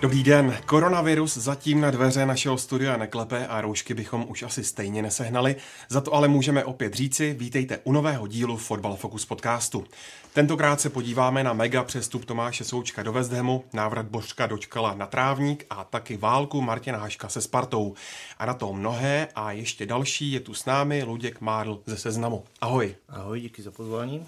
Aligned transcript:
Dobrý 0.00 0.22
den. 0.22 0.56
Koronavirus 0.66 1.36
zatím 1.36 1.80
na 1.80 1.90
dveře 1.90 2.26
našeho 2.26 2.58
studia 2.58 2.96
neklepe 2.96 3.46
a 3.46 3.60
roušky 3.60 3.94
bychom 3.94 4.26
už 4.28 4.42
asi 4.42 4.64
stejně 4.64 5.02
nesehnali. 5.02 5.56
Za 5.88 6.00
to 6.00 6.14
ale 6.14 6.28
můžeme 6.28 6.64
opět 6.64 6.94
říci, 6.94 7.36
vítejte 7.38 7.78
u 7.84 7.92
nového 7.92 8.26
dílu 8.26 8.56
Fotbal 8.56 8.96
Focus 8.96 9.26
podcastu. 9.26 9.84
Tentokrát 10.32 10.80
se 10.80 10.90
podíváme 10.90 11.44
na 11.44 11.52
mega 11.52 11.84
přestup 11.84 12.24
Tomáše 12.24 12.64
Součka 12.64 13.02
do 13.02 13.12
West 13.12 13.32
Hamu, 13.32 13.64
návrat 13.72 14.06
Bořka 14.06 14.46
do 14.46 14.58
Čkala 14.58 14.94
na 14.94 15.06
Trávník 15.06 15.66
a 15.70 15.84
taky 15.84 16.16
válku 16.16 16.60
Martina 16.60 16.98
Haška 16.98 17.28
se 17.28 17.40
Spartou. 17.40 17.94
A 18.38 18.46
na 18.46 18.54
to 18.54 18.72
mnohé 18.72 19.28
a 19.34 19.52
ještě 19.52 19.86
další 19.86 20.32
je 20.32 20.40
tu 20.40 20.54
s 20.54 20.64
námi 20.64 21.02
Luděk 21.02 21.40
Mádl 21.40 21.80
ze 21.86 21.96
Seznamu. 21.96 22.44
Ahoj. 22.60 22.94
Ahoj, 23.08 23.40
díky 23.40 23.62
za 23.62 23.70
pozvání. 23.70 24.26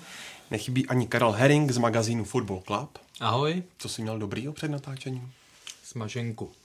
Nechybí 0.50 0.86
ani 0.86 1.06
Karel 1.06 1.32
Herring 1.32 1.70
z 1.70 1.78
magazínu 1.78 2.24
Football 2.24 2.62
Club. 2.66 2.98
Ahoj, 3.20 3.62
Co 3.78 3.88
jsi 3.88 4.02
měl 4.02 4.18
dobrýho 4.18 4.52
před 4.52 4.70
natáčením? 4.70 5.32
Smaženku. 5.90 6.50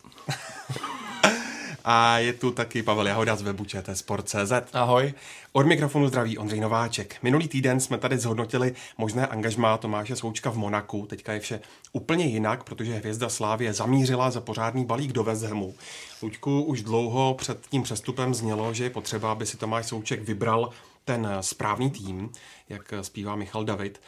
A 1.88 2.18
je 2.18 2.34
tu 2.34 2.52
taky 2.52 2.84
Pavel 2.84 3.08
Jahoda 3.08 3.36
z 3.36 3.42
webu 3.42 3.66
Sport.cz. 3.94 4.54
Ahoj. 4.74 5.14
Od 5.52 5.66
mikrofonu 5.66 6.08
zdraví 6.08 6.38
Ondřej 6.38 6.60
Nováček. 6.60 7.18
Minulý 7.24 7.48
týden 7.48 7.80
jsme 7.80 7.98
tady 7.98 8.18
zhodnotili 8.18 8.76
možné 8.98 9.28
angažmá 9.28 9.78
Tomáše 9.78 10.16
Součka 10.16 10.50
v 10.50 10.58
Monaku. 10.58 11.06
Teďka 11.06 11.34
je 11.34 11.40
vše 11.40 11.60
úplně 11.92 12.26
jinak, 12.26 12.64
protože 12.64 12.94
hvězda 12.94 13.30
Slávě 13.30 13.74
zamířila 13.74 14.32
za 14.32 14.42
pořádný 14.42 14.86
balík 14.86 15.12
do 15.12 15.24
West 15.24 15.44
Hamu. 15.44 15.76
Luďku, 16.22 16.64
už 16.64 16.82
dlouho 16.82 17.34
před 17.34 17.68
tím 17.70 17.84
přestupem 17.84 18.34
znělo, 18.34 18.74
že 18.74 18.84
je 18.84 18.90
potřeba, 18.90 19.32
aby 19.32 19.46
si 19.46 19.58
Tomáš 19.58 19.86
Souček 19.86 20.22
vybral 20.22 20.70
ten 21.06 21.28
správný 21.42 21.92
tým, 21.92 22.30
jak 22.70 22.94
zpívá 23.02 23.36
Michal 23.36 23.64
David, 23.64 24.02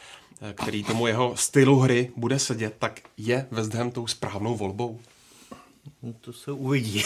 který 0.54 0.84
tomu 0.84 1.06
jeho 1.06 1.36
stylu 1.36 1.78
hry 1.78 2.12
bude 2.16 2.38
sedět, 2.38 2.74
tak 2.78 3.00
je 3.16 3.46
West 3.50 3.74
Ham 3.74 3.90
tou 3.90 4.06
správnou 4.06 4.56
volbou? 4.56 5.00
No, 6.02 6.12
to 6.20 6.32
se 6.32 6.52
uvidí. 6.52 7.02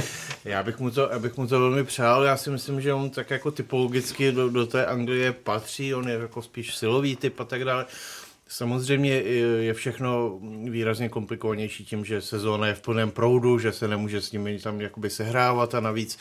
já, 0.44 0.62
bych 0.62 0.78
mu 0.78 0.90
to, 0.90 1.08
já 1.12 1.18
bych 1.18 1.36
mu 1.36 1.46
to 1.46 1.60
velmi 1.60 1.84
přál. 1.84 2.24
Já 2.24 2.36
si 2.36 2.50
myslím, 2.50 2.80
že 2.80 2.94
on 2.94 3.10
tak 3.10 3.30
jako 3.30 3.50
typologicky 3.50 4.32
do, 4.32 4.50
do 4.50 4.66
té 4.66 4.86
Anglie 4.86 5.32
patří. 5.32 5.94
On 5.94 6.08
je 6.08 6.14
jako 6.14 6.42
spíš 6.42 6.76
silový 6.76 7.16
typ 7.16 7.40
a 7.40 7.44
tak 7.44 7.64
dále. 7.64 7.86
Samozřejmě 8.54 9.12
je 9.60 9.74
všechno 9.74 10.38
výrazně 10.70 11.08
komplikovanější 11.08 11.84
tím, 11.84 12.04
že 12.04 12.20
sezóna 12.20 12.66
je 12.66 12.74
v 12.74 12.80
plném 12.80 13.10
proudu, 13.10 13.58
že 13.58 13.72
se 13.72 13.88
nemůže 13.88 14.20
s 14.20 14.32
nimi 14.32 14.58
tam 14.58 14.80
jakoby 14.80 15.10
sehrávat 15.10 15.74
a 15.74 15.80
navíc 15.80 16.18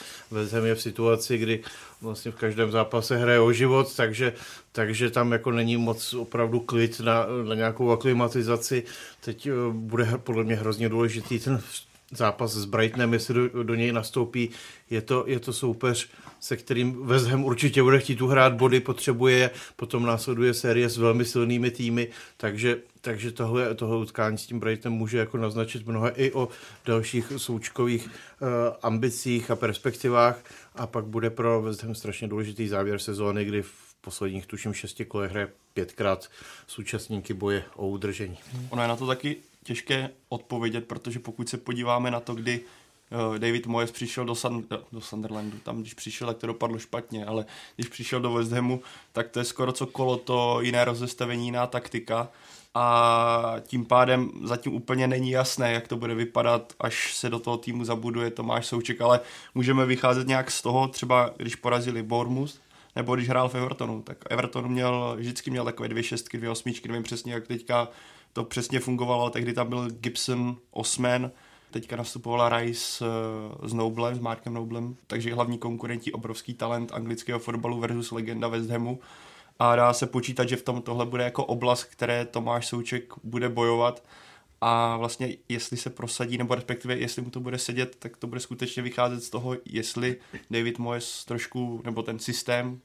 Ham 0.52 0.66
je 0.66 0.76
v 0.76 0.82
situaci, 0.82 1.38
kdy 1.38 1.64
vlastně 2.02 2.32
v 2.32 2.36
každém 2.36 2.72
zápase 2.72 3.18
hraje 3.18 3.40
o 3.40 3.54
život, 3.54 3.96
takže, 3.96 4.34
takže 4.72 5.10
tam 5.10 5.32
jako 5.32 5.52
není 5.52 5.78
moc 5.78 6.14
opravdu 6.14 6.60
klid 6.60 7.00
na, 7.00 7.26
na 7.48 7.56
nějakou 7.56 7.92
aklimatizaci. 7.92 8.84
Teď 9.22 9.48
eh, 9.48 9.52
bude 9.72 10.06
podle 10.18 10.44
mě 10.44 10.56
hrozně 10.56 10.90
důležitý 10.90 11.40
ten 11.40 11.62
zápas 12.12 12.52
s 12.52 12.66
Brightonem, 12.66 13.14
jestli 13.14 13.34
do, 13.34 13.64
do 13.64 13.76
něj 13.76 13.92
nastoupí. 13.92 14.50
Je 14.90 15.02
to, 15.02 15.24
je 15.28 15.40
to 15.40 15.54
soupeř, 15.54 16.10
se 16.42 16.58
kterým 16.58 17.06
West 17.06 17.28
Ham 17.28 17.44
určitě 17.46 17.84
bude 17.84 18.00
chtít 18.00 18.22
uhrát 18.22 18.54
body, 18.54 18.80
potřebuje 18.80 19.38
je, 19.38 19.52
potom 19.76 20.06
následuje 20.06 20.54
série 20.54 20.90
s 20.90 20.98
velmi 20.98 21.26
silnými 21.26 21.72
týmy, 21.72 22.08
takže, 22.38 22.78
takže 23.02 23.32
tohle, 23.32 23.76
tohle 23.76 23.98
utkání 23.98 24.38
s 24.38 24.46
tím 24.46 24.60
Brightonem 24.60 24.98
může 24.98 25.18
jako 25.18 25.38
naznačit 25.38 25.88
mnoho 25.88 26.22
i 26.22 26.32
o 26.32 26.50
dalších 26.86 27.32
součkových 27.38 28.06
uh, 28.08 28.48
ambicích 28.82 29.52
a 29.52 29.56
perspektivách 29.56 30.44
a 30.76 30.88
pak 30.88 31.06
bude 31.06 31.30
pro 31.30 31.62
West 31.62 31.84
Ham 31.84 31.96
strašně 31.96 32.28
důležitý 32.28 32.68
závěr 32.68 33.00
sezóny, 33.00 33.46
kdy 33.46 33.62
v 33.62 33.72
posledních 34.02 34.46
tuším 34.46 34.74
šesti 34.74 35.06
kolech 35.06 35.32
hraje 35.32 35.50
pětkrát 35.74 36.30
s 36.68 36.80
účastníky 36.80 37.34
boje 37.34 37.64
o 37.76 37.88
udržení. 37.88 38.38
Ono 38.70 38.82
je 38.82 38.88
na 38.88 38.96
to 38.96 39.08
taky 39.08 39.36
těžké 39.64 40.10
odpovědět, 40.30 40.88
protože 40.88 41.20
pokud 41.20 41.50
se 41.50 41.58
podíváme 41.58 42.12
na 42.12 42.20
to, 42.20 42.36
kdy 42.36 42.62
David 43.38 43.68
Moyes 43.68 43.92
přišel 43.92 44.26
do, 44.26 44.36
Sun, 44.36 44.66
do 44.92 45.02
Sunderlandu, 45.02 45.58
tam 45.64 45.82
když 45.82 45.94
přišel, 45.94 46.28
tak 46.28 46.38
to 46.38 46.48
dopadlo 46.48 46.80
špatně, 46.80 47.26
ale 47.26 47.46
když 47.76 47.88
přišel 47.88 48.20
do 48.20 48.34
West 48.34 48.52
Hamu, 48.52 48.82
tak 49.12 49.30
to 49.30 49.40
je 49.40 49.46
skoro 49.46 49.72
co 49.72 49.88
kolo 49.88 50.18
to 50.18 50.62
jiné 50.62 50.86
rozestavení, 50.86 51.46
jiná 51.46 51.68
taktika. 51.68 52.30
A 52.76 53.56
tím 53.62 53.86
pádem 53.86 54.32
zatím 54.44 54.74
úplně 54.74 55.08
není 55.08 55.32
jasné, 55.32 55.72
jak 55.72 55.88
to 55.88 55.98
bude 55.98 56.16
vypadat, 56.16 56.74
až 56.80 57.16
se 57.16 57.30
do 57.30 57.40
toho 57.40 57.58
týmu 57.58 57.86
zabuduje 57.86 58.32
Tomáš 58.32 58.66
Souček, 58.66 59.02
ale 59.02 59.20
můžeme 59.56 59.86
vycházet 59.86 60.28
nějak 60.28 60.52
z 60.52 60.62
toho, 60.62 60.88
třeba 60.88 61.34
když 61.38 61.56
porazili 61.56 62.04
Bournemouth, 62.04 62.54
nebo 62.96 63.16
když 63.16 63.30
hrál 63.30 63.50
v 63.50 63.56
Evertonu, 63.56 64.02
tak 64.02 64.18
Everton 64.30 64.68
měl, 64.68 65.16
vždycky 65.18 65.52
měl 65.52 65.66
takové 65.66 65.90
dvě 65.90 66.04
šestky, 66.04 66.38
dvě 66.38 66.50
osmičky, 66.50 66.88
nevím 66.88 67.04
přesně, 67.04 67.34
jak 67.34 67.48
teďka 67.48 67.88
to 68.34 68.44
přesně 68.44 68.80
fungovalo, 68.80 69.30
tehdy 69.30 69.54
tam 69.54 69.70
byl 69.70 69.90
Gibson, 69.90 70.58
Osman, 70.72 71.32
teďka 71.72 71.96
nastupovala 71.96 72.50
Rice 72.50 73.06
eh, 73.06 73.68
s 73.68 73.74
Noblem, 73.74 74.16
s 74.16 74.20
Markem 74.20 74.54
Noblem, 74.54 74.96
takže 75.08 75.34
hlavní 75.34 75.58
konkurenti, 75.58 76.12
obrovský 76.12 76.54
talent 76.54 76.92
anglického 76.94 77.40
fotbalu 77.40 77.80
versus 77.80 78.12
legenda 78.12 78.48
West 78.48 78.70
Hamu. 78.70 79.00
A 79.60 79.76
dá 79.76 79.94
se 79.94 80.08
počítat, 80.08 80.50
že 80.50 80.56
v 80.56 80.64
tom 80.64 80.82
tohle 80.82 81.06
bude 81.06 81.24
jako 81.24 81.46
oblast, 81.46 81.84
které 81.84 82.26
Tomáš 82.26 82.68
Souček 82.68 83.14
bude 83.24 83.50
bojovat 83.50 84.04
a 84.62 84.98
vlastně 84.98 85.36
jestli 85.50 85.78
se 85.78 85.90
prosadí, 85.90 86.38
nebo 86.38 86.56
respektive 86.56 86.98
jestli 86.98 87.22
mu 87.22 87.30
to 87.30 87.40
bude 87.40 87.58
sedět, 87.58 87.96
tak 88.00 88.18
to 88.18 88.28
bude 88.28 88.40
skutečně 88.40 88.84
vycházet 88.84 89.24
z 89.24 89.30
toho, 89.30 89.58
jestli 89.66 90.18
David 90.52 90.80
Moyes 90.80 91.26
trošku, 91.26 91.82
nebo 91.86 92.04
ten 92.04 92.20
systém 92.20 92.82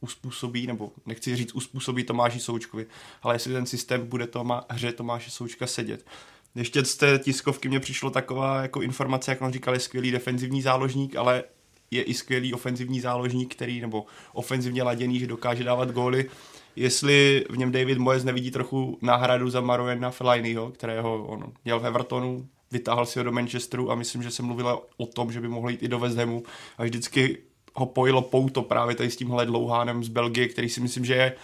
uspůsobí, 0.00 0.66
nebo 0.66 0.92
nechci 1.06 1.36
říct 1.36 1.54
uspůsobí 1.54 2.04
Tomáši 2.04 2.40
Součkovi, 2.40 2.86
ale 3.22 3.34
jestli 3.34 3.52
ten 3.52 3.66
systém 3.66 4.06
bude 4.06 4.26
Toma, 4.26 4.64
hře 4.70 4.92
Tomáše 4.92 5.30
Součka 5.30 5.66
sedět. 5.66 6.06
Ještě 6.54 6.84
z 6.84 6.96
té 6.96 7.18
tiskovky 7.18 7.68
mě 7.68 7.80
přišlo 7.80 8.10
taková 8.10 8.62
jako 8.62 8.82
informace, 8.82 9.30
jak 9.30 9.42
on 9.42 9.52
říkal, 9.52 9.74
je 9.74 9.80
skvělý 9.80 10.10
defenzivní 10.10 10.62
záložník, 10.62 11.16
ale 11.16 11.44
je 11.90 12.02
i 12.02 12.14
skvělý 12.14 12.54
ofenzivní 12.54 13.00
záložník, 13.00 13.54
který, 13.54 13.80
nebo 13.80 14.04
ofenzivně 14.32 14.82
laděný, 14.82 15.18
že 15.18 15.26
dokáže 15.26 15.64
dávat 15.64 15.90
góly. 15.90 16.30
Jestli 16.76 17.46
v 17.50 17.56
něm 17.56 17.72
David 17.72 17.98
Moyes 17.98 18.24
nevidí 18.24 18.50
trochu 18.50 18.98
náhradu 19.02 19.50
za 19.50 19.60
Marouena 19.60 20.10
Fellainiho, 20.10 20.70
kterého 20.70 21.24
on 21.24 21.52
měl 21.64 21.80
v 21.80 21.86
Evertonu, 21.86 22.46
vytáhl 22.70 23.06
si 23.06 23.18
ho 23.18 23.24
do 23.24 23.32
Manchesteru 23.32 23.90
a 23.90 23.94
myslím, 23.94 24.22
že 24.22 24.30
se 24.30 24.42
mluvilo 24.42 24.86
o 24.96 25.06
tom, 25.06 25.32
že 25.32 25.40
by 25.40 25.48
mohl 25.48 25.70
jít 25.70 25.82
i 25.82 25.88
do 25.88 25.98
West 25.98 26.16
Hamu 26.16 26.42
a 26.78 26.84
vždycky 26.84 27.38
ho 27.74 27.86
pojilo 27.86 28.22
pouto 28.22 28.62
právě 28.62 28.94
tady 28.94 29.10
s 29.10 29.16
tímhle 29.16 29.46
dlouhánem 29.46 30.04
z 30.04 30.08
Belgie, 30.08 30.48
který 30.48 30.68
si 30.68 30.80
myslím, 30.80 31.04
že 31.04 31.14
je 31.14 31.34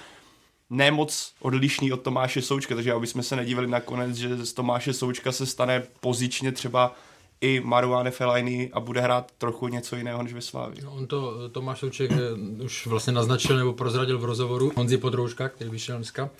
nemoc 0.70 1.32
odlišný 1.40 1.92
od 1.92 2.02
Tomáše 2.02 2.42
Součka, 2.42 2.74
takže 2.74 2.92
aby 2.92 3.06
jsme 3.06 3.22
se 3.22 3.36
nedívali 3.36 3.66
nakonec, 3.66 4.16
že 4.16 4.46
z 4.46 4.52
Tomáše 4.52 4.92
Součka 4.92 5.32
se 5.32 5.46
stane 5.46 5.82
pozičně 6.00 6.52
třeba 6.52 6.94
i 7.40 7.60
Marouane 7.60 8.10
Fellaini 8.10 8.70
a 8.72 8.80
bude 8.80 9.00
hrát 9.00 9.32
trochu 9.38 9.68
něco 9.68 9.96
jiného 9.96 10.22
než 10.22 10.32
ve 10.32 10.40
Slávii. 10.40 10.82
No, 10.84 10.92
on 10.92 11.06
to 11.06 11.48
Tomáš 11.48 11.78
Souček 11.78 12.10
eh, 12.12 12.62
už 12.64 12.86
vlastně 12.86 13.12
naznačil 13.12 13.56
nebo 13.56 13.72
prozradil 13.72 14.18
v 14.18 14.24
rozhovoru 14.24 14.72
Honzi 14.76 14.98
Podroužka, 14.98 15.48
který 15.48 15.70
vyšel 15.70 15.96
dneska, 15.96 16.30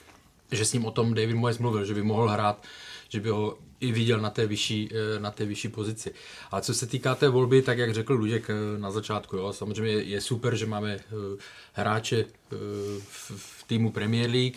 že 0.52 0.64
s 0.64 0.72
ním 0.72 0.84
o 0.84 0.90
tom 0.90 1.14
David 1.14 1.36
Moyes 1.36 1.58
mluvil, 1.58 1.84
že 1.84 1.94
by 1.94 2.02
mohl 2.02 2.28
hrát, 2.28 2.64
že 3.08 3.20
by 3.20 3.28
ho 3.28 3.58
i 3.80 3.92
viděl 3.92 4.20
na 4.20 4.30
té 4.30 4.46
vyšší, 4.46 4.88
eh, 4.92 5.20
na 5.20 5.30
té 5.30 5.44
vyšší 5.44 5.68
pozici. 5.68 6.14
A 6.50 6.60
co 6.60 6.74
se 6.74 6.86
týká 6.86 7.14
té 7.14 7.28
volby, 7.28 7.62
tak 7.62 7.78
jak 7.78 7.94
řekl 7.94 8.14
Luděk 8.14 8.50
eh, 8.50 8.78
na 8.78 8.90
začátku, 8.90 9.36
jo, 9.36 9.52
samozřejmě 9.52 9.92
je 9.92 10.20
super, 10.20 10.56
že 10.56 10.66
máme 10.66 11.00
hráče 11.72 12.24
v 13.08 13.55
týmu 13.66 13.90
Premier 13.90 14.30
League. 14.30 14.56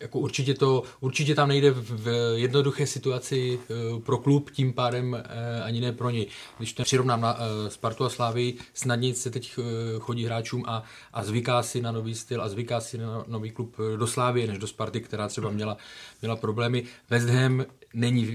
Jako 0.00 0.18
určitě, 0.18 0.54
to, 0.54 0.82
určitě 1.00 1.34
tam 1.34 1.48
nejde 1.48 1.70
v 1.70 2.34
jednoduché 2.34 2.86
situaci 2.86 3.58
pro 4.04 4.18
klub, 4.18 4.50
tím 4.50 4.72
pádem 4.72 5.22
ani 5.64 5.80
ne 5.80 5.92
pro 5.92 6.10
něj. 6.10 6.26
Když 6.58 6.72
to 6.72 6.82
přirovnám 6.82 7.20
na 7.20 7.38
Spartu 7.68 8.04
a 8.04 8.08
Slávy, 8.08 8.54
snadně 8.74 9.14
se 9.14 9.30
teď 9.30 9.58
chodí 9.98 10.24
hráčům 10.24 10.64
a, 10.66 10.82
a 11.12 11.24
zvyká 11.24 11.62
si 11.62 11.82
na 11.82 11.92
nový 11.92 12.14
styl 12.14 12.42
a 12.42 12.48
zvyká 12.48 12.80
si 12.80 12.98
na 12.98 13.24
nový 13.26 13.50
klub 13.50 13.76
do 13.96 14.06
Slávy, 14.06 14.46
než 14.46 14.58
do 14.58 14.66
Sparty, 14.66 15.00
která 15.00 15.28
třeba 15.28 15.50
měla, 15.50 15.76
měla 16.22 16.36
problémy. 16.36 16.84
West 17.10 17.28
Ham 17.28 17.64
není 17.94 18.26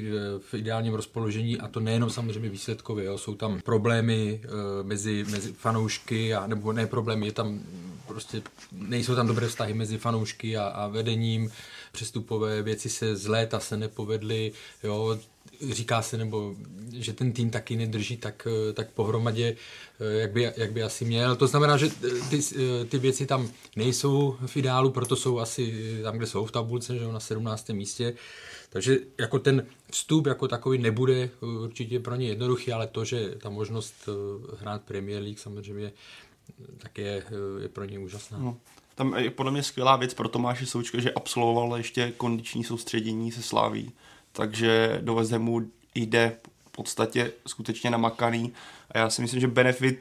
v 0.51 0.53
ideálním 0.53 0.93
rozpoložení 0.93 1.59
a 1.59 1.67
to 1.67 1.79
nejenom 1.79 2.09
samozřejmě 2.09 2.49
výsledkově. 2.49 3.05
Jo. 3.05 3.17
Jsou 3.17 3.35
tam 3.35 3.61
problémy 3.61 4.41
mezi, 4.83 5.25
mezi 5.29 5.53
fanoušky, 5.53 6.33
a, 6.33 6.47
nebo 6.47 6.73
ne 6.73 6.87
problémy, 6.87 7.25
je 7.25 7.31
tam 7.31 7.59
prostě 8.07 8.41
nejsou 8.71 9.15
tam 9.15 9.27
dobré 9.27 9.47
vztahy 9.47 9.73
mezi 9.73 9.97
fanoušky 9.97 10.57
a, 10.57 10.63
a 10.63 10.87
vedením, 10.87 11.51
přestupové 11.91 12.61
věci 12.61 12.89
se 12.89 13.15
z 13.15 13.27
léta 13.27 13.59
se 13.59 13.77
nepovedly, 13.77 14.51
jo, 14.83 15.19
říká 15.71 16.01
se, 16.01 16.17
nebo 16.17 16.55
že 16.91 17.13
ten 17.13 17.31
tým 17.31 17.49
taky 17.49 17.75
nedrží 17.75 18.17
tak, 18.17 18.47
tak 18.73 18.89
pohromadě, 18.89 19.55
jak 19.99 20.31
by, 20.31 20.51
jak 20.57 20.71
by 20.71 20.83
asi 20.83 21.05
měl. 21.05 21.35
To 21.35 21.47
znamená, 21.47 21.77
že 21.77 21.89
ty, 22.29 22.39
ty 22.89 22.97
věci 22.97 23.25
tam 23.25 23.49
nejsou 23.75 24.37
v 24.45 24.57
ideálu, 24.57 24.91
proto 24.91 25.15
jsou 25.15 25.39
asi 25.39 25.73
tam, 26.03 26.17
kde 26.17 26.27
jsou 26.27 26.45
v 26.45 26.51
tabulce, 26.51 26.97
že 26.97 27.07
na 27.07 27.19
17. 27.19 27.69
místě. 27.69 28.13
Takže 28.73 28.97
jako 29.19 29.39
ten 29.39 29.65
vstup 29.91 30.27
jako 30.27 30.47
takový 30.47 30.77
nebude 30.77 31.29
určitě 31.41 31.99
pro 31.99 32.15
ně 32.15 32.27
jednoduchý, 32.27 32.73
ale 32.73 32.87
to, 32.87 33.05
že 33.05 33.29
ta 33.29 33.49
možnost 33.49 34.09
hrát 34.59 34.81
Premier 34.81 35.23
League 35.23 35.39
samozřejmě 35.39 35.91
tak 36.77 36.97
je, 36.97 37.23
je 37.61 37.69
pro 37.69 37.85
ně 37.85 37.99
úžasná. 37.99 38.37
No. 38.37 38.57
Tam 38.95 39.17
je 39.17 39.29
podle 39.29 39.51
mě 39.51 39.63
skvělá 39.63 39.95
věc 39.95 40.13
pro 40.13 40.29
Tomáše 40.29 40.65
Součka, 40.65 41.01
že 41.01 41.11
absolvoval 41.11 41.77
ještě 41.77 42.13
kondiční 42.17 42.63
soustředění 42.63 43.31
se 43.31 43.41
Sláví, 43.41 43.91
takže 44.31 44.99
do 45.01 45.15
Hamu 45.31 45.71
jde 45.95 46.37
v 46.65 46.71
podstatě 46.71 47.31
skutečně 47.47 47.89
namakaný 47.89 48.53
a 48.91 48.97
já 48.97 49.09
si 49.09 49.21
myslím, 49.21 49.41
že 49.41 49.47
benefit 49.47 49.99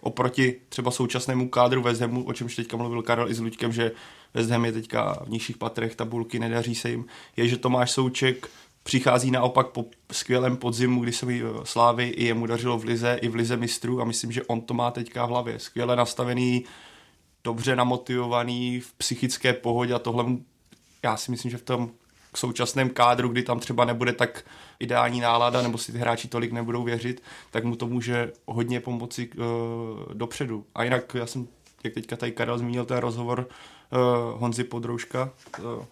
oproti 0.00 0.60
třeba 0.68 0.90
současnému 0.90 1.48
kádru 1.48 1.84
Hamu, 2.00 2.24
o 2.24 2.32
čemž 2.32 2.56
teďka 2.56 2.76
mluvil 2.76 3.02
Karel 3.02 3.30
i 3.30 3.34
s 3.34 3.40
Luďkem, 3.40 3.72
že 3.72 3.92
West 4.34 4.50
Ham 4.50 4.64
je 4.64 4.72
teďka 4.72 5.22
v 5.24 5.28
nižších 5.28 5.56
patrech 5.56 5.96
tabulky, 5.96 6.38
nedaří 6.38 6.74
se 6.74 6.90
jim, 6.90 7.04
je, 7.36 7.48
že 7.48 7.56
Tomáš 7.56 7.90
Souček 7.90 8.50
přichází 8.82 9.30
naopak 9.30 9.66
po 9.66 9.84
skvělém 10.12 10.56
podzimu, 10.56 11.02
kdy 11.02 11.12
se 11.12 11.26
mi 11.26 11.42
eh, 11.42 11.46
Slávy 11.64 12.08
i 12.08 12.24
jemu 12.24 12.46
dařilo 12.46 12.78
v 12.78 12.84
lize, 12.84 13.18
i 13.22 13.28
v 13.28 13.34
lize 13.34 13.56
mistrů 13.56 14.00
a 14.00 14.04
myslím, 14.04 14.32
že 14.32 14.42
on 14.42 14.60
to 14.60 14.74
má 14.74 14.90
teďka 14.90 15.26
v 15.26 15.28
hlavě. 15.28 15.58
Skvěle 15.58 15.96
nastavený, 15.96 16.64
dobře 17.44 17.76
namotivovaný, 17.76 18.80
v 18.80 18.92
psychické 18.92 19.52
pohodě 19.52 19.94
a 19.94 19.98
tohle 19.98 20.24
já 21.02 21.16
si 21.16 21.30
myslím, 21.30 21.50
že 21.50 21.56
v 21.56 21.62
tom 21.62 21.90
současném 22.36 22.90
kádru, 22.90 23.28
kdy 23.28 23.42
tam 23.42 23.60
třeba 23.60 23.84
nebude 23.84 24.12
tak 24.12 24.44
ideální 24.80 25.20
nálada, 25.20 25.62
nebo 25.62 25.78
si 25.78 25.92
ty 25.92 25.98
hráči 25.98 26.28
tolik 26.28 26.52
nebudou 26.52 26.82
věřit, 26.82 27.22
tak 27.50 27.64
mu 27.64 27.76
to 27.76 27.86
může 27.86 28.32
hodně 28.46 28.80
pomoci 28.80 29.28
uh, 29.28 29.44
dopředu. 30.14 30.64
A 30.74 30.84
jinak 30.84 31.14
já 31.14 31.26
jsem, 31.26 31.48
jak 31.84 31.94
teďka 31.94 32.16
tady 32.16 32.32
Karel 32.32 32.58
zmínil 32.58 32.84
ten 32.84 32.98
rozhovor 32.98 33.48
uh, 33.92 34.40
Honzi 34.40 34.64
Podrouška 34.64 35.30
uh, 35.58 35.84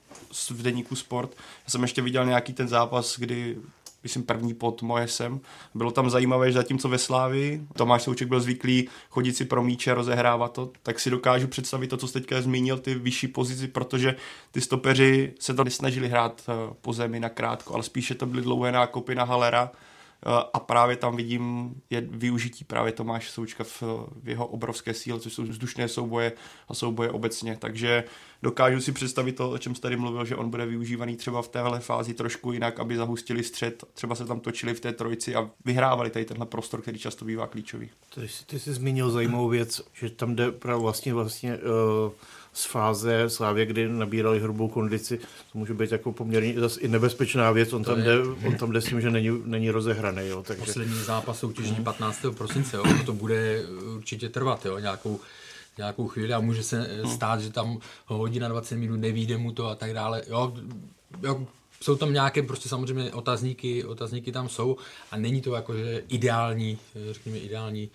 v 0.50 0.62
deníku 0.62 0.96
Sport, 0.96 1.30
já 1.36 1.70
jsem 1.70 1.82
ještě 1.82 2.02
viděl 2.02 2.24
nějaký 2.24 2.52
ten 2.52 2.68
zápas, 2.68 3.18
kdy 3.18 3.56
myslím 4.02 4.22
první 4.22 4.54
pod 4.54 4.82
Moesem. 4.82 5.40
Bylo 5.74 5.90
tam 5.90 6.10
zajímavé, 6.10 6.46
že 6.46 6.58
zatímco 6.58 6.88
ve 6.88 6.98
Slávi 6.98 7.60
Tomáš 7.76 8.02
Souček 8.02 8.28
byl 8.28 8.40
zvyklý 8.40 8.88
chodit 9.10 9.36
si 9.36 9.44
pro 9.44 9.62
míče, 9.62 9.94
rozehrávat 9.94 10.52
to, 10.52 10.70
tak 10.82 11.00
si 11.00 11.10
dokážu 11.10 11.48
představit 11.48 11.88
to, 11.88 11.96
co 11.96 12.08
jste 12.08 12.20
teďka 12.20 12.42
zmínil, 12.42 12.78
ty 12.78 12.94
vyšší 12.94 13.28
pozici, 13.28 13.68
protože 13.68 14.16
ty 14.52 14.60
stopeři 14.60 15.34
se 15.40 15.54
to 15.54 15.64
nesnažili 15.64 16.08
hrát 16.08 16.42
eh, 16.48 16.74
po 16.80 16.92
zemi 16.92 17.20
na 17.20 17.28
krátko, 17.28 17.74
ale 17.74 17.82
spíše 17.82 18.14
to 18.14 18.26
byly 18.26 18.42
dlouhé 18.42 18.72
nákopy 18.72 19.14
na 19.14 19.24
Halera, 19.24 19.70
Eh, 19.70 19.76
a 20.52 20.60
právě 20.60 20.96
tam 20.96 21.16
vidím 21.16 21.74
je 21.90 22.00
využití 22.00 22.64
právě 22.64 22.92
Tomáše 22.92 23.30
Součka 23.30 23.64
v, 23.64 23.82
v 24.22 24.28
jeho 24.28 24.46
obrovské 24.46 24.94
síle, 24.94 25.20
což 25.20 25.32
jsou 25.32 25.42
vzdušné 25.42 25.88
souboje 25.88 26.32
a 26.68 26.74
souboje 26.74 27.10
obecně, 27.10 27.56
takže 27.60 28.04
dokážu 28.42 28.80
si 28.80 28.92
představit 28.92 29.32
to, 29.32 29.50
o 29.50 29.58
čem 29.58 29.74
jsi 29.74 29.80
tady 29.80 29.96
mluvil, 29.96 30.24
že 30.24 30.36
on 30.36 30.50
bude 30.50 30.66
využívaný 30.66 31.16
třeba 31.16 31.42
v 31.42 31.48
téhle 31.48 31.80
fázi 31.80 32.14
trošku 32.14 32.52
jinak, 32.52 32.80
aby 32.80 32.96
zahustili 32.96 33.42
střed, 33.42 33.84
třeba 33.94 34.14
se 34.14 34.24
tam 34.24 34.40
točili 34.40 34.74
v 34.74 34.80
té 34.80 34.92
trojici 34.92 35.34
a 35.34 35.50
vyhrávali 35.64 36.10
tady 36.10 36.24
tenhle 36.24 36.46
prostor, 36.46 36.82
který 36.82 36.98
často 36.98 37.24
bývá 37.24 37.46
klíčový. 37.46 37.90
Ty, 38.14 38.28
ty 38.46 38.58
jsi 38.58 38.72
zmínil 38.72 39.10
zajímavou 39.10 39.48
věc, 39.48 39.80
že 39.92 40.10
tam 40.10 40.36
jde 40.36 40.50
vlastně 40.76 41.14
vlastně 41.14 41.56
uh 41.56 42.12
z 42.56 42.64
fáze 42.64 43.30
Slávě, 43.30 43.66
kdy 43.66 43.88
nabírali 43.88 44.40
hrubou 44.40 44.68
kondici, 44.68 45.18
to 45.52 45.58
může 45.58 45.74
být 45.74 45.92
jako 45.92 46.12
poměrně 46.12 46.60
zase 46.60 46.80
i 46.80 46.88
nebezpečná 46.88 47.50
věc, 47.50 47.72
on, 47.72 47.84
tam 47.84 48.02
jde, 48.02 48.18
on 48.46 48.54
tam 48.56 48.72
jde 48.72 48.80
s 48.80 48.84
tím, 48.84 49.00
že 49.00 49.10
není, 49.10 49.30
není 49.44 49.70
rozehraný. 49.70 50.28
Jo, 50.28 50.42
takže... 50.42 50.64
Poslední 50.64 50.94
zápas 50.94 51.38
soutěžní 51.38 51.84
15. 51.84 52.26
prosince, 52.36 52.76
jo, 52.76 52.84
to 53.06 53.12
bude 53.12 53.66
určitě 53.96 54.28
trvat, 54.28 54.66
jo, 54.66 54.78
nějakou, 54.78 55.20
nějakou 55.78 56.08
chvíli 56.08 56.32
a 56.32 56.40
může 56.40 56.62
se 56.62 57.00
stát, 57.14 57.40
že 57.40 57.52
tam 57.52 57.78
hodina 58.06 58.48
20 58.48 58.76
minut 58.76 58.96
nevíde 58.96 59.36
mu 59.36 59.52
to 59.52 59.66
a 59.66 59.74
tak 59.74 59.92
dále. 59.92 60.22
Jo, 60.28 60.54
jo, 61.22 61.46
jsou 61.80 61.96
tam 61.96 62.12
nějaké 62.12 62.42
prostě 62.42 62.68
samozřejmě 62.68 63.12
otazníky, 63.12 63.84
otazníky 63.84 64.32
tam 64.32 64.48
jsou 64.48 64.76
a 65.10 65.16
není 65.16 65.40
to 65.40 65.54
jako, 65.54 65.76
že 65.76 66.02
ideální, 66.08 66.78
řekněme 67.10 67.38
ideální 67.38 67.90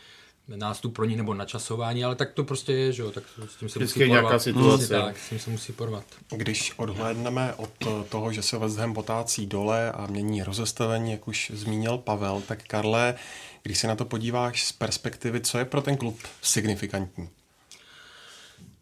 nástup 0.56 0.96
pro 0.96 1.06
ní 1.06 1.16
nebo 1.16 1.34
načasování, 1.34 2.04
ale 2.04 2.16
tak 2.16 2.32
to 2.34 2.44
prostě 2.44 2.74
je, 2.74 2.92
že 2.92 3.02
jo, 3.02 3.12
tak 3.12 3.24
s 3.50 3.56
tím 3.56 3.70
se 3.70 3.80
Vždycky 3.80 4.00
musí 4.00 4.10
porvat. 4.10 4.22
nějaká 4.24 4.40
situace. 4.40 4.88
Tak, 4.88 5.18
s 5.18 5.30
tím 5.30 5.40
se 5.40 5.50
musí 5.50 5.74
porvat. 5.74 6.04
Když 6.30 6.74
odhlédneme 6.78 7.54
od 7.54 7.70
toho, 8.10 8.34
že 8.34 8.42
se 8.42 8.58
West 8.58 8.78
Ham 8.78 8.94
potácí 8.94 9.46
dole 9.46 9.92
a 9.92 10.08
mění 10.08 10.44
rozestavení, 10.44 11.12
jak 11.12 11.28
už 11.28 11.52
zmínil 11.56 11.98
Pavel, 11.98 12.42
tak 12.48 12.64
Karle, 12.68 13.16
když 13.64 13.78
se 13.78 13.88
na 13.88 13.96
to 13.96 14.06
podíváš 14.06 14.66
z 14.66 14.72
perspektivy, 14.72 15.42
co 15.42 15.58
je 15.58 15.66
pro 15.66 15.82
ten 15.82 15.98
klub 15.98 16.20
signifikantní? 16.42 17.30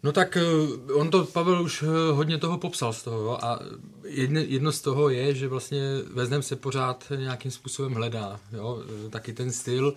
No 0.03 0.11
tak 0.11 0.37
eh, 0.37 0.93
on 0.93 1.11
to, 1.11 1.25
Pavel, 1.25 1.63
už 1.63 1.83
eh, 1.83 2.11
hodně 2.11 2.37
toho 2.37 2.57
popsal 2.57 2.93
z 2.93 3.03
toho 3.03 3.45
a 3.45 3.59
jedno, 4.05 4.39
jedno 4.39 4.71
z 4.71 4.81
toho 4.81 5.09
je, 5.09 5.35
že 5.35 5.47
vlastně 5.47 5.81
Veznem 6.13 6.41
se 6.41 6.55
pořád 6.55 7.11
nějakým 7.15 7.51
způsobem 7.51 7.93
hledá. 7.93 8.39
Jo? 8.53 8.83
Eh, 9.05 9.09
taky 9.09 9.33
ten 9.33 9.51
styl, 9.51 9.93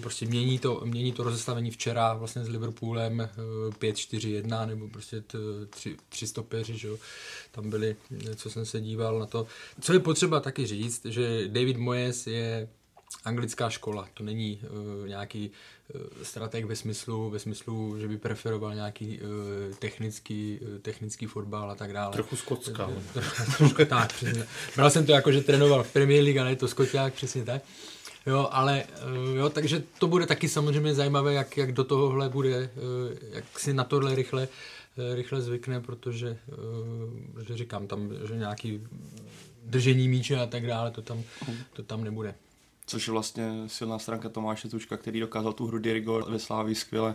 prostě 0.00 0.26
mění 0.26 0.58
to, 0.58 0.80
mění 0.84 1.12
to 1.12 1.22
rozestavení 1.22 1.70
včera 1.70 2.14
vlastně 2.14 2.44
s 2.44 2.48
Liverpoolem 2.48 3.28
5-4-1 3.78 4.66
nebo 4.66 4.88
prostě 4.88 5.22
tři, 5.70 5.96
tři 6.08 6.26
stopeři, 6.26 6.78
že 6.78 6.88
jo? 6.88 6.96
tam 7.52 7.70
byli, 7.70 7.96
co 8.36 8.50
jsem 8.50 8.66
se 8.66 8.80
díval 8.80 9.18
na 9.18 9.26
to. 9.26 9.46
Co 9.80 9.92
je 9.92 9.98
potřeba 9.98 10.40
taky 10.40 10.66
říct, 10.66 11.04
že 11.04 11.48
David 11.48 11.76
Moyes 11.76 12.26
je 12.26 12.68
anglická 13.24 13.70
škola, 13.70 14.08
to 14.14 14.24
není 14.24 14.60
uh, 14.62 15.08
nějaký 15.08 15.50
strateg 16.22 16.64
ve 16.64 16.76
smyslu, 16.76 17.30
ve 17.30 17.38
smyslu, 17.38 17.98
že 17.98 18.08
by 18.08 18.18
preferoval 18.18 18.74
nějaký 18.74 19.20
uh, 19.20 19.74
technický, 19.78 20.58
uh, 20.62 20.78
technický 20.78 21.26
fotbal 21.26 21.70
a 21.70 21.74
tak 21.74 21.92
dále. 21.92 22.12
Trochu 22.12 22.36
skotská. 22.36 22.90
Trošku, 23.58 23.84
tak, 23.84 24.12
přesně. 24.12 24.46
Bral 24.76 24.90
jsem 24.90 25.06
to 25.06 25.12
jako, 25.12 25.32
že 25.32 25.40
trénoval 25.40 25.82
v 25.82 25.92
Premier 25.92 26.24
League, 26.24 26.38
ale 26.38 26.50
je 26.50 26.56
to 26.56 26.68
skoťák, 26.68 27.14
přesně 27.14 27.44
tak. 27.44 27.62
Jo, 28.26 28.48
ale 28.50 28.84
jo, 29.34 29.50
takže 29.50 29.82
to 29.98 30.06
bude 30.06 30.26
taky 30.26 30.48
samozřejmě 30.48 30.94
zajímavé, 30.94 31.34
jak, 31.34 31.56
jak 31.56 31.72
do 31.72 31.84
tohohle 31.84 32.28
bude, 32.28 32.70
jak 33.32 33.58
si 33.58 33.74
na 33.74 33.84
tohle 33.84 34.14
rychle 34.14 34.48
rychle 35.14 35.42
zvykne, 35.42 35.80
protože, 35.80 36.38
že 37.46 37.56
říkám 37.56 37.86
tam, 37.86 38.10
že 38.28 38.36
nějaký 38.36 38.80
držení 39.64 40.08
míče 40.08 40.36
a 40.36 40.46
tak 40.46 40.66
dále, 40.66 40.90
to 40.90 41.02
tam, 41.02 41.22
to 41.72 41.82
tam 41.82 42.04
nebude 42.04 42.34
což 42.86 43.06
je 43.06 43.12
vlastně 43.12 43.52
silná 43.66 43.98
stránka 43.98 44.28
Tomáše 44.28 44.68
Tučka, 44.68 44.96
který 44.96 45.20
dokázal 45.20 45.52
tu 45.52 45.66
hru 45.66 45.78
Dirigo 45.78 46.22
ve 46.28 46.38
Sláví 46.38 46.74
skvěle. 46.74 47.14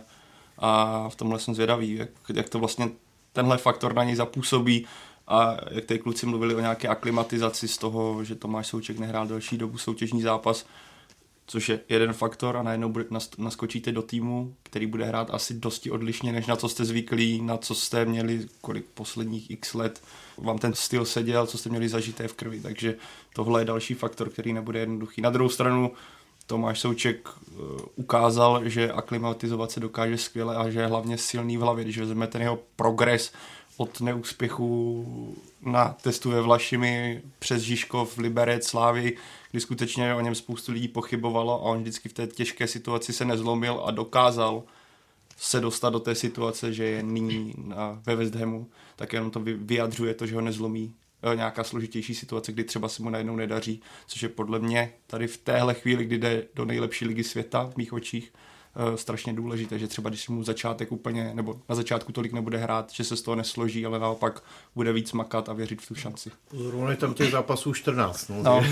A 0.58 1.08
v 1.08 1.16
tomhle 1.16 1.38
jsem 1.38 1.54
zvědavý, 1.54 1.94
jak, 1.94 2.10
jak 2.34 2.48
to 2.48 2.58
vlastně 2.58 2.90
tenhle 3.32 3.58
faktor 3.58 3.94
na 3.94 4.04
něj 4.04 4.16
zapůsobí 4.16 4.86
a 5.28 5.56
jak 5.70 5.84
tady 5.84 6.00
kluci 6.00 6.26
mluvili 6.26 6.54
o 6.54 6.60
nějaké 6.60 6.88
aklimatizaci 6.88 7.68
z 7.68 7.78
toho, 7.78 8.24
že 8.24 8.34
Tomáš 8.34 8.66
Souček 8.66 8.98
nehrál 8.98 9.26
další 9.26 9.58
dobu 9.58 9.78
soutěžní 9.78 10.22
zápas, 10.22 10.66
což 11.46 11.68
je 11.68 11.80
jeden 11.88 12.12
faktor 12.12 12.56
a 12.56 12.62
najednou 12.62 12.88
bude, 12.88 13.04
naskočíte 13.38 13.92
do 13.92 14.02
týmu, 14.02 14.54
který 14.62 14.86
bude 14.86 15.04
hrát 15.04 15.30
asi 15.30 15.54
dosti 15.54 15.90
odlišně, 15.90 16.32
než 16.32 16.46
na 16.46 16.56
co 16.56 16.68
jste 16.68 16.84
zvyklí, 16.84 17.42
na 17.42 17.56
co 17.56 17.74
jste 17.74 18.04
měli 18.04 18.46
kolik 18.60 18.84
posledních 18.94 19.50
x 19.50 19.74
let, 19.74 20.02
vám 20.38 20.58
ten 20.58 20.74
styl 20.74 21.04
seděl, 21.04 21.46
co 21.46 21.58
jste 21.58 21.70
měli 21.70 21.88
zažité 21.88 22.28
v 22.28 22.32
krvi, 22.32 22.60
takže 22.60 22.96
tohle 23.34 23.60
je 23.60 23.64
další 23.64 23.94
faktor, 23.94 24.30
který 24.30 24.52
nebude 24.52 24.80
jednoduchý. 24.80 25.22
Na 25.22 25.30
druhou 25.30 25.48
stranu 25.48 25.92
Tomáš 26.46 26.80
Souček 26.80 27.28
eh, 27.28 27.52
ukázal, 27.96 28.68
že 28.68 28.92
aklimatizovat 28.92 29.70
se 29.70 29.80
dokáže 29.80 30.18
skvěle 30.18 30.56
a 30.56 30.70
že 30.70 30.80
je 30.80 30.86
hlavně 30.86 31.18
silný 31.18 31.56
v 31.56 31.60
hlavě, 31.60 31.84
když 31.84 31.98
vezmeme 31.98 32.26
ten 32.26 32.42
jeho 32.42 32.58
progres 32.76 33.32
od 33.76 34.00
neúspěchu 34.00 35.44
na 35.62 35.96
testu 36.02 36.30
ve 36.30 36.40
Vlašimi 36.40 37.22
přes 37.38 37.62
Žižkov, 37.62 38.18
Liberec, 38.18 38.66
Slávy, 38.66 39.16
kdy 39.50 39.60
skutečně 39.60 40.14
o 40.14 40.20
něm 40.20 40.34
spoustu 40.34 40.72
lidí 40.72 40.88
pochybovalo 40.88 41.54
a 41.54 41.62
on 41.62 41.80
vždycky 41.80 42.08
v 42.08 42.12
té 42.12 42.26
těžké 42.26 42.66
situaci 42.66 43.12
se 43.12 43.24
nezlomil 43.24 43.82
a 43.84 43.90
dokázal 43.90 44.62
se 45.36 45.60
dostat 45.60 45.90
do 45.90 46.00
té 46.00 46.14
situace, 46.14 46.72
že 46.72 46.84
je 46.84 47.02
nyní 47.02 47.54
na, 47.56 48.02
ve 48.06 48.16
West 48.16 48.34
Hamu, 48.34 48.70
tak 48.96 49.12
jenom 49.12 49.30
to 49.30 49.40
vyjadřuje 49.40 50.14
to, 50.14 50.26
že 50.26 50.34
ho 50.34 50.40
nezlomí 50.40 50.94
e, 51.32 51.36
nějaká 51.36 51.64
složitější 51.64 52.14
situace, 52.14 52.52
kdy 52.52 52.64
třeba 52.64 52.88
se 52.88 53.02
mu 53.02 53.10
najednou 53.10 53.36
nedaří, 53.36 53.82
což 54.06 54.22
je 54.22 54.28
podle 54.28 54.58
mě 54.58 54.92
tady 55.06 55.26
v 55.26 55.36
téhle 55.36 55.74
chvíli, 55.74 56.04
kdy 56.04 56.18
jde 56.18 56.46
do 56.54 56.64
nejlepší 56.64 57.04
ligy 57.04 57.24
světa 57.24 57.70
v 57.74 57.76
mých 57.76 57.92
očích, 57.92 58.32
strašně 58.96 59.32
důležité, 59.32 59.78
že 59.78 59.88
třeba 59.88 60.10
když 60.10 60.28
mu 60.28 60.44
začátek 60.44 60.92
úplně, 60.92 61.30
nebo 61.34 61.60
na 61.68 61.74
začátku 61.74 62.12
tolik 62.12 62.32
nebude 62.32 62.58
hrát, 62.58 62.92
že 62.92 63.04
se 63.04 63.16
z 63.16 63.22
toho 63.22 63.34
nesloží, 63.34 63.86
ale 63.86 63.98
naopak 63.98 64.42
bude 64.74 64.92
víc 64.92 65.12
makat 65.12 65.48
a 65.48 65.52
věřit 65.52 65.82
v 65.82 65.88
tu 65.88 65.94
šanci. 65.94 66.30
Zrovna 66.50 66.96
tam 66.96 67.14
těch 67.14 67.30
zápasů 67.30 67.74
14, 67.74 68.28
no, 68.28 68.42
no. 68.42 68.64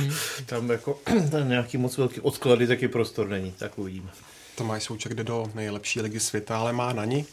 tam 0.46 0.70
jako 0.70 0.98
tam 1.30 1.48
nějaký 1.48 1.78
moc 1.78 1.98
velký 1.98 2.20
odklady, 2.20 2.66
taky 2.66 2.88
prostor 2.88 3.28
není, 3.28 3.52
tak 3.58 3.78
uvidíme. 3.78 4.10
Tomáš 4.54 4.82
Souček 4.82 5.14
jde 5.14 5.24
do 5.24 5.46
nejlepší 5.54 6.00
ligy 6.00 6.20
světa, 6.20 6.58
ale 6.58 6.72
má 6.72 6.92
na 6.92 7.04
ní 7.04 7.26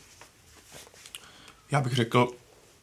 Já 1.72 1.82
bych 1.82 1.94
řekl, 1.94 2.28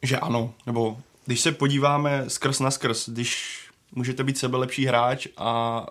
že 0.03 0.19
ano. 0.19 0.55
Nebo 0.67 0.99
když 1.27 1.41
se 1.41 1.53
podíváme 1.53 2.25
skrz 2.29 2.61
na 2.61 2.71
skrz, 2.71 3.09
když 3.09 3.61
můžete 3.93 4.25
být 4.25 4.39
sebe 4.39 4.57
lepší 4.57 4.87
hráč 4.87 5.27
a 5.37 5.87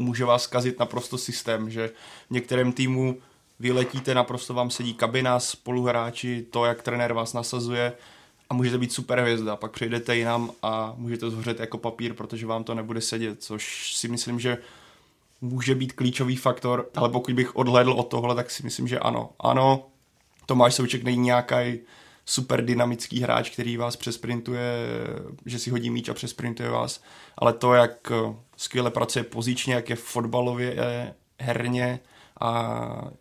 může 0.00 0.24
vás 0.24 0.46
kazit 0.46 0.78
naprosto 0.78 1.18
systém, 1.18 1.70
že 1.70 1.90
v 2.30 2.30
některém 2.30 2.72
týmu 2.72 3.16
vyletíte, 3.60 4.14
naprosto 4.14 4.54
vám 4.54 4.70
sedí 4.70 4.94
kabina, 4.94 5.40
spoluhráči, 5.40 6.46
to, 6.50 6.64
jak 6.64 6.82
trenér 6.82 7.12
vás 7.12 7.32
nasazuje 7.32 7.92
a 8.50 8.54
můžete 8.54 8.78
být 8.78 8.92
super 8.92 9.20
hvězda, 9.20 9.56
pak 9.56 9.72
přejdete 9.72 10.16
jinam 10.16 10.50
a 10.62 10.94
můžete 10.96 11.30
zhořet 11.30 11.60
jako 11.60 11.78
papír, 11.78 12.14
protože 12.14 12.46
vám 12.46 12.64
to 12.64 12.74
nebude 12.74 13.00
sedět, 13.00 13.42
což 13.42 13.92
si 13.96 14.08
myslím, 14.08 14.40
že 14.40 14.58
může 15.40 15.74
být 15.74 15.92
klíčový 15.92 16.36
faktor, 16.36 16.88
ale 16.94 17.08
pokud 17.08 17.34
bych 17.34 17.56
odhledl 17.56 17.92
od 17.92 18.08
tohle, 18.08 18.34
tak 18.34 18.50
si 18.50 18.62
myslím, 18.62 18.88
že 18.88 18.98
ano. 18.98 19.30
Ano, 19.40 19.86
Tomáš 20.46 20.74
Souček 20.74 21.02
není 21.02 21.18
nějaký 21.18 21.78
super 22.30 22.64
dynamický 22.64 23.20
hráč, 23.20 23.50
který 23.50 23.76
vás 23.76 23.96
přesprintuje, 23.96 24.62
že 25.46 25.58
si 25.58 25.70
hodí 25.70 25.90
míč 25.90 26.08
a 26.08 26.14
přesprintuje 26.14 26.70
vás, 26.70 27.02
ale 27.38 27.52
to, 27.52 27.74
jak 27.74 28.12
skvěle 28.56 28.90
pracuje 28.90 29.24
pozičně, 29.24 29.74
jak 29.74 29.90
je 29.90 29.96
fotbalově 29.96 30.76
herně 31.40 32.00
a 32.40 32.80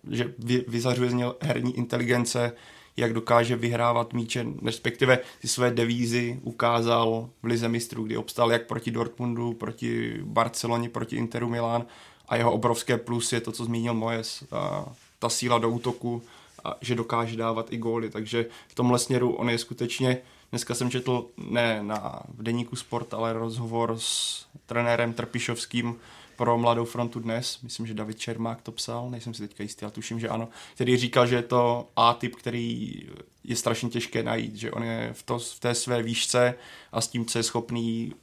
že 0.10 0.34
vy, 0.40 0.66
vyzařuje 0.68 1.10
z 1.10 1.14
něj 1.14 1.30
herní 1.42 1.78
inteligence, 1.78 2.52
jak 2.98 3.14
dokáže 3.14 3.56
vyhrávat 3.56 4.14
míče, 4.14 4.46
respektive 4.66 5.20
ty 5.42 5.48
své 5.48 5.72
devízy 5.72 6.40
ukázal 6.44 7.30
v 7.44 7.46
Lize 7.46 7.68
mistrů, 7.68 8.04
kdy 8.04 8.18
obstal 8.18 8.52
jak 8.52 8.68
proti 8.68 8.92
Dortmundu, 8.92 9.54
proti 9.54 10.20
Barceloně, 10.24 10.90
proti 10.90 11.16
Interu 11.16 11.50
Milán 11.50 11.86
a 12.28 12.36
jeho 12.36 12.52
obrovské 12.52 12.98
plus 12.98 13.34
je 13.34 13.42
to, 13.42 13.52
co 13.52 13.66
zmínil 13.66 13.94
Mojes, 13.94 14.44
ta, 14.50 14.86
ta 15.20 15.30
síla 15.30 15.58
do 15.58 15.70
útoku, 15.70 16.22
a 16.64 16.78
že 16.82 16.96
dokáže 16.96 17.38
dávat 17.38 17.74
i 17.74 17.78
góly, 17.78 18.10
takže 18.10 18.46
v 18.68 18.76
tomhle 18.76 19.00
směru 19.00 19.32
on 19.32 19.50
je 19.50 19.58
skutečně, 19.58 20.18
dneska 20.50 20.76
jsem 20.76 20.92
četl 20.92 21.26
ne 21.38 21.84
na 21.84 22.24
v 22.38 22.44
deníku 22.44 22.76
Sport, 22.76 23.14
ale 23.14 23.34
rozhovor 23.34 23.96
s 23.98 24.46
trenérem 24.66 25.14
Trpišovským 25.14 25.96
pro 26.40 26.58
Mladou 26.58 26.86
frontu 26.86 27.20
dnes, 27.20 27.62
myslím, 27.62 27.88
že 27.88 27.94
David 27.94 28.20
Čermák 28.20 28.62
to 28.62 28.72
psal, 28.72 29.10
nejsem 29.10 29.34
si 29.34 29.48
teďka 29.48 29.64
jistý, 29.64 29.84
ale 29.84 29.92
tuším, 29.92 30.20
že 30.20 30.30
ano, 30.30 30.50
který 30.76 30.98
říkal, 30.98 31.28
že 31.28 31.36
je 31.36 31.42
to 31.42 31.88
A-typ, 31.96 32.36
který 32.36 33.02
je 33.44 33.56
strašně 33.56 33.90
těžké 33.90 34.24
najít, 34.24 34.56
že 34.56 34.72
on 34.72 34.84
je 34.84 35.10
v, 35.14 35.24
to, 35.24 35.40
v 35.40 35.60
té 35.60 35.76
své 35.76 36.04
výšce 36.04 36.56
a 36.92 37.02
s 37.02 37.08
tím, 37.08 37.26
co 37.26 37.40
je 37.40 37.44
schopný 37.44 38.14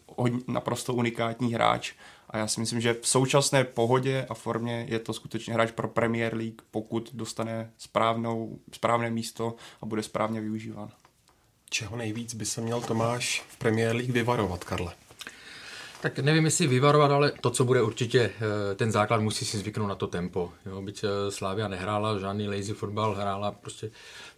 naprosto 0.48 0.94
unikátní 0.94 1.54
hráč 1.54 1.92
a 2.30 2.38
já 2.38 2.46
si 2.46 2.60
myslím, 2.60 2.80
že 2.80 2.96
v 3.02 3.08
současné 3.08 3.64
pohodě 3.64 4.26
a 4.28 4.34
formě 4.34 4.86
je 4.88 4.98
to 4.98 5.12
skutečně 5.12 5.54
hráč 5.54 5.70
pro 5.70 5.88
Premier 5.88 6.34
League, 6.34 6.62
pokud 6.70 7.10
dostane 7.14 7.72
správnou, 7.78 8.58
správné 8.72 9.10
místo 9.10 9.54
a 9.82 9.86
bude 9.86 10.02
správně 10.02 10.40
využíván. 10.40 10.90
Čeho 11.70 11.96
nejvíc 11.96 12.34
by 12.34 12.46
se 12.46 12.60
měl 12.60 12.80
Tomáš 12.80 13.44
v 13.48 13.56
Premier 13.56 13.96
League 13.96 14.12
vyvarovat, 14.12 14.64
Karle? 14.64 14.92
Tak 16.00 16.18
nevím, 16.18 16.44
jestli 16.44 16.66
vyvarovat, 16.66 17.10
ale 17.10 17.32
to, 17.40 17.50
co 17.50 17.64
bude 17.64 17.82
určitě, 17.82 18.20
eh, 18.20 18.74
ten 18.74 18.92
základ 18.92 19.20
musí 19.20 19.44
si 19.44 19.58
zvyknout 19.58 19.88
na 19.88 19.94
to 19.94 20.06
tempo. 20.06 20.52
Jo, 20.66 20.82
byť 20.82 21.04
eh, 21.04 21.30
Slávia 21.30 21.68
nehrála 21.68 22.18
žádný 22.18 22.48
lazy 22.48 22.74
fotbal, 22.74 23.14
hrála 23.14 23.52
prostě 23.52 23.90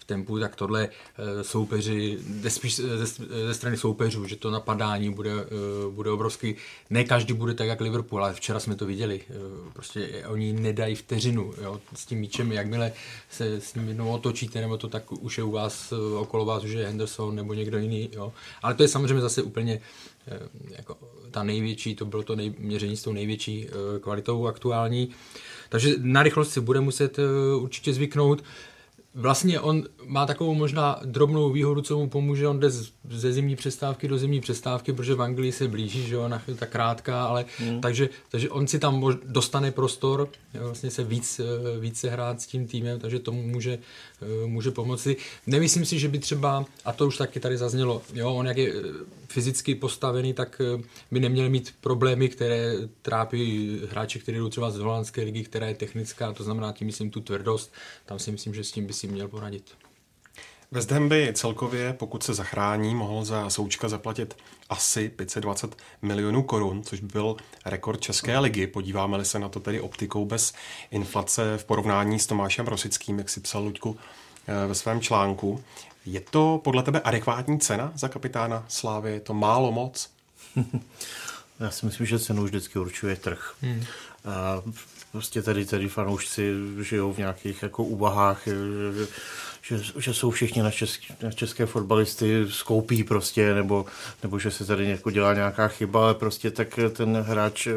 tempu, 0.08 0.40
tak 0.40 0.56
tohle 0.56 0.88
eh, 0.88 1.44
soupeři, 1.44 2.18
spíš 2.48 2.76
ze, 2.76 3.06
ze 3.46 3.54
strany 3.54 3.76
soupeřů, 3.76 4.26
že 4.26 4.36
to 4.36 4.50
napadání 4.50 5.10
bude, 5.10 5.30
eh, 5.30 5.90
bude 5.90 6.10
obrovský. 6.10 6.54
Ne 6.90 7.04
každý 7.04 7.32
bude 7.32 7.54
tak, 7.54 7.68
jak 7.68 7.80
Liverpool, 7.80 8.24
ale 8.24 8.34
včera 8.34 8.60
jsme 8.60 8.74
to 8.74 8.86
viděli. 8.86 9.20
Eh, 9.30 9.34
prostě 9.72 10.24
oni 10.26 10.52
nedají 10.52 10.94
vteřinu 10.94 11.52
jo, 11.62 11.80
s 11.94 12.06
tím 12.06 12.18
míčem, 12.18 12.52
jakmile 12.52 12.92
se 13.30 13.60
s 13.60 13.74
ním 13.74 13.88
jednou 13.88 14.12
otočíte, 14.12 14.60
nebo 14.60 14.76
to 14.76 14.88
tak 14.88 15.12
už 15.12 15.38
je 15.38 15.44
u 15.44 15.50
vás, 15.50 15.92
okolo 16.18 16.44
vás 16.44 16.64
už 16.64 16.70
je 16.70 16.86
Henderson 16.86 17.36
nebo 17.36 17.54
někdo 17.54 17.78
jiný. 17.78 18.10
Jo. 18.12 18.32
Ale 18.62 18.74
to 18.74 18.82
je 18.82 18.88
samozřejmě 18.88 19.20
zase 19.20 19.42
úplně 19.42 19.80
jako 20.70 20.96
ta 21.30 21.42
největší, 21.42 21.94
to 21.94 22.04
bylo 22.04 22.22
to 22.22 22.36
nej, 22.36 22.54
měření 22.58 22.96
s 22.96 23.02
tou 23.02 23.12
největší 23.12 23.68
kvalitou 24.00 24.46
aktuální. 24.46 25.08
Takže 25.68 25.94
na 25.98 26.22
rychlost 26.22 26.52
si 26.52 26.60
bude 26.60 26.80
muset 26.80 27.18
určitě 27.60 27.92
zvyknout 27.92 28.42
vlastně 29.18 29.60
on 29.60 29.84
má 30.06 30.26
takovou 30.26 30.54
možná 30.54 31.00
drobnou 31.04 31.50
výhodu, 31.50 31.82
co 31.82 31.98
mu 31.98 32.08
pomůže, 32.08 32.48
on 32.48 32.60
jde 32.60 32.70
ze 33.10 33.32
zimní 33.32 33.56
přestávky 33.56 34.08
do 34.08 34.18
zimní 34.18 34.40
přestávky, 34.40 34.92
protože 34.92 35.14
v 35.14 35.22
Anglii 35.22 35.52
se 35.52 35.68
blíží, 35.68 36.06
že 36.06 36.14
jo, 36.14 36.28
na 36.28 36.42
ta 36.56 36.66
krátká, 36.66 37.24
ale 37.24 37.44
hmm. 37.58 37.80
takže, 37.80 38.08
takže 38.28 38.50
on 38.50 38.66
si 38.66 38.78
tam 38.78 39.18
dostane 39.24 39.70
prostor, 39.70 40.28
vlastně 40.54 40.90
se 40.90 41.04
víc, 41.04 41.40
eh, 41.40 41.80
více 41.80 42.10
hrát 42.10 42.40
s 42.40 42.46
tím 42.46 42.66
týmem, 42.66 43.00
takže 43.00 43.18
tomu 43.18 43.42
může, 43.42 43.78
eh, 44.22 44.46
může 44.46 44.70
pomoci. 44.70 45.16
Nemyslím 45.46 45.84
si, 45.84 45.98
že 45.98 46.08
by 46.08 46.18
třeba, 46.18 46.64
a 46.84 46.92
to 46.92 47.06
už 47.06 47.16
taky 47.16 47.40
tady 47.40 47.56
zaznělo, 47.56 48.02
jo, 48.14 48.34
on 48.34 48.46
jak 48.46 48.56
je 48.56 48.72
eh, 48.72 48.82
fyzicky 49.28 49.74
postavený, 49.74 50.34
tak 50.34 50.60
by 51.10 51.20
neměl 51.20 51.50
mít 51.50 51.74
problémy, 51.80 52.28
které 52.28 52.72
trápí 53.02 53.80
hráče, 53.90 54.18
kteří 54.18 54.38
jdou 54.38 54.48
třeba 54.48 54.70
z 54.70 54.78
holandské 54.78 55.22
ligy, 55.22 55.44
která 55.44 55.66
je 55.66 55.74
technická, 55.74 56.32
to 56.32 56.44
znamená 56.44 56.72
tím 56.72 56.86
myslím 56.86 57.10
tu 57.10 57.20
tvrdost, 57.20 57.72
tam 58.06 58.18
si 58.18 58.32
myslím, 58.32 58.54
že 58.54 58.64
s 58.64 58.72
tím 58.72 58.86
by 58.86 58.92
si 58.92 59.06
měl 59.06 59.28
poradit. 59.28 59.64
West 60.70 60.90
Ham 60.90 61.08
by 61.08 61.32
celkově, 61.34 61.92
pokud 61.92 62.22
se 62.22 62.34
zachrání, 62.34 62.94
mohl 62.94 63.24
za 63.24 63.50
Součka 63.50 63.88
zaplatit 63.88 64.36
asi 64.68 65.08
520 65.08 65.76
milionů 66.02 66.42
korun, 66.42 66.82
což 66.82 67.00
by 67.00 67.06
byl 67.06 67.36
rekord 67.64 68.00
České 68.00 68.38
ligy. 68.38 68.66
Podíváme-li 68.66 69.24
se 69.24 69.38
na 69.38 69.48
to 69.48 69.60
tedy 69.60 69.80
optikou 69.80 70.24
bez 70.24 70.54
inflace 70.90 71.58
v 71.58 71.64
porovnání 71.64 72.18
s 72.18 72.26
Tomášem 72.26 72.66
Rosickým, 72.66 73.18
jak 73.18 73.28
si 73.28 73.40
psal 73.40 73.62
Luďku 73.62 73.96
eh, 74.46 74.66
ve 74.66 74.74
svém 74.74 75.00
článku. 75.00 75.64
Je 76.10 76.20
to 76.20 76.60
podle 76.64 76.82
tebe 76.82 77.00
adekvátní 77.00 77.60
cena 77.60 77.92
za 77.94 78.08
kapitána 78.08 78.64
Slávy? 78.68 79.12
Je 79.12 79.20
to 79.20 79.34
málo 79.34 79.72
moc? 79.72 80.10
Já 81.60 81.70
si 81.70 81.86
myslím, 81.86 82.06
že 82.06 82.18
cenu 82.18 82.44
vždycky 82.44 82.78
určuje 82.78 83.16
trh. 83.16 83.54
Hmm. 83.62 83.84
A 84.24 84.62
prostě 85.12 85.42
tady, 85.42 85.66
tady 85.66 85.88
fanoušci 85.88 86.52
žijou 86.82 87.12
v 87.12 87.18
nějakých 87.18 87.62
jako 87.62 87.84
úvahách, 87.84 88.42
že, 88.46 88.54
že, 89.62 90.00
že 90.00 90.14
jsou 90.14 90.30
všichni 90.30 90.62
na, 90.62 90.70
česk, 90.70 91.00
na 91.22 91.32
české 91.32 91.66
fotbalisty 91.66 92.46
skoupí 92.48 93.04
prostě, 93.04 93.54
nebo, 93.54 93.86
nebo 94.22 94.38
že 94.38 94.50
se 94.50 94.64
tady 94.64 94.88
jako 94.88 95.10
dělá 95.10 95.34
nějaká 95.34 95.68
chyba, 95.68 96.04
ale 96.04 96.14
prostě 96.14 96.50
tak 96.50 96.78
ten 96.92 97.16
hráč 97.16 97.68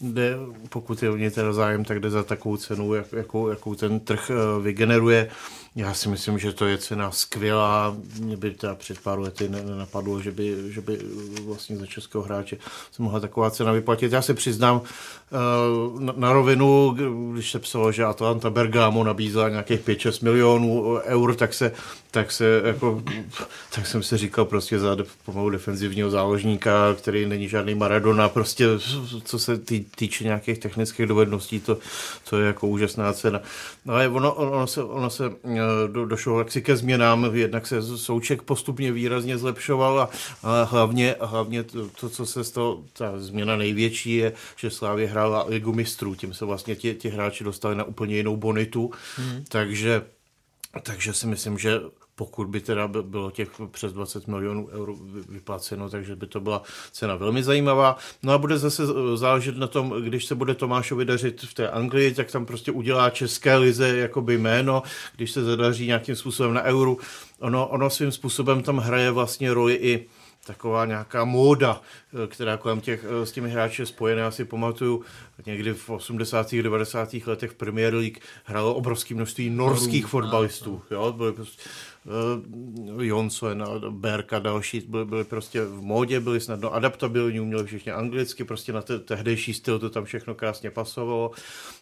jde, 0.00 0.36
pokud 0.68 1.02
je 1.02 1.10
o 1.10 1.16
něj 1.16 1.30
teda 1.30 1.52
zájem, 1.52 1.84
tak 1.84 2.00
jde 2.00 2.10
za 2.10 2.22
takovou 2.22 2.56
cenu, 2.56 2.94
jak, 2.94 3.12
jakou, 3.12 3.48
jakou 3.48 3.74
ten 3.74 4.00
trh 4.00 4.30
eh, 4.30 4.62
vygeneruje. 4.62 5.30
Já 5.76 5.94
si 5.94 6.08
myslím, 6.08 6.38
že 6.38 6.52
to 6.52 6.66
je 6.66 6.78
cena 6.78 7.10
skvělá. 7.10 7.96
Mě 8.20 8.36
by 8.36 8.50
teda 8.50 8.74
před 8.74 9.00
pár 9.00 9.18
lety 9.18 9.48
nenapadlo, 9.48 10.20
že 10.20 10.32
by, 10.32 10.56
že 10.72 10.80
by 10.80 10.98
vlastně 11.46 11.76
za 11.76 11.86
českého 11.86 12.24
hráče 12.24 12.56
se 12.92 13.02
mohla 13.02 13.20
taková 13.20 13.50
cena 13.50 13.72
vyplatit. 13.72 14.12
Já 14.12 14.22
se 14.22 14.34
přiznám 14.34 14.80
eh, 14.82 16.12
na 16.16 16.32
rovinu, 16.32 16.96
když 17.32 17.50
se 17.50 17.58
psalo, 17.58 17.92
že 17.92 18.04
Atalanta 18.04 18.50
Bergamo 18.50 19.04
nabízela 19.04 19.48
nějakých 19.48 19.80
5-6 19.80 20.24
milionů 20.24 20.98
eur, 21.04 21.34
tak 21.34 21.54
se, 21.54 21.72
tak 22.10 22.32
se 22.32 22.62
jako, 22.64 23.02
tak 23.74 23.86
jsem 23.86 24.02
si 24.02 24.16
říkal 24.16 24.44
prostě 24.44 24.78
za 24.78 24.96
pomalu 25.24 25.50
defenzivního 25.50 26.10
záložníka, 26.10 26.94
který 26.98 27.26
není 27.26 27.48
žádný 27.48 27.74
Maradona, 27.74 28.28
prostě 28.28 28.66
co 29.24 29.38
se 29.38 29.58
tý, 29.58 29.84
týče 29.84 30.24
nějakých 30.24 30.58
technických 30.58 31.06
dovedností, 31.06 31.60
to, 31.60 31.78
to 32.30 32.38
je 32.38 32.46
jako 32.46 32.66
úžasná 32.66 33.12
cena. 33.12 33.40
Ale 33.88 34.08
ono, 34.08 34.34
ono 34.34 34.66
se, 34.66 34.82
ono 34.82 35.10
se 35.10 35.32
eh, 35.44 35.65
do, 35.92 36.06
došlo 36.06 36.38
jaksi 36.38 36.62
ke 36.62 36.76
změnám, 36.76 37.30
jednak 37.32 37.66
se 37.66 37.98
souček 37.98 38.42
postupně 38.42 38.92
výrazně 38.92 39.38
zlepšoval 39.38 40.00
a, 40.00 40.08
a 40.42 40.62
hlavně, 40.62 41.14
hlavně 41.20 41.62
to, 41.62 41.88
to, 42.00 42.08
co 42.08 42.26
se 42.26 42.44
z 42.44 42.50
toho, 42.50 42.84
ta 42.92 43.12
změna 43.18 43.56
největší 43.56 44.14
je, 44.14 44.32
že 44.56 44.70
Slávě 44.70 45.06
hrála 45.06 45.44
ligu 45.48 45.72
mistrů, 45.72 46.14
tím 46.14 46.34
se 46.34 46.44
vlastně 46.44 46.76
ti, 46.76 46.94
ti 46.94 47.08
hráči 47.08 47.44
dostali 47.44 47.74
na 47.74 47.84
úplně 47.84 48.16
jinou 48.16 48.36
bonitu, 48.36 48.90
hmm. 49.16 49.44
takže 49.48 50.02
takže 50.82 51.12
si 51.12 51.26
myslím, 51.26 51.58
že 51.58 51.80
pokud 52.18 52.48
by 52.48 52.60
teda 52.60 52.88
bylo 52.88 53.30
těch 53.30 53.50
přes 53.70 53.92
20 53.92 54.26
milionů 54.26 54.68
eur 54.68 54.94
vyplaceno, 55.28 55.90
takže 55.90 56.16
by 56.16 56.26
to 56.26 56.40
byla 56.40 56.62
cena 56.92 57.16
velmi 57.16 57.42
zajímavá. 57.42 57.96
No 58.22 58.32
a 58.32 58.38
bude 58.38 58.58
zase 58.58 58.82
záležet 59.14 59.56
na 59.56 59.66
tom, 59.66 59.90
když 60.02 60.24
se 60.24 60.34
bude 60.34 60.54
Tomášovi 60.54 61.04
dařit 61.04 61.42
v 61.42 61.54
té 61.54 61.70
Anglii, 61.70 62.14
tak 62.14 62.30
tam 62.30 62.46
prostě 62.46 62.72
udělá 62.72 63.10
české 63.10 63.56
lize 63.56 63.96
jakoby 63.98 64.38
jméno, 64.38 64.82
když 65.16 65.30
se 65.30 65.44
zadaří 65.44 65.86
nějakým 65.86 66.16
způsobem 66.16 66.54
na 66.54 66.62
euru. 66.62 66.98
Ono, 67.40 67.68
ono 67.68 67.90
svým 67.90 68.12
způsobem 68.12 68.62
tam 68.62 68.78
hraje 68.78 69.10
vlastně 69.10 69.54
roli 69.54 69.74
i 69.74 70.06
taková 70.46 70.86
nějaká 70.86 71.24
móda, 71.24 71.80
eh, 72.24 72.26
která 72.26 72.56
kolem 72.56 72.80
těch, 72.80 73.04
s 73.24 73.32
těmi 73.32 73.50
hráči 73.50 73.82
je 73.82 73.86
spojená. 73.86 74.22
Já 74.22 74.30
si 74.30 74.44
pamatuju, 74.44 75.04
někdy 75.46 75.74
v 75.74 75.90
80. 75.90 76.62
90. 76.62 77.26
letech 77.26 77.50
v 77.50 77.54
Premier 77.54 77.94
League 77.94 78.18
hrálo 78.44 78.74
obrovské 78.74 79.14
množství 79.14 79.50
norských 79.50 80.06
fotbalistů. 80.06 80.82
Jo? 80.90 81.12
Byly 81.12 81.32
prostě, 81.32 81.62
uh, 82.06 83.02
Jonsson 83.02 83.62
a 83.62 83.90
Berg 83.90 84.32
a 84.32 84.38
další 84.38 84.80
byli, 84.80 85.04
byli 85.04 85.24
prostě 85.24 85.64
v 85.64 85.82
módě, 85.82 86.20
byli 86.20 86.40
snadno 86.40 86.74
adaptabilní, 86.74 87.40
uměli 87.40 87.64
všichni 87.64 87.92
anglicky, 87.92 88.44
prostě 88.44 88.72
na 88.72 88.82
te, 88.82 88.98
tehdejší 88.98 89.54
styl 89.54 89.78
to 89.78 89.90
tam 89.90 90.04
všechno 90.04 90.34
krásně 90.34 90.70
pasovalo. 90.70 91.30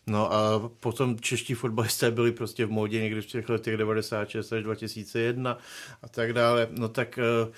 No 0.07 0.33
a 0.33 0.71
potom 0.81 1.19
čeští 1.21 1.55
fotbalisté 1.55 2.11
byli 2.11 2.33
prostě 2.33 2.67
v 2.67 2.71
módě 2.71 3.03
někdy 3.03 3.21
v 3.23 3.27
těch 3.27 3.49
letech 3.49 3.77
96 3.77 4.53
až 4.53 4.63
2001 4.63 5.59
a 6.03 6.09
tak 6.09 6.33
dále. 6.33 6.69
No 6.71 6.89
tak 6.89 7.19
uh, 7.47 7.53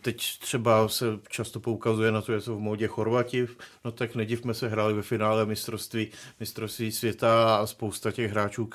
teď 0.00 0.38
třeba 0.38 0.88
se 0.88 1.04
často 1.28 1.60
poukazuje 1.60 2.12
na 2.12 2.22
to, 2.22 2.32
že 2.32 2.40
jsou 2.40 2.56
v 2.56 2.60
módě 2.60 2.86
Chorvati, 2.86 3.48
no 3.84 3.92
tak 3.92 4.14
nedivme 4.14 4.54
se, 4.54 4.68
hráli 4.68 4.94
ve 4.94 5.02
finále 5.02 5.46
mistrovství, 5.46 6.10
mistrovství 6.40 6.92
světa 6.92 7.56
a 7.56 7.66
spousta 7.66 8.12
těch 8.12 8.30
hráčů, 8.30 8.70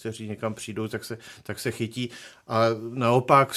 kteří 0.00 0.28
někam 0.28 0.54
přijdou, 0.54 0.88
tak 0.88 1.04
se, 1.04 1.18
tak 1.42 1.58
se 1.58 1.70
chytí. 1.70 2.10
A 2.48 2.64
naopak 2.90 3.54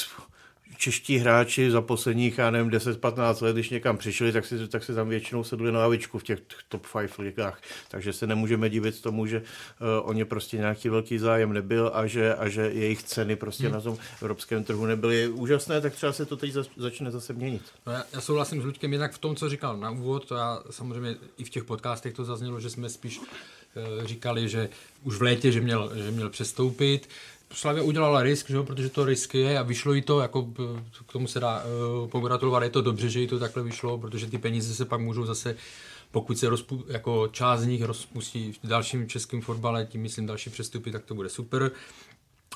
čeští 0.80 1.18
hráči 1.18 1.72
za 1.72 1.82
posledních, 1.82 2.38
já 2.38 2.52
nevím, 2.52 2.72
10-15 2.72 3.44
let, 3.44 3.54
když 3.54 3.70
někam 3.70 3.98
přišli, 3.98 4.32
tak 4.32 4.46
si, 4.46 4.68
tak 4.68 4.84
si 4.84 4.94
tam 4.94 5.10
většinou 5.10 5.44
sedli 5.44 5.72
na 5.72 5.80
lavičku 5.80 6.20
v 6.20 6.24
těch 6.24 6.40
top 6.68 6.88
5 7.00 7.18
ligách. 7.18 7.62
Takže 7.88 8.14
se 8.14 8.28
nemůžeme 8.28 8.70
divit 8.70 9.02
tomu, 9.02 9.26
že 9.26 9.38
uh, 9.42 10.10
o 10.10 10.14
ně 10.14 10.26
prostě 10.26 10.58
nějaký 10.58 10.90
velký 10.90 11.18
zájem 11.18 11.54
nebyl 11.54 11.92
a 11.94 12.08
že, 12.08 12.36
a 12.36 12.50
že 12.50 12.62
jejich 12.62 13.04
ceny 13.04 13.36
prostě 13.36 13.64
hmm. 13.64 13.74
na 13.74 13.82
tom 13.82 13.98
evropském 14.22 14.64
trhu 14.64 14.86
nebyly 14.86 15.28
úžasné, 15.28 15.82
tak 15.82 15.94
třeba 15.94 16.14
se 16.14 16.26
to 16.26 16.38
teď 16.38 16.52
za, 16.52 16.64
začne 16.78 17.12
zase 17.12 17.34
měnit. 17.34 17.62
No 17.86 17.94
já, 17.94 18.04
já 18.14 18.22
souhlasím 18.22 18.62
s 18.62 18.66
Luďkem 18.66 18.92
jednak 18.94 19.14
v 19.14 19.18
tom, 19.18 19.36
co 19.36 19.50
říkal 19.50 19.78
na 19.78 19.92
úvod, 19.92 20.26
to 20.26 20.36
já 20.36 20.60
samozřejmě 20.70 21.16
i 21.38 21.44
v 21.44 21.50
těch 21.50 21.64
podcastech 21.64 22.14
to 22.14 22.26
zaznělo, 22.26 22.60
že 22.60 22.70
jsme 22.70 22.90
spíš 22.90 23.20
uh, 23.20 23.26
říkali, 24.06 24.50
že 24.50 24.70
už 25.04 25.16
v 25.16 25.22
létě, 25.22 25.52
že 25.52 25.62
měl, 25.62 25.92
že 25.96 26.12
měl 26.12 26.30
přestoupit. 26.30 27.10
Slavia 27.54 27.84
udělala 27.84 28.24
risk, 28.24 28.50
že? 28.50 28.64
protože 28.64 28.90
to 28.90 29.06
risk 29.06 29.34
je 29.36 29.60
a 29.60 29.64
vyšlo 29.64 29.94
jí 29.94 30.02
to, 30.02 30.20
jako 30.20 30.48
k 31.08 31.12
tomu 31.12 31.28
se 31.28 31.40
dá 31.40 31.64
uh, 31.64 32.10
pogratulovat, 32.10 32.64
je 32.64 32.70
to 32.70 32.82
dobře, 32.82 33.10
že 33.10 33.20
jí 33.20 33.28
to 33.28 33.40
takhle 33.40 33.64
vyšlo, 33.64 33.98
protože 33.98 34.28
ty 34.28 34.38
peníze 34.38 34.76
se 34.76 34.86
pak 34.86 35.02
můžou 35.02 35.26
zase 35.26 35.56
pokud 36.12 36.38
se 36.38 36.50
rozpu, 36.50 36.86
jako 36.88 37.28
část 37.28 37.60
z 37.60 37.66
nich 37.66 37.84
rozpustí 37.84 38.54
v 38.64 38.68
dalším 38.68 39.08
českém 39.08 39.42
fotbale, 39.42 39.86
tím 39.86 40.02
myslím 40.02 40.26
další 40.26 40.50
přestupy, 40.50 40.92
tak 40.92 41.06
to 41.06 41.16
bude 41.16 41.30
super. 41.30 41.72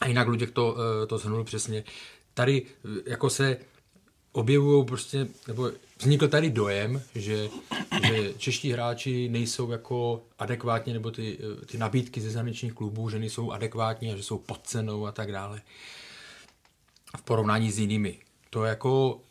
A 0.02 0.08
jinak 0.08 0.28
Luděk 0.28 0.52
to, 0.52 0.76
eh, 1.04 1.08
to 1.08 1.18
zhrnul 1.18 1.44
přesně. 1.44 1.84
Tady 2.34 2.66
jako 3.06 3.30
se 3.30 3.58
objevují 4.34 4.86
prostě, 4.86 5.28
nebo 5.48 5.72
vznikl 6.00 6.28
tady 6.28 6.50
dojem, 6.50 7.02
že, 7.16 7.50
že 8.08 8.34
čeští 8.38 8.72
hráči 8.72 9.30
nejsou 9.30 9.72
jako 9.72 10.24
adekvátně, 10.40 10.94
nebo 10.94 11.12
ty, 11.12 11.38
ty 11.66 11.78
nabídky 11.78 12.22
ze 12.22 12.30
zahraničních 12.30 12.74
klubů, 12.74 13.10
že 13.10 13.20
nejsou 13.20 13.52
adekvátní 13.52 14.12
a 14.12 14.16
že 14.16 14.24
jsou 14.24 14.38
pod 14.38 14.68
cenou 14.68 15.06
a 15.06 15.12
tak 15.12 15.32
dále. 15.32 15.62
V 17.18 17.22
porovnání 17.22 17.72
s 17.72 17.80
jinými. 17.80 18.20
To 18.50 18.64
jako 18.64 19.22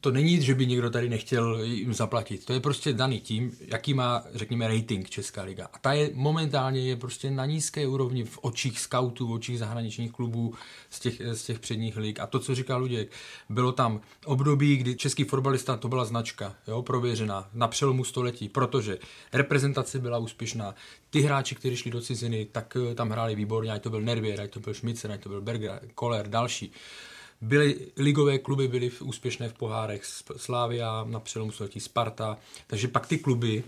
to 0.00 0.10
není, 0.10 0.42
že 0.42 0.54
by 0.54 0.66
někdo 0.66 0.90
tady 0.90 1.08
nechtěl 1.08 1.62
jim 1.62 1.94
zaplatit. 1.94 2.44
To 2.44 2.52
je 2.52 2.60
prostě 2.60 2.92
daný 2.92 3.20
tím, 3.20 3.52
jaký 3.60 3.94
má, 3.94 4.24
řekněme, 4.34 4.68
rating 4.68 5.10
Česká 5.10 5.42
liga. 5.42 5.68
A 5.72 5.78
ta 5.78 5.92
je 5.92 6.10
momentálně 6.14 6.80
je 6.80 6.96
prostě 6.96 7.30
na 7.30 7.46
nízké 7.46 7.86
úrovni 7.86 8.24
v 8.24 8.38
očích 8.42 8.80
scoutů, 8.80 9.26
v 9.26 9.32
očích 9.32 9.58
zahraničních 9.58 10.12
klubů 10.12 10.54
z 10.90 11.00
těch, 11.00 11.22
z 11.32 11.44
těch 11.44 11.58
předních 11.58 11.96
lig. 11.96 12.20
A 12.20 12.26
to, 12.26 12.38
co 12.38 12.54
říká 12.54 12.76
Luděk, 12.76 13.12
bylo 13.48 13.72
tam 13.72 14.00
období, 14.24 14.76
kdy 14.76 14.94
český 14.94 15.24
fotbalista 15.24 15.76
to 15.76 15.88
byla 15.88 16.04
značka, 16.04 16.54
jo, 16.68 16.82
prověřená 16.82 17.48
na 17.54 17.68
přelomu 17.68 18.04
století, 18.04 18.48
protože 18.48 18.98
reprezentace 19.32 19.98
byla 19.98 20.18
úspěšná. 20.18 20.74
Ty 21.10 21.20
hráči, 21.20 21.54
kteří 21.54 21.76
šli 21.76 21.90
do 21.90 22.00
ciziny, 22.00 22.46
tak 22.52 22.76
eh, 22.90 22.94
tam 22.94 23.10
hráli 23.10 23.34
výborně, 23.34 23.72
ať 23.72 23.82
to 23.82 23.90
byl 23.90 24.00
Nervier, 24.00 24.40
ať 24.40 24.50
to 24.50 24.60
byl 24.60 24.74
Schmitzer, 24.74 25.12
ať 25.12 25.22
to 25.22 25.28
byl 25.28 25.40
Berger, 25.40 25.80
Koller, 25.94 26.28
další 26.28 26.72
byly, 27.42 27.76
ligové 27.96 28.38
kluby 28.38 28.68
byly 28.68 28.90
úspěšné 28.90 29.48
v 29.48 29.54
pohárech 29.54 30.04
Slávia, 30.36 31.04
na 31.08 31.20
přelomu 31.20 31.52
století 31.52 31.80
Sparta, 31.80 32.38
takže 32.66 32.88
pak 32.88 33.06
ty 33.06 33.18
kluby 33.18 33.64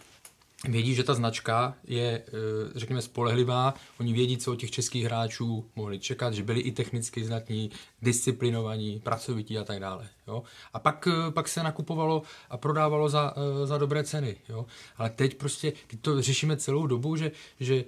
vědí, 0.68 0.94
že 0.94 1.04
ta 1.04 1.14
značka 1.14 1.74
je, 1.84 2.22
eh, 2.26 2.30
řekněme, 2.74 3.02
spolehlivá. 3.02 3.74
Oni 4.00 4.12
vědí, 4.12 4.36
co 4.36 4.52
od 4.52 4.56
těch 4.56 4.70
českých 4.70 5.04
hráčů 5.04 5.64
mohli 5.76 5.98
čekat, 5.98 6.34
že 6.34 6.42
byli 6.42 6.60
i 6.60 6.72
technicky 6.72 7.24
znatní, 7.24 7.70
disciplinovaní, 8.02 9.00
pracovití 9.04 9.58
a 9.58 9.64
tak 9.64 9.80
dále. 9.80 10.08
Jo? 10.28 10.42
A 10.72 10.78
pak, 10.78 11.08
eh, 11.08 11.30
pak 11.30 11.48
se 11.48 11.62
nakupovalo 11.62 12.22
a 12.50 12.56
prodávalo 12.56 13.08
za, 13.08 13.34
eh, 13.36 13.66
za 13.66 13.78
dobré 13.78 14.04
ceny. 14.04 14.36
Jo? 14.48 14.66
Ale 14.96 15.10
teď 15.10 15.34
prostě, 15.34 15.72
teď 15.86 16.00
to 16.00 16.22
řešíme 16.22 16.56
celou 16.56 16.86
dobu, 16.86 17.16
že, 17.16 17.30
že 17.60 17.84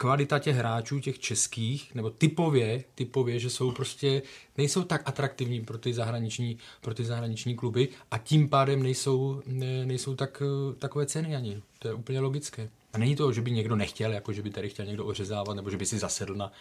kvalita 0.00 0.38
těch 0.38 0.56
hráčů, 0.56 1.00
těch 1.00 1.18
českých, 1.18 1.94
nebo 1.94 2.10
typově, 2.10 2.84
typově, 2.94 3.38
že 3.38 3.50
jsou 3.50 3.72
prostě, 3.72 4.22
nejsou 4.56 4.84
tak 4.84 5.02
atraktivní 5.04 5.60
pro 5.60 5.78
ty 5.78 5.94
zahraniční, 5.94 6.58
pro 6.80 6.94
ty 6.94 7.04
zahraniční 7.04 7.54
kluby 7.54 7.88
a 8.10 8.18
tím 8.18 8.48
pádem 8.48 8.82
nejsou, 8.82 9.42
ne, 9.46 9.86
nejsou 9.86 10.14
tak, 10.14 10.42
takové 10.78 11.06
ceny 11.06 11.36
ani. 11.36 11.62
To 11.78 11.88
je 11.88 11.94
úplně 11.94 12.20
logické. 12.20 12.68
A 12.92 12.98
není 12.98 13.16
to, 13.16 13.32
že 13.32 13.42
by 13.42 13.50
někdo 13.50 13.76
nechtěl, 13.76 14.12
jako 14.12 14.32
že 14.32 14.42
by 14.42 14.50
tady 14.50 14.68
chtěl 14.68 14.86
někdo 14.86 15.06
ořezávat, 15.06 15.56
nebo 15.56 15.70
že 15.70 15.76
by 15.76 15.86
si 15.86 15.98
zasedl 15.98 16.34
na, 16.34 16.52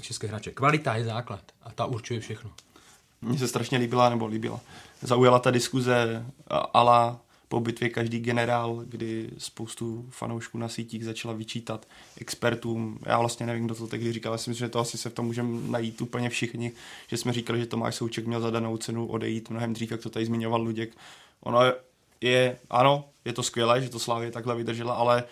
české 0.00 0.26
hráče. 0.26 0.50
Kvalita 0.50 0.96
je 0.96 1.04
základ 1.04 1.42
a 1.62 1.70
ta 1.70 1.86
určuje 1.86 2.20
všechno. 2.20 2.50
Mně 3.22 3.38
se 3.38 3.48
strašně 3.48 3.78
líbila, 3.78 4.10
nebo 4.10 4.26
líbila. 4.26 4.60
Zaujala 5.02 5.38
ta 5.38 5.50
diskuze 5.50 6.26
ala 6.74 7.20
po 7.50 7.60
bitvě 7.60 7.88
každý 7.88 8.18
generál, 8.18 8.82
kdy 8.84 9.30
spoustu 9.38 10.06
fanoušků 10.10 10.58
na 10.58 10.68
sítích 10.68 11.04
začala 11.04 11.34
vyčítat 11.34 11.88
expertům. 12.20 12.98
Já 13.06 13.18
vlastně 13.18 13.46
nevím, 13.46 13.64
kdo 13.64 13.74
to 13.74 13.86
tehdy 13.86 14.12
říkal, 14.12 14.32
myslím, 14.32 14.54
že 14.54 14.68
to 14.68 14.78
asi 14.78 14.98
se 14.98 15.10
v 15.10 15.14
tom 15.14 15.26
můžeme 15.26 15.70
najít 15.70 16.00
úplně 16.00 16.30
všichni, 16.30 16.72
že 17.08 17.16
jsme 17.16 17.32
říkali, 17.32 17.60
že 17.60 17.66
Tomáš 17.66 17.94
Souček 17.94 18.26
měl 18.26 18.40
za 18.40 18.50
danou 18.50 18.76
cenu 18.76 19.06
odejít 19.06 19.50
mnohem 19.50 19.72
dřív, 19.72 19.90
jak 19.90 20.02
to 20.02 20.10
tady 20.10 20.26
zmiňoval 20.26 20.62
Luděk. 20.62 20.96
Ono 21.40 21.60
je, 22.20 22.58
ano, 22.70 23.04
je 23.24 23.32
to 23.32 23.42
skvělé, 23.42 23.82
že 23.82 23.88
to 23.88 23.98
Slávě 23.98 24.30
takhle 24.30 24.56
vydržela, 24.56 24.94
ale 24.94 25.24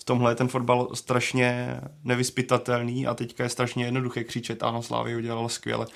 v 0.00 0.04
tomhle 0.04 0.30
je 0.30 0.36
ten 0.36 0.48
fotbal 0.48 0.88
strašně 0.94 1.80
nevyspytatelný 2.04 3.06
a 3.06 3.14
teďka 3.14 3.42
je 3.42 3.50
strašně 3.50 3.84
jednoduché 3.84 4.24
křičet, 4.24 4.62
ano, 4.62 4.82
Slávě 4.82 5.16
udělala 5.16 5.48
skvěle. 5.48 5.86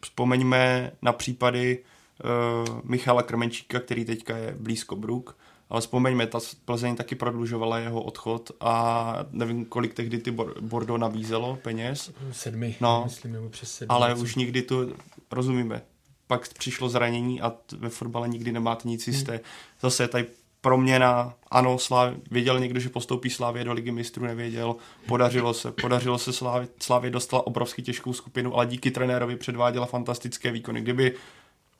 Vzpomeňme 0.00 0.92
na 1.02 1.12
případy 1.12 1.78
uh, 2.24 2.80
Michala 2.84 3.22
Krmenčíka, 3.22 3.80
který 3.80 4.04
teďka 4.04 4.36
je 4.36 4.56
blízko 4.58 4.96
Brook, 4.96 5.36
ale 5.70 5.80
vzpomeňme, 5.80 6.26
ta 6.26 6.38
Plzeň 6.64 6.96
taky 6.96 7.14
prodlužovala 7.14 7.78
jeho 7.78 8.02
odchod 8.02 8.50
a 8.60 9.14
nevím, 9.30 9.64
kolik 9.64 9.94
tehdy 9.94 10.18
ty 10.18 10.30
Bordeaux 10.60 11.00
nabízelo 11.00 11.58
peněz. 11.62 12.12
Sedmi, 12.32 12.76
no, 12.80 13.02
myslím, 13.04 13.32
nebo 13.32 13.48
přes 13.48 13.74
sedmi. 13.74 13.88
Ale 13.88 14.14
už 14.14 14.34
nikdy 14.34 14.62
to, 14.62 14.86
rozumíme, 15.30 15.82
pak 16.26 16.54
přišlo 16.54 16.88
zranění 16.88 17.40
a 17.40 17.52
ve 17.78 17.88
fotbale 17.88 18.28
nikdy 18.28 18.52
nemáte 18.52 18.88
nic 18.88 19.06
jisté. 19.06 19.32
Hmm. 19.32 19.42
Zase 19.80 20.08
tady 20.08 20.26
proměna, 20.60 21.34
ano, 21.50 21.78
Slav, 21.78 22.14
věděl 22.30 22.60
někdo, 22.60 22.80
že 22.80 22.88
postoupí 22.88 23.30
Slávě 23.30 23.64
do 23.64 23.72
ligy 23.72 23.90
mistrů, 23.90 24.24
nevěděl, 24.26 24.76
podařilo 25.06 25.54
se, 25.54 25.72
podařilo 25.72 26.18
se 26.18 26.32
Slávě, 26.32 26.68
Slávě 26.82 27.10
dostala 27.10 27.46
obrovsky 27.46 27.82
těžkou 27.82 28.12
skupinu, 28.12 28.54
ale 28.54 28.66
díky 28.66 28.90
trenérovi 28.90 29.36
předváděla 29.36 29.86
fantastické 29.86 30.50
výkony. 30.50 30.80
Kdyby 30.80 31.14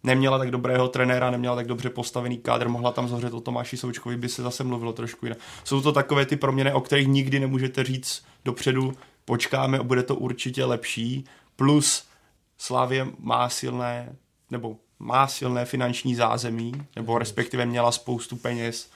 neměla 0.03 0.39
tak 0.39 0.51
dobrého 0.51 0.89
trenéra, 0.89 1.31
neměla 1.31 1.57
tak 1.57 1.67
dobře 1.67 1.91
postavený 1.91 2.39
kádr, 2.39 2.69
mohla 2.69 2.93
tam 2.93 3.09
zohřet 3.09 3.35
o 3.35 3.41
Tomáši 3.41 3.77
Součkovi, 3.77 4.17
by 4.17 4.29
se 4.29 4.43
zase 4.43 4.65
mluvilo 4.65 4.93
trošku 4.93 5.27
jinak. 5.27 5.39
Jsou 5.65 5.81
to 5.81 5.93
takové 5.93 6.27
ty 6.27 6.37
proměny, 6.37 6.73
o 6.73 6.81
kterých 6.81 7.09
nikdy 7.09 7.41
nemůžete 7.41 7.85
říct 7.85 8.25
dopředu, 8.45 8.93
počkáme 9.25 9.79
a 9.79 9.83
bude 9.83 10.03
to 10.03 10.17
určitě 10.17 10.65
lepší, 10.65 11.25
plus 11.57 12.05
Slávě 12.59 13.07
má 13.19 13.49
silné, 13.49 14.17
nebo 14.51 14.77
má 14.99 15.27
silné 15.27 15.65
finanční 15.65 16.15
zázemí, 16.15 16.73
nebo 16.97 17.19
respektive 17.19 17.67
měla 17.67 17.93
spoustu 17.93 18.37
peněz, 18.37 18.91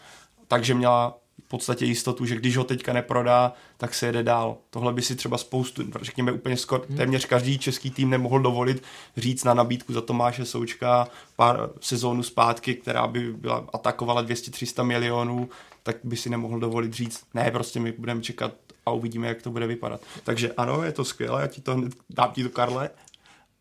takže 0.49 0.75
měla 0.75 1.19
v 1.47 1.49
podstatě 1.49 1.85
jistotu, 1.85 2.25
že 2.25 2.37
když 2.37 2.57
ho 2.57 2.65
teďka 2.65 2.93
neprodá, 2.93 3.53
tak 3.77 3.95
se 3.95 4.07
jede 4.07 4.23
dál. 4.23 4.57
Tohle 4.71 4.93
by 4.93 5.03
si 5.03 5.17
třeba 5.17 5.39
spoustu, 5.39 5.83
řekněme 6.03 6.33
úplně 6.33 6.57
skoro, 6.57 6.85
hmm. 6.89 6.97
téměř 6.97 7.27
každý 7.27 7.59
český 7.59 7.91
tým 7.91 8.11
nemohl 8.11 8.41
dovolit 8.41 8.83
říct 9.17 9.45
na 9.45 9.55
nabídku 9.55 9.93
za 9.93 10.01
Tomáše 10.01 10.45
Součka 10.45 11.09
pár 11.37 11.71
sezónu 11.81 12.23
zpátky, 12.23 12.75
která 12.75 13.07
by 13.07 13.33
byla 13.33 13.65
atakovala 13.73 14.25
200-300 14.25 14.85
milionů, 14.85 15.49
tak 15.83 15.97
by 16.05 16.17
si 16.17 16.31
nemohl 16.31 16.61
dovolit 16.61 16.93
říct, 16.93 17.25
ne, 17.35 17.51
prostě 17.51 17.81
my 17.81 17.93
budeme 17.93 18.23
čekat 18.23 18.53
a 18.87 18.91
uvidíme, 18.91 19.29
jak 19.29 19.43
to 19.43 19.51
bude 19.51 19.67
vypadat. 19.67 20.01
Takže 20.25 20.53
ano, 20.57 20.83
je 20.83 20.93
to 20.93 21.05
skvělé, 21.05 21.41
já 21.41 21.47
ti 21.47 21.61
to 21.61 21.83
dám 22.11 22.33
ti 22.33 22.43
to, 22.43 22.51
Karle, 22.51 22.91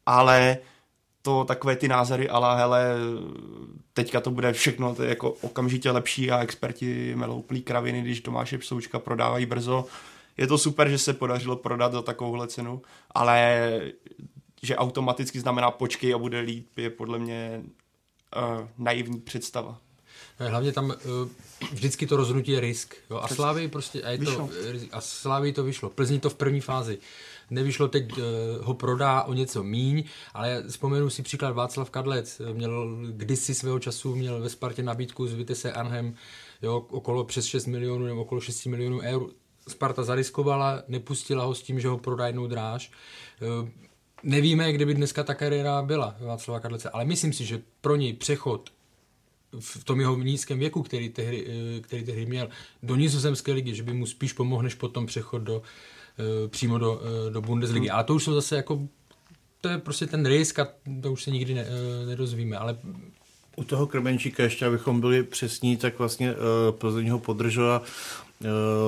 ale 0.06 0.58
to 1.26 1.46
takové 1.46 1.76
ty 1.76 1.88
názory, 1.88 2.30
ale 2.30 2.58
hele, 2.58 2.96
teďka 3.94 4.22
to 4.22 4.32
bude 4.32 4.54
všechno 4.54 4.96
to 4.96 5.04
je 5.04 5.10
jako 5.10 5.32
okamžitě 5.32 5.92
lepší 5.92 6.32
a 6.32 6.40
experti 6.40 7.16
melou 7.16 7.42
plý 7.42 7.62
kraviny, 7.62 8.02
když 8.02 8.22
Tomáše 8.22 8.58
Psoučka 8.58 9.00
prodávají 9.00 9.46
brzo. 9.46 9.86
Je 10.38 10.48
to 10.48 10.58
super, 10.58 10.90
že 10.90 10.98
se 10.98 11.14
podařilo 11.14 11.56
prodat 11.56 11.92
za 11.92 12.02
takovouhle 12.02 12.48
cenu, 12.48 12.82
ale 13.12 13.82
že 14.64 14.76
automaticky 14.76 15.40
znamená 15.40 15.72
počkej 15.72 16.14
a 16.14 16.18
bude 16.18 16.40
líp, 16.40 16.78
je 16.78 16.90
podle 16.90 17.20
mě 17.20 17.62
uh, 17.64 18.68
naivní 18.78 19.20
představa. 19.20 19.78
Hlavně 20.40 20.72
tam 20.72 20.86
uh, 20.86 20.94
vždycky 21.72 22.08
to 22.08 22.18
rozhodnutí 22.18 22.52
je 22.52 22.60
risk. 22.60 22.96
Jo? 23.10 23.18
A 23.18 23.28
Slávy 23.28 23.68
prostě, 23.68 24.02
a, 24.02 24.10
je 24.10 24.18
to, 24.18 24.50
a 24.92 25.02
Slávy 25.02 25.54
to 25.54 25.64
vyšlo. 25.64 25.90
Plzni 25.90 26.20
to 26.20 26.30
v 26.30 26.36
první 26.36 26.62
fázi 26.62 26.98
nevyšlo 27.50 27.88
teď, 27.88 28.18
uh, 28.18 28.24
ho 28.62 28.74
prodá 28.74 29.24
o 29.24 29.34
něco 29.34 29.64
míň, 29.64 30.04
ale 30.34 30.64
vzpomenu 30.70 31.10
si 31.10 31.24
příklad 31.24 31.52
Václav 31.52 31.90
Kadlec, 31.90 32.42
měl 32.54 32.98
kdysi 33.12 33.56
svého 33.56 33.80
času, 33.80 34.16
měl 34.16 34.42
ve 34.42 34.50
Spartě 34.50 34.84
nabídku 34.84 35.28
z 35.28 35.34
Vitesse 35.34 35.74
Arnhem, 35.74 36.16
jo, 36.62 36.86
okolo 36.90 37.24
přes 37.24 37.46
6 37.46 37.66
milionů 37.66 38.06
nebo 38.06 38.22
okolo 38.22 38.42
6 38.42 38.66
milionů 38.66 39.00
eur. 39.00 39.30
Sparta 39.68 40.04
zariskovala, 40.04 40.84
nepustila 40.88 41.46
ho 41.46 41.56
s 41.56 41.62
tím, 41.62 41.80
že 41.80 41.88
ho 41.88 41.98
prodá 41.98 42.28
jednou 42.28 42.48
dráž. 42.48 42.92
Uh, 43.62 43.70
nevíme, 44.24 44.72
kde 44.72 44.86
by 44.86 44.94
dneska 44.94 45.24
ta 45.24 45.34
kariéra 45.34 45.82
byla 45.82 46.16
Václava 46.20 46.60
Kadlece, 46.60 46.90
ale 46.90 47.06
myslím 47.06 47.34
si, 47.34 47.46
že 47.46 47.62
pro 47.82 47.96
něj 47.96 48.14
přechod 48.14 48.70
v 49.60 49.84
tom 49.84 50.00
jeho 50.00 50.18
nízkém 50.18 50.60
věku, 50.60 50.84
který 50.84 51.10
tehdy, 51.10 51.48
eh, 51.48 51.82
který 51.82 52.04
tehdy 52.04 52.26
měl, 52.26 52.50
do 52.84 52.96
nizozemské 52.96 53.54
ligy, 53.54 53.76
že 53.76 53.84
by 53.84 53.94
mu 53.94 54.06
spíš 54.06 54.34
pomohl 54.34 54.64
než 54.64 54.76
potom 54.76 55.06
přechod 55.06 55.40
do, 55.40 55.62
Eh, 55.62 55.62
přímo 56.48 56.78
do, 56.78 57.02
eh, 57.02 57.32
do 57.32 57.42
Bundesligy. 57.42 57.88
Hmm. 57.88 58.00
A 58.00 58.04
to 58.04 58.16
už 58.16 58.24
jsou 58.24 58.34
zase 58.34 58.56
jako, 58.56 58.88
to 59.62 59.70
je 59.70 59.78
prostě 59.78 60.08
ten 60.08 60.26
risk 60.26 60.60
a 60.60 60.68
to 61.02 61.12
už 61.12 61.24
se 61.24 61.32
nikdy 61.32 61.54
ne, 61.54 61.66
eh, 61.68 62.06
nedozvíme, 62.06 62.58
ale 62.58 62.78
u 63.58 63.64
toho 63.64 63.88
Krmenčíka 63.88 64.44
ještě, 64.44 64.66
abychom 64.66 65.02
byli 65.02 65.24
přesní, 65.24 65.78
tak 65.78 66.00
vlastně 66.00 66.32
uh, 66.32 66.38
Plzeň 66.72 67.10
ho 67.10 67.20
podržela 67.20 67.82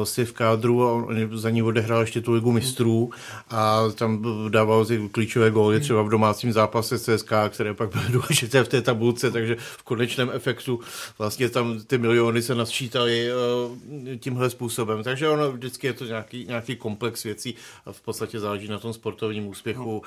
si 0.03 0.25
v 0.25 0.33
kádru 0.33 0.83
a 0.83 0.93
on 0.93 1.29
za 1.33 1.49
ní 1.49 1.63
odehrál 1.63 2.01
ještě 2.01 2.21
tu 2.21 2.31
ligu 2.31 2.51
mistrů 2.51 3.12
a 3.49 3.81
tam 3.95 4.25
dával 4.49 4.86
si 4.86 5.10
klíčové 5.12 5.51
góly 5.51 5.79
třeba 5.79 6.01
v 6.01 6.10
domácím 6.10 6.53
zápase 6.53 6.99
CSK, 6.99 7.31
které 7.49 7.73
pak 7.73 7.89
byly 7.89 8.05
důležité 8.12 8.63
v 8.63 8.67
té 8.67 8.81
tabulce, 8.81 9.31
takže 9.31 9.55
v 9.60 9.83
konečném 9.83 10.31
efektu 10.33 10.79
vlastně 11.17 11.49
tam 11.49 11.79
ty 11.88 11.97
miliony 11.97 12.41
se 12.41 12.55
nasčítaly 12.55 13.29
uh, 13.31 13.77
tímhle 14.19 14.49
způsobem. 14.49 15.03
Takže 15.03 15.29
ono 15.29 15.51
vždycky 15.51 15.88
je 15.88 15.93
to 15.93 16.05
nějaký, 16.05 16.45
nějaký 16.45 16.75
komplex 16.75 17.23
věcí 17.23 17.55
a 17.86 17.91
v 17.91 18.01
podstatě 18.01 18.39
záleží 18.39 18.67
na 18.67 18.79
tom 18.79 18.93
sportovním 18.93 19.47
úspěchu, 19.47 19.97
uh, 19.97 20.03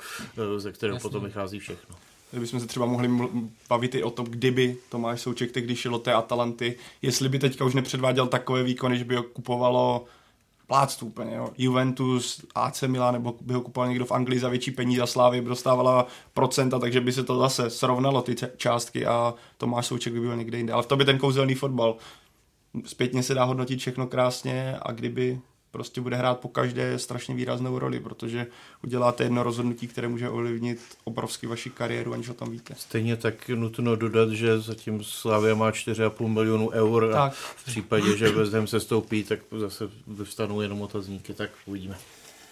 ze 0.57 0.71
kterého 0.71 0.95
Jasně. 0.95 1.09
potom 1.09 1.23
vychází 1.23 1.59
všechno 1.59 1.95
kdybychom 2.31 2.59
se 2.59 2.67
třeba 2.67 2.85
mohli 2.85 3.09
bavit 3.69 3.95
i 3.95 4.03
o 4.03 4.09
tom, 4.09 4.25
kdyby 4.25 4.77
Tomáš 4.89 5.21
Souček 5.21 5.53
když 5.53 5.79
šel 5.79 5.91
do 5.91 5.99
té 5.99 6.13
Atalanty, 6.13 6.75
jestli 7.01 7.29
by 7.29 7.39
teďka 7.39 7.65
už 7.65 7.73
nepředváděl 7.73 8.27
takové 8.27 8.63
výkony, 8.63 8.97
že 8.97 9.05
by 9.05 9.15
ho 9.15 9.23
kupovalo 9.23 10.05
pláctví 10.67 11.07
úplně, 11.07 11.35
jo. 11.35 11.49
Juventus, 11.57 12.45
AC 12.55 12.81
Milan, 12.81 13.13
nebo 13.13 13.35
by 13.41 13.53
ho 13.53 13.61
kupoval 13.61 13.89
někdo 13.89 14.05
v 14.05 14.11
Anglii 14.11 14.39
za 14.39 14.49
větší 14.49 14.71
peníze 14.71 15.01
a 15.01 15.07
Slávy 15.07 15.41
by 15.41 15.49
dostávala 15.49 16.07
procenta, 16.33 16.79
takže 16.79 17.01
by 17.01 17.11
se 17.11 17.23
to 17.23 17.39
zase 17.39 17.69
srovnalo 17.69 18.21
ty 18.21 18.35
částky 18.57 19.05
a 19.05 19.33
Tomáš 19.57 19.85
Souček 19.85 20.13
by 20.13 20.19
byl 20.19 20.37
někde 20.37 20.57
jinde. 20.57 20.73
Ale 20.73 20.83
v 20.83 20.85
tom 20.85 20.97
by 20.97 21.05
ten 21.05 21.17
kouzelný 21.17 21.55
fotbal. 21.55 21.95
Zpětně 22.85 23.23
se 23.23 23.33
dá 23.33 23.43
hodnotit 23.43 23.79
všechno 23.79 24.07
krásně 24.07 24.77
a 24.81 24.91
kdyby 24.91 25.39
prostě 25.71 26.01
bude 26.01 26.15
hrát 26.15 26.39
po 26.39 26.47
každé 26.47 26.99
strašně 26.99 27.35
výraznou 27.35 27.79
roli, 27.79 27.99
protože 27.99 28.47
uděláte 28.83 29.23
jedno 29.23 29.43
rozhodnutí, 29.43 29.87
které 29.87 30.07
může 30.07 30.29
ovlivnit 30.29 30.79
obrovsky 31.03 31.47
vaši 31.47 31.69
kariéru, 31.69 32.13
aniž 32.13 32.29
o 32.29 32.33
tom 32.33 32.51
víte. 32.51 32.75
Stejně 32.77 33.17
tak 33.17 33.49
nutno 33.49 33.95
dodat, 33.95 34.29
že 34.31 34.59
zatím 34.59 35.03
Slavia 35.03 35.55
má 35.55 35.71
4,5 35.71 36.27
milionů 36.27 36.69
eur 36.69 37.11
tak. 37.11 37.19
a 37.19 37.29
v 37.29 37.65
případě, 37.65 38.17
že 38.17 38.31
West 38.31 38.53
Ham 38.53 38.67
se 38.67 38.79
stoupí, 38.79 39.23
tak 39.23 39.39
zase 39.59 39.89
vyvstanou 40.07 40.61
jenom 40.61 40.81
otazníky, 40.81 41.33
tak 41.33 41.49
uvidíme. 41.65 41.97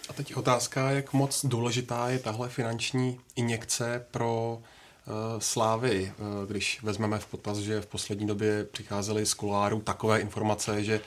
A 0.08 0.12
teď 0.12 0.36
otázka, 0.36 0.90
jak 0.90 1.12
moc 1.12 1.44
důležitá 1.44 2.08
je 2.08 2.18
tahle 2.18 2.48
finanční 2.48 3.20
injekce 3.36 4.06
pro 4.10 4.58
uh, 4.58 5.14
Slávy, 5.38 6.12
uh, 6.18 6.50
když 6.50 6.82
vezmeme 6.82 7.18
v 7.18 7.26
potaz, 7.26 7.58
že 7.58 7.80
v 7.80 7.86
poslední 7.86 8.26
době 8.26 8.64
přicházely 8.64 9.26
z 9.26 9.34
kuláru 9.34 9.80
takové 9.80 10.20
informace, 10.20 10.84
že 10.84 11.00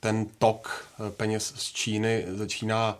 ten 0.00 0.26
tok 0.38 0.86
eh, 1.06 1.10
peněz 1.10 1.52
z 1.56 1.72
Číny 1.72 2.24
začíná, 2.28 2.98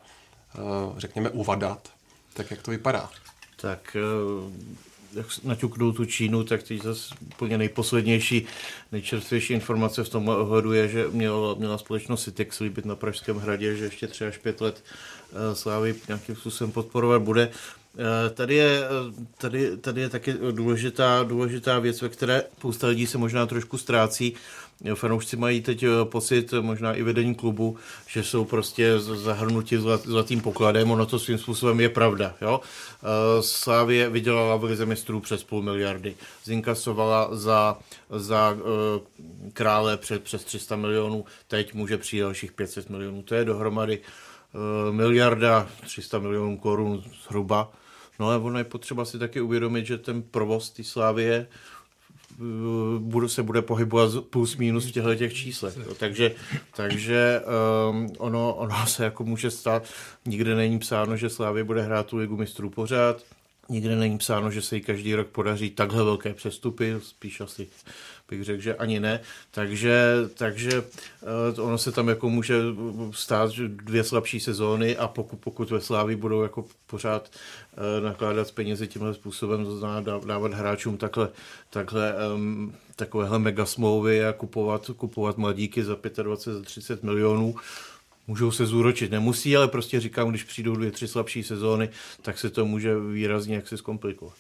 eh, 0.54 0.60
řekněme, 0.96 1.30
uvadat. 1.30 1.88
Tak 2.34 2.50
jak 2.50 2.62
to 2.62 2.70
vypadá? 2.70 3.10
Tak 3.56 3.96
eh, 3.96 4.80
jak 5.12 5.26
naťuknou 5.44 5.92
tu 5.92 6.04
Čínu, 6.04 6.44
tak 6.44 6.62
teď 6.62 6.82
zase 6.82 7.14
úplně 7.20 7.58
nejposlednější, 7.58 8.46
nejčerstvější 8.92 9.52
informace 9.52 10.04
v 10.04 10.08
tom 10.08 10.28
ohledu 10.28 10.72
je, 10.72 10.88
že 10.88 11.08
měla, 11.08 11.54
měla 11.54 11.78
společnost 11.78 12.24
Citec 12.24 12.60
líbit 12.60 12.84
na 12.84 12.96
Pražském 12.96 13.36
hradě, 13.36 13.76
že 13.76 13.84
ještě 13.84 14.06
tři 14.06 14.26
až 14.26 14.38
pět 14.38 14.60
let 14.60 14.84
Slávy 15.52 15.94
nějakým 16.08 16.36
způsobem 16.36 16.72
podporovat 16.72 17.22
bude. 17.22 17.50
Tady 18.34 18.54
je, 18.54 18.82
tady, 19.38 19.76
tady 19.76 20.00
je 20.00 20.08
taky 20.08 20.34
důležitá, 20.50 21.22
důležitá 21.22 21.78
věc, 21.78 22.02
ve 22.02 22.08
které 22.08 22.44
spousta 22.58 22.86
lidí 22.86 23.06
se 23.06 23.18
možná 23.18 23.46
trošku 23.46 23.78
ztrácí 23.78 24.34
fanoušci 24.94 25.36
mají 25.36 25.60
teď 25.60 25.82
eh, 25.82 25.88
pocit, 26.04 26.54
možná 26.60 26.94
i 26.94 27.02
vedení 27.02 27.34
klubu, 27.34 27.76
že 28.06 28.24
jsou 28.24 28.44
prostě 28.44 28.98
zahrnuti 28.98 29.78
zlatým 30.04 30.40
pokladem, 30.40 30.90
ono 30.90 31.06
to 31.06 31.18
svým 31.18 31.38
způsobem 31.38 31.80
je 31.80 31.88
pravda. 31.88 32.34
Jo? 32.40 32.60
Eh, 33.02 33.42
Slávě 33.42 34.10
vydělala 34.10 34.56
v 34.56 34.64
lize 34.64 34.86
mistrů 34.86 35.20
přes 35.20 35.44
půl 35.44 35.62
miliardy, 35.62 36.14
zinkasovala 36.44 37.28
za, 37.32 37.78
za 38.10 38.56
krále 39.52 39.96
před, 39.96 40.22
přes 40.22 40.44
300 40.44 40.76
milionů, 40.76 41.24
teď 41.48 41.74
může 41.74 41.98
přijít 41.98 42.20
dalších 42.20 42.52
500 42.52 42.90
milionů, 42.90 43.22
to 43.22 43.34
je 43.34 43.44
dohromady 43.44 43.98
miliarda 44.90 45.68
300 45.84 46.18
milionů 46.18 46.56
korun 46.56 47.02
zhruba. 47.24 47.72
No 48.18 48.26
ale 48.26 48.36
ono 48.36 48.58
je 48.58 48.64
potřeba 48.64 49.04
si 49.04 49.18
taky 49.18 49.40
uvědomit, 49.40 49.86
že 49.86 49.98
ten 49.98 50.22
provoz 50.22 50.70
té 50.70 50.84
Slávie 50.84 51.46
budu, 52.98 53.28
se 53.28 53.42
bude 53.42 53.62
pohybovat 53.62 54.24
plus 54.30 54.56
minus 54.56 54.86
v 54.86 54.90
těchto 54.90 55.14
těch 55.14 55.34
číslech. 55.34 55.76
Jo. 55.76 55.94
Takže, 55.98 56.32
takže 56.76 57.40
um, 57.90 58.08
ono, 58.18 58.54
ono 58.54 58.86
se 58.86 59.04
jako 59.04 59.24
může 59.24 59.50
stát, 59.50 59.82
nikde 60.26 60.54
není 60.54 60.78
psáno, 60.78 61.16
že 61.16 61.28
Slávě 61.28 61.64
bude 61.64 61.82
hrát 61.82 62.06
tu 62.06 62.16
ligu 62.16 62.36
mistrů 62.36 62.70
pořád, 62.70 63.22
nikde 63.70 63.96
není 63.96 64.18
psáno, 64.18 64.50
že 64.50 64.62
se 64.62 64.76
jí 64.76 64.82
každý 64.82 65.14
rok 65.14 65.26
podaří 65.26 65.70
takhle 65.70 66.04
velké 66.04 66.34
přestupy, 66.34 66.94
spíš 67.02 67.40
asi 67.40 67.68
bych 68.30 68.44
řekl, 68.44 68.62
že 68.62 68.74
ani 68.74 69.00
ne. 69.00 69.20
Takže, 69.50 70.14
takže 70.34 70.82
uh, 71.56 71.66
ono 71.66 71.78
se 71.78 71.92
tam 71.92 72.08
jako 72.08 72.30
může 72.30 72.54
stát 73.10 73.50
dvě 73.66 74.04
slabší 74.04 74.40
sezóny 74.40 74.96
a 74.96 75.08
pokud, 75.08 75.40
pokud 75.40 75.70
ve 75.70 75.80
Sláví 75.80 76.16
budou 76.16 76.42
jako 76.42 76.64
pořád 76.86 77.30
uh, 77.30 78.04
nakládat 78.04 78.48
s 78.48 78.50
penězi 78.50 78.86
tímhle 78.86 79.14
způsobem, 79.14 79.64
to 79.64 79.78
znamená 79.78 80.18
dávat 80.26 80.54
hráčům 80.54 80.96
takhle, 80.96 81.28
takhle 81.70 82.14
um, 82.34 82.74
takovéhle 82.96 83.38
mega 83.38 83.66
smlouvy 83.66 84.24
a 84.24 84.32
kupovat, 84.32 84.90
kupovat 84.96 85.38
mladíky 85.38 85.84
za 85.84 85.96
25, 86.22 86.54
za 86.54 86.62
30 86.62 87.02
milionů, 87.02 87.54
můžou 88.30 88.50
se 88.50 88.66
zúročit. 88.66 89.10
Nemusí, 89.10 89.56
ale 89.56 89.68
prostě 89.68 90.00
říkám, 90.00 90.30
když 90.30 90.44
přijdou 90.44 90.74
dvě, 90.74 90.90
tři 90.90 91.08
slabší 91.08 91.42
sezóny, 91.42 91.88
tak 92.22 92.38
se 92.38 92.50
to 92.50 92.66
může 92.66 93.00
výrazně 93.00 93.54
jaksi 93.54 93.78
zkomplikovat. 93.78 94.34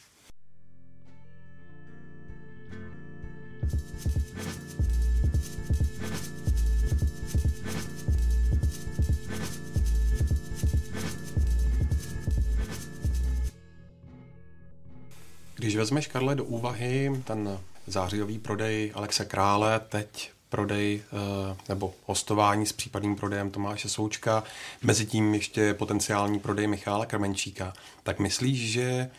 Když 15.56 15.76
vezmeš, 15.76 16.06
Karle, 16.06 16.34
do 16.34 16.44
úvahy 16.44 17.22
ten 17.24 17.58
zářijový 17.86 18.38
prodej 18.38 18.92
Alexe 18.94 19.24
Krále, 19.24 19.80
teď 19.80 20.30
prodej 20.50 21.02
eh, 21.02 21.56
nebo 21.68 21.94
hostování 22.06 22.66
s 22.66 22.72
případným 22.72 23.16
prodejem 23.16 23.50
Tomáše 23.50 23.88
Součka, 23.88 24.44
mezi 24.82 25.06
tím 25.06 25.34
ještě 25.34 25.74
potenciální 25.74 26.40
prodej 26.40 26.66
Michála 26.66 27.06
Krmenčíka, 27.06 27.72
tak 28.02 28.18
myslíš, 28.18 28.72
že 28.72 29.10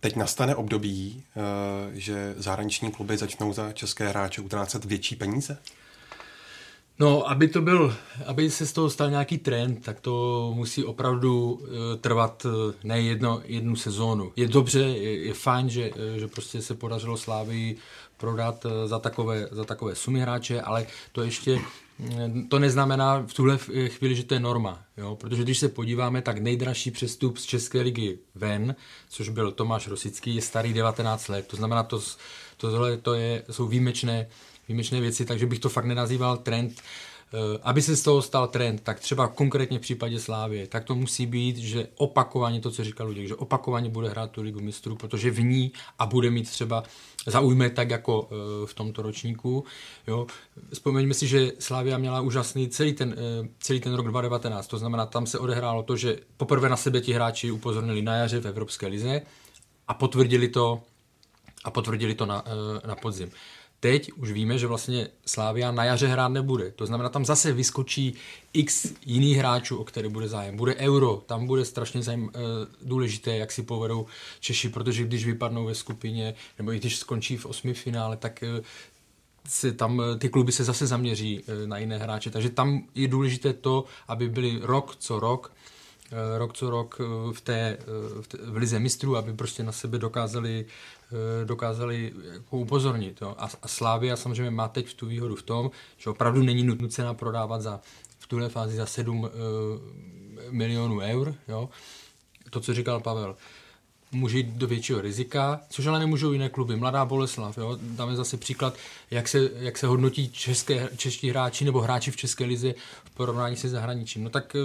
teď 0.00 0.16
nastane 0.16 0.54
období, 0.54 1.22
eh, 1.36 1.40
že 1.92 2.34
zahraniční 2.36 2.92
kluby 2.92 3.16
začnou 3.16 3.52
za 3.52 3.72
české 3.72 4.08
hráče 4.08 4.40
utrácet 4.40 4.84
větší 4.84 5.16
peníze? 5.16 5.58
No, 7.00 7.30
aby 7.30 7.48
to 7.48 7.60
byl, 7.60 7.94
aby 8.26 8.50
se 8.50 8.66
z 8.66 8.72
toho 8.72 8.90
stal 8.90 9.10
nějaký 9.10 9.38
trend, 9.38 9.84
tak 9.84 10.00
to 10.00 10.52
musí 10.56 10.84
opravdu 10.84 11.50
uh, 11.50 11.68
trvat 12.00 12.46
ne 12.84 13.00
jedno, 13.00 13.42
jednu 13.44 13.76
sezónu. 13.76 14.32
Je 14.36 14.48
dobře, 14.48 14.80
je, 14.80 15.26
je 15.26 15.34
fajn, 15.34 15.68
že, 15.68 15.90
že 16.16 16.28
prostě 16.28 16.62
se 16.62 16.74
podařilo 16.74 17.16
Slávii 17.16 17.76
prodat 18.18 18.64
uh, 18.64 18.72
za 18.86 18.98
takové, 18.98 19.48
za 19.50 19.64
takové 19.64 19.94
sumy 19.94 20.20
hráče, 20.20 20.60
ale 20.60 20.86
to 21.12 21.22
ještě 21.22 21.60
to 22.48 22.58
neznamená 22.58 23.24
v 23.26 23.34
tuhle 23.34 23.58
chvíli, 23.88 24.14
že 24.14 24.24
to 24.24 24.34
je 24.34 24.40
norma, 24.40 24.82
jo? 24.96 25.16
protože 25.16 25.42
když 25.42 25.58
se 25.58 25.68
podíváme, 25.68 26.22
tak 26.22 26.38
nejdražší 26.38 26.90
přestup 26.90 27.38
z 27.38 27.44
České 27.44 27.80
ligy 27.80 28.18
ven, 28.34 28.76
což 29.08 29.28
byl 29.28 29.52
Tomáš 29.52 29.88
Rosický, 29.88 30.34
je 30.34 30.42
starý 30.42 30.72
19 30.72 31.28
let, 31.28 31.46
to 31.46 31.56
znamená, 31.56 31.82
to, 31.82 32.00
tohle 32.56 32.96
to 32.96 33.14
je, 33.14 33.44
jsou 33.50 33.66
výjimečné 33.66 34.26
výjimečné 34.68 35.00
věci, 35.00 35.24
takže 35.24 35.46
bych 35.46 35.58
to 35.58 35.68
fakt 35.68 35.84
nenazýval 35.84 36.36
trend. 36.36 36.82
Eh, 37.34 37.58
aby 37.62 37.82
se 37.82 37.96
z 37.96 38.02
toho 38.02 38.22
stal 38.22 38.48
trend, 38.48 38.80
tak 38.82 39.00
třeba 39.00 39.28
konkrétně 39.28 39.78
v 39.78 39.82
případě 39.82 40.20
Slávě, 40.20 40.66
tak 40.66 40.84
to 40.84 40.94
musí 40.94 41.26
být, 41.26 41.56
že 41.56 41.88
opakovaně 41.96 42.60
to, 42.60 42.70
co 42.70 42.84
říkal 42.84 43.06
Luděk, 43.06 43.28
že 43.28 43.34
opakovaně 43.34 43.88
bude 43.90 44.08
hrát 44.08 44.30
tu 44.30 44.42
ligu 44.42 44.60
mistrů, 44.60 44.96
protože 44.96 45.30
v 45.30 45.40
ní 45.40 45.72
a 45.98 46.06
bude 46.06 46.30
mít 46.30 46.50
třeba 46.50 46.82
zaujme 47.26 47.70
tak 47.70 47.90
jako 47.90 48.28
eh, 48.30 48.66
v 48.66 48.74
tomto 48.74 49.02
ročníku. 49.02 49.64
Jo. 50.06 50.26
Vzpomeňme 50.72 51.14
si, 51.14 51.26
že 51.26 51.52
Slávia 51.58 51.98
měla 51.98 52.20
úžasný 52.20 52.68
celý 52.68 52.92
ten, 52.92 53.14
eh, 53.18 53.48
celý 53.60 53.80
ten 53.80 53.94
rok 53.94 54.08
2019, 54.08 54.66
to 54.66 54.78
znamená, 54.78 55.06
tam 55.06 55.26
se 55.26 55.38
odehrálo 55.38 55.82
to, 55.82 55.96
že 55.96 56.18
poprvé 56.36 56.68
na 56.68 56.76
sebe 56.76 57.00
ti 57.00 57.12
hráči 57.12 57.50
upozornili 57.50 58.02
na 58.02 58.14
jaře 58.14 58.40
v 58.40 58.46
Evropské 58.46 58.86
lize 58.86 59.22
a 59.88 59.94
potvrdili 59.94 60.48
to 60.48 60.82
a 61.64 61.70
potvrdili 61.70 62.14
to 62.14 62.26
na, 62.26 62.44
na 62.86 62.96
podzim. 62.96 63.30
Teď 63.80 64.12
už 64.12 64.32
víme, 64.32 64.58
že 64.58 64.66
vlastně 64.66 65.08
Slávia 65.26 65.70
na 65.72 65.84
jaře 65.84 66.06
hrát 66.06 66.28
nebude. 66.28 66.70
To 66.70 66.86
znamená, 66.86 67.08
tam 67.08 67.24
zase 67.24 67.52
vyskočí 67.52 68.14
x 68.52 68.92
jiných 69.06 69.36
hráčů, 69.36 69.76
o 69.76 69.84
které 69.84 70.08
bude 70.08 70.28
zájem. 70.28 70.56
Bude 70.56 70.74
euro, 70.74 71.22
tam 71.26 71.46
bude 71.46 71.64
strašně 71.64 72.02
zájem, 72.02 72.30
e, 72.34 72.38
důležité, 72.82 73.36
jak 73.36 73.52
si 73.52 73.62
povedou 73.62 74.06
Češi, 74.40 74.68
protože 74.68 75.04
když 75.04 75.26
vypadnou 75.26 75.64
ve 75.64 75.74
skupině, 75.74 76.34
nebo 76.58 76.72
i 76.72 76.78
když 76.78 76.96
skončí 76.96 77.36
v 77.36 77.46
osmi 77.46 77.74
finále, 77.74 78.16
tak 78.16 78.42
e, 78.42 78.62
se 79.48 79.72
tam 79.72 80.00
eh, 80.00 80.18
ty 80.18 80.28
kluby 80.28 80.52
se 80.52 80.64
zase 80.64 80.86
zaměří 80.86 81.42
e, 81.46 81.66
na 81.66 81.78
jiné 81.78 81.98
hráče. 81.98 82.30
Takže 82.30 82.50
tam 82.50 82.82
je 82.94 83.08
důležité 83.08 83.52
to, 83.52 83.84
aby 84.08 84.28
byli 84.28 84.58
rok 84.62 84.96
co 84.96 85.20
rok 85.20 85.52
Eh, 86.12 86.38
rok 86.38 86.52
co 86.52 86.70
rok 86.70 87.00
eh, 87.00 87.32
v 87.32 87.40
té, 87.40 87.78
eh, 87.80 88.22
v, 88.22 88.28
té, 88.28 88.38
v 88.42 88.56
lize 88.56 88.78
mistrů, 88.78 89.16
aby 89.16 89.32
prostě 89.32 89.62
na 89.62 89.72
sebe 89.72 89.98
dokázali, 89.98 90.66
dokázali 91.44 92.12
jako 92.32 92.56
upozornit. 92.56 93.18
Jo. 93.22 93.34
A, 93.38 93.48
a 93.62 93.68
Slávia 93.68 94.16
samozřejmě 94.16 94.50
má 94.50 94.68
teď 94.68 94.94
tu 94.94 95.06
výhodu 95.06 95.36
v 95.36 95.42
tom, 95.42 95.70
že 95.98 96.10
opravdu 96.10 96.42
není 96.42 96.62
nucená 96.62 97.14
prodávat 97.14 97.62
za, 97.62 97.80
v 98.18 98.26
tuhle 98.26 98.48
fázi 98.48 98.76
za 98.76 98.86
7 98.86 99.20
uh, 99.20 99.28
milionů 100.50 100.98
eur. 101.00 101.34
Jo. 101.48 101.68
To, 102.50 102.60
co 102.60 102.74
říkal 102.74 103.00
Pavel 103.00 103.36
může 104.12 104.38
jít 104.38 104.46
do 104.46 104.66
většího 104.66 105.00
rizika, 105.00 105.60
což 105.70 105.86
ale 105.86 105.98
nemůžou 105.98 106.32
jiné 106.32 106.48
kluby. 106.48 106.76
Mladá 106.76 107.04
Boleslav, 107.04 107.58
jo? 107.58 107.78
dáme 107.82 108.16
zase 108.16 108.36
příklad, 108.36 108.76
jak 109.10 109.28
se, 109.28 109.50
jak 109.54 109.78
se 109.78 109.86
hodnotí 109.86 110.30
české, 110.30 110.88
čeští 110.96 111.30
hráči 111.30 111.64
nebo 111.64 111.80
hráči 111.80 112.10
v 112.10 112.16
České 112.16 112.44
lize 112.44 112.74
v 113.04 113.10
porovnání 113.10 113.56
se 113.56 113.68
zahraničím. 113.68 114.24
No 114.24 114.30
tak 114.30 114.56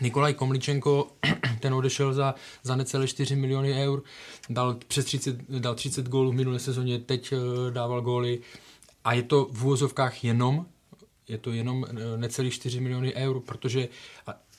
Nikolaj 0.00 0.34
Komličenko, 0.34 1.08
ten 1.60 1.74
odešel 1.74 2.14
za, 2.14 2.34
za 2.62 2.76
necelé 2.76 3.06
4 3.08 3.36
miliony 3.36 3.84
eur, 3.84 4.02
dal 4.50 4.76
přes 4.88 5.04
30, 5.04 5.36
dal 5.48 5.74
30 5.74 6.08
gólů 6.08 6.30
v 6.30 6.34
minulé 6.34 6.58
sezóně, 6.58 6.98
teď 6.98 7.32
uh, 7.32 7.38
dával 7.70 8.02
góly 8.02 8.40
a 9.04 9.12
je 9.12 9.22
to 9.22 9.48
v 9.52 9.64
úvozovkách 9.64 10.24
jenom, 10.24 10.66
je 11.28 11.38
to 11.38 11.52
jenom 11.52 11.82
uh, 11.82 11.88
necelý 12.16 12.50
4 12.50 12.80
miliony 12.80 13.14
eur, 13.14 13.40
protože 13.40 13.88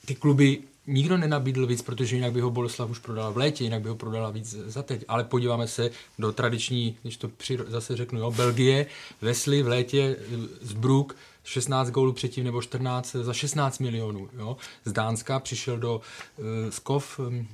ty 0.05 0.15
kluby 0.15 0.59
nikdo 0.87 1.17
nenabídl 1.17 1.67
víc, 1.67 1.81
protože 1.81 2.15
jinak 2.15 2.31
by 2.31 2.41
ho 2.41 2.51
Boleslav 2.51 2.89
už 2.89 2.99
prodal 2.99 3.33
v 3.33 3.37
létě, 3.37 3.63
jinak 3.63 3.81
by 3.81 3.89
ho 3.89 3.95
prodala 3.95 4.31
víc 4.31 4.55
za 4.65 4.83
teď. 4.83 5.05
Ale 5.07 5.23
podíváme 5.23 5.67
se 5.67 5.91
do 6.19 6.31
tradiční, 6.31 6.97
když 7.01 7.17
to 7.17 7.27
při, 7.27 7.59
zase 7.67 7.95
řeknu, 7.95 8.19
jo, 8.19 8.31
Belgie, 8.31 8.85
Wesley 9.21 9.63
v 9.63 9.67
létě, 9.67 10.17
Zbruk, 10.61 11.15
16 11.47 11.89
gólů 11.89 12.13
předtím 12.13 12.43
nebo 12.43 12.61
14 12.61 13.11
za 13.11 13.33
16 13.33 13.79
milionů. 13.79 14.29
Jo. 14.37 14.57
Z 14.85 14.91
Dánska 14.91 15.39
přišel 15.39 15.77
do 15.77 16.01
uh, 16.37 16.45
Skov, 16.69 17.19
um, 17.19 17.47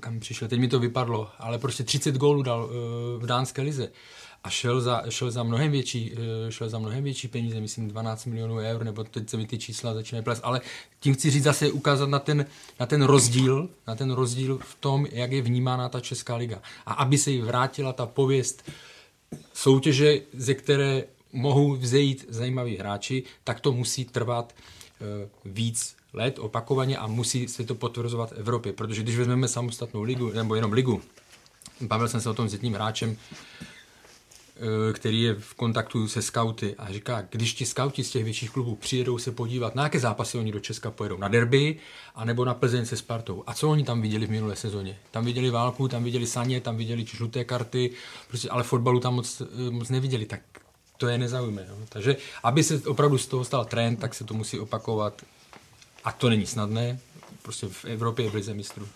kam 0.00 0.20
přišel, 0.20 0.48
teď 0.48 0.60
mi 0.60 0.68
to 0.68 0.78
vypadlo, 0.78 1.28
ale 1.38 1.58
prostě 1.58 1.84
30 1.84 2.14
gólů 2.14 2.42
dal 2.42 2.64
uh, 2.64 2.70
v 3.22 3.26
dánské 3.26 3.62
lize 3.62 3.90
a 4.44 4.50
šel 4.50 4.80
za, 4.80 5.02
šel 5.08 5.30
za 5.30 5.42
mnohem 5.42 5.70
větší, 5.70 6.14
šel 6.48 6.68
za 6.68 6.78
mnohem 6.78 7.04
větší 7.04 7.28
peníze, 7.28 7.60
myslím 7.60 7.88
12 7.88 8.26
milionů 8.26 8.56
eur, 8.56 8.84
nebo 8.84 9.04
teď 9.04 9.30
se 9.30 9.36
mi 9.36 9.46
ty 9.46 9.58
čísla 9.58 9.94
začínají 9.94 10.24
plést, 10.24 10.40
ale 10.44 10.60
tím 11.00 11.14
chci 11.14 11.30
říct 11.30 11.42
zase 11.42 11.72
ukázat 11.72 12.08
na 12.08 12.18
ten, 12.18 12.46
na 12.80 12.86
ten 12.86 13.02
rozdíl, 13.02 13.68
na 13.86 13.94
ten 13.94 14.10
rozdíl 14.10 14.58
v 14.62 14.74
tom, 14.74 15.06
jak 15.12 15.32
je 15.32 15.42
vnímána 15.42 15.88
ta 15.88 16.00
Česká 16.00 16.36
liga. 16.36 16.62
A 16.86 16.92
aby 16.92 17.18
se 17.18 17.30
jí 17.30 17.40
vrátila 17.40 17.92
ta 17.92 18.06
pověst 18.06 18.70
soutěže, 19.52 20.20
ze 20.32 20.54
které 20.54 21.04
mohou 21.32 21.76
vzejít 21.76 22.26
zajímaví 22.28 22.76
hráči, 22.76 23.22
tak 23.44 23.60
to 23.60 23.72
musí 23.72 24.04
trvat 24.04 24.54
uh, 25.00 25.06
víc 25.52 25.96
let 26.12 26.38
opakovaně 26.38 26.96
a 26.96 27.06
musí 27.06 27.48
se 27.48 27.64
to 27.64 27.74
potvrzovat 27.74 28.32
Evropě, 28.36 28.72
protože 28.72 29.02
když 29.02 29.16
vezmeme 29.16 29.48
samostatnou 29.48 30.02
ligu, 30.02 30.32
nebo 30.32 30.54
jenom 30.54 30.72
ligu, 30.72 31.02
bavil 31.80 32.08
jsem 32.08 32.20
se 32.20 32.30
o 32.30 32.34
tom 32.34 32.48
s 32.48 32.52
jedním 32.52 32.74
hráčem, 32.74 33.16
eh, 34.56 34.92
který 34.92 35.22
je 35.22 35.34
v 35.34 35.54
kontaktu 35.54 36.08
se 36.08 36.22
skauty 36.22 36.74
a 36.78 36.92
říká, 36.92 37.22
když 37.30 37.54
ti 37.54 37.66
skauti 37.66 38.04
z 38.04 38.10
těch 38.10 38.24
větších 38.24 38.50
klubů 38.50 38.76
přijedou 38.76 39.18
se 39.18 39.32
podívat, 39.32 39.74
na 39.74 39.82
jaké 39.82 40.00
zápasy 40.00 40.38
oni 40.38 40.52
do 40.52 40.60
Česka 40.60 40.90
pojedou, 40.90 41.16
na 41.16 41.28
derby, 41.28 41.76
anebo 42.14 42.44
na 42.44 42.54
Plzeň 42.54 42.86
se 42.86 42.96
Spartou. 42.96 43.44
A 43.46 43.54
co 43.54 43.70
oni 43.70 43.84
tam 43.84 44.02
viděli 44.02 44.26
v 44.26 44.30
minulé 44.30 44.56
sezóně? 44.56 44.98
Tam 45.10 45.24
viděli 45.24 45.50
válku, 45.50 45.88
tam 45.88 46.04
viděli 46.04 46.26
saně, 46.26 46.60
tam 46.60 46.76
viděli 46.76 47.04
žluté 47.06 47.44
karty, 47.44 47.90
prostě, 48.28 48.48
ale 48.48 48.62
fotbalu 48.62 49.00
tam 49.00 49.14
moc, 49.14 49.40
eh, 49.40 49.70
moc 49.70 49.88
neviděli. 49.88 50.26
Tak 50.26 50.40
to 50.98 51.08
je 51.08 51.18
nezaujme. 51.18 51.66
No. 51.68 51.76
Takže 51.88 52.16
aby 52.42 52.62
se 52.62 52.82
opravdu 52.86 53.18
z 53.18 53.26
toho 53.26 53.44
stal 53.44 53.64
trend, 53.64 53.96
tak 53.96 54.14
se 54.14 54.24
to 54.24 54.34
musí 54.34 54.60
opakovat. 54.60 55.22
A 56.04 56.12
to 56.12 56.28
není 56.28 56.46
snadné, 56.46 56.98
prostě 57.42 57.66
v 57.68 57.84
Evropě 57.84 58.30
v 58.30 58.34
lize 58.34 58.54
mistrů. 58.54 58.88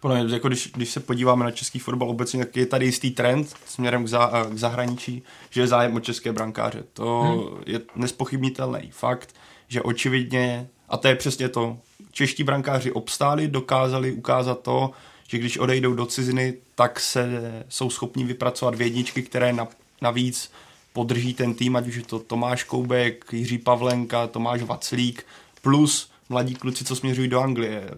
Podle 0.00 0.24
mě, 0.24 0.34
jako 0.34 0.48
když, 0.48 0.70
když 0.74 0.90
se 0.90 1.00
podíváme 1.00 1.44
na 1.44 1.50
český 1.50 1.78
fotbal 1.78 2.10
obecně, 2.10 2.44
tak 2.44 2.56
je 2.56 2.66
tady 2.66 2.86
jistý 2.86 3.10
trend 3.10 3.54
směrem 3.66 4.04
k, 4.04 4.08
za, 4.08 4.30
k 4.50 4.58
zahraničí, 4.58 5.22
že 5.50 5.60
je 5.60 5.66
zájem 5.66 5.96
o 5.96 6.00
české 6.00 6.32
brankáře. 6.32 6.84
To 6.92 7.20
hmm. 7.20 7.62
je 7.66 7.80
nespochybnitelný 7.96 8.90
fakt, 8.90 9.34
že 9.68 9.82
očividně, 9.82 10.68
a 10.88 10.96
to 10.96 11.08
je 11.08 11.14
přesně 11.14 11.48
to, 11.48 11.78
čeští 12.10 12.44
brankáři 12.44 12.92
obstáli, 12.92 13.48
dokázali 13.48 14.12
ukázat 14.12 14.60
to, 14.60 14.90
že 15.28 15.38
když 15.38 15.58
odejdou 15.58 15.94
do 15.94 16.06
ciziny, 16.06 16.54
tak 16.74 17.00
se 17.00 17.64
jsou 17.68 17.90
schopni 17.90 18.24
vypracovat 18.24 18.74
vědničky, 18.74 19.22
které 19.22 19.52
na, 19.52 19.68
navíc 20.02 20.50
podrží 20.94 21.34
ten 21.34 21.54
tým, 21.54 21.76
ať 21.76 21.86
už 21.86 21.94
je 21.94 22.02
to 22.02 22.18
Tomáš 22.18 22.64
Koubek, 22.64 23.24
Jiří 23.32 23.58
Pavlenka, 23.58 24.26
Tomáš 24.26 24.62
Vaclík, 24.62 25.26
plus 25.62 26.10
mladí 26.28 26.54
kluci, 26.54 26.84
co 26.84 26.96
směřují 26.96 27.28
do 27.28 27.40
Anglie. 27.40 27.90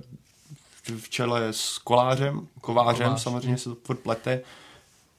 V 1.01 1.09
čele 1.09 1.47
s 1.51 1.79
Kolářem, 1.79 2.49
Kovářem, 2.61 3.07
Kovář. 3.07 3.23
samozřejmě 3.23 3.59
se 3.59 3.69
to 3.69 3.77
furt 3.85 3.97
plete. 3.97 4.41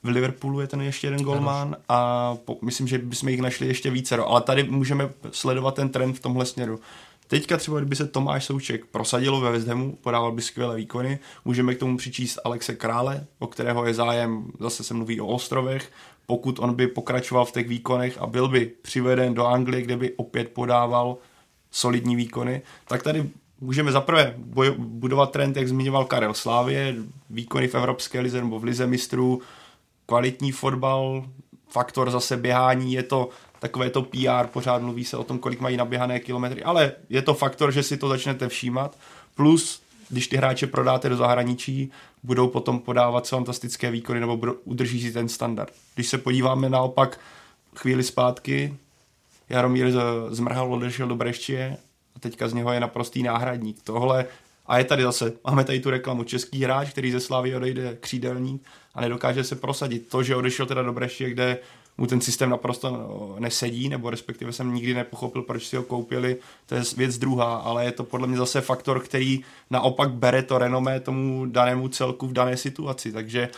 V 0.03 0.07
Liverpoolu 0.07 0.59
je 0.59 0.67
ten 0.67 0.81
ještě 0.81 1.07
jeden 1.07 1.19
golman 1.19 1.75
a 1.89 2.35
po, 2.45 2.57
myslím, 2.61 2.87
že 2.87 2.97
bychom 2.97 3.29
jich 3.29 3.41
našli 3.41 3.67
ještě 3.67 3.89
více. 3.89 4.17
Ale 4.17 4.41
tady 4.41 4.63
můžeme 4.63 5.09
sledovat 5.31 5.75
ten 5.75 5.89
trend 5.89 6.13
v 6.13 6.19
tomhle 6.19 6.45
směru. 6.45 6.79
Teďka 7.27 7.57
třeba, 7.57 7.79
kdyby 7.79 7.95
se 7.95 8.07
Tomáš 8.07 8.45
Souček 8.45 8.85
prosadilo 8.85 9.41
ve 9.41 9.59
Hamu, 9.59 9.97
podával 10.01 10.31
by 10.31 10.41
skvělé 10.41 10.75
výkony, 10.75 11.19
můžeme 11.45 11.75
k 11.75 11.79
tomu 11.79 11.97
přičíst 11.97 12.39
Alexe 12.43 12.75
Krále, 12.75 13.25
o 13.39 13.47
kterého 13.47 13.85
je 13.85 13.93
zájem, 13.93 14.51
zase 14.59 14.83
se 14.83 14.93
mluví 14.93 15.21
o 15.21 15.27
ostrovech, 15.27 15.91
pokud 16.25 16.59
on 16.59 16.73
by 16.73 16.87
pokračoval 16.87 17.45
v 17.45 17.51
těch 17.51 17.67
výkonech 17.67 18.17
a 18.17 18.27
byl 18.27 18.47
by 18.47 18.71
přiveden 18.81 19.33
do 19.33 19.45
Anglie, 19.45 19.81
kde 19.81 19.97
by 19.97 20.13
opět 20.17 20.49
podával 20.49 21.17
solidní 21.71 22.15
výkony, 22.15 22.61
tak 22.87 23.03
tady 23.03 23.29
můžeme 23.61 23.91
zaprvé 23.91 24.33
budovat 24.77 25.31
trend, 25.31 25.57
jak 25.57 25.67
zmiňoval 25.67 26.05
Karel 26.05 26.33
Slávě, 26.33 26.95
výkony 27.29 27.67
v 27.67 27.75
Evropské 27.75 28.19
lize 28.19 28.41
nebo 28.41 28.59
v 28.59 28.63
lize 28.63 28.87
mistrů, 28.87 29.41
kvalitní 30.05 30.51
fotbal, 30.51 31.25
faktor 31.67 32.11
zase 32.11 32.37
běhání, 32.37 32.93
je 32.93 33.03
to 33.03 33.29
takové 33.59 33.89
to 33.89 34.01
PR, 34.01 34.47
pořád 34.53 34.81
mluví 34.81 35.05
se 35.05 35.17
o 35.17 35.23
tom, 35.23 35.39
kolik 35.39 35.59
mají 35.59 35.77
naběhané 35.77 36.19
kilometry, 36.19 36.63
ale 36.63 36.91
je 37.09 37.21
to 37.21 37.33
faktor, 37.33 37.71
že 37.71 37.83
si 37.83 37.97
to 37.97 38.09
začnete 38.09 38.47
všímat, 38.47 38.97
plus 39.35 39.81
když 40.09 40.27
ty 40.27 40.37
hráče 40.37 40.67
prodáte 40.67 41.09
do 41.09 41.17
zahraničí, 41.17 41.91
budou 42.23 42.47
potom 42.47 42.79
podávat 42.79 43.27
fantastické 43.27 43.91
výkony 43.91 44.19
nebo 44.19 44.37
budou, 44.37 44.53
udrží 44.63 45.01
si 45.01 45.11
ten 45.11 45.29
standard. 45.29 45.73
Když 45.95 46.07
se 46.07 46.17
podíváme 46.17 46.69
naopak 46.69 47.19
chvíli 47.75 48.03
zpátky, 48.03 48.75
Jaromír 49.49 49.93
Zmrhal 50.29 50.73
odešel 50.73 51.07
do 51.07 51.15
Breštie 51.15 51.77
a 52.15 52.19
teďka 52.19 52.47
z 52.47 52.53
něho 52.53 52.71
je 52.71 52.79
naprostý 52.79 53.23
náhradník. 53.23 53.83
Tohle 53.83 54.25
a 54.65 54.77
je 54.77 54.83
tady 54.83 55.03
zase, 55.03 55.33
máme 55.45 55.63
tady 55.63 55.79
tu 55.79 55.89
reklamu, 55.89 56.23
český 56.23 56.63
hráč, 56.63 56.89
který 56.89 57.11
ze 57.11 57.19
Slavy 57.19 57.55
odejde 57.55 57.97
křídelník 57.99 58.61
a 58.95 59.01
nedokáže 59.01 59.43
se 59.43 59.55
prosadit. 59.55 60.09
To, 60.09 60.23
že 60.23 60.35
odešel 60.35 60.65
teda 60.65 60.81
do 60.81 60.93
Breštie, 60.93 61.29
kde 61.29 61.57
mu 61.97 62.07
ten 62.07 62.21
systém 62.21 62.49
naprosto 62.49 63.35
nesedí, 63.39 63.89
nebo 63.89 64.09
respektive 64.09 64.53
jsem 64.53 64.73
nikdy 64.73 64.93
nepochopil, 64.93 65.41
proč 65.41 65.67
si 65.67 65.75
ho 65.75 65.83
koupili, 65.83 66.37
to 66.65 66.75
je 66.75 66.81
věc 66.97 67.17
druhá, 67.17 67.55
ale 67.55 67.85
je 67.85 67.91
to 67.91 68.03
podle 68.03 68.27
mě 68.27 68.37
zase 68.37 68.61
faktor, 68.61 68.99
který 68.99 69.43
naopak 69.69 70.11
bere 70.11 70.43
to 70.43 70.57
renomé 70.57 70.99
tomu 70.99 71.45
danému 71.45 71.87
celku 71.87 72.27
v 72.27 72.33
dané 72.33 72.57
situaci, 72.57 73.11
takže 73.11 73.49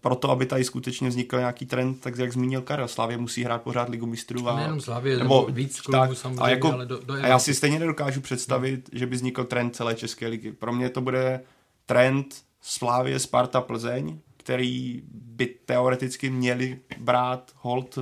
proto, 0.00 0.30
aby 0.30 0.46
tady 0.46 0.64
skutečně 0.64 1.08
vznikl 1.08 1.38
nějaký 1.38 1.66
trend, 1.66 2.00
tak 2.00 2.18
jak 2.18 2.32
zmínil 2.32 2.62
Karel, 2.62 2.88
Slavě 2.88 3.18
musí 3.18 3.44
hrát 3.44 3.62
pořád 3.62 3.88
ligu 3.88 4.06
mistrů. 4.06 4.48
A, 4.48 4.56
nejenom 4.56 4.80
Slavě, 4.80 5.16
nebo, 5.16 5.40
nebo 5.40 5.52
víc 5.52 5.80
klubů 5.80 5.98
tak, 5.98 6.16
samozřejmě, 6.16 6.42
a, 6.42 6.48
jako, 6.48 6.72
ale 6.72 6.86
do, 6.86 7.00
do 7.04 7.14
a 7.14 7.26
já 7.26 7.38
si 7.38 7.54
stejně 7.54 7.78
nedokážu 7.78 8.20
představit, 8.20 8.88
no. 8.92 8.98
že 8.98 9.06
by 9.06 9.16
vznikl 9.16 9.44
trend 9.44 9.76
celé 9.76 9.94
České 9.94 10.26
ligy. 10.26 10.52
Pro 10.52 10.72
mě 10.72 10.90
to 10.90 11.00
bude 11.00 11.40
trend 11.86 12.26
Slávě, 12.62 13.18
Sparta, 13.18 13.60
Plzeň, 13.60 14.18
který 14.46 15.02
by 15.12 15.46
teoreticky 15.46 16.30
měli 16.30 16.80
brát 16.98 17.52
hold, 17.56 17.98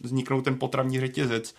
vzniknout 0.00 0.42
ten 0.42 0.58
potravní 0.58 1.00
řetězec. 1.00 1.54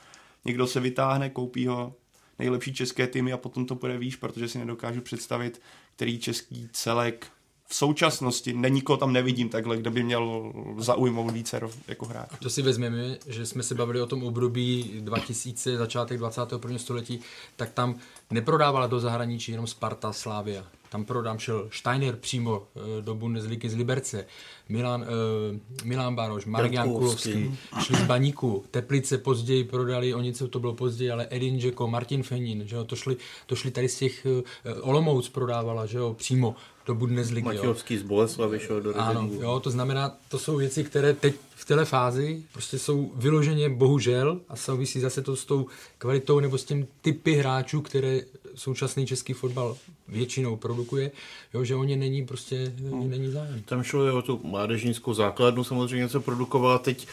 někdo 0.45 0.67
se 0.67 0.79
vytáhne, 0.79 1.29
koupí 1.29 1.67
ho 1.67 1.93
nejlepší 2.39 2.73
české 2.73 3.07
týmy 3.07 3.33
a 3.33 3.37
potom 3.37 3.65
to 3.65 3.75
bude 3.75 3.97
výš, 3.97 4.15
protože 4.15 4.47
si 4.47 4.57
nedokážu 4.57 5.01
představit, 5.01 5.61
který 5.95 6.19
český 6.19 6.69
celek 6.73 7.27
v 7.65 7.75
současnosti, 7.75 8.53
není 8.53 8.81
koho 8.81 8.97
tam 8.97 9.13
nevidím 9.13 9.49
takhle, 9.49 9.77
kde 9.77 9.89
by 9.89 10.03
měl 10.03 10.53
zaujmout 10.77 11.31
více 11.31 11.61
jako 11.87 12.05
hráč. 12.05 12.29
To 12.41 12.49
si 12.49 12.61
vezmeme, 12.61 13.17
že 13.27 13.45
jsme 13.45 13.63
se 13.63 13.75
bavili 13.75 14.01
o 14.01 14.05
tom 14.05 14.23
období 14.23 14.91
2000, 14.99 15.77
začátek 15.77 16.17
21. 16.17 16.77
století, 16.77 17.19
tak 17.55 17.71
tam 17.71 17.95
neprodávala 18.31 18.87
do 18.87 18.99
zahraničí 18.99 19.51
jenom 19.51 19.67
Sparta, 19.67 20.13
Slávia. 20.13 20.78
Tam 20.89 21.05
prodám 21.05 21.39
šel 21.39 21.67
Steiner 21.71 22.15
přímo 22.15 22.63
eh, 22.75 23.01
do 23.01 23.15
Bundesligy 23.15 23.69
z 23.69 23.75
Liberce, 23.75 24.25
Milan, 24.69 25.01
uh, 25.01 25.85
Milan 25.85 26.15
Baroš, 26.15 26.45
Marek 26.45 26.73
Jankulovský, 26.73 27.57
šli 27.83 27.95
z 27.95 28.03
Baníku, 28.03 28.65
Teplice 28.71 29.17
později 29.17 29.63
prodali, 29.63 30.13
o 30.13 30.21
něco 30.21 30.47
to 30.47 30.59
bylo 30.59 30.73
později, 30.73 31.11
ale 31.11 31.27
Edin 31.29 31.59
Džeko, 31.59 31.87
Martin 31.87 32.23
Fenin, 32.23 32.67
že 32.67 32.75
jo, 32.75 32.83
to 32.83 32.95
šli, 32.95 33.17
to 33.45 33.55
šli 33.55 33.71
tady 33.71 33.89
z 33.89 33.97
těch, 33.97 34.27
uh, 34.65 34.89
Olomouc 34.89 35.29
prodávala, 35.29 35.85
že 35.85 35.97
jo, 35.97 36.13
přímo 36.13 36.55
do 36.89 36.95
Bundesligy. 36.95 37.45
Matějovský 37.45 37.97
z 37.97 38.01
Boleslavy 38.01 38.59
šel 38.59 38.81
do 38.81 38.97
Ano, 38.97 39.29
jo, 39.41 39.59
to 39.59 39.71
znamená, 39.71 40.17
to 40.29 40.39
jsou 40.39 40.57
věci, 40.57 40.83
které 40.83 41.13
teď 41.13 41.35
v 41.55 41.65
téhle 41.65 41.85
fázi 41.85 42.43
prostě 42.53 42.79
jsou 42.79 43.11
vyloženě 43.15 43.69
bohužel 43.69 44.39
a 44.49 44.55
souvisí 44.55 44.99
zase 44.99 45.21
to 45.21 45.35
s 45.35 45.45
tou 45.45 45.67
kvalitou 45.97 46.39
nebo 46.39 46.57
s 46.57 46.63
tím 46.63 46.87
typy 47.01 47.33
hráčů, 47.33 47.81
které 47.81 48.21
současný 48.55 49.05
český 49.05 49.33
fotbal 49.33 49.77
většinou 50.07 50.55
produkuje, 50.55 51.11
jo, 51.53 51.63
že 51.63 51.75
o 51.75 51.83
ně 51.83 51.97
není 51.97 52.25
prostě 52.25 52.73
hmm. 52.79 53.09
není 53.09 53.31
zájem. 53.31 53.61
Tam 53.65 53.83
šlo 53.83 54.17
o 54.17 54.21
tu 54.21 54.41
mládežnickou 54.43 55.13
základnu, 55.13 55.63
samozřejmě 55.63 56.03
něco 56.03 56.21
produkovala, 56.21 56.77
teď 56.77 57.07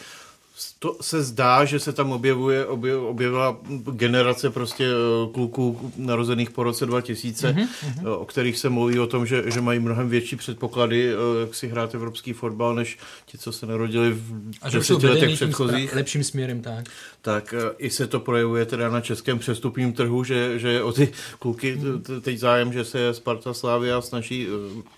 to 0.79 0.97
se 1.01 1.23
zdá, 1.23 1.65
že 1.65 1.79
se 1.79 1.93
tam 1.93 2.11
objevuje, 2.11 2.65
objev, 2.65 3.01
objevila 3.01 3.57
generace 3.91 4.49
prostě 4.49 4.85
eh, 4.85 5.31
kluků 5.33 5.91
narozených 5.97 6.49
po 6.49 6.63
roce 6.63 6.85
2000, 6.85 7.51
mm-hmm. 7.51 7.67
Eh, 8.05 8.09
o 8.09 8.25
kterých 8.25 8.57
se 8.57 8.69
mluví 8.69 8.99
o 8.99 9.07
tom, 9.07 9.25
že, 9.25 9.43
že 9.51 9.61
mají 9.61 9.79
mnohem 9.79 10.09
větší 10.09 10.35
předpoklady, 10.35 11.09
eh, 11.09 11.39
jak 11.41 11.55
si 11.55 11.67
hrát 11.67 11.95
evropský 11.95 12.33
fotbal, 12.33 12.75
než 12.75 12.97
ti, 13.25 13.37
co 13.37 13.51
se 13.51 13.65
narodili 13.65 14.11
v 14.11 14.51
A 14.61 14.81
jsou 14.81 14.99
letech 15.03 15.33
předchozích. 15.33 15.95
lepším 15.95 16.23
směrem, 16.23 16.61
tak. 16.61 16.85
Tak 17.21 17.53
i 17.77 17.89
se 17.89 18.07
to 18.07 18.19
projevuje 18.19 18.65
teda 18.65 18.89
na 18.89 19.01
českém 19.01 19.39
přestupním 19.39 19.93
trhu, 19.93 20.23
že, 20.23 20.59
že 20.59 20.83
o 20.83 20.91
ty 20.91 21.11
kluky 21.39 21.75
mm. 21.75 22.21
teď 22.21 22.37
zájem, 22.37 22.73
že 22.73 22.85
se 22.85 23.13
Sparta 23.13 23.53
Slavia 23.53 24.01
snaží, 24.01 24.47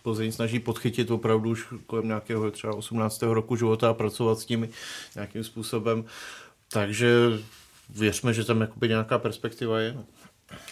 Plzeň 0.04 0.32
snaží 0.32 0.60
podchytit 0.60 1.12
opravdu 1.12 1.50
už 1.50 1.66
kolem 1.88 2.08
nějakého 2.08 2.52
třeba 2.52 2.74
18. 2.74 3.22
roku 3.22 3.56
života 3.56 3.90
a 3.90 3.94
pracovat 3.94 4.40
s 4.40 4.48
nimi 4.48 4.70
nějakým 5.16 5.44
způsobem. 5.50 6.06
Takže 6.72 7.10
věřme, 7.90 8.34
že 8.34 8.44
tam 8.44 8.62
jakoby 8.62 8.88
nějaká 8.88 9.20
perspektiva 9.20 9.80
je. 9.80 9.98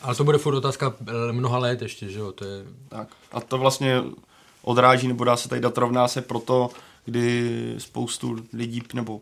Ale 0.02 0.16
to 0.16 0.24
bude 0.24 0.38
furt 0.38 0.56
otázka 0.56 0.96
eh, 1.02 1.32
mnoha 1.32 1.58
let 1.58 1.82
ještě, 1.82 2.10
že 2.10 2.20
jo? 2.20 2.32
To 2.32 2.46
je... 2.46 2.66
Tak. 2.90 3.08
A 3.32 3.42
to 3.42 3.58
vlastně 3.58 4.04
odráží, 4.62 5.08
nebo 5.08 5.24
dá 5.24 5.38
se 5.38 5.50
tady 5.50 5.62
dát 5.62 5.78
rovná 5.78 6.08
se 6.08 6.22
proto, 6.22 6.70
kdy 7.06 7.76
spoustu 7.78 8.36
lidí, 8.54 8.84
nebo 8.94 9.22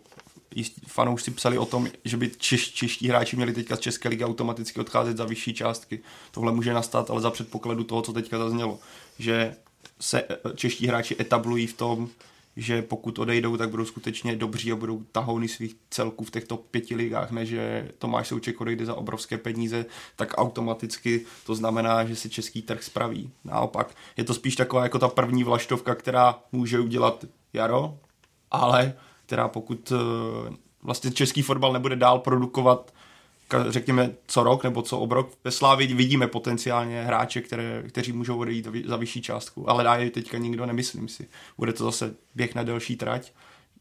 fanoušci 0.87 1.31
psali 1.31 1.57
o 1.57 1.65
tom, 1.65 1.87
že 2.05 2.17
by 2.17 2.31
češ, 2.37 2.73
čeští 2.73 3.07
hráči 3.07 3.35
měli 3.35 3.53
teďka 3.53 3.75
z 3.75 3.79
České 3.79 4.09
ligy 4.09 4.23
automaticky 4.23 4.79
odcházet 4.79 5.17
za 5.17 5.25
vyšší 5.25 5.53
částky. 5.53 5.99
Tohle 6.31 6.51
může 6.51 6.73
nastat, 6.73 7.09
ale 7.09 7.21
za 7.21 7.31
předpokladu 7.31 7.83
toho, 7.83 8.01
co 8.01 8.13
teďka 8.13 8.37
zaznělo, 8.37 8.79
že 9.19 9.55
se 9.99 10.23
eh, 10.29 10.37
čeští 10.55 10.87
hráči 10.87 11.15
etablují 11.19 11.67
v 11.67 11.73
tom, 11.73 12.09
že 12.57 12.81
pokud 12.81 13.19
odejdou, 13.19 13.57
tak 13.57 13.69
budou 13.69 13.85
skutečně 13.85 14.35
dobří 14.35 14.71
a 14.71 14.75
budou 14.75 15.03
tahouny 15.11 15.47
svých 15.47 15.75
celků 15.89 16.23
v 16.23 16.31
těchto 16.31 16.57
pěti 16.57 16.95
ligách, 16.95 17.31
ne 17.31 17.45
že 17.45 17.91
Tomáš 17.97 18.27
Souček 18.27 18.61
odejde 18.61 18.85
za 18.85 18.95
obrovské 18.95 19.37
peníze, 19.37 19.85
tak 20.15 20.33
automaticky 20.37 21.25
to 21.45 21.55
znamená, 21.55 22.05
že 22.05 22.15
si 22.15 22.29
český 22.29 22.61
trh 22.61 22.83
spraví. 22.83 23.31
Naopak, 23.43 23.95
je 24.17 24.23
to 24.23 24.33
spíš 24.33 24.55
taková 24.55 24.83
jako 24.83 24.99
ta 24.99 25.07
první 25.07 25.43
vlaštovka, 25.43 25.95
která 25.95 26.39
může 26.51 26.79
udělat 26.79 27.25
Jaro, 27.53 27.97
ale 28.51 28.93
která 29.25 29.47
pokud 29.47 29.91
eh, 29.91 30.55
vlastně 30.83 31.11
český 31.11 31.41
fotbal 31.41 31.73
nebude 31.73 31.95
dál 31.95 32.19
produkovat 32.19 32.93
řekněme 33.69 34.11
co 34.27 34.43
rok 34.43 34.63
nebo 34.63 34.81
co 34.81 34.99
obrok. 34.99 35.29
Ve 35.43 35.51
Slávě 35.51 35.87
vidíme 35.87 36.27
potenciálně 36.27 37.03
hráče, 37.03 37.41
které, 37.41 37.83
kteří 37.87 38.11
můžou 38.11 38.37
odejít 38.37 38.67
za 38.85 38.97
vyšší 38.97 39.21
částku, 39.21 39.69
ale 39.69 39.83
dá 39.83 39.95
je 39.95 40.11
teďka 40.11 40.37
nikdo, 40.37 40.65
nemyslím 40.65 41.07
si. 41.07 41.27
Bude 41.57 41.73
to 41.73 41.83
zase 41.83 42.15
běh 42.35 42.55
na 42.55 42.63
delší 42.63 42.95
trať, 42.95 43.31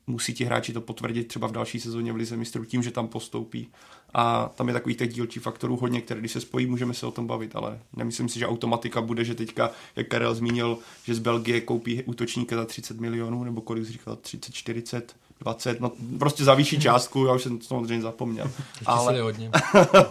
musí 0.07 0.35
ti 0.35 0.45
hráči 0.45 0.73
to 0.73 0.81
potvrdit 0.81 1.29
třeba 1.29 1.47
v 1.47 1.53
další 1.53 1.81
sezóně 1.81 2.13
v 2.13 2.17
Lize 2.17 2.37
mistrů 2.37 2.65
tím, 2.65 2.83
že 2.83 2.91
tam 2.91 3.09
postoupí. 3.09 3.69
A 4.15 4.51
tam 4.55 4.69
je 4.69 4.75
takových 4.75 4.97
těch 4.97 5.15
dílčích 5.15 5.43
faktorů 5.43 5.77
hodně, 5.77 6.01
které 6.01 6.21
když 6.21 6.33
se 6.33 6.41
spojí, 6.41 6.67
můžeme 6.67 6.95
se 6.95 7.07
o 7.07 7.11
tom 7.11 7.27
bavit, 7.27 7.57
ale 7.57 7.81
nemyslím 7.97 8.29
si, 8.29 8.39
že 8.39 8.47
automatika 8.47 9.01
bude, 9.01 9.25
že 9.25 9.35
teďka, 9.35 9.71
jak 9.97 10.09
Karel 10.09 10.35
zmínil, 10.35 10.79
že 11.05 11.15
z 11.15 11.19
Belgie 11.19 11.61
koupí 11.61 12.03
útočníka 12.03 12.57
za 12.57 12.65
30 12.65 13.01
milionů, 13.01 13.45
nebo 13.45 13.61
kolik 13.61 13.85
říkal, 13.85 14.17
30, 14.17 14.55
40, 14.55 15.17
20, 15.41 15.81
no 15.81 15.93
prostě 16.19 16.45
za 16.45 16.55
vyšší 16.55 16.81
částku, 16.81 17.27
já 17.27 17.35
už 17.35 17.43
jsem 17.43 17.59
to 17.59 17.65
samozřejmě 17.65 18.03
zapomněl. 18.03 18.51
ale, 18.87 19.21
hodně. 19.21 19.51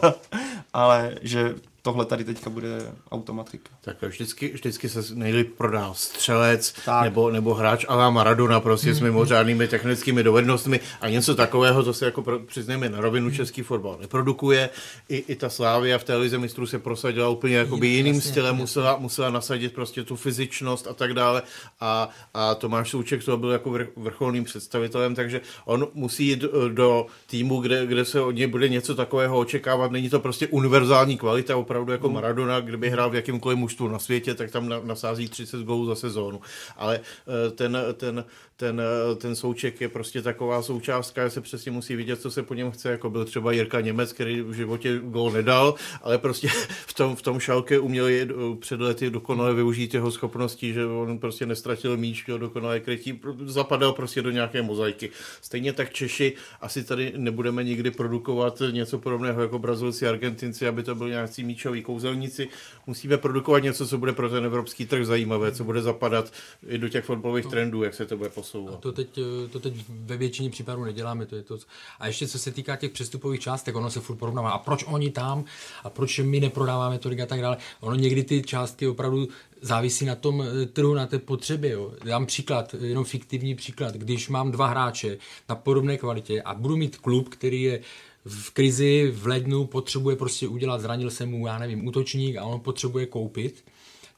ale 0.73 1.15
že 1.21 1.55
tohle 1.86 2.06
tady 2.06 2.24
teďka 2.24 2.50
bude 2.50 2.91
automatika. 3.12 3.69
Tak 3.82 4.02
vždycky, 4.02 4.52
vždycky 4.54 4.89
se 4.89 5.00
nejlíp 5.13 5.54
prodá 5.58 5.93
střelec 5.93 6.76
nebo, 7.04 7.32
nebo 7.32 7.54
hráč 7.54 7.86
Alá 7.88 8.10
Maradona 8.10 8.60
prostě 8.60 8.91
mm-hmm. 8.91 8.96
s 8.96 9.00
mimořádnými 9.00 9.67
technickými 9.67 10.24
dovednostmi 10.24 10.80
a 11.02 11.10
něco 11.10 11.36
takového, 11.36 11.84
to 11.84 11.93
se 11.93 12.06
jako 12.06 12.22
pro, 12.22 12.39
přiznejme 12.39 12.89
na 12.89 13.02
rovinu 13.02 13.32
český 13.32 13.62
fotbal 13.62 13.98
neprodukuje. 14.02 14.69
I, 15.10 15.17
i 15.28 15.36
ta 15.36 15.50
Slávia 15.50 15.98
v 15.98 16.04
té 16.04 16.15
lize 16.15 16.38
mistrů 16.38 16.67
se 16.67 16.80
prosadila 16.80 17.30
úplně 17.30 17.56
jakoby 17.56 17.88
jiným 17.88 18.15
jasně, 18.15 18.32
stylem, 18.32 18.56
jasně. 18.56 18.62
Musela, 18.62 18.98
musela 18.98 19.30
nasadit 19.30 19.74
prostě 19.74 20.04
tu 20.04 20.15
fyzičnost 20.15 20.88
a 20.88 20.93
tak 20.93 21.13
dále 21.13 21.41
a, 21.80 22.10
a 22.34 22.56
Tomáš 22.56 22.89
Souček 22.89 23.24
to 23.24 23.38
byl 23.38 23.50
jako 23.50 23.69
vrch, 23.72 23.88
vrcholným 23.96 24.43
představitelem, 24.43 25.15
takže 25.15 25.41
on 25.65 25.88
musí 25.93 26.28
jít 26.28 26.43
eh, 26.43 26.69
do 26.69 27.06
týmu, 27.28 27.62
kde, 27.62 27.86
kde 27.86 28.06
se 28.06 28.22
od 28.22 28.32
něj 28.32 28.48
bude 28.48 28.69
něco 28.69 28.96
takového 28.96 29.39
očekávat. 29.39 29.91
Není 29.91 30.10
to 30.10 30.19
prostě 30.19 30.48
univerzální 30.48 31.17
kvalita, 31.17 31.58
opravdu 31.58 31.72
jako 31.91 32.07
hmm. 32.07 32.15
Maradona, 32.15 32.59
kdyby 32.59 32.89
hrál 32.89 33.09
v 33.09 33.15
jakýmkoliv 33.15 33.57
mužstvu 33.57 33.88
na 33.88 33.99
světě, 33.99 34.33
tak 34.33 34.51
tam 34.51 34.69
nasází 34.83 35.29
30 35.29 35.62
gólů 35.62 35.86
za 35.86 35.95
sezónu. 35.95 36.41
Ale 36.77 36.99
eh, 36.99 37.51
ten, 37.51 37.77
ten, 37.93 38.25
ten, 38.57 38.81
eh, 38.81 39.15
ten 39.15 39.36
souček 39.36 39.81
je 39.81 39.89
prostě 39.89 40.21
taková 40.21 40.62
součástka, 40.62 41.23
že 41.23 41.29
se 41.29 41.41
přesně 41.41 41.71
musí 41.71 41.95
vidět, 41.95 42.21
co 42.21 42.31
se 42.31 42.43
po 42.43 42.53
něm 42.53 42.71
chce, 42.71 42.91
jako 42.91 43.09
byl 43.09 43.25
třeba 43.25 43.51
Jirka 43.51 43.81
Němec, 43.81 44.13
který 44.13 44.41
v 44.41 44.53
životě 44.53 44.99
gól 45.03 45.31
nedal, 45.31 45.75
ale 46.01 46.17
prostě 46.17 46.47
v 46.88 46.93
tom, 46.93 47.15
v 47.15 47.21
tom 47.21 47.39
šalke 47.39 47.79
uměl 47.79 48.07
je 48.07 48.27
eh, 48.29 48.55
před 48.59 48.81
lety 48.81 49.09
dokonale 49.09 49.53
využít 49.53 49.93
jeho 49.93 50.12
schopností, 50.12 50.73
že 50.73 50.86
on 50.86 51.19
prostě 51.19 51.45
nestratil 51.45 51.97
míč, 51.97 52.23
jo, 52.27 52.38
dokonale 52.38 52.79
krytí, 52.79 53.21
zapadal 53.45 53.93
prostě 53.93 54.21
do 54.21 54.31
nějaké 54.31 54.62
mozaiky. 54.62 55.09
Stejně 55.41 55.73
tak 55.73 55.93
Češi 55.93 56.33
asi 56.62 56.83
tady 56.83 57.13
nebudeme 57.17 57.63
nikdy 57.63 57.91
produkovat 57.91 58.62
něco 58.71 58.99
podobného 58.99 59.41
jako 59.41 59.59
Brazilci, 59.59 60.07
Argentinci, 60.07 60.67
aby 60.67 60.83
to 60.83 60.95
byl 60.95 61.09
nějaký 61.09 61.43
míčový 61.63 61.84
kouzelníci. 61.84 62.47
Musíme 62.88 63.17
produkovat 63.17 63.63
něco, 63.63 63.88
co 63.88 63.97
bude 63.97 64.13
pro 64.13 64.30
ten 64.30 64.45
evropský 64.45 64.86
trh 64.86 65.06
zajímavé, 65.06 65.52
co 65.52 65.63
bude 65.63 65.82
zapadat 65.82 66.34
i 66.67 66.78
do 66.78 66.89
těch 66.89 67.06
fotbalových 67.06 67.45
trendů, 67.45 67.84
jak 67.84 67.93
se 67.93 68.06
to 68.06 68.17
bude 68.17 68.30
posouvat. 68.30 68.73
A 68.73 68.78
to 68.78 68.91
teď, 68.91 69.19
to 69.52 69.60
teď 69.60 69.73
ve 69.89 70.17
většině 70.17 70.49
případů 70.49 70.84
neděláme. 70.84 71.26
To 71.26 71.36
je 71.36 71.43
to. 71.43 71.58
A 71.99 72.08
ještě 72.08 72.28
co 72.28 72.39
se 72.39 72.52
týká 72.52 72.76
těch 72.76 72.91
přestupových 72.91 73.39
částek, 73.39 73.76
ono 73.76 73.91
se 73.91 73.99
furt 73.99 74.15
porovnává. 74.15 74.52
A 74.52 74.58
proč 74.58 74.84
oni 74.88 75.12
tam? 75.12 75.45
A 75.84 75.89
proč 75.89 76.19
my 76.19 76.39
neprodáváme 76.39 76.99
tolik 76.99 77.19
a 77.19 77.26
tak 77.26 77.41
dále? 77.41 77.58
Ono 77.80 77.95
někdy 77.95 78.23
ty 78.23 78.41
částky 78.41 78.88
opravdu 78.88 79.28
závisí 79.62 80.06
na 80.06 80.15
tom 80.15 80.43
eh, 80.43 80.65
trhu, 80.65 80.93
na 80.93 81.08
té 81.08 81.19
potřebě. 81.19 81.71
Jo. 81.71 81.91
Dám 82.06 82.26
příklad, 82.26 82.76
jenom 82.80 83.06
fiktivní 83.06 83.56
příklad. 83.56 83.95
Když 83.95 84.30
mám 84.30 84.52
dva 84.52 84.67
hráče 84.67 85.17
na 85.49 85.56
podobné 85.56 85.97
kvalitě 85.97 86.41
a 86.41 86.54
budu 86.54 86.78
mít 86.78 86.97
klub, 86.97 87.30
který 87.30 87.62
je 87.62 87.80
v 88.25 88.51
krizi 88.51 89.12
v 89.15 89.27
lednu 89.27 89.65
potřebuje 89.65 90.15
prostě 90.15 90.47
udělat, 90.47 90.81
zranil 90.81 91.09
se 91.09 91.25
mu, 91.25 91.47
já 91.47 91.59
nevím, 91.59 91.88
útočník 91.88 92.38
a 92.38 92.43
on 92.43 92.59
potřebuje 92.59 93.05
koupit, 93.05 93.65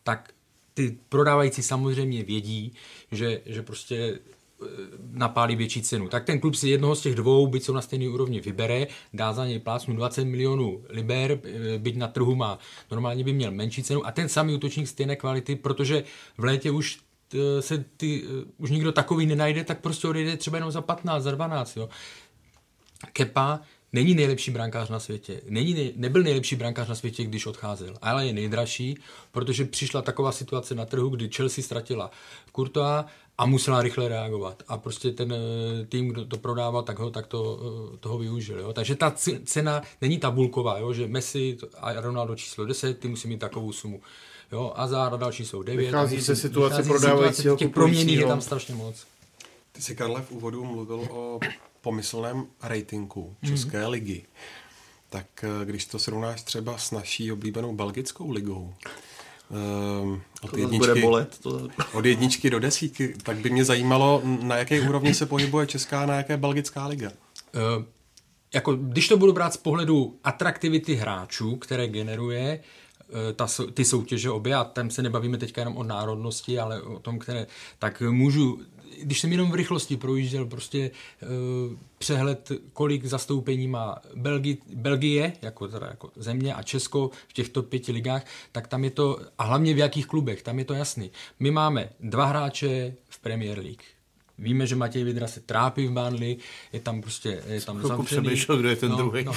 tak 0.03 0.33
ty 0.73 0.97
prodávající 1.09 1.63
samozřejmě 1.63 2.23
vědí, 2.23 2.73
že, 3.11 3.41
že 3.45 3.61
prostě 3.61 3.95
e, 3.95 4.19
napálí 5.11 5.55
větší 5.55 5.81
cenu. 5.81 6.09
Tak 6.09 6.25
ten 6.25 6.39
klub 6.39 6.55
si 6.55 6.69
jednoho 6.69 6.95
z 6.95 7.01
těch 7.01 7.15
dvou, 7.15 7.47
byť 7.47 7.63
jsou 7.63 7.73
na 7.73 7.81
stejné 7.81 8.09
úrovni, 8.09 8.39
vybere, 8.39 8.87
dá 9.13 9.33
za 9.33 9.45
něj 9.45 9.59
plácnu 9.59 9.95
20 9.95 10.25
milionů 10.25 10.83
liber, 10.89 11.39
e, 11.43 11.77
byť 11.79 11.95
na 11.95 12.07
trhu 12.07 12.35
má, 12.35 12.59
normálně 12.91 13.23
by 13.23 13.33
měl 13.33 13.51
menší 13.51 13.83
cenu 13.83 14.05
a 14.05 14.11
ten 14.11 14.29
samý 14.29 14.55
útočník 14.55 14.87
stejné 14.87 15.15
kvality, 15.15 15.55
protože 15.55 16.03
v 16.37 16.43
létě 16.43 16.71
už 16.71 16.99
e, 17.33 17.61
se 17.61 17.85
ty, 17.97 18.23
už 18.57 18.71
nikdo 18.71 18.91
takový 18.91 19.25
nenajde, 19.25 19.63
tak 19.63 19.81
prostě 19.81 20.07
odejde 20.07 20.37
třeba 20.37 20.57
jenom 20.57 20.71
za 20.71 20.81
15, 20.81 21.23
za 21.23 21.31
12. 21.31 21.77
Jo. 21.77 21.89
Kepa 23.13 23.61
není 23.95 24.13
nejlepší 24.13 24.51
brankář 24.51 24.89
na 24.89 24.99
světě. 24.99 25.41
Není, 25.49 25.73
nej, 25.73 25.93
nebyl 25.95 26.23
nejlepší 26.23 26.55
brankář 26.55 26.87
na 26.87 26.95
světě, 26.95 27.23
když 27.23 27.45
odcházel, 27.45 27.93
ale 28.01 28.27
je 28.27 28.33
nejdražší, 28.33 28.97
protože 29.31 29.65
přišla 29.65 30.01
taková 30.01 30.31
situace 30.31 30.75
na 30.75 30.85
trhu, 30.85 31.09
kdy 31.09 31.29
Chelsea 31.29 31.63
ztratila 31.63 32.11
Courtois 32.55 33.05
a 33.37 33.45
musela 33.45 33.81
rychle 33.81 34.07
reagovat. 34.07 34.63
A 34.67 34.77
prostě 34.77 35.11
ten 35.11 35.33
eh, 35.33 35.85
tým, 35.85 36.07
kdo 36.07 36.25
to 36.25 36.37
prodával, 36.37 36.83
tak 36.83 36.99
ho 36.99 37.11
tak 37.11 37.27
to, 37.27 37.59
eh, 37.93 37.97
toho 37.97 38.17
využil. 38.17 38.59
Jo? 38.59 38.73
Takže 38.73 38.95
ta 38.95 39.13
cena 39.45 39.81
není 40.01 40.17
tabulková, 40.17 40.77
jo? 40.77 40.93
že 40.93 41.07
Messi 41.07 41.57
a 41.77 42.01
Ronaldo 42.01 42.35
číslo 42.35 42.65
10, 42.65 42.99
ty 42.99 43.07
musí 43.07 43.27
mít 43.27 43.39
takovou 43.39 43.71
sumu. 43.71 44.01
Jo, 44.51 44.73
a 44.75 44.87
za 44.87 45.09
další 45.09 45.45
jsou 45.45 45.63
9. 45.63 45.85
Vychází 45.85 46.21
se 46.21 46.35
situace 46.35 46.83
prodávajícího 46.83 47.57
Těch 47.57 47.71
proměných 47.71 48.19
je 48.19 48.25
tam 48.25 48.41
strašně 48.41 48.75
moc. 48.75 49.05
Ty 49.71 49.81
jsi, 49.81 49.95
Karle, 49.95 50.21
v 50.21 50.31
úvodu 50.31 50.63
mluvil 50.63 51.07
o 51.09 51.39
pomyslném 51.85 52.45
ratingu 52.63 53.35
České 53.45 53.83
mm. 53.83 53.89
ligy. 53.89 54.25
Tak 55.09 55.25
eh, 55.43 55.65
když 55.65 55.85
to 55.85 55.99
srovnáš 55.99 56.41
třeba 56.41 56.77
s 56.77 56.91
naší 56.91 57.31
oblíbenou 57.31 57.75
belgickou 57.75 58.31
ligou, 58.31 58.73
Um, 60.01 60.21
od, 60.41 60.51
to 60.51 60.57
jedničky, 60.57 60.87
bude 60.87 61.01
bolet, 61.01 61.39
to... 61.39 61.67
od 61.93 62.05
jedničky 62.05 62.49
do 62.49 62.59
desítky, 62.59 63.13
tak 63.23 63.37
by 63.37 63.49
mě 63.49 63.65
zajímalo, 63.65 64.21
na 64.41 64.57
jaké 64.57 64.81
úrovni 64.81 65.13
se 65.13 65.25
pohybuje 65.25 65.67
česká 65.67 66.03
a 66.03 66.05
na 66.05 66.15
jaké 66.15 66.37
belgická 66.37 66.87
liga. 66.87 67.09
Uh, 67.09 67.83
jako, 68.53 68.75
když 68.75 69.07
to 69.07 69.17
budu 69.17 69.33
brát 69.33 69.53
z 69.53 69.57
pohledu 69.57 70.19
atraktivity 70.23 70.95
hráčů, 70.95 71.55
které 71.55 71.87
generuje, 71.87 72.59
Eh, 73.09 73.33
ta, 73.33 73.47
ty 73.73 73.85
soutěže 73.85 74.29
obě, 74.29 74.55
a 74.55 74.63
tam 74.63 74.89
se 74.89 75.01
nebavíme 75.01 75.37
teďka 75.37 75.61
jenom 75.61 75.77
o 75.77 75.83
národnosti, 75.83 76.59
ale 76.59 76.81
o 76.81 76.99
tom, 76.99 77.19
které, 77.19 77.47
tak 77.79 78.01
můžu, 78.01 78.59
když 79.01 79.19
jsem 79.19 79.31
jenom 79.31 79.51
v 79.51 79.55
rychlosti 79.55 79.97
projížděl 79.97 80.45
prostě 80.45 80.91
uh, 81.21 81.77
přehled, 81.97 82.51
kolik 82.73 83.05
zastoupení 83.05 83.67
má 83.67 83.95
Belgi, 84.15 84.57
Belgie, 84.73 85.33
jako, 85.41 85.67
teda 85.67 85.87
jako 85.87 86.11
země 86.15 86.53
a 86.53 86.63
Česko 86.63 87.11
v 87.27 87.33
těchto 87.33 87.63
pěti 87.63 87.91
ligách, 87.91 88.25
tak 88.51 88.67
tam 88.67 88.83
je 88.83 88.89
to, 88.89 89.19
a 89.37 89.43
hlavně 89.43 89.73
v 89.73 89.77
jakých 89.77 90.07
klubech, 90.07 90.41
tam 90.41 90.59
je 90.59 90.65
to 90.65 90.73
jasný. 90.73 91.11
My 91.39 91.51
máme 91.51 91.89
dva 91.99 92.25
hráče 92.25 92.93
v 93.09 93.19
Premier 93.19 93.59
League. 93.59 93.83
Víme, 94.37 94.67
že 94.67 94.75
Matěj 94.75 95.03
Vidra 95.03 95.27
se 95.27 95.39
trápí 95.39 95.87
v 95.87 95.91
Burnley, 95.91 96.37
je 96.73 96.79
tam 96.79 97.01
prostě 97.01 97.43
je 97.47 97.61
tam 97.61 97.81
zavřený. 97.81 98.35
kdo 98.57 98.69
je 98.69 98.75
ten 98.75 98.91
no, 98.91 98.97
druhý. 98.97 99.23
No, 99.23 99.33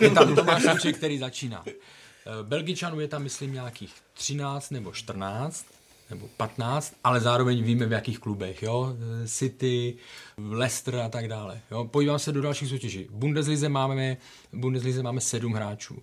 je 0.00 0.10
tam 0.10 0.34
Tomáš 0.34 0.62
Souček, 0.62 0.96
který 0.96 1.18
začíná. 1.18 1.64
Eh, 1.66 2.42
Belgičanů 2.42 3.00
je 3.00 3.08
tam, 3.08 3.22
myslím, 3.22 3.52
nějakých 3.52 3.94
13 4.14 4.70
nebo 4.70 4.92
14 4.92 5.66
nebo 6.10 6.28
15, 6.36 6.94
ale 7.04 7.20
zároveň 7.20 7.62
víme 7.62 7.86
v 7.86 7.92
jakých 7.92 8.18
klubech, 8.18 8.62
jo, 8.62 8.96
City, 9.26 9.96
Leicester 10.38 10.96
a 10.96 11.08
tak 11.08 11.28
dále, 11.28 11.60
jo. 11.70 11.84
Podívám 11.84 12.18
se 12.18 12.32
do 12.32 12.42
dalších 12.42 12.68
soutěží. 12.68 13.04
V 13.04 13.14
Bundeslize 13.14 13.68
máme, 13.68 14.16
v 14.52 14.58
Bundeslize 14.58 15.02
máme 15.02 15.20
sedm 15.20 15.52
hráčů. 15.52 16.02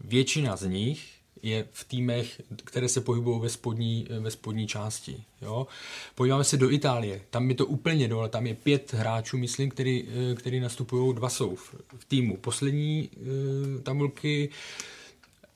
Většina 0.00 0.56
z 0.56 0.66
nich 0.66 1.22
je 1.42 1.64
v 1.72 1.84
týmech, 1.84 2.42
které 2.64 2.88
se 2.88 3.00
pohybují 3.00 3.40
ve 3.40 3.48
spodní, 3.48 4.06
ve 4.20 4.30
spodní 4.30 4.66
části. 4.66 5.24
Jo? 5.42 5.66
Podíváme 6.14 6.44
se 6.44 6.56
do 6.56 6.70
Itálie, 6.70 7.20
tam 7.30 7.50
je 7.50 7.56
to 7.56 7.66
úplně 7.66 8.08
dole, 8.08 8.28
tam 8.28 8.46
je 8.46 8.54
pět 8.54 8.92
hráčů, 8.92 9.38
myslím, 9.38 9.70
který, 9.70 10.04
eh, 10.08 10.34
který 10.34 10.60
nastupují, 10.60 11.14
dva 11.14 11.28
jsou 11.28 11.56
v 11.96 12.04
týmu. 12.08 12.36
Poslední 12.36 13.10
uh, 13.16 13.82
tabulky 13.82 14.48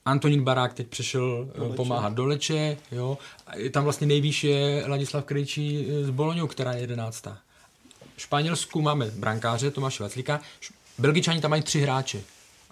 Antonín 0.07 0.43
Barák 0.43 0.73
teď 0.73 0.87
přešel 0.87 1.49
do 1.57 1.65
pomáhat 1.65 2.13
do 2.13 2.25
Leče, 2.25 2.77
jo. 2.91 3.17
A 3.47 3.57
je 3.57 3.69
tam 3.69 3.83
vlastně 3.83 4.07
nejvýš 4.07 4.43
je 4.43 4.83
Ladislav 4.87 5.25
Krejčí 5.25 5.87
z 6.01 6.09
Boloňou, 6.09 6.47
která 6.47 6.73
je 6.73 6.81
jedenáctá. 6.81 7.37
V 8.15 8.21
Španělsku 8.21 8.81
máme 8.81 9.05
brankáře 9.05 9.71
Tomáše 9.71 10.03
Vaclíka, 10.03 10.41
Belgičani 10.97 11.41
tam 11.41 11.51
mají 11.51 11.61
tři 11.61 11.81
hráče, 11.81 12.21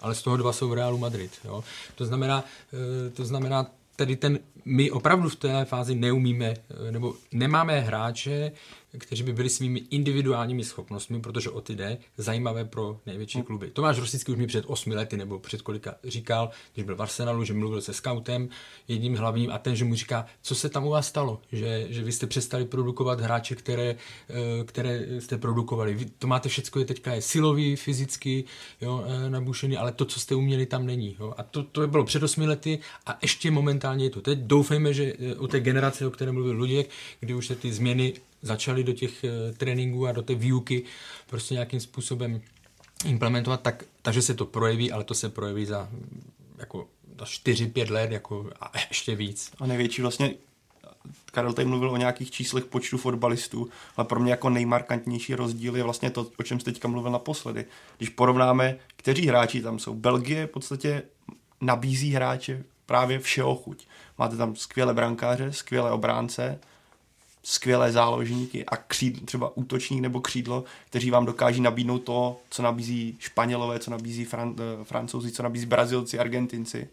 ale 0.00 0.14
z 0.14 0.22
toho 0.22 0.36
dva 0.36 0.52
jsou 0.52 0.68
v 0.68 0.74
Realu 0.74 0.98
Madrid. 0.98 1.32
Jo. 1.44 1.64
To 1.94 2.04
znamená, 2.06 2.44
eh, 2.72 3.10
to 3.10 3.24
znamená 3.24 3.66
tedy 3.96 4.16
ten, 4.16 4.38
my 4.64 4.90
opravdu 4.90 5.28
v 5.28 5.36
té 5.36 5.64
fázi 5.64 5.94
neumíme, 5.94 6.54
eh, 6.88 6.92
nebo 6.92 7.14
nemáme 7.32 7.80
hráče, 7.80 8.52
kteří 8.98 9.22
by 9.22 9.32
byli 9.32 9.48
svými 9.48 9.82
individuálními 9.90 10.64
schopnostmi, 10.64 11.20
protože 11.20 11.50
o 11.50 11.60
ty 11.60 11.74
jde, 11.74 11.98
zajímavé 12.16 12.64
pro 12.64 13.00
největší 13.06 13.38
hmm. 13.38 13.46
kluby. 13.46 13.70
Tomáš 13.70 13.98
Rosický 13.98 14.32
už 14.32 14.38
mi 14.38 14.46
před 14.46 14.64
osmi 14.66 14.94
lety 14.94 15.16
nebo 15.16 15.38
před 15.38 15.62
kolika 15.62 15.94
říkal, 16.04 16.50
když 16.74 16.86
byl 16.86 16.96
v 16.96 17.02
Arsenalu, 17.02 17.44
že 17.44 17.54
mluvil 17.54 17.80
se 17.80 17.92
scoutem, 17.92 18.48
jedním 18.88 19.16
hlavním 19.16 19.50
a 19.50 19.58
ten, 19.58 19.76
že 19.76 19.84
mu 19.84 19.94
říká, 19.94 20.26
co 20.42 20.54
se 20.54 20.68
tam 20.68 20.86
u 20.86 20.90
vás 20.90 21.06
stalo, 21.06 21.40
že, 21.52 21.86
že 21.88 22.02
vy 22.02 22.12
jste 22.12 22.26
přestali 22.26 22.64
produkovat 22.64 23.20
hráče, 23.20 23.54
které, 23.54 23.96
eh, 24.30 24.64
které 24.64 25.06
jste 25.18 25.38
produkovali. 25.38 25.94
Vy 25.94 26.04
to 26.04 26.26
máte 26.26 26.48
všechno, 26.48 26.80
je 26.80 26.84
teďka 26.84 27.14
je 27.14 27.22
silový, 27.22 27.76
fyzicky 27.76 28.44
jo, 28.80 29.04
eh, 29.06 29.30
nabušený, 29.30 29.76
ale 29.76 29.92
to, 29.92 30.04
co 30.04 30.20
jste 30.20 30.34
uměli, 30.34 30.66
tam 30.66 30.86
není. 30.86 31.16
Jo. 31.20 31.34
A 31.36 31.42
to, 31.42 31.62
to 31.62 31.86
bylo 31.86 32.04
před 32.04 32.22
osmi 32.22 32.46
lety 32.46 32.78
a 33.06 33.18
ještě 33.22 33.50
momentálně 33.50 34.04
je 34.04 34.10
to. 34.10 34.20
Teď 34.20 34.38
doufejme, 34.38 34.94
že 34.94 35.12
o 35.38 35.44
eh, 35.44 35.48
té 35.48 35.60
generaci, 35.60 36.06
o 36.06 36.10
které 36.10 36.32
mluvil 36.32 36.56
Luděk, 36.56 36.90
kdy 37.20 37.34
už 37.34 37.46
se 37.46 37.54
ty 37.54 37.72
změny 37.72 38.12
začali 38.42 38.84
do 38.84 38.92
těch 38.92 39.24
eh, 39.24 39.52
tréninků 39.52 40.06
a 40.06 40.12
do 40.12 40.22
té 40.22 40.34
výuky 40.34 40.82
prostě 41.26 41.54
nějakým 41.54 41.80
způsobem 41.80 42.40
implementovat, 43.04 43.62
tak, 43.62 43.84
takže 44.02 44.22
se 44.22 44.34
to 44.34 44.46
projeví, 44.46 44.92
ale 44.92 45.04
to 45.04 45.14
se 45.14 45.28
projeví 45.28 45.66
za 45.66 45.88
jako 46.58 46.88
za 47.18 47.24
4-5 47.24 47.90
let 47.90 48.10
jako, 48.10 48.50
a 48.60 48.72
ještě 48.88 49.16
víc. 49.16 49.52
A 49.58 49.66
největší 49.66 50.02
vlastně 50.02 50.34
Karel 51.32 51.52
tady 51.52 51.68
mluvil 51.68 51.90
o 51.90 51.96
nějakých 51.96 52.30
číslech 52.30 52.64
počtu 52.64 52.98
fotbalistů, 52.98 53.68
ale 53.96 54.06
pro 54.06 54.20
mě 54.20 54.30
jako 54.30 54.50
nejmarkantnější 54.50 55.34
rozdíl 55.34 55.76
je 55.76 55.82
vlastně 55.82 56.10
to, 56.10 56.26
o 56.38 56.42
čem 56.42 56.60
jste 56.60 56.72
teďka 56.72 56.88
mluvil 56.88 57.12
naposledy. 57.12 57.64
Když 57.96 58.08
porovnáme, 58.08 58.76
kteří 58.96 59.26
hráči 59.26 59.62
tam 59.62 59.78
jsou. 59.78 59.94
Belgie 59.94 60.46
v 60.46 60.50
podstatě 60.50 61.02
nabízí 61.60 62.10
hráče 62.10 62.64
právě 62.86 63.18
všeho 63.18 63.56
chuť. 63.56 63.86
Máte 64.18 64.36
tam 64.36 64.56
skvělé 64.56 64.94
brankáře, 64.94 65.52
skvělé 65.52 65.90
obránce, 65.90 66.58
skvělé 67.48 67.92
záložníky 67.92 68.64
a 68.66 68.76
křídl, 68.76 69.26
třeba 69.26 69.56
útočník 69.56 70.00
nebo 70.00 70.20
křídlo, 70.20 70.64
kteří 70.86 71.10
vám 71.10 71.26
dokáží 71.26 71.60
nabídnout 71.60 71.98
to, 71.98 72.36
co 72.50 72.62
nabízí 72.62 73.16
Španělové, 73.18 73.78
co 73.78 73.90
nabízí 73.90 74.26
Fran- 74.26 74.54
eh, 74.58 74.84
Francouzi, 74.84 75.32
co 75.32 75.42
nabízí 75.42 75.66
Brazilci, 75.66 76.18
Argentinci. 76.18 76.88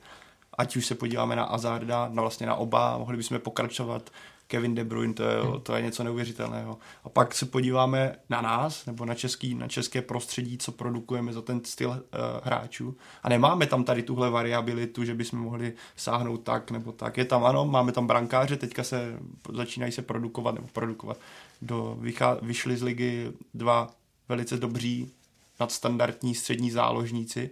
Ať 0.57 0.75
už 0.75 0.85
se 0.85 0.95
podíváme 0.95 1.35
na 1.35 1.43
Azarda, 1.43 2.09
na 2.13 2.21
vlastně 2.21 2.47
na 2.47 2.55
oba, 2.55 2.97
mohli 2.97 3.17
bychom 3.17 3.39
pokračovat 3.39 4.09
Kevin 4.53 4.75
De 4.75 4.83
Bruyne, 4.83 5.13
to 5.13 5.23
je, 5.23 5.41
hmm. 5.41 5.61
to 5.61 5.75
je 5.75 5.81
něco 5.81 6.03
neuvěřitelného. 6.03 6.77
A 7.03 7.09
pak 7.09 7.35
se 7.35 7.45
podíváme 7.45 8.15
na 8.29 8.41
nás, 8.41 8.85
nebo 8.85 9.05
na, 9.05 9.13
český, 9.13 9.55
na 9.55 9.67
české 9.67 10.01
prostředí, 10.01 10.57
co 10.57 10.71
produkujeme 10.71 11.33
za 11.33 11.41
ten 11.41 11.65
styl 11.65 11.89
uh, 11.89 11.97
hráčů. 12.43 12.97
A 13.23 13.29
nemáme 13.29 13.67
tam 13.67 13.83
tady 13.83 14.03
tuhle 14.03 14.29
variabilitu, 14.29 15.03
že 15.03 15.15
bychom 15.15 15.39
mohli 15.39 15.73
sáhnout 15.95 16.37
tak 16.37 16.71
nebo 16.71 16.91
tak. 16.91 17.17
Je 17.17 17.25
tam, 17.25 17.45
ano, 17.45 17.65
máme 17.65 17.91
tam 17.91 18.07
brankáře, 18.07 18.55
teďka 18.55 18.83
se 18.83 19.19
začínají 19.53 19.91
se 19.91 20.01
produkovat, 20.01 20.55
nebo 20.55 20.67
produkovat. 20.73 21.17
Do, 21.61 21.97
vychá, 21.99 22.37
vyšli 22.41 22.77
z 22.77 22.83
ligy 22.83 23.31
dva 23.53 23.89
velice 24.29 24.57
dobří 24.57 25.11
nadstandardní 25.59 26.35
střední 26.35 26.71
záložníci 26.71 27.49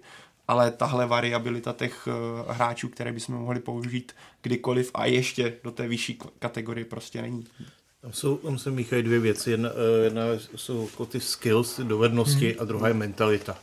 ale 0.47 0.71
tahle 0.71 1.05
variabilita 1.05 1.73
těch 1.73 2.07
uh, 2.07 2.51
hráčů, 2.51 2.89
které 2.89 3.11
bychom 3.11 3.35
mohli 3.35 3.59
použít 3.59 4.15
kdykoliv 4.41 4.91
a 4.93 5.05
ještě 5.05 5.53
do 5.63 5.71
té 5.71 5.87
vyšší 5.87 6.19
kategorie 6.39 6.85
prostě 6.85 7.21
není. 7.21 7.47
Tam, 8.01 8.13
jsou, 8.13 8.37
tam 8.37 8.57
se 8.57 8.71
míchají 8.71 9.03
dvě 9.03 9.19
věci. 9.19 9.51
Jedna, 9.51 9.69
eh, 9.69 10.03
jedna 10.03 10.21
jsou 10.55 10.85
jako 10.91 11.05
ty 11.05 11.19
skills, 11.19 11.79
dovednosti 11.79 12.47
hmm. 12.47 12.55
a 12.59 12.63
druhá 12.63 12.87
je 12.87 12.93
mentalita. 12.93 13.57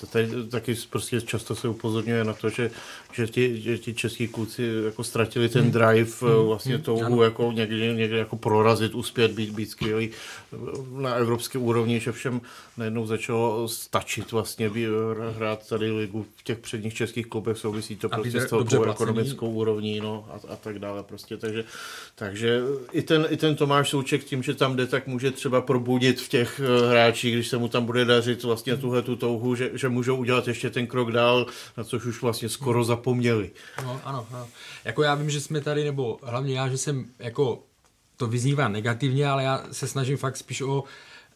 To 0.00 0.06
tady 0.06 0.28
taky 0.50 0.74
prostě 0.90 1.20
často 1.20 1.54
se 1.54 1.68
upozorňuje 1.68 2.24
na 2.24 2.32
to, 2.32 2.50
že, 2.50 2.70
že, 3.12 3.26
ti, 3.26 3.60
že 3.60 3.78
ti 3.78 3.94
český 3.94 4.28
kluci 4.28 4.70
jako 4.84 5.04
ztratili 5.04 5.48
ten 5.48 5.62
hmm. 5.62 5.70
drive, 5.70 6.12
hmm. 6.20 6.46
vlastně 6.46 6.74
hmm. 6.74 6.84
touhu 6.84 7.22
jako 7.22 7.52
někdy, 7.52 7.94
někdy 7.94 8.18
jako 8.18 8.36
prorazit, 8.36 8.94
uspět, 8.94 9.30
být, 9.30 9.50
být 9.50 9.70
skvělý 9.70 10.10
na 10.96 11.14
evropské 11.14 11.58
úrovni, 11.58 12.00
že 12.00 12.12
všem 12.12 12.40
najednou 12.76 13.06
začalo 13.06 13.68
stačit 13.68 14.32
vlastně 14.32 14.70
hrát 15.36 15.68
tady 15.68 15.90
ligu 15.90 16.26
v 16.36 16.42
těch 16.42 16.58
předních 16.58 16.94
českých 16.94 17.26
klubech, 17.26 17.58
souvisí 17.58 17.96
to 17.96 18.08
prostě 18.08 18.40
s 18.40 18.48
tou 18.48 18.84
ekonomickou 18.84 19.50
úrovní 19.50 20.00
no, 20.00 20.28
a, 20.30 20.52
a, 20.52 20.56
tak 20.56 20.78
dále 20.78 21.02
prostě, 21.02 21.36
takže, 21.36 21.64
takže 22.14 22.60
i 22.92 23.02
ten, 23.02 23.26
i 23.30 23.36
ten 23.36 23.56
Tomáš 23.56 23.81
Souček 23.88 24.24
tím, 24.24 24.42
že 24.42 24.54
tam 24.54 24.76
jde, 24.76 24.86
tak 24.86 25.06
může 25.06 25.30
třeba 25.30 25.60
probudit 25.60 26.20
v 26.20 26.28
těch 26.28 26.60
eh, 26.60 26.90
hráčích, 26.90 27.34
když 27.34 27.48
se 27.48 27.58
mu 27.58 27.68
tam 27.68 27.84
bude 27.84 28.04
dařit 28.04 28.42
vlastně 28.42 28.76
tuhle 28.76 29.02
tu 29.02 29.16
touhu, 29.16 29.54
že, 29.54 29.70
že 29.74 29.88
můžou 29.88 30.16
udělat 30.16 30.48
ještě 30.48 30.70
ten 30.70 30.86
krok 30.86 31.12
dál, 31.12 31.46
na 31.76 31.84
což 31.84 32.04
už 32.04 32.22
vlastně 32.22 32.48
skoro 32.48 32.84
zapomněli. 32.84 33.50
No, 33.84 34.00
ano, 34.04 34.26
ano. 34.32 34.48
Jako 34.84 35.02
já 35.02 35.14
vím, 35.14 35.30
že 35.30 35.40
jsme 35.40 35.60
tady, 35.60 35.84
nebo 35.84 36.18
hlavně 36.22 36.58
já, 36.58 36.68
že 36.68 36.78
jsem 36.78 37.06
jako 37.18 37.62
to 38.16 38.26
vyznívá 38.26 38.68
negativně, 38.68 39.28
ale 39.28 39.44
já 39.44 39.64
se 39.72 39.88
snažím 39.88 40.16
fakt 40.16 40.36
spíš 40.36 40.60
o 40.60 40.84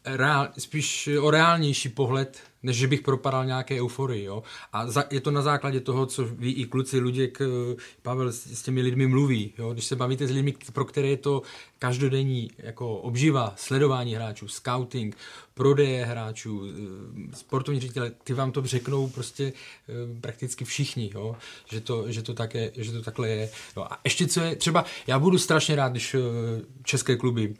reál, 0.06 0.48
spíš 0.58 1.08
o 1.20 1.30
reálnější 1.30 1.88
pohled, 1.88 2.40
než 2.62 2.76
že 2.76 2.86
bych 2.86 3.00
propadal 3.00 3.44
nějaké 3.44 3.80
euforii. 3.80 4.24
Jo? 4.24 4.42
A 4.72 4.90
za, 4.90 5.04
je 5.10 5.20
to 5.20 5.30
na 5.30 5.42
základě 5.42 5.80
toho, 5.80 6.06
co 6.06 6.24
ví 6.24 6.52
i 6.52 6.64
kluci 6.64 6.98
Luděk, 6.98 7.38
eh, 7.40 7.76
Pavel 8.02 8.32
s, 8.32 8.46
s 8.46 8.62
těmi 8.62 8.82
lidmi 8.82 9.06
mluví. 9.06 9.52
Jo? 9.58 9.72
Když 9.72 9.84
se 9.84 9.96
bavíte 9.96 10.26
s 10.26 10.30
lidmi, 10.30 10.54
pro 10.72 10.84
které 10.84 11.08
je 11.08 11.16
to 11.16 11.42
každodenní 11.78 12.50
jako 12.58 12.96
obživa, 12.96 13.54
sledování 13.56 14.14
hráčů, 14.14 14.48
scouting, 14.48 15.16
prodeje 15.54 16.04
hráčů, 16.04 16.62
eh, 16.66 17.36
sportovní 17.36 17.80
ředitele, 17.80 18.10
ty 18.24 18.32
vám 18.32 18.52
to 18.52 18.66
řeknou 18.66 19.08
prostě 19.08 19.52
eh, 19.88 20.20
prakticky 20.20 20.64
všichni, 20.64 21.10
jo? 21.14 21.36
Že, 21.70 21.80
to, 21.80 22.12
že, 22.12 22.22
to 22.22 22.34
také, 22.34 22.70
že 22.76 22.92
to 22.92 23.02
takhle 23.02 23.28
je. 23.28 23.50
Jo? 23.76 23.86
A 23.90 24.00
ještě 24.04 24.26
co 24.26 24.40
je, 24.40 24.56
třeba 24.56 24.84
já 25.06 25.18
budu 25.18 25.38
strašně 25.38 25.76
rád, 25.76 25.88
když 25.88 26.16
české 26.84 27.16
kluby 27.16 27.54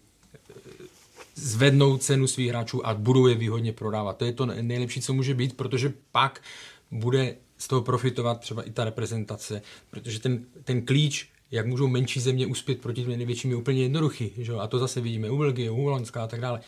zvednou 1.37 1.97
cenu 1.97 2.27
svých 2.27 2.49
hráčů 2.49 2.87
a 2.87 2.95
budou 2.95 3.27
je 3.27 3.35
výhodně 3.35 3.73
prodávat. 3.73 4.17
To 4.17 4.25
je 4.25 4.33
to 4.33 4.47
nejlepší, 4.47 5.01
co 5.01 5.13
může 5.13 5.35
být, 5.35 5.57
protože 5.57 5.93
pak 6.13 6.43
bude 6.91 7.37
z 7.59 7.69
toho 7.69 7.83
profitovat 7.83 8.41
třeba 8.41 8.63
i 8.63 8.71
ta 8.71 8.85
reprezentace, 8.85 9.63
protože 9.91 10.21
ten, 10.21 10.45
ten 10.65 10.87
klíč, 10.87 11.29
jak 11.51 11.67
můžou 11.67 11.89
menší 11.89 12.21
země 12.21 12.47
uspět 12.47 12.81
proti 12.81 13.05
těm 13.05 13.17
největším, 13.17 13.51
je 13.51 13.57
úplně 13.57 13.83
jednoduchý. 13.83 14.33
Že? 14.37 14.53
A 14.53 14.67
to 14.67 14.79
zase 14.79 15.01
vidíme 15.01 15.31
u 15.31 15.39
Belgie, 15.39 15.71
u 15.71 15.77
Holandska 15.77 16.25
a 16.25 16.27
tak 16.27 16.41
dále. 16.41 16.61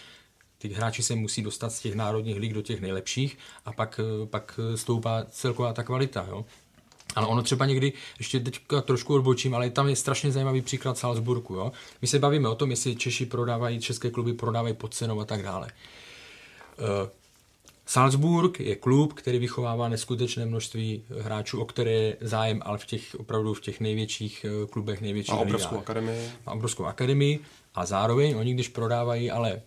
Ty 0.58 0.68
hráči 0.68 1.02
se 1.02 1.14
musí 1.14 1.42
dostat 1.42 1.70
z 1.72 1.80
těch 1.80 1.94
národních 1.94 2.36
lig 2.36 2.54
do 2.54 2.62
těch 2.62 2.80
nejlepších 2.80 3.38
a 3.64 3.72
pak, 3.72 4.00
pak 4.24 4.60
stoupá 4.74 5.24
celková 5.30 5.72
ta 5.72 5.82
kvalita. 5.82 6.26
Jo? 6.28 6.44
Ale 7.14 7.26
ono 7.26 7.42
třeba 7.42 7.66
někdy, 7.66 7.92
ještě 8.18 8.40
teď 8.40 8.60
trošku 8.82 9.14
odbočím, 9.14 9.54
ale 9.54 9.70
tam 9.70 9.88
je 9.88 9.96
strašně 9.96 10.32
zajímavý 10.32 10.62
příklad 10.62 10.98
Salzburgu. 10.98 11.54
Jo? 11.54 11.72
My 12.02 12.08
se 12.08 12.18
bavíme 12.18 12.48
o 12.48 12.54
tom, 12.54 12.70
jestli 12.70 12.96
Češi 12.96 13.26
prodávají, 13.26 13.80
české 13.80 14.10
kluby 14.10 14.32
prodávají 14.32 14.74
pod 14.74 14.94
cenou 14.94 15.20
a 15.20 15.24
tak 15.24 15.42
dále. 15.42 15.70
Uh, 16.78 17.08
Salzburg 17.86 18.60
je 18.60 18.76
klub, 18.76 19.12
který 19.12 19.38
vychovává 19.38 19.88
neskutečné 19.88 20.46
množství 20.46 21.02
hráčů, 21.20 21.60
o 21.60 21.64
které 21.64 21.90
je 21.90 22.16
zájem, 22.20 22.62
ale 22.64 22.78
v 22.78 22.86
těch, 22.86 23.16
opravdu 23.18 23.54
v 23.54 23.60
těch 23.60 23.80
největších 23.80 24.46
eh, 24.48 24.66
klubech, 24.66 25.00
největších 25.00 25.34
Má 25.34 25.40
obrovskou 25.40 25.78
akademii. 25.78 26.30
Má 26.46 26.52
obrovskou 26.52 26.84
akademii 26.84 27.40
a 27.74 27.86
zároveň 27.86 28.36
oni, 28.36 28.54
když 28.54 28.68
prodávají 28.68 29.30
ale 29.30 29.52
Eh, 29.52 29.60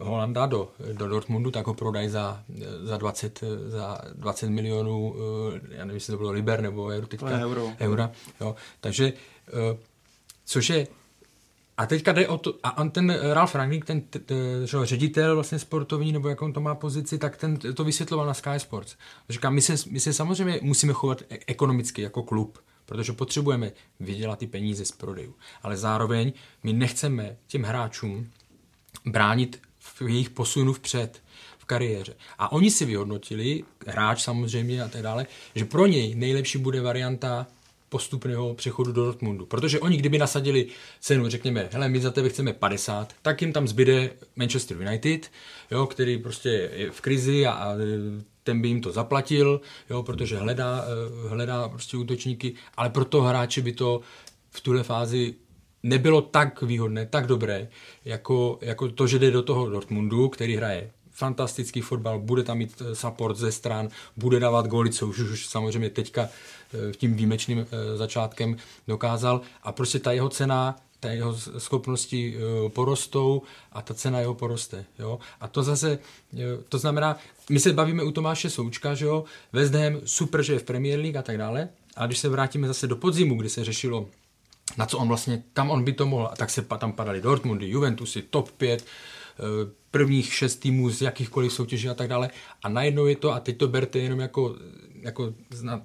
Holanda 0.00 0.46
do, 0.46 0.70
do 0.92 1.08
Dortmundu, 1.08 1.50
tak 1.50 1.66
ho 1.66 1.74
prodají 1.74 2.08
za, 2.08 2.42
za, 2.82 2.96
20, 2.96 3.44
za 3.66 3.98
20 4.14 4.48
milionů, 4.48 5.14
eh, 5.54 5.60
já 5.70 5.84
nevím, 5.84 5.94
jestli 5.94 6.10
to 6.10 6.16
bylo 6.16 6.30
liber 6.30 6.60
nebo 6.60 6.86
euro 6.86 7.06
teďka. 7.06 7.26
Euro. 7.26 7.72
Eura, 7.80 8.10
jo. 8.40 8.54
Takže, 8.80 9.12
eh, 9.48 9.76
což 10.44 10.70
je 10.70 10.86
a 11.76 11.86
teďka 11.86 12.12
jde 12.12 12.28
o 12.28 12.38
to, 12.38 12.54
a 12.62 12.78
on 12.78 12.90
ten 12.90 13.18
Ralf 13.32 13.54
Rangnick, 13.54 13.84
ten 13.84 14.00
t, 14.00 14.18
t, 14.18 14.34
že, 14.64 14.86
ředitel 14.86 15.34
vlastně 15.34 15.58
sportovní, 15.58 16.12
nebo 16.12 16.28
jak 16.28 16.42
on 16.42 16.52
to 16.52 16.60
má 16.60 16.74
pozici, 16.74 17.18
tak 17.18 17.36
ten 17.36 17.56
to 17.56 17.84
vysvětloval 17.84 18.26
na 18.26 18.34
Sky 18.34 18.58
Sports. 18.60 18.96
Říká, 19.28 19.50
my 19.50 19.60
se, 19.62 19.74
my 19.90 20.00
se 20.00 20.12
samozřejmě 20.12 20.58
musíme 20.62 20.92
chovat 20.92 21.22
e, 21.30 21.38
ekonomicky 21.46 22.02
jako 22.02 22.22
klub, 22.22 22.58
protože 22.86 23.12
potřebujeme 23.12 23.72
vydělat 24.00 24.38
ty 24.38 24.46
peníze 24.46 24.84
z 24.84 24.92
prodejů. 24.92 25.34
Ale 25.62 25.76
zároveň 25.76 26.32
my 26.62 26.72
nechceme 26.72 27.36
těm 27.46 27.62
hráčům 27.62 28.30
bránit 29.04 29.60
v 29.78 30.02
jejich 30.02 30.30
posunu 30.30 30.72
vpřed 30.72 31.22
v 31.58 31.64
kariéře. 31.64 32.14
A 32.38 32.52
oni 32.52 32.70
si 32.70 32.84
vyhodnotili, 32.84 33.64
hráč 33.86 34.22
samozřejmě 34.22 34.82
a 34.82 34.88
tak 34.88 35.02
dále, 35.02 35.26
že 35.54 35.64
pro 35.64 35.86
něj 35.86 36.14
nejlepší 36.14 36.58
bude 36.58 36.80
varianta 36.80 37.46
postupného 37.88 38.54
přechodu 38.54 38.92
do 38.92 39.04
Dortmundu. 39.04 39.46
Protože 39.46 39.80
oni, 39.80 39.96
kdyby 39.96 40.18
nasadili 40.18 40.66
cenu, 41.00 41.28
řekněme, 41.28 41.68
hele, 41.72 41.88
my 41.88 42.00
za 42.00 42.10
tebe 42.10 42.28
chceme 42.28 42.52
50, 42.52 43.14
tak 43.22 43.42
jim 43.42 43.52
tam 43.52 43.68
zbyde 43.68 44.10
Manchester 44.36 44.76
United, 44.76 45.30
jo, 45.70 45.86
který 45.86 46.18
prostě 46.18 46.70
je 46.74 46.90
v 46.90 47.00
krizi 47.00 47.46
a, 47.46 47.52
a 47.52 47.74
ten 48.42 48.60
by 48.60 48.68
jim 48.68 48.80
to 48.80 48.92
zaplatil, 48.92 49.60
jo, 49.90 50.02
protože 50.02 50.36
hledá, 50.36 50.84
eh, 50.84 51.28
hledá 51.28 51.68
prostě 51.68 51.96
útočníky, 51.96 52.54
ale 52.76 52.90
pro 52.90 53.04
toho 53.04 53.28
hráče 53.28 53.62
by 53.62 53.72
to 53.72 54.00
v 54.50 54.60
tuhle 54.60 54.82
fázi 54.82 55.34
nebylo 55.84 56.22
tak 56.22 56.62
výhodné, 56.62 57.06
tak 57.06 57.26
dobré, 57.26 57.68
jako, 58.04 58.58
jako 58.60 58.88
to, 58.88 59.06
že 59.06 59.18
jde 59.18 59.30
do 59.30 59.42
toho 59.42 59.70
Dortmundu, 59.70 60.28
který 60.28 60.56
hraje 60.56 60.90
fantastický 61.14 61.80
fotbal, 61.80 62.18
bude 62.18 62.42
tam 62.42 62.58
mít 62.58 62.82
eh, 62.82 62.94
support 62.94 63.36
ze 63.36 63.52
stran, 63.52 63.88
bude 64.16 64.40
dávat 64.40 64.66
góly, 64.66 64.90
co 64.90 65.06
už, 65.06 65.18
už 65.18 65.46
samozřejmě 65.46 65.90
teďka 65.90 66.28
eh, 66.28 66.92
tím 66.92 67.14
výjimečným 67.14 67.58
eh, 67.58 67.96
začátkem 67.96 68.56
dokázal 68.88 69.40
a 69.62 69.72
prostě 69.72 69.98
ta 69.98 70.12
jeho 70.12 70.28
cena 70.28 70.76
ta 71.00 71.10
jeho 71.10 71.36
schopnosti 71.58 72.36
porostou 72.68 73.42
a 73.72 73.82
ta 73.82 73.94
cena 73.94 74.20
jeho 74.20 74.34
poroste. 74.34 74.84
Jo? 74.98 75.18
A 75.40 75.48
to 75.48 75.62
zase, 75.62 75.98
to 76.68 76.78
znamená, 76.78 77.18
my 77.50 77.60
se 77.60 77.72
bavíme 77.72 78.02
u 78.02 78.10
Tomáše 78.10 78.50
Součka, 78.50 78.94
že 78.94 79.04
jo, 79.04 79.24
West 79.52 79.74
Ham, 79.74 80.00
super, 80.04 80.42
že 80.42 80.52
je 80.52 80.58
v 80.58 80.62
Premier 80.62 81.00
League 81.00 81.16
a 81.16 81.22
tak 81.22 81.38
dále, 81.38 81.68
a 81.96 82.06
když 82.06 82.18
se 82.18 82.28
vrátíme 82.28 82.68
zase 82.68 82.86
do 82.86 82.96
podzimu, 82.96 83.36
kdy 83.36 83.48
se 83.48 83.64
řešilo 83.64 84.08
na 84.76 84.86
co 84.86 84.98
on 84.98 85.08
vlastně, 85.08 85.42
kam 85.52 85.70
on 85.70 85.84
by 85.84 85.92
to 85.92 86.06
mohl. 86.06 86.28
A 86.32 86.36
tak 86.36 86.50
se 86.50 86.62
tam 86.62 86.92
padaly 86.92 87.20
Dortmundy, 87.20 87.68
Juventusy, 87.68 88.22
top 88.22 88.50
5, 88.50 88.84
eh, 88.84 89.42
prvních 89.90 90.34
šest 90.34 90.56
týmů 90.56 90.90
z 90.90 91.02
jakýchkoliv 91.02 91.52
soutěží 91.52 91.88
a 91.88 91.94
tak 91.94 92.08
dále. 92.08 92.30
A 92.62 92.68
najednou 92.68 93.06
je 93.06 93.16
to, 93.16 93.32
a 93.32 93.40
teď 93.40 93.58
to 93.58 93.68
berte 93.68 93.98
jenom 93.98 94.20
jako, 94.20 94.56
jako 95.00 95.34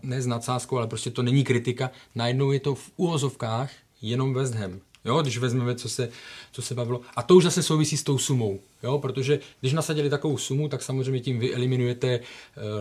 ne 0.04 0.22
s 0.22 0.28
nadsázkou, 0.28 0.78
ale 0.78 0.88
prostě 0.88 1.12
to 1.12 1.24
není 1.24 1.44
kritika, 1.44 1.92
najednou 2.16 2.52
je 2.52 2.60
to 2.60 2.76
v 2.76 2.92
úhozovkách 2.96 3.72
jenom 4.02 4.34
West 4.34 4.56
Ham. 4.56 4.80
Jo, 5.06 5.22
když 5.22 5.38
vezmeme, 5.38 5.76
co 5.76 5.90
se, 5.90 6.10
co 6.52 6.62
se 6.62 6.76
bavilo. 6.76 7.02
A 7.16 7.24
to 7.24 7.36
už 7.36 7.44
zase 7.44 7.64
souvisí 7.64 7.98
s 7.98 8.04
tou 8.04 8.18
sumou. 8.18 8.60
Jo, 8.84 9.00
protože 9.00 9.40
když 9.60 9.74
nasadili 9.74 10.10
takovou 10.10 10.38
sumu, 10.38 10.70
tak 10.70 10.84
samozřejmě 10.84 11.20
tím 11.20 11.40
vy 11.40 11.54
eliminujete 11.54 12.20
uh, 12.20 12.24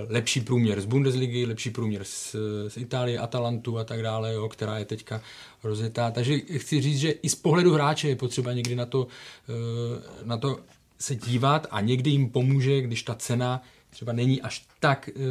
lepší 0.08 0.40
průměr 0.40 0.80
z 0.80 0.84
Bundesligy, 0.84 1.46
lepší 1.46 1.70
průměr 1.70 2.04
z, 2.04 2.36
z 2.68 2.76
Itálie, 2.76 3.18
Atalantu 3.18 3.78
a 3.78 3.84
tak 3.84 4.02
dále, 4.02 4.34
jo, 4.34 4.48
která 4.48 4.78
je 4.78 4.84
teďka 4.84 5.20
rozjetá. 5.64 6.10
Takže 6.10 6.38
chci 6.38 6.80
říct, 6.80 6.98
že 6.98 7.10
i 7.10 7.28
z 7.28 7.34
pohledu 7.34 7.74
hráče 7.74 8.08
je 8.08 8.16
potřeba 8.16 8.52
někdy 8.52 8.76
na 8.76 8.86
to, 8.86 9.00
uh, 9.00 10.26
na 10.26 10.36
to 10.36 10.60
se 10.98 11.14
dívat 11.14 11.66
a 11.70 11.80
někdy 11.80 12.10
jim 12.10 12.30
pomůže, 12.30 12.80
když 12.80 13.02
ta 13.02 13.14
cena 13.14 13.62
třeba 13.90 14.12
není 14.12 14.42
až 14.42 14.66
tak, 14.80 15.10
uh, 15.16 15.22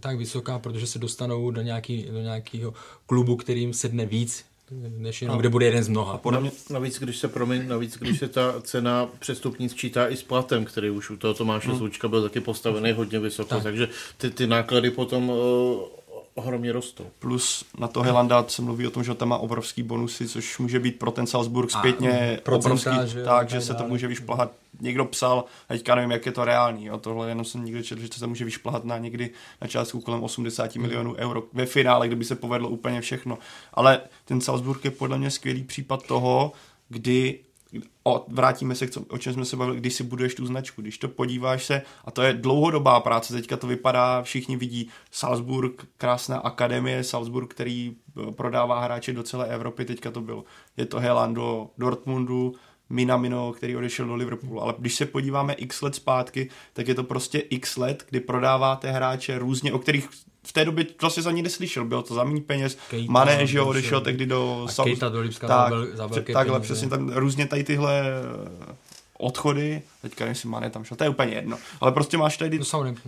tak 0.00 0.16
vysoká, 0.16 0.58
protože 0.58 0.86
se 0.86 0.98
dostanou 0.98 1.50
do, 1.50 1.62
nějaký, 1.62 2.02
do 2.02 2.20
nějakého 2.20 2.74
klubu, 3.06 3.36
kterým 3.36 3.74
sedne 3.74 4.06
víc 4.06 4.44
než 4.70 5.22
jenom, 5.22 5.36
no. 5.36 5.40
kde 5.40 5.48
bude 5.48 5.66
jeden 5.66 5.84
z 5.84 5.88
mnoha. 5.88 6.12
A 6.12 6.18
podle 6.18 6.40
mě... 6.40 6.50
Navíc, 6.70 6.98
když 6.98 7.18
se, 7.18 7.28
promiň, 7.28 7.68
navíc, 7.68 7.96
když 7.96 8.18
se 8.18 8.28
ta 8.28 8.54
cena 8.62 9.08
přestupní 9.18 9.68
sčítá 9.68 10.08
i 10.08 10.16
s 10.16 10.22
platem, 10.22 10.64
který 10.64 10.90
už 10.90 11.10
u 11.10 11.16
toho 11.16 11.34
Tomáše 11.34 11.68
hmm. 11.68 11.78
Součka 11.78 12.08
byl 12.08 12.22
taky 12.22 12.40
postavený 12.40 12.92
hodně 12.92 13.18
vysoko, 13.18 13.48
tak. 13.48 13.62
takže 13.62 13.88
ty, 14.16 14.30
ty 14.30 14.46
náklady 14.46 14.90
potom 14.90 15.30
uh, 15.30 15.38
ohromně 16.38 16.72
rostou. 16.72 17.06
Plus 17.18 17.64
na 17.78 17.88
to 17.88 18.02
Helanda 18.02 18.44
se 18.48 18.62
mluví 18.62 18.86
o 18.86 18.90
tom, 18.90 19.04
že 19.04 19.14
tam 19.14 19.28
má 19.28 19.38
obrovský 19.38 19.82
bonusy, 19.82 20.28
což 20.28 20.58
může 20.58 20.80
být 20.80 20.98
pro 20.98 21.10
ten 21.10 21.26
Salzburg 21.26 21.70
zpětně 21.70 22.40
a, 22.46 22.52
obrovský, 22.52 22.90
že 23.04 23.24
tak, 23.24 23.50
že 23.50 23.60
se 23.60 23.74
to 23.74 23.84
může 23.84 24.06
vyšplhat. 24.06 24.52
Někdo 24.80 25.04
psal, 25.04 25.44
a 25.68 25.72
teďka 25.72 25.94
nevím, 25.94 26.10
jak 26.10 26.26
je 26.26 26.32
to 26.32 26.44
reálný, 26.44 26.84
jo, 26.84 26.98
tohle 26.98 27.28
jenom 27.28 27.44
jsem 27.44 27.64
někdy 27.64 27.82
četl, 27.82 28.00
že 28.00 28.08
to 28.08 28.18
se 28.18 28.26
může 28.26 28.44
vyšplhat 28.44 28.84
na 28.84 28.98
někdy 28.98 29.30
na 29.60 29.68
částku 29.68 30.00
kolem 30.00 30.22
80 30.22 30.74
hmm. 30.74 30.82
milionů 30.82 31.14
euro 31.14 31.42
ve 31.52 31.66
finále, 31.66 32.06
kdyby 32.06 32.24
se 32.24 32.34
povedlo 32.34 32.68
úplně 32.68 33.00
všechno. 33.00 33.38
Ale 33.74 34.00
ten 34.24 34.40
Salzburg 34.40 34.84
je 34.84 34.90
podle 34.90 35.18
mě 35.18 35.30
skvělý 35.30 35.62
případ 35.62 36.06
toho, 36.06 36.52
kdy 36.88 37.38
o, 38.04 38.24
vrátíme 38.28 38.74
se 38.74 38.86
k 38.86 38.90
co, 38.90 39.00
o 39.08 39.18
čem 39.18 39.32
jsme 39.32 39.44
se 39.44 39.56
bavili, 39.56 39.76
když 39.76 39.94
si 39.94 40.04
buduješ 40.04 40.34
tu 40.34 40.46
značku, 40.46 40.82
když 40.82 40.98
to 40.98 41.08
podíváš 41.08 41.64
se, 41.64 41.82
a 42.04 42.10
to 42.10 42.22
je 42.22 42.32
dlouhodobá 42.32 43.00
práce, 43.00 43.32
teďka 43.32 43.56
to 43.56 43.66
vypadá, 43.66 44.22
všichni 44.22 44.56
vidí 44.56 44.88
Salzburg, 45.10 45.86
krásná 45.98 46.38
akademie, 46.38 47.04
Salzburg, 47.04 47.50
který 47.50 47.96
eh, 48.28 48.32
prodává 48.32 48.80
hráče 48.80 49.12
do 49.12 49.22
celé 49.22 49.48
Evropy, 49.48 49.84
teďka 49.84 50.10
to 50.10 50.20
bylo, 50.20 50.44
je 50.76 50.86
to 50.86 51.00
Helan 51.00 51.34
do 51.34 51.70
Dortmundu, 51.78 52.54
Minamino, 52.90 53.52
který 53.52 53.76
odešel 53.76 54.06
do 54.06 54.14
Liverpoolu. 54.14 54.62
Ale 54.62 54.74
když 54.78 54.94
se 54.94 55.06
podíváme 55.06 55.52
x 55.52 55.82
let 55.82 55.94
zpátky, 55.94 56.50
tak 56.72 56.88
je 56.88 56.94
to 56.94 57.04
prostě 57.04 57.38
x 57.38 57.76
let, 57.76 58.04
kdy 58.08 58.20
prodáváte 58.20 58.90
hráče 58.90 59.38
různě, 59.38 59.72
o 59.72 59.78
kterých 59.78 60.08
v 60.48 60.52
té 60.52 60.64
době 60.64 60.86
vlastně 61.00 61.22
za 61.22 61.30
ní 61.30 61.42
neslyšel, 61.42 61.84
bylo 61.84 62.02
to 62.02 62.14
za 62.14 62.24
méně 62.24 62.40
peněz. 62.40 62.78
Keita, 62.90 63.12
Mané, 63.12 63.46
že 63.46 63.58
jo, 63.58 63.66
odešel 63.66 64.00
tehdy 64.00 64.26
do... 64.26 64.66
A 64.78 64.84
Keita 64.84 65.08
do 65.08 65.20
Lipska 65.20 65.46
tak, 65.46 65.72
za, 65.72 65.96
za 65.96 66.06
velké 66.06 66.32
Takhle, 66.32 66.58
peníze. 66.58 66.74
přesně 66.74 66.88
tam 66.88 67.12
různě 67.12 67.46
tady 67.46 67.64
tyhle 67.64 68.02
eh, 68.02 68.74
odchody, 69.18 69.82
teďka 70.02 70.24
nevím, 70.24 70.30
jestli 70.30 70.48
Mané 70.48 70.70
tam 70.70 70.84
šel, 70.84 70.96
to 70.96 71.04
je 71.04 71.10
úplně 71.10 71.34
jedno. 71.34 71.58
Ale 71.80 71.92
prostě 71.92 72.16
máš 72.16 72.36
tady... 72.36 72.58
To 72.58 72.64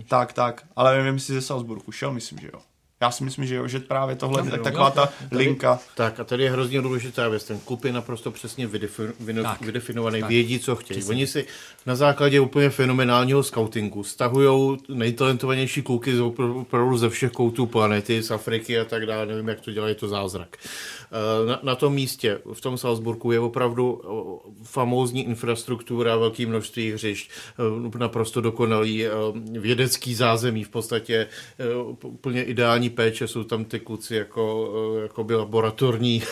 tak, 0.07 0.33
tak, 0.33 0.63
ale 0.75 0.97
nevím, 0.97 1.13
jestli 1.13 1.33
ze 1.33 1.41
Salzburgu 1.41 1.91
šel, 1.91 2.11
myslím, 2.11 2.39
že 2.39 2.49
jo. 2.53 2.59
Já 3.01 3.11
si 3.11 3.23
myslím, 3.23 3.45
že 3.45 3.55
jo, 3.55 3.67
že 3.67 3.79
právě 3.79 4.15
tohle 4.15 4.43
je 4.45 4.59
taková 4.59 4.89
ta 4.91 5.09
linka. 5.31 5.79
Tak 5.95 6.19
a 6.19 6.23
tady 6.23 6.43
je 6.43 6.51
hrozně 6.51 6.81
důležitá 6.81 7.27
věc. 7.29 7.43
Ten 7.43 7.59
klub 7.59 7.85
je 7.85 7.93
naprosto 7.93 8.31
přesně 8.31 8.67
vydefin, 8.67 9.13
Tak. 9.43 9.61
vydefinovaný, 9.61 10.19
Tak. 10.21 10.29
vědí, 10.29 10.59
co 10.59 10.75
chtějí. 10.75 11.03
Oni 11.03 11.27
si 11.27 11.45
na 11.85 11.95
základě 11.95 12.39
úplně 12.39 12.69
fenomenálního 12.69 13.43
scoutingu 13.43 14.03
stahují 14.03 14.77
nejtalentovanější 14.89 15.81
kluky 15.81 16.15
z 16.15 16.19
opr- 16.19 16.61
opravdu 16.61 16.97
ze 16.97 17.09
všech 17.09 17.31
koutů 17.31 17.65
planety, 17.65 18.21
z 18.23 18.31
Afriky 18.31 18.79
a 18.79 18.85
tak 18.85 19.05
dále. 19.05 19.25
Nevím, 19.25 19.47
jak 19.47 19.61
to 19.61 19.71
dělají, 19.71 19.91
je 19.91 19.95
to 19.95 20.07
zázrak. 20.07 20.57
Eh, 20.61 21.47
Na, 21.47 21.59
na 21.63 21.75
tom 21.75 21.93
místě, 21.93 22.39
v 22.53 22.61
tom 22.61 22.77
Salzburgu, 22.77 23.31
je 23.31 23.39
opravdu 23.39 24.01
famózní 24.63 25.25
infrastruktura, 25.25 26.15
velké 26.17 26.45
množství 26.45 26.91
hřišť, 26.91 27.31
eh, 27.91 27.97
naprosto 27.97 28.41
dokonalý 28.41 29.05
eh, 29.05 29.09
vědecký 29.59 30.15
zázemí, 30.15 30.63
v 30.63 30.69
podstatě 30.69 31.27
úplně 32.03 32.43
ideální 32.43 32.89
péče, 32.91 33.27
jsou 33.27 33.43
tam 33.43 33.65
ty 33.65 33.79
kluci 33.79 34.15
jako, 34.15 34.73
eh, 34.97 35.01
jako 35.01 35.23
by 35.23 35.35
laboratorní 35.35 36.23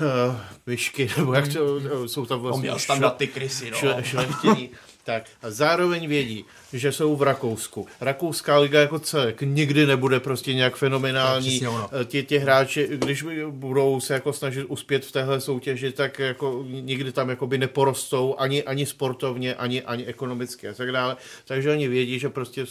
eh, 0.00 0.36
myšky, 0.66 1.08
nebo 1.16 1.34
jak 1.34 1.48
to, 1.48 1.78
eh, 1.78 2.08
jsou 2.08 2.26
tam 2.26 2.40
vlastně 2.40 2.70
Měl 2.70 2.78
tam 2.86 3.12
ty 3.16 3.26
krysy, 3.26 3.70
no. 3.70 3.76
šle, 3.76 4.04
šlechtění. 4.04 4.70
Tak 5.04 5.24
a 5.42 5.50
zároveň 5.50 6.08
vědí, 6.08 6.44
že 6.72 6.92
jsou 6.92 7.16
v 7.16 7.22
Rakousku. 7.22 7.86
Rakouská 8.00 8.58
liga 8.58 8.80
jako 8.80 8.98
celek 8.98 9.42
nikdy 9.42 9.86
nebude 9.86 10.20
prostě 10.20 10.54
nějak 10.54 10.76
fenomenální. 10.76 11.60
Ti, 12.04 12.22
ti 12.22 12.38
hráči, 12.38 12.88
když 12.92 13.24
budou 13.50 14.00
se 14.00 14.14
jako 14.14 14.32
snažit 14.32 14.64
uspět 14.64 15.04
v 15.04 15.12
téhle 15.12 15.40
soutěži, 15.40 15.92
tak 15.92 16.18
jako 16.18 16.64
nikdy 16.68 17.12
tam 17.12 17.28
jako 17.28 17.46
by 17.46 17.58
neporostou 17.58 18.34
ani, 18.38 18.62
ani 18.62 18.86
sportovně, 18.86 19.54
ani, 19.54 19.82
ani 19.82 20.06
ekonomicky 20.06 20.68
a 20.68 20.74
tak 20.74 20.92
dále. 20.92 21.16
Takže 21.44 21.70
oni 21.70 21.88
vědí, 21.88 22.18
že 22.18 22.28
prostě 22.28 22.66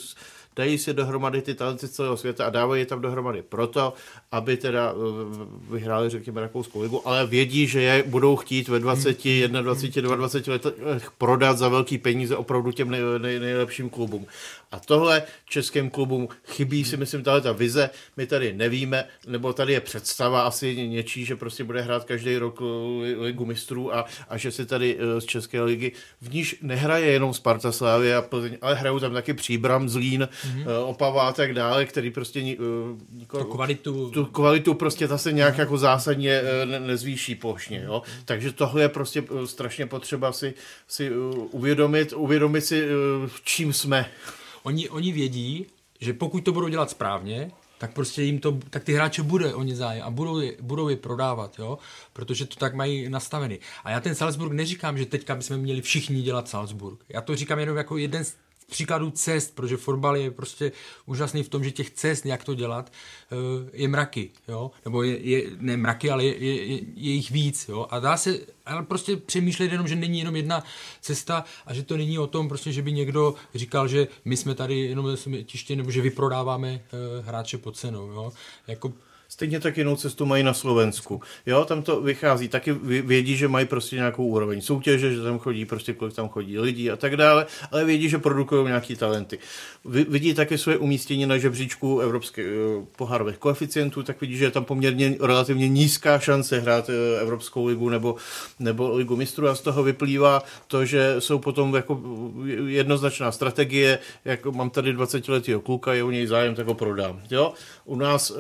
dají 0.56 0.78
si 0.78 0.94
dohromady 0.94 1.42
ty 1.42 1.56
talenty 1.56 1.88
z 1.88 1.92
celého 1.92 2.18
světa 2.18 2.46
a 2.46 2.50
dávají 2.50 2.82
je 2.82 2.86
tam 2.86 3.02
dohromady 3.02 3.42
proto, 3.42 3.94
aby 4.32 4.58
teda 4.58 4.94
eh, 4.94 5.74
vyhráli, 5.74 6.10
řekněme, 6.10 6.42
Rakouskou 6.42 6.82
ligu, 6.82 7.08
ale 7.08 7.28
vědí, 7.28 7.68
že 7.68 7.82
je 7.82 8.04
budou 8.04 8.36
chtít 8.36 8.68
ve 8.68 8.80
20, 8.80 9.24
21, 9.48 10.16
22 10.16 10.54
letech 10.54 11.12
prodat 11.18 11.58
za 11.58 11.70
velký 11.70 11.98
peníze 11.98 12.38
opravdu 12.38 12.72
těm 12.72 12.90
nej, 12.90 13.02
nej, 13.18 13.40
nejlepším 13.40 13.90
klubům. 13.90 14.26
A 14.72 14.80
tohle 14.80 15.24
českým 15.46 15.90
klubům 15.90 16.28
chybí 16.48 16.86
si 16.86 16.98
myslím 16.98 17.24
tahle 17.24 17.42
ta 17.42 17.52
vize, 17.52 17.90
my 18.18 18.28
tady 18.28 18.54
nevíme, 18.54 19.04
nebo 19.28 19.54
tady 19.54 19.74
je 19.74 19.82
představa 19.82 20.42
asi 20.42 20.88
něčí, 20.88 21.26
že 21.26 21.36
prostě 21.36 21.64
bude 21.64 21.82
hrát 21.82 22.04
každý 22.04 22.38
rok 22.38 22.62
li- 22.62 23.16
ligu 23.20 23.46
mistrů 23.46 23.96
a, 23.96 24.06
a 24.30 24.38
že 24.38 24.52
si 24.52 24.66
tady 24.66 24.98
eh, 25.00 25.22
z 25.22 25.26
České 25.26 25.62
ligy, 25.62 25.92
v 26.22 26.34
níž 26.34 26.56
nehraje 26.62 27.12
jenom 27.12 27.34
Sparta 27.34 27.72
Slávy 27.72 28.16
a 28.16 28.22
Plzeň, 28.22 28.58
ale 28.62 28.76
hrajou 28.76 29.00
tam 29.00 29.14
taky 29.14 29.34
Příbram, 29.34 29.90
Zlín, 29.90 30.30
mm-hmm. 30.48 30.66
Opava 30.86 31.28
a 31.28 31.34
tak 31.34 31.54
dále, 31.54 31.86
který 31.86 32.12
prostě 32.12 32.44
ni, 32.44 32.58
nikoho, 33.12 33.44
Tu 33.44 33.50
kvalitu, 33.50 34.10
tu 34.10 34.26
kvalitu 34.26 34.74
prostě 34.74 35.08
ta 35.08 35.18
se 35.18 35.32
nějak 35.32 35.58
jako 35.58 35.78
zásadně 35.78 36.42
ne, 36.66 36.80
nezvýší 36.80 37.36
plošně, 37.36 37.84
jo. 37.86 38.02
Takže 38.26 38.52
tohle 38.52 38.82
je 38.82 38.90
prostě 38.90 39.24
strašně 39.46 39.86
potřeba 39.86 40.32
si, 40.32 40.54
si 40.88 41.12
uvědomit, 41.52 42.14
uvědomit 42.14 42.62
si, 42.62 42.88
v 43.28 43.42
čím 43.44 43.74
jsme. 43.74 44.10
Oni, 44.64 44.90
oni 44.90 45.12
vědí, 45.12 45.66
že 46.00 46.14
pokud 46.14 46.44
to 46.44 46.52
budou 46.52 46.68
dělat 46.68 46.90
správně, 46.90 47.52
tak 47.78 47.94
prostě 47.94 48.22
jim 48.22 48.40
to, 48.40 48.60
tak 48.70 48.84
ty 48.84 48.94
hráče 48.94 49.24
bude 49.24 49.54
oni 49.54 49.76
zájem 49.76 50.04
a 50.04 50.10
budou 50.10 50.40
je, 50.40 50.54
budou 50.62 50.90
je 50.90 50.96
prodávat, 50.96 51.60
jo, 51.60 51.78
protože 52.14 52.46
to 52.46 52.56
tak 52.56 52.74
mají 52.74 53.10
nastavený. 53.10 53.60
A 53.84 53.92
já 53.92 54.00
ten 54.00 54.16
Salzburg 54.16 54.52
neříkám, 54.52 54.98
že 54.98 55.06
teďka 55.06 55.36
bychom 55.36 55.58
měli 55.58 55.82
všichni 55.82 56.22
dělat 56.22 56.50
Salzburg. 56.50 57.00
Já 57.10 57.22
to 57.22 57.36
říkám 57.36 57.60
jenom 57.60 57.78
jako 57.78 57.98
jeden 57.98 58.26
z 58.26 58.36
příkladů 58.72 59.12
cest, 59.12 59.56
protože 59.56 59.78
fotbal 59.78 60.18
je 60.18 60.32
prostě 60.32 60.72
úžasný 61.06 61.44
v 61.44 61.50
tom, 61.50 61.64
že 61.64 61.72
těch 61.72 61.90
cest, 61.90 62.26
jak 62.26 62.44
to 62.44 62.54
dělat, 62.54 62.92
eh, 62.92 63.36
je 63.74 63.88
mraky, 63.88 64.32
jo, 64.48 64.72
nebo 64.86 65.04
je, 65.04 65.20
je 65.20 65.50
ne 65.60 65.78
mraky, 65.78 66.10
ale 66.10 66.26
je, 66.26 66.38
je, 66.38 66.66
je, 66.66 66.80
je 66.96 67.12
jich 67.12 67.32
víc, 67.32 67.70
jo, 67.70 67.88
a 67.90 68.00
dá 68.00 68.18
se, 68.18 68.40
ale 68.66 68.84
prostě 68.84 69.18
přemýšlet 69.18 69.72
jenom, 69.72 69.88
že 69.88 69.96
není 69.96 70.20
jenom 70.20 70.36
jedna 70.36 70.64
cesta 71.02 71.44
a 71.66 71.74
že 71.74 71.84
to 71.84 71.98
není 71.98 72.20
o 72.20 72.28
tom, 72.28 72.48
prostě, 72.48 72.72
že 72.72 72.82
by 72.82 72.92
někdo 72.92 73.36
říkal, 73.56 73.88
že 73.88 74.08
my 74.26 74.38
jsme 74.38 74.56
tady 74.56 74.80
jenom 74.80 75.18
tiště, 75.44 75.76
nebo 75.76 75.92
že 75.92 76.02
vyprodáváme 76.02 76.74
uh, 76.74 77.26
hráče 77.26 77.58
pod 77.58 77.78
cenou, 77.78 78.08
jo, 78.08 78.32
jako 78.68 78.94
Stejně 79.34 79.60
tak 79.60 79.78
jinou 79.78 79.96
cestu 79.96 80.26
mají 80.26 80.44
na 80.44 80.54
Slovensku. 80.54 81.22
Jo, 81.46 81.66
tam 81.66 81.82
to 81.82 82.02
vychází, 82.02 82.48
taky 82.48 82.74
vě- 82.74 83.02
vědí, 83.02 83.38
že 83.38 83.48
mají 83.48 83.66
prostě 83.66 83.96
nějakou 83.96 84.26
úroveň 84.28 84.62
soutěže, 84.62 85.14
že 85.14 85.22
tam 85.22 85.40
chodí 85.40 85.66
prostě 85.66 85.94
kolik 85.94 86.16
tam 86.16 86.30
chodí 86.30 86.60
lidí 86.60 86.92
a 86.92 86.96
tak 86.96 87.18
dále, 87.18 87.46
ale 87.72 87.86
vědí, 87.86 88.10
že 88.10 88.18
produkují 88.18 88.68
nějaký 88.68 88.96
talenty. 88.96 89.40
Vidí 89.86 90.34
taky 90.34 90.58
své 90.58 90.78
umístění 90.78 91.26
na 91.26 91.38
žebříčku 91.38 92.00
evropských 92.00 92.46
eh, 92.46 92.86
pohárových 92.98 93.38
koeficientů, 93.38 94.04
tak 94.04 94.22
vidí, 94.22 94.38
že 94.38 94.46
je 94.46 94.52
tam 94.52 94.66
poměrně 94.66 95.16
relativně 95.22 95.68
nízká 95.70 96.20
šance 96.20 96.60
hrát 96.60 96.90
eh, 96.90 97.22
Evropskou 97.22 97.66
ligu 97.66 97.90
nebo, 97.90 98.16
nebo 98.60 98.96
ligu 98.96 99.16
mistrů 99.16 99.48
a 99.48 99.56
z 99.56 99.62
toho 99.62 99.84
vyplývá 99.84 100.44
to, 100.68 100.86
že 100.86 101.16
jsou 101.20 101.40
potom 101.40 101.76
jako 101.76 102.02
jednoznačná 102.68 103.32
strategie, 103.32 104.00
jako 104.26 104.52
mám 104.52 104.70
tady 104.70 104.94
20 104.94 105.28
letého 105.28 105.62
kluka, 105.62 105.94
je 105.94 106.04
u 106.04 106.10
něj 106.10 106.28
zájem, 106.28 106.56
tak 106.56 106.68
ho 106.68 106.74
prodám. 106.74 107.22
Jo? 107.32 107.54
U 107.86 107.96
nás 107.96 108.34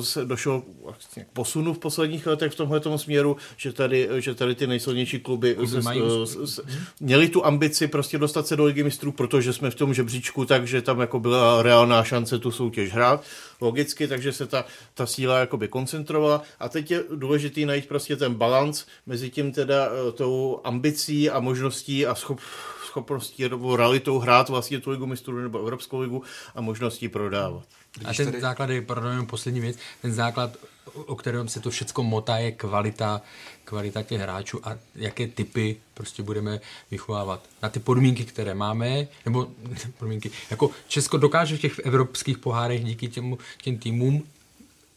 se 0.00 0.33
došlo 0.34 0.62
vlastně 0.84 1.24
k 1.24 1.28
posunu 1.28 1.74
v 1.74 1.78
posledních 1.78 2.26
letech 2.26 2.52
v 2.52 2.56
tomhle 2.56 2.98
směru, 2.98 3.36
že 3.56 3.72
tady, 3.72 4.08
že 4.18 4.34
tady 4.34 4.54
ty 4.54 4.66
nejsilnější 4.66 5.18
kluby, 5.20 5.54
Kluby 5.54 5.68
se, 5.68 5.80
mají 5.80 6.02
s, 6.24 6.36
s, 6.36 6.60
měli 7.00 7.28
tu 7.28 7.46
ambici 7.46 7.88
prostě 7.88 8.18
dostat 8.18 8.46
se 8.46 8.56
do 8.56 8.64
ligy 8.64 8.82
mistrů, 8.82 9.12
protože 9.12 9.52
jsme 9.52 9.70
v 9.70 9.74
tom 9.74 9.94
žebříčku, 9.94 10.44
takže 10.44 10.82
tam 10.82 11.00
jako 11.00 11.20
byla 11.20 11.62
reálná 11.62 12.04
šance 12.04 12.38
tu 12.38 12.50
soutěž 12.50 12.92
hrát. 12.92 13.24
Logicky, 13.60 14.08
takže 14.08 14.32
se 14.32 14.46
ta, 14.46 14.64
ta 14.94 15.06
síla 15.06 15.38
jakoby 15.38 15.68
koncentrovala. 15.68 16.42
A 16.60 16.68
teď 16.68 16.90
je 16.90 17.04
důležitý 17.14 17.66
najít 17.66 17.88
prostě 17.88 18.16
ten 18.16 18.34
balans 18.34 18.86
mezi 19.06 19.30
tím 19.30 19.52
teda 19.52 19.86
eh, 19.86 20.12
tou 20.12 20.60
ambicí 20.64 21.30
a 21.30 21.40
možností 21.40 22.06
a 22.06 22.14
schop, 22.14 22.40
schopností 22.86 23.48
nebo 23.48 23.76
realitou 23.76 24.18
hrát 24.18 24.48
vlastně 24.48 24.80
tu 24.80 24.90
ligu 24.90 25.06
mistrů 25.06 25.38
nebo 25.38 25.58
Evropskou 25.58 26.00
ligu 26.00 26.22
a 26.54 26.60
možností 26.60 27.08
prodávat. 27.08 27.64
A 28.04 28.14
ten 28.14 28.40
základ 28.40 28.70
je, 28.70 28.82
pardon, 28.82 29.26
poslední 29.26 29.60
věc, 29.60 29.76
ten 30.02 30.12
základ, 30.12 30.56
o 30.84 31.02
o 31.02 31.16
kterém 31.16 31.48
se 31.48 31.60
to 31.60 31.70
všechno 31.70 32.02
motá, 32.02 32.36
je 32.36 32.52
kvalita, 32.52 33.22
kvalita 33.64 34.02
těch 34.02 34.20
hráčů 34.20 34.68
a 34.68 34.76
jaké 34.94 35.26
typy 35.26 35.76
prostě 35.94 36.22
budeme 36.22 36.60
vychovávat. 36.90 37.48
Na 37.62 37.68
ty 37.68 37.80
podmínky, 37.80 38.24
které 38.24 38.54
máme, 38.54 39.06
nebo 39.24 39.48
podmínky, 39.98 40.30
jako 40.50 40.70
Česko 40.88 41.16
dokáže 41.16 41.56
v 41.56 41.60
těch 41.60 41.78
evropských 41.78 42.38
pohárech 42.38 42.84
díky 42.84 43.08
těm, 43.08 43.36
těm 43.62 43.78
týmům 43.78 44.26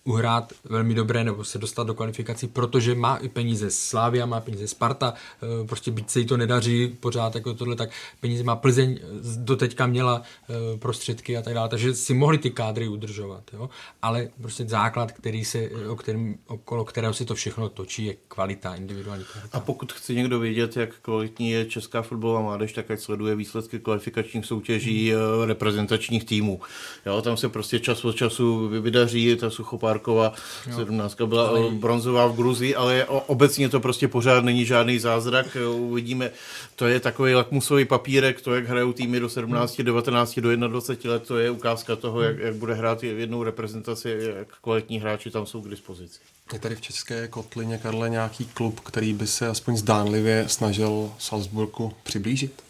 uhrát 0.07 0.53
velmi 0.63 0.93
dobré 0.93 1.23
nebo 1.23 1.43
se 1.43 1.57
dostat 1.57 1.87
do 1.87 1.93
kvalifikací, 1.93 2.47
protože 2.47 2.95
má 2.95 3.17
i 3.17 3.29
peníze 3.29 3.71
Slávia, 3.71 4.25
má 4.25 4.39
peníze 4.39 4.67
Sparta, 4.67 5.13
eh, 5.13 5.67
prostě 5.67 5.91
byť 5.91 6.09
se 6.09 6.19
jí 6.19 6.25
to 6.25 6.37
nedaří 6.37 6.87
pořád 6.99 7.35
jako 7.35 7.53
tohle, 7.53 7.75
tak 7.75 7.89
peníze 8.19 8.43
má 8.43 8.55
Plzeň, 8.55 8.99
doteďka 9.37 9.87
měla 9.87 10.21
eh, 10.21 10.77
prostředky 10.77 11.37
a 11.37 11.41
tak 11.41 11.53
dále, 11.53 11.69
takže 11.69 11.93
si 11.93 12.13
mohli 12.13 12.37
ty 12.37 12.51
kádry 12.51 12.87
udržovat, 12.87 13.43
jo? 13.53 13.69
ale 14.01 14.29
prostě 14.41 14.65
základ, 14.65 15.11
který 15.11 15.45
se, 15.45 15.69
o 15.89 15.95
kterém, 15.95 16.35
okolo 16.47 16.85
kterého 16.85 17.13
se 17.13 17.25
to 17.25 17.35
všechno 17.35 17.69
točí, 17.69 18.05
je 18.05 18.15
kvalita, 18.27 18.75
individuální 18.75 19.23
kvalita. 19.31 19.57
A 19.57 19.61
pokud 19.61 19.93
chce 19.93 20.13
někdo 20.13 20.39
vědět, 20.39 20.77
jak 20.77 20.95
kvalitní 21.01 21.51
je 21.51 21.65
česká 21.65 22.01
fotbalová 22.01 22.41
mládež, 22.41 22.73
tak 22.73 22.91
ať 22.91 22.99
sleduje 22.99 23.35
výsledky 23.35 23.79
kvalifikačních 23.79 24.45
soutěží 24.45 25.13
eh, 25.13 25.45
reprezentačních 25.45 26.25
týmů. 26.25 26.61
Jo, 27.05 27.21
tam 27.21 27.37
se 27.37 27.49
prostě 27.49 27.79
čas 27.79 28.05
od 28.05 28.15
času 28.15 28.69
vydaří, 28.69 29.35
ta 29.35 29.49
Suchopárková 29.97 30.33
17 30.75 31.21
byla 31.25 31.47
ale... 31.47 31.71
bronzová 31.71 32.27
v 32.27 32.35
Gruzii, 32.35 32.75
ale 32.75 33.05
obecně 33.05 33.69
to 33.69 33.79
prostě 33.79 34.07
pořád 34.07 34.43
není 34.43 34.65
žádný 34.65 34.99
zázrak. 34.99 35.55
Jo, 35.55 35.73
Uvidíme, 35.73 36.31
to 36.75 36.87
je 36.87 36.99
takový 36.99 37.33
lakmusový 37.33 37.85
papírek, 37.85 38.41
to, 38.41 38.55
jak 38.55 38.67
hrajou 38.67 38.93
týmy 38.93 39.19
do 39.19 39.29
17, 39.29 39.81
19, 39.81 40.39
do 40.39 40.55
21 40.67 41.13
let, 41.13 41.27
to 41.27 41.37
je 41.37 41.49
ukázka 41.49 41.95
toho, 41.95 42.21
jak, 42.21 42.39
jak 42.39 42.55
bude 42.55 42.73
hrát 42.73 43.03
jednou 43.03 43.43
reprezentaci, 43.43 44.17
jak 44.37 44.47
kvalitní 44.61 44.99
hráči 44.99 45.31
tam 45.31 45.45
jsou 45.45 45.61
k 45.61 45.69
dispozici. 45.69 46.19
Je 46.53 46.59
tady 46.59 46.75
v 46.75 46.81
České 46.81 47.27
kotlině, 47.27 47.77
Karle, 47.77 48.09
nějaký 48.09 48.45
klub, 48.45 48.79
který 48.79 49.13
by 49.13 49.27
se 49.27 49.47
aspoň 49.47 49.77
zdánlivě 49.77 50.45
snažil 50.47 51.11
Salzburgu 51.19 51.93
přiblížit? 52.03 52.63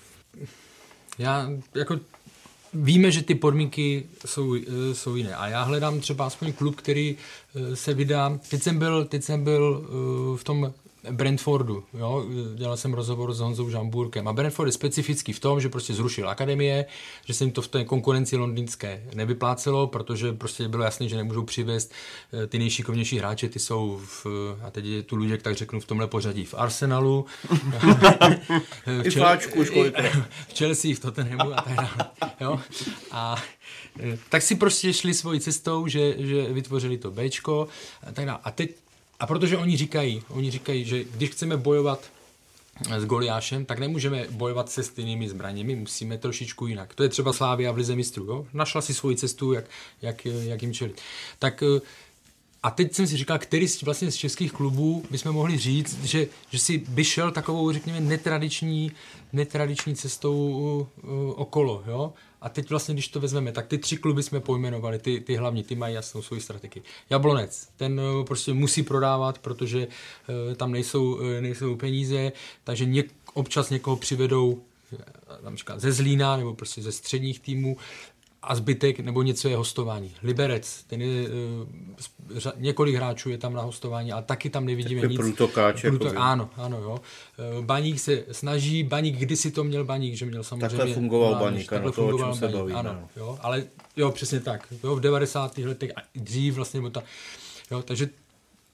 Já 1.17 1.49
jako 1.75 1.99
víme, 2.73 3.11
že 3.11 3.21
ty 3.21 3.35
podmínky 3.35 4.03
jsou, 4.25 4.55
eh, 4.55 4.93
jsou 4.93 5.15
jiné. 5.15 5.35
A 5.35 5.47
já 5.47 5.63
hledám 5.63 5.99
třeba 5.99 6.25
aspoň 6.25 6.53
klub, 6.53 6.75
který 6.75 7.15
eh, 7.55 7.75
se 7.75 7.93
vydá. 7.93 8.39
Teď 8.49 8.63
jsem 8.63 8.79
byl, 8.79 9.05
teď 9.05 9.23
jsem 9.23 9.43
byl 9.43 9.83
eh, 9.83 10.37
v 10.37 10.43
tom 10.43 10.73
Brentfordu, 11.11 11.83
jo, 11.93 12.25
dělal 12.55 12.77
jsem 12.77 12.93
rozhovor 12.93 13.33
s 13.33 13.39
Honzou 13.39 13.69
Žamburkem 13.69 14.27
a 14.27 14.33
Brentford 14.33 14.67
je 14.67 14.71
specifický 14.71 15.33
v 15.33 15.39
tom, 15.39 15.61
že 15.61 15.69
prostě 15.69 15.93
zrušil 15.93 16.29
akademie, 16.29 16.85
že 17.25 17.33
se 17.33 17.43
jim 17.43 17.51
to 17.51 17.61
v 17.61 17.67
té 17.67 17.85
konkurenci 17.85 18.37
londýnské 18.37 19.03
nevyplácelo, 19.13 19.87
protože 19.87 20.33
prostě 20.33 20.67
bylo 20.67 20.83
jasné, 20.83 21.09
že 21.09 21.15
nemůžou 21.15 21.43
přivést 21.43 21.91
eh, 22.33 22.47
ty 22.47 22.59
nejšikovnější 22.59 23.19
hráče, 23.19 23.49
ty 23.49 23.59
jsou 23.59 24.01
v, 24.05 24.25
a 24.63 24.71
teď 24.71 24.85
je 24.85 25.03
tu 25.03 25.15
Luděk 25.15 25.41
tak 25.41 25.55
řeknu 25.55 25.79
v 25.79 25.85
tomhle 25.85 26.07
pořadí, 26.07 26.45
v 26.45 26.53
Arsenalu, 26.57 27.25
v 28.85 29.11
Fáčku, 29.17 29.63
v 30.47 30.57
Chelsea, 30.57 30.95
v 30.95 30.99
Tottenhamu 30.99 31.53
a 31.53 31.61
tak 31.61 31.75
dále. 31.75 32.11
Jo? 32.41 32.59
A 33.11 33.43
eh, 33.99 34.17
tak 34.29 34.41
si 34.41 34.55
prostě 34.55 34.93
šli 34.93 35.13
svojí 35.13 35.39
cestou, 35.39 35.87
že, 35.87 36.15
že 36.17 36.43
vytvořili 36.43 36.97
to 36.97 37.11
Bčko 37.11 37.67
a 38.07 38.11
tak 38.11 38.25
dále. 38.25 38.39
A 38.43 38.51
teď 38.51 38.75
a 39.19 39.27
protože 39.27 39.57
oni 39.57 39.77
říkají, 39.77 40.23
oni 40.29 40.51
říkají, 40.51 40.85
že 40.85 41.03
když 41.03 41.29
chceme 41.29 41.57
bojovat 41.57 42.11
s 42.97 43.05
Goliášem, 43.05 43.65
tak 43.65 43.79
nemůžeme 43.79 44.25
bojovat 44.31 44.69
se 44.69 44.83
stejnými 44.83 45.29
zbraněmi, 45.29 45.75
musíme 45.75 46.17
trošičku 46.17 46.67
jinak. 46.67 46.95
To 46.95 47.03
je 47.03 47.09
třeba 47.09 47.33
Slávia 47.33 47.71
v 47.71 47.77
Lize 47.77 47.95
mistrů. 47.95 48.25
Jo? 48.25 48.45
Našla 48.53 48.81
si 48.81 48.93
svoji 48.93 49.15
cestu, 49.15 49.53
jak, 49.53 49.65
jak, 50.01 50.25
jak 50.25 50.61
jim 50.61 50.73
čelit. 50.73 51.01
Tak 51.39 51.63
eh, 51.63 51.81
a 52.67 52.69
teď 52.69 52.93
jsem 52.93 53.07
si 53.07 53.17
říkal, 53.17 53.39
který 53.39 53.67
z, 53.67 53.83
vlastně 53.83 54.11
z 54.11 54.15
českých 54.15 54.51
klubů 54.51 55.03
bychom 55.11 55.31
mohli 55.31 55.57
říct, 55.57 56.03
že, 56.03 56.27
že 56.49 56.59
si 56.59 56.77
by 56.77 57.03
šel 57.03 57.31
takovou, 57.31 57.71
řekněme, 57.71 57.99
netradiční, 57.99 58.91
netradiční 59.33 59.95
cestou 59.95 60.37
uh, 61.03 61.33
okolo. 61.35 61.83
Jo? 61.87 62.13
A 62.41 62.49
teď 62.49 62.69
vlastně, 62.69 62.93
když 62.93 63.07
to 63.07 63.19
vezmeme, 63.19 63.51
tak 63.51 63.67
ty 63.67 63.77
tři 63.77 63.97
kluby 63.97 64.23
jsme 64.23 64.39
pojmenovali, 64.39 64.99
ty, 64.99 65.19
ty 65.19 65.35
hlavní, 65.35 65.63
ty 65.63 65.75
mají 65.75 65.95
jasnou 65.95 66.21
svoji 66.21 66.41
strategii. 66.41 66.83
Jablonec, 67.09 67.69
ten 67.77 67.99
uh, 67.99 68.25
prostě 68.25 68.53
musí 68.53 68.83
prodávat, 68.83 69.37
protože 69.39 69.87
uh, 69.87 70.55
tam 70.55 70.71
nejsou, 70.71 71.15
uh, 71.15 71.21
nejsou 71.39 71.75
peníze, 71.75 72.31
takže 72.63 72.85
něk, 72.85 73.13
občas 73.33 73.69
někoho 73.69 73.95
přivedou 73.95 74.61
ze 75.75 75.91
Zlína 75.91 76.37
nebo 76.37 76.53
prostě 76.53 76.81
ze 76.81 76.91
středních 76.91 77.39
týmů 77.39 77.77
a 78.47 78.55
zbytek 78.55 78.99
nebo 78.99 79.21
něco 79.21 79.49
je 79.49 79.55
hostování. 79.55 80.15
Liberec, 80.23 80.83
ten 80.83 81.01
je, 81.01 81.29
uh, 81.29 82.41
několik 82.55 82.95
hráčů 82.95 83.29
je 83.29 83.37
tam 83.37 83.53
na 83.53 83.61
hostování, 83.61 84.11
ale 84.11 84.23
taky 84.23 84.49
tam 84.49 84.65
nevidíme 84.65 85.01
Takový 85.01 85.13
nic. 85.13 85.21
Průtokáč, 85.21 85.81
Průtok, 85.81 86.05
jakoby. 86.05 86.17
ano, 86.17 86.49
ano, 86.55 86.77
jo. 86.81 86.99
Uh, 87.57 87.65
Baník 87.65 87.99
se 87.99 88.23
snaží, 88.31 88.83
Baník 88.83 89.15
kdysi 89.15 89.51
to 89.51 89.63
měl 89.63 89.85
Baník, 89.85 90.15
že 90.15 90.25
měl 90.25 90.43
samozřejmě... 90.43 90.77
Takhle 90.77 90.93
fungoval 90.93 91.29
mládež, 91.29 91.45
Baník, 91.45 91.69
takhle 91.69 91.91
ano, 91.91 91.95
to, 91.95 92.01
o 92.01 92.05
čem 92.05 92.11
fungoval 92.11 92.35
se 92.35 92.41
Baník, 92.41 92.57
bavíme, 92.57 92.79
Ano, 92.79 92.93
no. 92.93 93.09
jo, 93.15 93.37
ale 93.41 93.63
jo, 93.97 94.11
přesně 94.11 94.39
tak. 94.39 94.73
Jo, 94.83 94.95
v 94.95 94.99
90. 94.99 95.57
letech 95.57 95.91
a 95.95 96.01
dřív 96.15 96.53
vlastně, 96.53 96.91
ta, 96.91 97.03
jo, 97.71 97.81
takže 97.81 98.09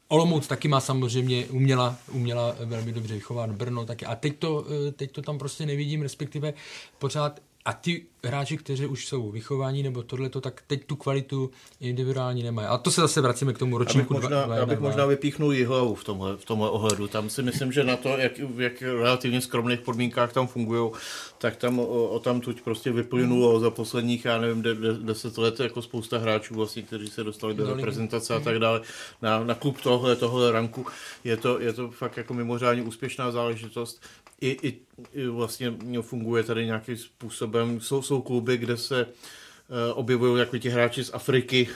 Olomouc 0.07 0.47
taky 0.47 0.67
má 0.67 0.79
samozřejmě, 0.79 1.45
uměla, 1.45 1.97
uměla 2.11 2.55
velmi 2.65 2.91
dobře 2.91 3.13
vychovat 3.13 3.51
Brno 3.51 3.85
taky. 3.85 4.05
A 4.05 4.15
teď 4.15 4.37
to, 4.39 4.65
eh, 4.87 4.91
teď 4.91 5.11
to 5.11 5.21
tam 5.21 5.37
prostě 5.37 5.65
nevidím, 5.65 6.01
respektive 6.01 6.53
pořád 6.99 7.39
a 7.65 7.73
ty 7.73 8.05
hráči, 8.25 8.57
kteří 8.57 8.85
už 8.85 9.07
jsou 9.07 9.31
vychování 9.31 9.83
nebo 9.83 10.03
tohleto, 10.03 10.41
tak 10.41 10.61
teď 10.67 10.85
tu 10.85 10.95
kvalitu 10.95 11.51
individuální 11.79 12.43
nemají. 12.43 12.67
A 12.67 12.77
to 12.77 12.91
se 12.91 13.01
zase 13.01 13.21
vracíme 13.21 13.53
k 13.53 13.57
tomu 13.57 13.75
Já 13.75 13.79
bych 13.79 13.87
ročníku. 13.87 14.13
možná, 14.13 14.47
dva- 14.47 14.55
já 14.55 14.65
bych 14.65 14.77
dva- 14.77 14.81
možná 14.81 15.05
vypíchnul 15.05 15.53
Jihlavu 15.53 15.95
v 15.95 16.03
tomhle, 16.03 16.37
v 16.37 16.45
tomhle 16.45 16.69
ohledu. 16.69 17.07
Tam 17.07 17.29
si 17.29 17.43
myslím, 17.43 17.71
že 17.71 17.83
na 17.83 17.95
to, 17.97 18.09
jak, 18.09 18.39
v 18.39 18.61
jak 18.61 18.81
relativně 18.81 19.41
skromných 19.41 19.79
podmínkách 19.79 20.33
tam 20.33 20.47
fungují, 20.47 20.91
tak 21.37 21.55
tam 21.55 21.79
o, 21.79 21.83
o 22.07 22.19
tam 22.19 22.41
tuď 22.41 22.61
prostě 22.61 22.91
vyplynulo 22.91 23.59
za 23.59 23.69
posledních, 23.69 24.25
já 24.25 24.37
nevím, 24.41 24.61
de, 24.61 24.75
de, 24.75 24.93
deset 24.93 25.37
let 25.37 25.59
jako 25.59 25.81
spousta 25.81 26.17
hráčů 26.17 26.55
vlastně, 26.55 26.81
kteří 26.81 27.07
se 27.07 27.23
dostali 27.23 27.53
do 27.53 27.63
ligy. 27.63 27.75
reprezentace 27.75 28.35
a 28.35 28.39
tak 28.39 28.59
dále 28.59 28.81
na, 29.21 29.43
na 29.43 29.55
klub 29.55 29.81
tohle, 29.81 30.15
tohle 30.15 30.51
ranku. 30.51 30.85
Je 31.23 31.37
to, 31.37 31.59
je 31.59 31.73
to 31.73 31.91
fakt 31.91 32.17
jako 32.17 32.33
mimořádně 32.33 32.83
úspěšná 32.83 33.31
záležitost. 33.31 34.01
I, 34.43 34.57
i, 34.63 34.73
i 35.13 35.27
vlastně 35.27 35.73
funguje 36.01 36.43
tady 36.43 36.65
nějakým 36.65 36.97
způsobem. 36.97 37.81
Jsou, 37.81 38.01
jsou 38.01 38.21
kluby, 38.21 38.57
kde 38.57 38.77
se 38.77 39.01
eh, 39.01 39.93
objevují 39.93 40.39
jako 40.39 40.57
ti 40.57 40.69
hráči 40.69 41.03
z 41.03 41.13
Afriky 41.13 41.67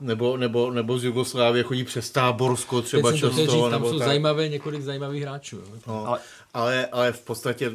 nebo, 0.00 0.36
nebo, 0.36 0.70
nebo 0.70 0.98
z 0.98 1.04
Jugoslávie, 1.04 1.64
chodí 1.64 1.84
přes 1.84 2.10
Táborsko 2.10 2.76
Teď 2.80 2.86
třeba 2.88 3.12
chtěl 3.12 3.30
často. 3.30 3.46
říct, 3.46 3.60
tam 3.60 3.70
nebo 3.70 3.90
jsou 3.90 3.98
tak. 3.98 4.06
zajímavé 4.08 4.48
několik 4.48 4.82
zajímavých 4.82 5.22
hráčů. 5.22 5.56
Jo. 5.56 5.64
No, 5.86 6.06
Ale- 6.06 6.20
ale, 6.54 6.86
ale, 6.86 7.12
v 7.12 7.20
podstatě, 7.20 7.72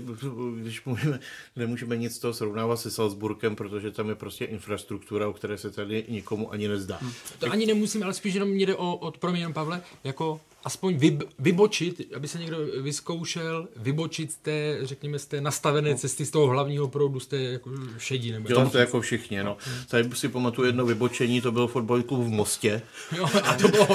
když 0.61 0.85
můžeme, 0.85 1.19
nemůžeme 1.55 1.97
nic 1.97 2.15
z 2.15 2.19
toho 2.19 2.33
srovnávat 2.33 2.79
se 2.79 2.91
Salzburgem, 2.91 3.55
protože 3.55 3.91
tam 3.91 4.09
je 4.09 4.15
prostě 4.15 4.45
infrastruktura, 4.45 5.27
o 5.27 5.33
které 5.33 5.57
se 5.57 5.71
tady 5.71 6.05
nikomu 6.09 6.51
ani 6.51 6.67
nezdá. 6.67 6.99
To 7.39 7.51
ani 7.51 7.65
nemusím, 7.65 8.03
ale 8.03 8.13
spíš 8.13 8.33
jenom 8.33 8.49
mě 8.49 8.65
jde 8.65 8.75
o, 8.75 8.95
od, 8.95 9.17
promiň, 9.17 9.53
Pavle, 9.53 9.81
jako 10.03 10.39
aspoň 10.67 10.97
vyb, 10.97 11.23
vybočit, 11.39 12.01
aby 12.15 12.27
se 12.27 12.39
někdo 12.39 12.57
vyzkoušel, 12.81 13.67
vybočit 13.75 14.31
z 14.31 14.35
té, 14.35 14.77
řekněme, 14.81 15.19
z 15.19 15.25
té 15.25 15.41
nastavené 15.41 15.95
cesty, 15.95 16.25
z 16.25 16.31
toho 16.31 16.47
hlavního 16.47 16.87
proudu, 16.87 17.19
z 17.19 17.27
té 17.27 17.37
jako 17.37 17.69
šedí. 17.97 18.31
Nebo 18.31 18.47
Dělám 18.47 18.69
to 18.69 18.77
jako 18.77 19.01
všichni, 19.01 19.43
no. 19.43 19.57
Tady 19.87 20.09
si 20.15 20.29
pamatuju 20.29 20.65
jedno 20.67 20.85
vybočení, 20.85 21.41
to 21.41 21.51
byl 21.51 21.67
fotbalový 21.67 22.03
klub 22.03 22.23
v 22.23 22.29
Mostě. 22.29 22.81
Jo, 23.17 23.29
a 23.43 23.53
to, 23.53 23.67
bylo, 23.67 23.87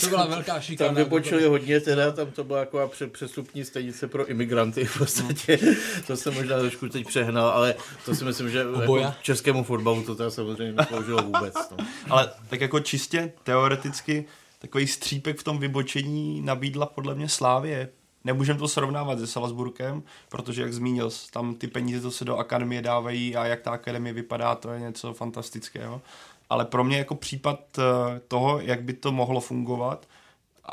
to 0.00 0.06
byla 0.08 0.26
velká 0.26 0.60
šikana. 0.60 0.88
Tam 0.88 0.96
vybočili 0.96 1.44
hodně, 1.46 1.80
teda 1.80 2.12
tam 2.12 2.30
to 2.30 2.44
byla 2.44 2.58
taková 2.60 2.86
pře- 2.88 3.06
přestupní 3.06 3.64
stanice 3.64 4.08
pro 4.08 4.26
imigranty 4.26 4.84
v 4.84 4.98
podstatě. 4.98 5.58
To 6.06 6.16
jsem 6.16 6.34
možná 6.34 6.58
trošku 6.58 6.88
teď 6.88 7.06
přehnal, 7.06 7.48
ale 7.48 7.74
to 8.04 8.14
si 8.14 8.24
myslím, 8.24 8.50
že 8.50 8.58
jako 8.58 8.72
Oboja. 8.72 9.14
českému 9.22 9.64
fotbalu 9.64 10.02
to 10.02 10.14
teda 10.14 10.30
samozřejmě 10.30 10.72
nesloužilo 10.72 11.22
vůbec. 11.22 11.54
No. 11.54 11.86
Ale 12.10 12.30
tak 12.48 12.60
jako 12.60 12.80
čistě 12.80 13.32
teoreticky 13.42 14.24
takový 14.62 14.86
střípek 14.86 15.38
v 15.38 15.44
tom 15.44 15.58
vybočení 15.58 16.40
nabídla 16.40 16.86
podle 16.86 17.14
mě 17.14 17.28
Slávě. 17.28 17.88
Nemůžeme 18.24 18.58
to 18.58 18.68
srovnávat 18.68 19.18
se 19.18 19.26
Salzburgem, 19.26 20.02
protože 20.28 20.62
jak 20.62 20.72
zmínil, 20.72 21.10
tam 21.32 21.54
ty 21.54 21.66
peníze 21.66 22.00
to 22.00 22.10
se 22.10 22.24
do 22.24 22.36
akademie 22.36 22.82
dávají 22.82 23.36
a 23.36 23.46
jak 23.46 23.60
ta 23.60 23.70
akademie 23.70 24.12
vypadá, 24.12 24.54
to 24.54 24.70
je 24.70 24.80
něco 24.80 25.12
fantastického. 25.14 26.02
Ale 26.50 26.64
pro 26.64 26.84
mě 26.84 26.98
jako 26.98 27.14
případ 27.14 27.60
eh, 27.78 27.82
toho, 28.28 28.60
jak 28.60 28.82
by 28.82 28.92
to 28.92 29.12
mohlo 29.12 29.40
fungovat, 29.40 30.06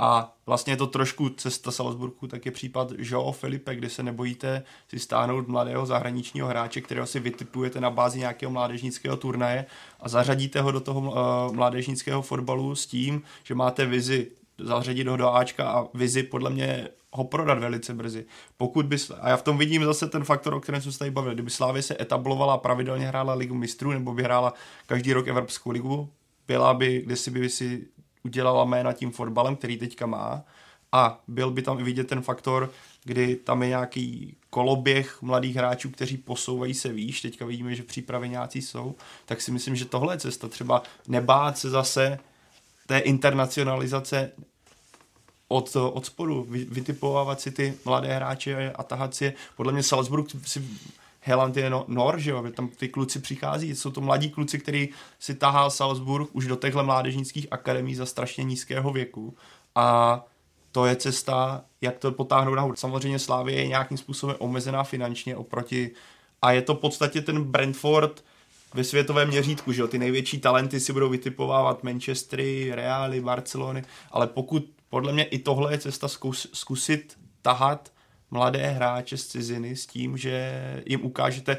a 0.01 0.35
vlastně 0.45 0.73
je 0.73 0.77
to 0.77 0.87
trošku 0.87 1.29
cesta 1.29 1.71
Salzburgu, 1.71 2.27
tak 2.27 2.45
je 2.45 2.51
případ 2.51 2.91
Joao 2.97 3.31
Felipe, 3.31 3.75
kdy 3.75 3.89
se 3.89 4.03
nebojíte 4.03 4.63
si 4.87 4.99
stáhnout 4.99 5.47
mladého 5.47 5.85
zahraničního 5.85 6.47
hráče, 6.47 6.81
kterého 6.81 7.07
si 7.07 7.19
vytipujete 7.19 7.81
na 7.81 7.89
bázi 7.89 8.19
nějakého 8.19 8.51
mládežnického 8.51 9.17
turnaje 9.17 9.65
a 9.99 10.09
zařadíte 10.09 10.61
ho 10.61 10.71
do 10.71 10.79
toho 10.79 10.99
uh, 10.99 11.55
mládežnického 11.55 12.21
fotbalu 12.21 12.75
s 12.75 12.85
tím, 12.85 13.21
že 13.43 13.55
máte 13.55 13.85
vizi 13.85 14.31
zařadit 14.59 15.07
ho 15.07 15.17
do 15.17 15.33
Ačka 15.33 15.71
a 15.71 15.85
vizi 15.93 16.23
podle 16.23 16.49
mě 16.49 16.87
ho 17.11 17.23
prodat 17.23 17.59
velice 17.59 17.93
brzy. 17.93 18.25
Pokud 18.57 18.85
by, 18.85 18.97
a 19.21 19.29
já 19.29 19.37
v 19.37 19.43
tom 19.43 19.57
vidím 19.57 19.85
zase 19.85 20.07
ten 20.07 20.23
faktor, 20.23 20.53
o 20.53 20.59
kterém 20.59 20.81
jsme 20.81 20.91
se 20.91 20.99
tady 20.99 21.11
bavili, 21.11 21.35
kdyby 21.35 21.51
Slávě 21.51 21.81
se 21.81 21.95
etablovala 22.01 22.53
a 22.53 22.57
pravidelně 22.57 23.07
hrála 23.07 23.33
ligu 23.33 23.55
mistrů 23.55 23.91
nebo 23.91 24.13
by 24.13 24.23
hrála 24.23 24.53
každý 24.85 25.13
rok 25.13 25.27
Evropskou 25.27 25.71
ligu, 25.71 26.09
byla 26.47 26.73
by, 26.73 27.01
kdysi 27.05 27.31
by 27.31 27.49
si 27.49 27.87
udělala 28.23 28.65
jména 28.65 28.93
tím 28.93 29.11
fotbalem, 29.11 29.55
který 29.55 29.77
teďka 29.77 30.05
má. 30.05 30.43
A 30.91 31.19
byl 31.27 31.51
by 31.51 31.61
tam 31.61 31.79
i 31.79 31.83
vidět 31.83 32.07
ten 32.07 32.21
faktor, 32.21 32.71
kdy 33.03 33.35
tam 33.35 33.63
je 33.63 33.69
nějaký 33.69 34.35
koloběh 34.49 35.21
mladých 35.21 35.55
hráčů, 35.55 35.89
kteří 35.89 36.17
posouvají 36.17 36.73
se 36.73 36.89
výš, 36.89 37.21
teďka 37.21 37.45
vidíme, 37.45 37.75
že 37.75 37.83
v 37.83 37.85
přípravě 37.85 38.29
nějací 38.29 38.61
jsou, 38.61 38.95
tak 39.25 39.41
si 39.41 39.51
myslím, 39.51 39.75
že 39.75 39.85
tohle 39.85 40.13
je 40.13 40.19
cesta, 40.19 40.47
třeba 40.47 40.83
nebát 41.07 41.57
se 41.57 41.69
zase 41.69 42.19
té 42.87 42.99
internacionalizace 42.99 44.31
od, 45.47 45.75
od 45.75 46.05
spodu, 46.05 46.43
vy, 46.49 46.65
vytipovávat 46.65 47.41
si 47.41 47.51
ty 47.51 47.73
mladé 47.85 48.15
hráče 48.15 48.71
a 48.75 48.83
tahat 48.83 49.15
si 49.15 49.25
je. 49.25 49.33
Podle 49.55 49.73
mě 49.73 49.83
Salzburg 49.83 50.27
si 50.47 50.67
Heland 51.29 51.57
je 51.57 51.69
no, 51.69 51.85
Nor, 51.87 52.19
že 52.19 52.31
jo, 52.31 52.43
tam 52.51 52.67
ty 52.67 52.89
kluci 52.89 53.19
přichází, 53.19 53.75
jsou 53.75 53.91
to 53.91 54.01
mladí 54.01 54.29
kluci, 54.29 54.59
který 54.59 54.89
si 55.19 55.35
tahá 55.35 55.69
Salzburg 55.69 56.29
už 56.33 56.47
do 56.47 56.55
těchto 56.55 56.83
mládežnických 56.83 57.47
akademí 57.51 57.95
za 57.95 58.05
strašně 58.05 58.43
nízkého 58.43 58.91
věku. 58.91 59.35
A 59.75 60.21
to 60.71 60.85
je 60.85 60.95
cesta, 60.95 61.63
jak 61.81 61.97
to 61.97 62.11
potáhnout 62.11 62.55
nahoru. 62.55 62.75
Samozřejmě 62.75 63.19
Slávě 63.19 63.55
je 63.55 63.67
nějakým 63.67 63.97
způsobem 63.97 64.35
omezená 64.39 64.83
finančně 64.83 65.35
oproti 65.35 65.91
a 66.41 66.51
je 66.51 66.61
to 66.61 66.75
v 66.75 66.79
podstatě 66.79 67.21
ten 67.21 67.43
Brentford 67.43 68.23
ve 68.73 68.83
světovém 68.83 69.27
měřítku, 69.27 69.71
že 69.71 69.81
jo, 69.81 69.87
ty 69.87 69.97
největší 69.97 70.39
talenty 70.39 70.79
si 70.79 70.93
budou 70.93 71.09
vytipovávat 71.09 71.83
Manchestery, 71.83 72.71
Reály, 72.75 73.21
Barcelony, 73.21 73.83
ale 74.11 74.27
pokud 74.27 74.65
podle 74.89 75.13
mě 75.13 75.23
i 75.23 75.39
tohle 75.39 75.73
je 75.73 75.77
cesta 75.77 76.07
zkus, 76.07 76.47
zkusit 76.53 77.17
tahat 77.41 77.91
mladé 78.31 78.67
hráče 78.67 79.17
z 79.17 79.27
ciziny 79.27 79.75
s 79.75 79.85
tím, 79.85 80.17
že 80.17 80.63
jim 80.85 81.05
ukážete, 81.05 81.57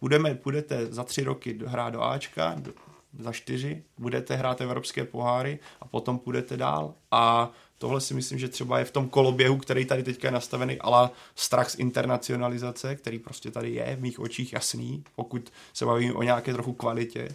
budeme, 0.00 0.38
budete 0.44 0.86
za 0.86 1.04
tři 1.04 1.24
roky 1.24 1.58
hrát 1.66 1.90
do 1.90 2.02
Ačka, 2.02 2.54
do, 2.58 2.72
za 3.18 3.32
čtyři, 3.32 3.82
budete 3.98 4.36
hrát 4.36 4.60
evropské 4.60 5.04
poháry 5.04 5.58
a 5.80 5.88
potom 5.88 6.18
půjdete 6.18 6.56
dál. 6.56 6.94
A 7.10 7.50
tohle 7.78 8.00
si 8.00 8.14
myslím, 8.14 8.38
že 8.38 8.48
třeba 8.48 8.78
je 8.78 8.84
v 8.84 8.90
tom 8.90 9.08
koloběhu, 9.08 9.56
který 9.56 9.84
tady 9.84 10.02
teďka 10.02 10.28
je 10.28 10.32
nastavený, 10.32 10.78
ale 10.80 11.10
strach 11.34 11.70
z 11.70 11.74
internacionalizace, 11.74 12.96
který 12.96 13.18
prostě 13.18 13.50
tady 13.50 13.70
je 13.70 13.96
v 13.96 14.00
mých 14.00 14.20
očích 14.20 14.52
jasný, 14.52 15.04
pokud 15.16 15.52
se 15.72 15.86
bavím 15.86 16.16
o 16.16 16.22
nějaké 16.22 16.52
trochu 16.52 16.72
kvalitě, 16.72 17.28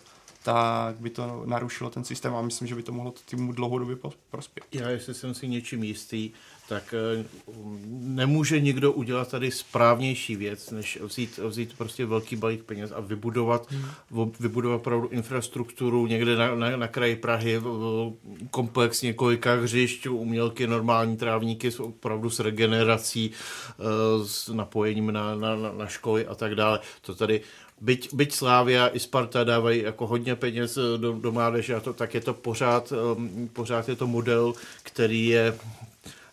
tak 0.44 0.96
by 0.96 1.10
to 1.10 1.44
narušilo 1.46 1.90
ten 1.90 2.04
systém 2.04 2.36
a 2.36 2.42
myslím, 2.42 2.68
že 2.68 2.76
by 2.76 2.84
to 2.84 2.92
mohlo 2.92 3.14
týmu 3.26 3.52
dlouhodobě 3.52 3.96
prospět. 4.30 4.66
Já, 4.72 4.90
jestli 4.90 5.14
jsem 5.14 5.34
si 5.34 5.48
něčím 5.48 5.84
jistý, 5.84 6.32
tak 6.70 6.94
eh, 6.94 7.26
nemůže 7.90 8.60
nikdo 8.60 8.92
udělat 8.92 9.32
tady 9.32 9.52
správnější 9.52 10.36
věc, 10.36 10.72
než 10.72 11.00
vzít, 11.02 11.38
vzít 11.38 11.78
prostě 11.78 12.06
velký 12.06 12.36
balík 12.36 12.64
peněz 12.64 12.92
a 12.96 13.00
vybudovat, 13.00 13.72
hmm. 13.72 14.32
vybudovat 14.40 14.76
opravdu 14.76 15.08
infrastrukturu 15.08 16.08
někde 16.08 16.36
na, 16.36 16.56
na, 16.56 16.78
na 16.78 16.88
kraji 16.88 17.16
Prahy, 17.16 17.62
komplex 18.52 19.02
několika 19.02 19.56
hřišť, 19.56 20.08
umělky, 20.08 20.68
normální 20.68 21.18
trávníky, 21.18 21.72
opravdu 21.72 22.30
s 22.30 22.40
regenerací, 22.40 23.32
eh, 23.32 23.84
s 24.26 24.48
napojením 24.48 25.12
na, 25.12 25.36
na, 25.36 25.56
na 25.56 25.88
školy 25.88 26.28
a 26.28 26.36
tak 26.36 26.56
dále. 26.56 26.80
To 27.02 27.16
tady 27.16 27.42
byť, 27.82 28.14
byť 28.14 28.34
Slávia 28.34 28.88
i 28.88 29.00
Sparta 29.00 29.44
dávají 29.44 29.82
jako 29.82 30.08
hodně 30.08 30.36
peněz 30.36 30.78
do, 30.98 31.14
do 31.14 31.32
mládeže 31.32 31.76
a 31.76 31.80
to, 31.80 31.94
tak 31.94 32.14
je 32.14 32.22
to 32.22 32.34
pořád, 32.34 32.94
um, 33.18 33.50
pořád 33.54 33.90
je 33.90 33.96
to 33.96 34.08
model, 34.08 34.54
který 34.84 35.28
je 35.28 35.54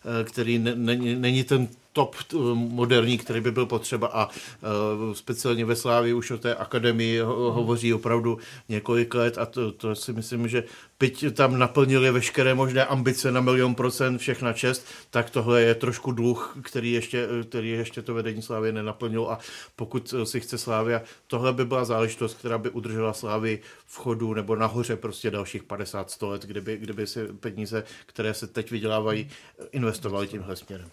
Eh, 0.07 0.23
který 0.23 0.59
není 0.59 1.43
ten 1.43 1.67
top 1.97 2.15
eh, 2.15 2.37
moderní, 2.53 3.17
který 3.17 3.41
by 3.41 3.51
byl 3.51 3.65
potřeba 3.65 4.07
a 4.07 4.27
uh, 4.27 5.13
speciálně 5.13 5.65
ve 5.65 5.75
Slávii 5.75 6.13
už 6.13 6.31
o 6.31 6.37
té 6.37 6.55
akademii 6.55 7.19
ho, 7.19 7.51
hovoří 7.51 7.93
opravdu 7.93 8.37
několik 8.69 9.13
let 9.15 9.37
a 9.37 9.45
to, 9.45 9.71
to 9.71 9.95
si 9.95 10.13
myslím, 10.13 10.47
že 10.47 10.63
byť 10.99 11.33
tam 11.33 11.59
naplnili 11.59 12.11
veškeré 12.11 12.53
možné 12.53 12.85
ambice 12.85 13.31
na 13.31 13.41
milion 13.41 13.75
procent 13.75 14.17
všechna 14.17 14.53
čest, 14.53 14.85
tak 15.09 15.29
tohle 15.29 15.61
je 15.61 15.75
trošku 15.75 16.11
dluh, 16.11 16.57
který 16.61 16.91
ještě, 16.91 17.27
který 17.49 17.69
ještě 17.69 18.01
to 18.01 18.13
vedení 18.13 18.41
Slávy 18.41 18.71
nenaplnil 18.71 19.25
a 19.25 19.39
pokud 19.75 20.13
si 20.23 20.39
chce 20.39 20.57
Slávia, 20.57 21.01
tohle 21.27 21.53
by 21.53 21.65
byla 21.65 21.85
záležitost, 21.85 22.37
která 22.37 22.57
by 22.57 22.69
udržela 22.69 23.13
Slávy 23.13 23.59
v 23.85 23.97
chodu 23.97 24.33
nebo 24.33 24.55
nahoře 24.55 24.95
prostě 24.95 25.31
dalších 25.31 25.63
50-100 25.63 26.29
let, 26.29 26.45
kdyby, 26.45 26.77
kdyby 26.77 27.07
si 27.07 27.27
peníze, 27.27 27.83
které 28.05 28.33
se 28.33 28.47
teď 28.47 28.71
vydělávají, 28.71 29.29
investovali 29.71 30.27
tímhle 30.27 30.55
směrem. 30.55 30.89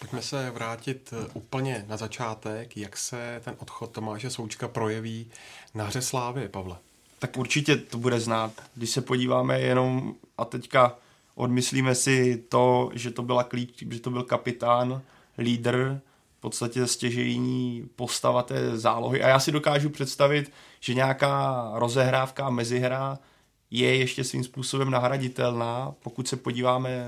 Pojďme 0.00 0.22
se 0.22 0.50
vrátit 0.50 1.12
eh, 1.12 1.30
úplně 1.34 1.84
na 1.88 1.96
začátek, 1.96 2.76
jak 2.76 2.96
se 2.96 3.40
ten 3.44 3.54
odchod 3.58 3.90
Tomáše 3.90 4.30
Součka 4.30 4.68
projeví 4.68 5.30
na 5.74 5.84
hře 5.84 6.02
Slávy, 6.02 6.48
Pavle. 6.48 6.76
Tak 7.18 7.36
určitě 7.36 7.76
to 7.76 7.98
bude 7.98 8.20
znát. 8.20 8.52
Když 8.74 8.90
se 8.90 9.00
podíváme 9.00 9.60
jenom 9.60 10.14
a 10.38 10.44
teďka 10.44 10.96
odmyslíme 11.34 11.94
si 11.94 12.44
to, 12.48 12.90
že 12.94 13.10
to 13.10 13.22
byla 13.22 13.44
klíč, 13.44 13.84
že 13.90 14.00
to 14.00 14.10
byl 14.10 14.22
kapitán, 14.22 15.02
lídr, 15.38 16.00
v 16.38 16.40
podstatě 16.40 16.86
stěžejní 16.86 17.88
postava 17.96 18.42
té 18.42 18.78
zálohy. 18.78 19.22
A 19.22 19.28
já 19.28 19.40
si 19.40 19.52
dokážu 19.52 19.90
představit, 19.90 20.52
že 20.80 20.94
nějaká 20.94 21.70
rozehrávka, 21.74 22.50
mezihra 22.50 23.18
je 23.70 23.96
ještě 23.96 24.24
svým 24.24 24.44
způsobem 24.44 24.90
nahraditelná. 24.90 25.94
Pokud 26.02 26.28
se 26.28 26.36
podíváme, 26.36 27.06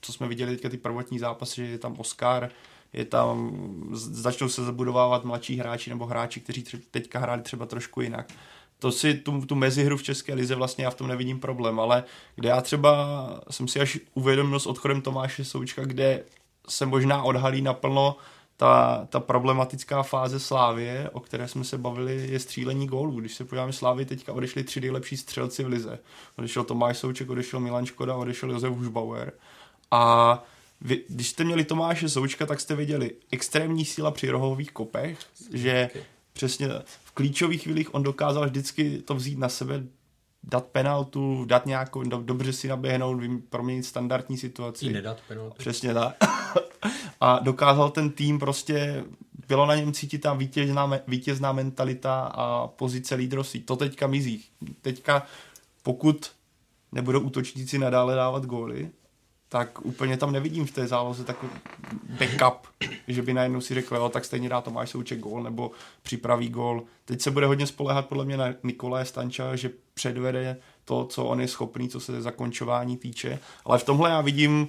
co 0.00 0.12
jsme 0.12 0.28
viděli 0.28 0.50
teďka 0.52 0.68
ty 0.68 0.76
prvotní 0.76 1.18
zápasy, 1.18 1.66
že 1.66 1.72
je 1.72 1.78
tam 1.78 1.94
Oscar, 1.98 2.50
je 2.92 3.04
tam, 3.04 3.56
začnou 3.92 4.48
se 4.48 4.64
zabudovávat 4.64 5.24
mladší 5.24 5.56
hráči 5.56 5.90
nebo 5.90 6.06
hráči, 6.06 6.40
kteří 6.40 6.64
teďka 6.90 7.18
hráli 7.18 7.42
třeba 7.42 7.66
trošku 7.66 8.00
jinak. 8.00 8.32
To 8.78 8.92
si 8.92 9.14
tu, 9.14 9.46
tu 9.46 9.54
mezihru 9.54 9.96
v 9.96 10.02
České 10.02 10.34
lize 10.34 10.54
vlastně 10.54 10.84
já 10.84 10.90
v 10.90 10.94
tom 10.94 11.06
nevidím 11.06 11.40
problém, 11.40 11.80
ale 11.80 12.04
kde 12.34 12.48
já 12.48 12.60
třeba 12.60 13.40
jsem 13.50 13.68
si 13.68 13.80
až 13.80 13.98
uvědomil 14.14 14.60
s 14.60 14.66
odchodem 14.66 15.02
Tomáše 15.02 15.44
Součka, 15.44 15.84
kde 15.84 16.24
se 16.68 16.86
možná 16.86 17.22
odhalí 17.22 17.62
naplno 17.62 18.16
ta, 18.56 19.06
ta 19.10 19.20
problematická 19.20 20.02
fáze 20.02 20.40
Slávě, 20.40 21.10
o 21.12 21.20
které 21.20 21.48
jsme 21.48 21.64
se 21.64 21.78
bavili, 21.78 22.28
je 22.30 22.38
střílení 22.38 22.86
gólů. 22.86 23.20
Když 23.20 23.34
se 23.34 23.44
podíváme 23.44 23.72
Slávy, 23.72 24.04
teďka 24.04 24.32
odešli 24.32 24.64
tři 24.64 24.80
nejlepší 24.80 25.16
střelci 25.16 25.64
v 25.64 25.66
lize. 25.66 25.98
Odešel 26.38 26.64
Tomáš 26.64 26.98
Souček, 26.98 27.30
odešel 27.30 27.60
Milan 27.60 27.86
Škoda, 27.86 28.16
odešel 28.16 28.50
Josef 28.50 28.72
Hušbauer. 28.72 29.32
A 29.90 30.42
vy, 30.80 31.04
když 31.08 31.28
jste 31.28 31.44
měli 31.44 31.64
Tomáše 31.64 32.08
Součka, 32.08 32.46
tak 32.46 32.60
jste 32.60 32.74
viděli 32.74 33.10
extrémní 33.32 33.84
síla 33.84 34.10
při 34.10 34.30
rohových 34.30 34.72
kopech, 34.72 35.18
že 35.52 35.88
okay. 35.90 36.02
přesně 36.32 36.68
v 37.04 37.12
klíčových 37.12 37.62
chvílích 37.62 37.94
on 37.94 38.02
dokázal 38.02 38.46
vždycky 38.46 39.02
to 39.02 39.14
vzít 39.14 39.38
na 39.38 39.48
sebe, 39.48 39.82
dát 40.44 40.64
penaltu, 40.64 41.44
dát 41.44 41.66
nějakou, 41.66 42.02
do, 42.02 42.22
dobře 42.22 42.52
si 42.52 42.68
naběhnout, 42.68 43.20
proměnit 43.50 43.84
standardní 43.84 44.38
situaci. 44.38 44.86
I 44.86 44.92
nedat 44.92 45.18
penaltu. 45.28 45.54
Přesně 45.58 45.94
tak. 45.94 46.16
a 47.20 47.38
dokázal 47.38 47.90
ten 47.90 48.10
tým 48.10 48.38
prostě, 48.38 49.04
bylo 49.48 49.66
na 49.66 49.74
něm 49.74 49.92
cítit 49.92 50.18
ta 50.18 50.34
vítězná, 50.34 51.00
vítězná 51.06 51.52
mentalita 51.52 52.20
a 52.20 52.66
pozice 52.66 53.14
lídrovství. 53.14 53.60
To 53.60 53.76
teďka 53.76 54.06
mizí. 54.06 54.44
Teďka 54.82 55.22
pokud 55.82 56.30
nebudou 56.92 57.20
útočníci 57.20 57.78
nadále 57.78 58.14
dávat 58.14 58.46
góly, 58.46 58.90
tak 59.48 59.84
úplně 59.84 60.16
tam 60.16 60.32
nevidím 60.32 60.66
v 60.66 60.70
té 60.70 60.86
záloze 60.86 61.24
takový 61.24 61.52
backup, 62.18 62.66
že 63.08 63.22
by 63.22 63.34
najednou 63.34 63.60
si 63.60 63.74
řekl, 63.74 63.96
jo, 63.96 64.08
tak 64.08 64.24
stejně 64.24 64.48
dá 64.48 64.60
Tomáš 64.60 64.90
Souček 64.90 65.18
gól 65.18 65.42
nebo 65.42 65.70
připraví 66.02 66.48
gól. 66.48 66.84
Teď 67.04 67.20
se 67.20 67.30
bude 67.30 67.46
hodně 67.46 67.66
spolehat 67.66 68.06
podle 68.06 68.24
mě 68.24 68.36
na 68.36 68.54
Nikolaje 68.62 69.04
Stanča, 69.04 69.56
že 69.56 69.70
předvede 69.94 70.56
to, 70.84 71.04
co 71.04 71.24
on 71.24 71.40
je 71.40 71.48
schopný, 71.48 71.88
co 71.88 72.00
se 72.00 72.22
zakončování 72.22 72.96
týče. 72.96 73.38
Ale 73.64 73.78
v 73.78 73.84
tomhle 73.84 74.10
já 74.10 74.20
vidím 74.20 74.68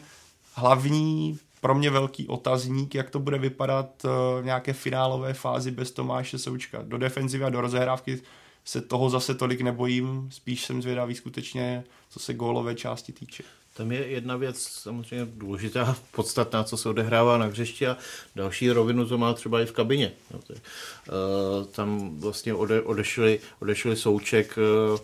hlavní 0.54 1.40
pro 1.62 1.76
mě 1.76 1.90
velký 1.90 2.28
otazník, 2.28 2.96
jak 2.96 3.10
to 3.10 3.20
bude 3.20 3.38
vypadat 3.38 4.06
eh, 4.06 4.42
v 4.42 4.46
nějaké 4.46 4.74
finálové 4.74 5.34
fázi 5.34 5.72
bez 5.72 5.92
Tomáše 5.92 6.38
Součka. 6.38 6.82
Do 6.82 6.98
defenzivy 6.98 7.44
a 7.44 7.50
do 7.50 7.62
rozehrávky 7.62 8.22
se 8.66 8.82
toho 8.82 9.10
zase 9.10 9.36
tolik 9.36 9.62
nebojím, 9.62 10.30
spíš 10.32 10.66
jsem 10.66 10.82
zvědavý 10.82 11.16
skutečně, 11.16 11.84
co 12.10 12.20
se 12.20 12.34
gólové 12.34 12.76
části 12.76 13.12
týče. 13.12 13.44
Tam 13.74 13.92
je 13.92 14.08
jedna 14.08 14.36
věc 14.36 14.62
samozřejmě 14.62 15.28
důležitá, 15.36 15.98
podstatná, 16.12 16.64
co 16.64 16.78
se 16.78 16.90
odehrává 16.90 17.38
na 17.38 17.46
hřišti 17.46 17.88
a 17.88 17.98
další 18.36 18.72
rovinu 18.72 19.08
to 19.08 19.18
má 19.18 19.34
třeba 19.34 19.62
i 19.62 19.66
v 19.66 19.72
kabině. 19.72 20.12
No, 20.34 20.40
uh, 20.50 21.66
tam 21.66 22.20
vlastně 22.20 22.54
ode, 22.54 22.82
odešli, 22.82 23.40
odešli 23.60 23.96
Souček, 23.96 24.58
Eh, 24.58 25.00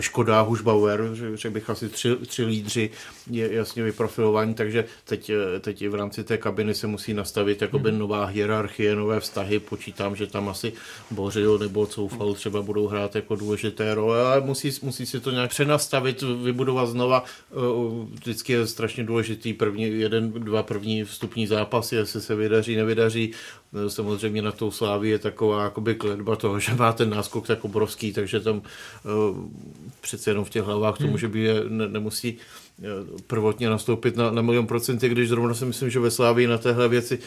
Škoda, 0.00 0.40
Hušbauer, 0.40 1.10
řekl 1.34 1.54
bych 1.54 1.70
asi 1.70 1.88
tři, 1.88 2.16
tři 2.26 2.44
lídři 2.44 2.90
je 3.30 3.54
jasně 3.54 3.82
vyprofilování, 3.82 4.54
takže 4.54 4.84
teď, 5.04 5.30
eh, 5.30 5.60
teď 5.60 5.82
i 5.82 5.88
v 5.88 5.94
rámci 5.94 6.24
té 6.24 6.38
kabiny 6.38 6.74
se 6.74 6.86
musí 6.86 7.14
nastavit 7.14 7.62
jakoby 7.62 7.90
hmm. 7.90 7.98
nová 7.98 8.24
hierarchie, 8.24 8.96
nové 8.96 9.20
vztahy, 9.20 9.58
počítám, 9.58 10.16
že 10.16 10.26
tam 10.26 10.48
asi 10.48 10.72
Bořil 11.10 11.58
nebo 11.58 11.86
Coufal 11.86 12.34
třeba 12.34 12.62
budou 12.62 12.86
hrát 12.86 13.14
jako 13.14 13.36
důležité 13.36 13.94
role, 13.94 14.22
ale 14.22 14.40
musí, 14.40 14.70
musí 14.82 15.06
si 15.06 15.20
to 15.20 15.30
nějak 15.30 15.50
přenastavit, 15.50 16.22
vybudovat 16.22 16.86
znova, 16.86 17.24
eh, 17.24 17.54
vždycky 18.12 18.52
je 18.52 18.66
strašně 18.66 19.04
důležitý 19.04 19.52
první, 19.52 20.00
jeden, 20.00 20.32
dva 20.32 20.62
první 20.62 21.04
vstupní 21.04 21.46
zápasy, 21.46 21.96
jestli 21.96 22.20
se 22.20 22.34
vydaří, 22.34 22.76
nevydaří, 22.76 23.32
samozřejmě 23.88 24.42
na 24.42 24.52
tou 24.52 24.70
slávě 24.70 25.10
je 25.10 25.18
taková 25.18 25.64
jakoby 25.64 25.94
kledba 25.94 26.36
toho, 26.36 26.58
že 26.58 26.74
má 26.74 26.92
ten 26.92 27.10
náskok 27.10 27.46
tak 27.46 27.64
obrovský, 27.64 28.12
takže 28.12 28.40
tam 28.40 28.62
přece 30.00 30.30
jenom 30.30 30.44
v 30.44 30.50
těch 30.50 30.62
hlavách 30.62 30.96
to 30.96 31.04
hmm. 31.04 31.12
může 31.12 31.28
být, 31.28 31.48
ne, 31.68 31.88
nemusí 31.88 32.36
uh, 32.78 32.86
prvotně 33.26 33.68
nastoupit 33.68 34.16
na, 34.16 34.30
na 34.30 34.42
milion 34.42 34.66
procent, 34.66 35.00
když 35.00 35.28
zrovna 35.28 35.54
si 35.54 35.64
myslím, 35.64 35.90
že 35.90 36.00
ve 36.00 36.10
Slávii 36.10 36.46
na 36.46 36.58
téhle 36.58 36.88
věci 36.88 37.18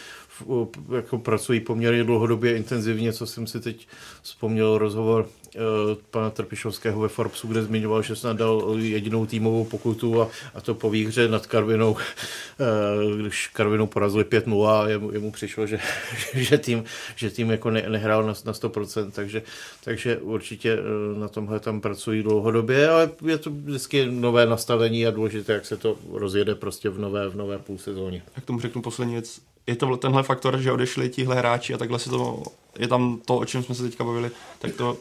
jako 0.95 1.17
pracují 1.17 1.59
poměrně 1.59 2.03
dlouhodobě 2.03 2.57
intenzivně, 2.57 3.13
co 3.13 3.25
jsem 3.25 3.47
si 3.47 3.59
teď 3.59 3.87
vzpomněl 4.21 4.77
rozhovor 4.77 5.27
Eh, 5.55 5.95
pana 6.11 6.29
Trpišovského 6.29 7.01
ve 7.01 7.07
Forbesu, 7.07 7.47
kde 7.47 7.63
zmiňoval, 7.63 8.01
že 8.01 8.15
snad 8.15 8.37
dal 8.37 8.75
jedinou 8.77 9.25
týmovou 9.25 9.65
pokutu 9.65 10.21
a, 10.21 10.29
a 10.55 10.61
to 10.61 10.75
po 10.75 10.89
výhře 10.89 11.27
nad 11.27 11.47
Karvinou, 11.47 11.97
eh, 11.97 13.21
když 13.21 13.47
Karvinou 13.47 13.87
porazili 13.87 14.23
5-0 14.23 14.81
a 14.81 14.87
jemu, 14.87 15.11
jemu 15.11 15.31
přišlo, 15.31 15.67
že, 15.67 15.79
že, 16.33 16.57
tým, 16.57 16.83
že 17.15 17.31
tým 17.31 17.51
jako 17.51 17.69
ne, 17.69 17.89
nehrál 17.89 18.23
na, 18.23 18.33
na 18.45 18.53
100%, 18.53 19.11
takže, 19.11 19.41
takže 19.83 20.17
určitě 20.17 20.73
eh, 20.73 21.19
na 21.19 21.27
tomhle 21.27 21.59
tam 21.59 21.81
pracují 21.81 22.23
dlouhodobě, 22.23 22.89
ale 22.89 23.09
je 23.25 23.37
to 23.37 23.49
vždycky 23.49 24.11
nové 24.11 24.45
nastavení 24.45 25.07
a 25.07 25.11
důležité, 25.11 25.53
jak 25.53 25.65
se 25.65 25.77
to 25.77 25.97
rozjede 26.11 26.55
prostě 26.55 26.89
v 26.89 26.99
nové, 26.99 27.29
v 27.29 27.35
nové 27.35 27.59
půl 27.59 27.77
sezóně. 27.77 28.23
Jak 28.35 28.45
tomu 28.45 28.59
řeknu 28.59 28.81
poslední 28.81 29.13
věc, 29.13 29.41
je 29.67 29.75
to 29.75 29.97
tenhle 29.97 30.23
faktor, 30.23 30.57
že 30.57 30.71
odešli 30.71 31.09
tihle 31.09 31.35
hráči 31.35 31.73
a 31.73 31.77
takhle 31.77 31.99
se 31.99 32.09
to, 32.09 32.43
je 32.79 32.87
tam 32.87 33.19
to, 33.25 33.37
o 33.37 33.45
čem 33.45 33.63
jsme 33.63 33.75
se 33.75 33.83
teďka 33.83 34.03
bavili, 34.03 34.31
tak 34.59 34.75
to 34.75 34.97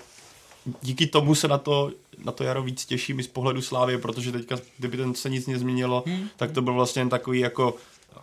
díky 0.82 1.06
tomu 1.06 1.34
se 1.34 1.48
na 1.48 1.58
to, 1.58 1.90
na 2.24 2.32
to 2.32 2.44
jaro 2.44 2.62
víc 2.62 2.84
těším 2.84 3.20
i 3.20 3.22
z 3.22 3.28
pohledu 3.28 3.62
Slávy, 3.62 3.98
protože 3.98 4.32
teďka, 4.32 4.56
kdyby 4.78 4.96
ten 4.96 5.14
se 5.14 5.30
nic 5.30 5.46
nezměnilo, 5.46 6.04
hmm. 6.06 6.28
tak 6.36 6.52
to 6.52 6.62
byl 6.62 6.72
vlastně 6.72 7.06
takový 7.08 7.40
jako 7.40 7.74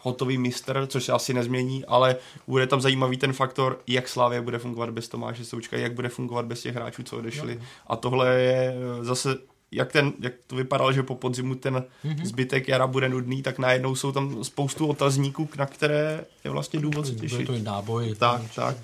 hotový 0.02 0.38
mistr, 0.38 0.88
což 0.88 1.04
se 1.04 1.12
asi 1.12 1.34
nezmění, 1.34 1.86
ale 1.86 2.16
bude 2.48 2.68
tam 2.68 2.82
zajímavý 2.82 3.18
ten 3.18 3.34
faktor, 3.34 3.80
jak 3.88 4.08
Slávě 4.08 4.42
bude 4.42 4.60
fungovat 4.60 4.90
bez 4.90 5.08
Tomáše 5.08 5.46
Součka, 5.46 5.78
jak 5.78 5.94
bude 5.94 6.10
fungovat 6.10 6.46
bez 6.46 6.62
těch 6.62 6.76
hráčů, 6.76 7.04
co 7.04 7.18
odešli. 7.18 7.56
No. 7.56 7.66
A 7.88 7.96
tohle 7.96 8.36
je 8.36 8.76
zase 9.02 9.38
jak, 9.72 9.92
ten, 9.92 10.14
jak 10.20 10.34
to 10.48 10.56
vypadalo, 10.56 10.94
že 10.94 11.04
po 11.04 11.16
podzimu 11.16 11.56
ten 11.56 11.84
mm-hmm. 12.06 12.26
zbytek 12.26 12.68
jara 12.68 12.88
bude 12.88 13.10
nudný, 13.10 13.44
tak 13.44 13.60
najednou 13.60 13.96
jsou 13.96 14.12
tam 14.12 14.44
spoustu 14.44 14.88
otazníků, 14.88 15.50
na 15.58 15.66
které 15.66 16.26
je 16.44 16.52
vlastně 16.52 16.80
důvod 16.80 17.08
se 17.08 17.16
těšit. 17.16 17.38
Bude 17.38 17.46
to 17.46 17.54
i 17.54 17.62
náboj. 17.62 18.16
Tak, 18.16 18.42
tak. 18.56 18.78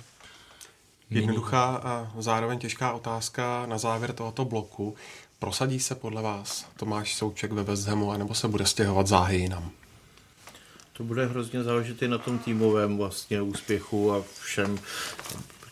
Jednoduchá 1.10 1.64
a 1.84 2.12
zároveň 2.20 2.60
těžká 2.60 2.92
otázka 2.92 3.66
na 3.66 3.78
závěr 3.78 4.14
tohoto 4.14 4.46
bloku. 4.46 4.96
Prosadí 5.40 5.80
se 5.80 5.96
podle 5.96 6.22
vás 6.22 6.66
Tomáš 6.78 7.16
Souček 7.16 7.52
ve 7.52 7.64
West 7.64 7.88
Hamu, 7.88 8.12
anebo 8.12 8.34
se 8.34 8.48
bude 8.48 8.66
stěhovat 8.66 9.08
záhy 9.08 9.38
jinam? 9.38 9.72
To 10.94 11.04
bude 11.04 11.26
hrozně 11.26 11.64
záležet 11.64 12.02
i 12.02 12.08
na 12.08 12.18
tom 12.18 12.40
týmovém 12.40 12.98
vlastně 12.98 13.42
úspěchu 13.42 14.12
a 14.12 14.24
všem. 14.42 14.80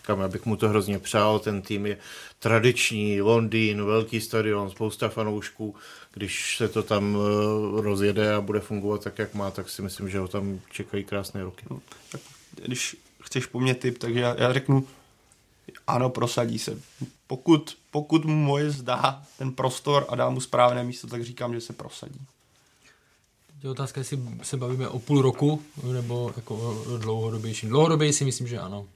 Říkám, 0.05 0.19
já 0.19 0.27
bych 0.27 0.45
mu 0.45 0.55
to 0.55 0.69
hrozně 0.69 0.99
přál, 0.99 1.39
ten 1.39 1.61
tým 1.61 1.85
je 1.85 1.97
tradiční, 2.39 3.21
Londýn, 3.21 3.85
velký 3.85 4.21
stadion, 4.21 4.69
spousta 4.69 5.09
fanoušků. 5.09 5.75
Když 6.13 6.57
se 6.57 6.67
to 6.67 6.83
tam 6.83 7.17
eh, 7.17 7.81
rozjede 7.81 8.33
a 8.33 8.41
bude 8.41 8.59
fungovat 8.59 9.03
tak, 9.03 9.19
jak 9.19 9.33
má, 9.33 9.51
tak 9.51 9.69
si 9.69 9.81
myslím, 9.81 10.09
že 10.09 10.19
ho 10.19 10.27
tam 10.27 10.59
čekají 10.71 11.03
krásné 11.03 11.43
roky. 11.43 11.65
No, 11.69 11.81
tak 12.11 12.21
když 12.65 12.97
chceš 13.21 13.45
po 13.45 13.59
mně 13.59 13.75
typ, 13.75 13.97
takže 13.97 14.19
já, 14.19 14.35
já 14.37 14.53
řeknu, 14.53 14.87
ano, 15.87 16.09
prosadí 16.09 16.59
se. 16.59 16.79
Pokud, 17.27 17.77
pokud 17.91 18.25
mu 18.25 18.35
moje 18.35 18.71
zdá 18.71 19.23
ten 19.37 19.51
prostor 19.51 20.05
a 20.09 20.15
dá 20.15 20.29
mu 20.29 20.41
správné 20.41 20.83
místo, 20.83 21.07
tak 21.07 21.23
říkám, 21.23 21.53
že 21.53 21.61
se 21.61 21.73
prosadí. 21.73 22.21
Je 23.63 23.69
otázka, 23.69 24.01
jestli 24.01 24.19
se 24.43 24.57
bavíme 24.57 24.87
o 24.87 24.99
půl 24.99 25.21
roku, 25.21 25.61
nebo 25.93 26.33
jako 26.35 26.83
dlouhodobější. 26.97 27.67
Dlouhodoběji 27.67 28.13
si 28.13 28.25
myslím, 28.25 28.47
že 28.47 28.59
ano. 28.59 28.87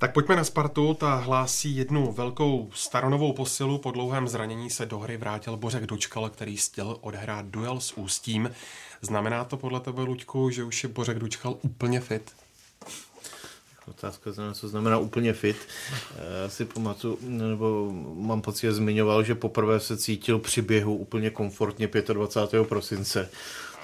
Tak 0.00 0.12
pojďme 0.12 0.36
na 0.36 0.44
Spartu, 0.44 0.94
ta 0.94 1.14
hlásí 1.14 1.76
jednu 1.76 2.12
velkou 2.12 2.70
staronovou 2.74 3.32
posilu. 3.32 3.78
Po 3.78 3.90
dlouhém 3.90 4.28
zranění 4.28 4.70
se 4.70 4.86
do 4.86 4.98
hry 4.98 5.16
vrátil 5.16 5.56
Bořek 5.56 5.86
Dočkal, 5.86 6.30
který 6.30 6.56
chtěl 6.56 6.96
odhrát 7.00 7.46
duel 7.46 7.80
s 7.80 7.92
Ústím. 7.92 8.50
Znamená 9.02 9.44
to 9.44 9.56
podle 9.56 9.80
tebe, 9.80 10.02
Luďku, 10.02 10.50
že 10.50 10.64
už 10.64 10.82
je 10.82 10.88
Bořek 10.88 11.18
Dočkal 11.18 11.56
úplně 11.62 12.00
fit? 12.00 12.32
Otázka 13.86 14.30
co 14.52 14.68
znamená 14.68 14.98
úplně 14.98 15.32
fit. 15.32 15.56
Já 16.42 16.48
si 16.48 16.64
pamatuju, 16.64 17.18
nebo 17.22 17.92
mám 18.14 18.40
pocit, 18.40 18.60
že 18.60 18.72
zmiňoval, 18.72 19.22
že 19.22 19.34
poprvé 19.34 19.80
se 19.80 19.96
cítil 19.96 20.38
při 20.38 20.62
běhu 20.62 20.96
úplně 20.96 21.30
komfortně 21.30 21.88
25. 22.12 22.68
prosince, 22.68 23.30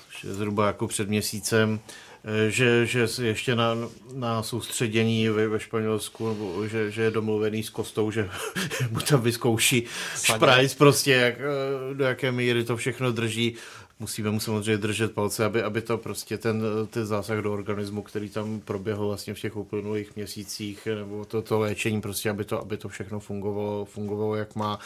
což 0.06 0.24
je 0.24 0.34
zhruba 0.34 0.66
jako 0.66 0.86
před 0.86 1.08
měsícem. 1.08 1.80
Eh, 2.28 2.50
že, 2.50 2.86
že 2.86 3.06
ještě 3.22 3.54
na, 3.54 3.76
na 4.14 4.42
soustředění 4.42 5.28
ve, 5.28 5.48
ve 5.48 5.60
Španělsku, 5.60 6.28
nebo 6.28 6.68
že, 6.68 6.90
že 6.90 7.02
je 7.02 7.10
domluvený 7.10 7.62
s 7.62 7.70
Kostou, 7.70 8.10
že 8.10 8.28
mu 8.90 9.00
tam 9.00 9.20
vyzkouší 9.20 9.84
šprajc 10.22 10.74
prostě, 10.74 11.12
jak, 11.12 11.34
eh, 11.40 11.94
do 11.94 12.04
jaké 12.04 12.32
míry 12.32 12.64
to 12.64 12.76
všechno 12.76 13.12
drží 13.12 13.54
musíme 13.98 14.30
mu 14.30 14.40
samozřejmě 14.40 14.78
držet 14.78 15.14
palce, 15.14 15.44
aby, 15.44 15.62
aby 15.62 15.82
to 15.82 15.98
prostě 15.98 16.38
ten, 16.38 16.62
ten 16.90 17.06
zásah 17.06 17.38
do 17.38 17.52
organismu, 17.52 18.02
který 18.02 18.28
tam 18.28 18.60
proběhl 18.60 19.06
vlastně 19.06 19.34
v 19.34 19.40
těch 19.40 19.56
uplynulých 19.56 20.16
měsících, 20.16 20.88
nebo 20.94 21.24
to, 21.24 21.42
to 21.42 21.58
léčení, 21.58 22.00
prostě, 22.00 22.30
aby 22.30 22.44
to, 22.44 22.60
aby 22.60 22.76
to 22.76 22.88
všechno 22.88 23.20
fungovalo, 23.20 23.84
fungovalo 23.84 24.36
jak 24.36 24.54
má. 24.54 24.78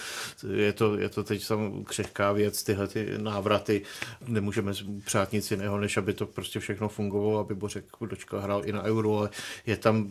Je 0.52 0.72
to, 0.72 0.96
je 0.98 1.08
to 1.08 1.24
teď 1.24 1.44
sam 1.44 1.84
křehká 1.84 2.32
věc, 2.32 2.62
tyhle 2.62 2.88
ty 2.88 3.08
návraty, 3.16 3.82
nemůžeme 4.26 4.72
přát 5.04 5.32
nic 5.32 5.50
jiného, 5.50 5.78
než 5.78 5.96
aby 5.96 6.12
to 6.14 6.26
prostě 6.26 6.60
všechno 6.60 6.88
fungovalo, 6.88 7.38
aby 7.38 7.54
Bořek 7.54 7.84
dočka 8.00 8.40
hrál 8.40 8.62
i 8.64 8.72
na 8.72 8.82
Euro, 8.82 9.18
ale 9.18 9.30
je 9.66 9.76
tam 9.76 10.08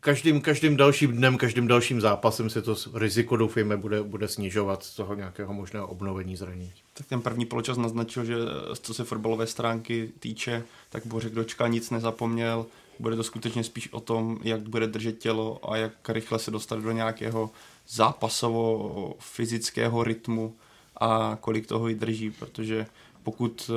každým, 0.00 0.40
každým 0.40 0.76
dalším 0.76 1.12
dnem, 1.12 1.38
každým 1.38 1.66
dalším 1.66 2.00
zápasem 2.00 2.50
se 2.50 2.62
to 2.62 2.76
riziko, 2.94 3.36
doufejme, 3.36 3.76
bude, 3.76 4.02
bude 4.02 4.28
snižovat 4.28 4.82
z 4.82 4.96
toho 4.96 5.14
nějakého 5.14 5.54
možného 5.54 5.86
obnovení 5.86 6.36
zranění. 6.36 6.72
Tak 6.94 7.06
ten 7.06 7.22
první 7.22 7.46
poločas 7.46 7.78
naznačil, 7.78 8.24
že 8.24 8.34
co 8.80 8.94
se 8.94 9.04
fotbalové 9.04 9.46
stránky 9.46 10.12
týče, 10.18 10.64
tak 10.90 11.06
Bořek 11.06 11.32
Dočka 11.32 11.68
nic 11.68 11.90
nezapomněl. 11.90 12.66
Bude 12.98 13.16
to 13.16 13.22
skutečně 13.22 13.64
spíš 13.64 13.92
o 13.92 14.00
tom, 14.00 14.38
jak 14.42 14.68
bude 14.68 14.86
držet 14.86 15.18
tělo 15.18 15.70
a 15.70 15.76
jak 15.76 16.08
rychle 16.08 16.38
se 16.38 16.50
dostat 16.50 16.80
do 16.80 16.92
nějakého 16.92 17.50
zápasovo 17.88 19.14
fyzického 19.18 20.04
rytmu 20.04 20.56
a 20.96 21.38
kolik 21.40 21.66
toho 21.66 21.88
i 21.88 21.94
drží, 21.94 22.30
protože 22.30 22.86
pokud 23.22 23.70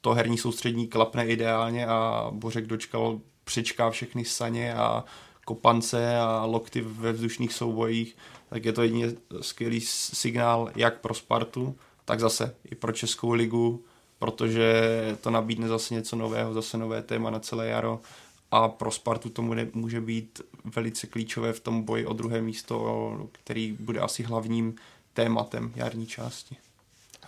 to 0.00 0.14
herní 0.14 0.38
soustřední 0.38 0.88
klapne 0.88 1.26
ideálně 1.26 1.86
a 1.86 2.28
Bořek 2.30 2.66
Dočkal 2.66 3.20
přečká 3.44 3.90
všechny 3.90 4.24
saně 4.24 4.74
a 4.74 5.04
kopance 5.44 6.18
a 6.18 6.44
lokty 6.44 6.80
ve 6.80 7.12
vzdušných 7.12 7.52
soubojích, 7.52 8.16
tak 8.48 8.64
je 8.64 8.72
to 8.72 8.82
jedině 8.82 9.12
skvělý 9.40 9.80
signál 9.80 10.70
jak 10.76 11.00
pro 11.00 11.14
Spartu, 11.14 11.76
tak 12.08 12.20
zase 12.20 12.54
i 12.70 12.74
pro 12.74 12.92
Českou 12.92 13.32
ligu, 13.32 13.84
protože 14.18 14.82
to 15.20 15.30
nabídne 15.30 15.68
zase 15.68 15.94
něco 15.94 16.16
nového, 16.16 16.54
zase 16.54 16.78
nové 16.78 17.02
téma 17.02 17.30
na 17.30 17.40
celé 17.40 17.66
jaro 17.66 18.00
a 18.50 18.68
pro 18.68 18.90
Spartu 18.90 19.28
to 19.28 19.42
může 19.72 20.00
být 20.00 20.40
velice 20.64 21.06
klíčové 21.06 21.52
v 21.52 21.60
tom 21.60 21.82
boji 21.82 22.06
o 22.06 22.12
druhé 22.12 22.40
místo, 22.40 23.28
který 23.32 23.76
bude 23.80 24.00
asi 24.00 24.22
hlavním 24.22 24.74
tématem 25.14 25.72
jarní 25.76 26.06
části. 26.06 26.56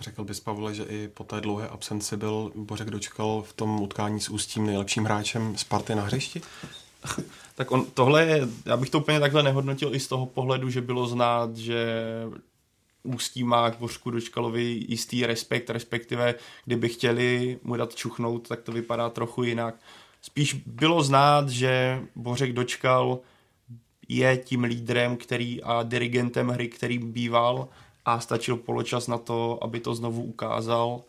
Řekl 0.00 0.24
bys, 0.24 0.40
Pavle, 0.40 0.74
že 0.74 0.84
i 0.84 1.08
po 1.08 1.24
té 1.24 1.40
dlouhé 1.40 1.68
absenci 1.68 2.16
byl 2.16 2.52
Bořek 2.54 2.90
Dočkal 2.90 3.42
v 3.42 3.52
tom 3.52 3.80
utkání 3.80 4.20
s 4.20 4.28
Ústím 4.28 4.66
nejlepším 4.66 5.04
hráčem 5.04 5.56
Sparty 5.56 5.94
na 5.94 6.02
hřišti? 6.02 6.40
tak 7.54 7.70
on, 7.70 7.86
tohle 7.94 8.26
je, 8.26 8.48
já 8.66 8.76
bych 8.76 8.90
to 8.90 8.98
úplně 8.98 9.20
takhle 9.20 9.42
nehodnotil 9.42 9.94
i 9.94 10.00
z 10.00 10.08
toho 10.08 10.26
pohledu, 10.26 10.70
že 10.70 10.80
bylo 10.80 11.06
znát, 11.06 11.56
že 11.56 12.04
Ústí 13.02 13.44
má 13.44 13.70
k 13.70 13.78
Bořku 13.78 14.10
Dočkalovi 14.10 14.84
jistý 14.88 15.26
respekt, 15.26 15.70
respektive 15.70 16.34
kdyby 16.64 16.88
chtěli 16.88 17.58
mu 17.62 17.76
dát 17.76 17.94
čuchnout, 17.94 18.48
tak 18.48 18.62
to 18.62 18.72
vypadá 18.72 19.10
trochu 19.10 19.42
jinak. 19.42 19.74
Spíš 20.22 20.54
bylo 20.54 21.02
znát, 21.02 21.48
že 21.48 22.02
Bořek 22.16 22.52
Dočkal 22.52 23.18
je 24.08 24.36
tím 24.36 24.64
lídrem 24.64 25.16
který 25.16 25.62
a 25.62 25.82
dirigentem 25.82 26.48
hry, 26.48 26.68
který 26.68 26.98
býval 26.98 27.68
a 28.04 28.20
stačil 28.20 28.56
poločas 28.56 29.06
na 29.06 29.18
to, 29.18 29.58
aby 29.64 29.80
to 29.80 29.94
znovu 29.94 30.22
ukázal 30.22 31.02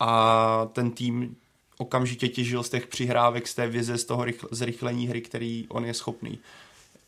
a 0.00 0.68
ten 0.72 0.90
tým 0.90 1.36
okamžitě 1.78 2.28
těžil 2.28 2.62
z 2.62 2.70
těch 2.70 2.86
přihrávek, 2.86 3.48
z 3.48 3.54
té 3.54 3.68
vize, 3.68 3.98
z 3.98 4.04
toho 4.04 4.26
zrychlení 4.50 5.06
hry, 5.06 5.20
který 5.20 5.66
on 5.68 5.84
je 5.84 5.94
schopný 5.94 6.38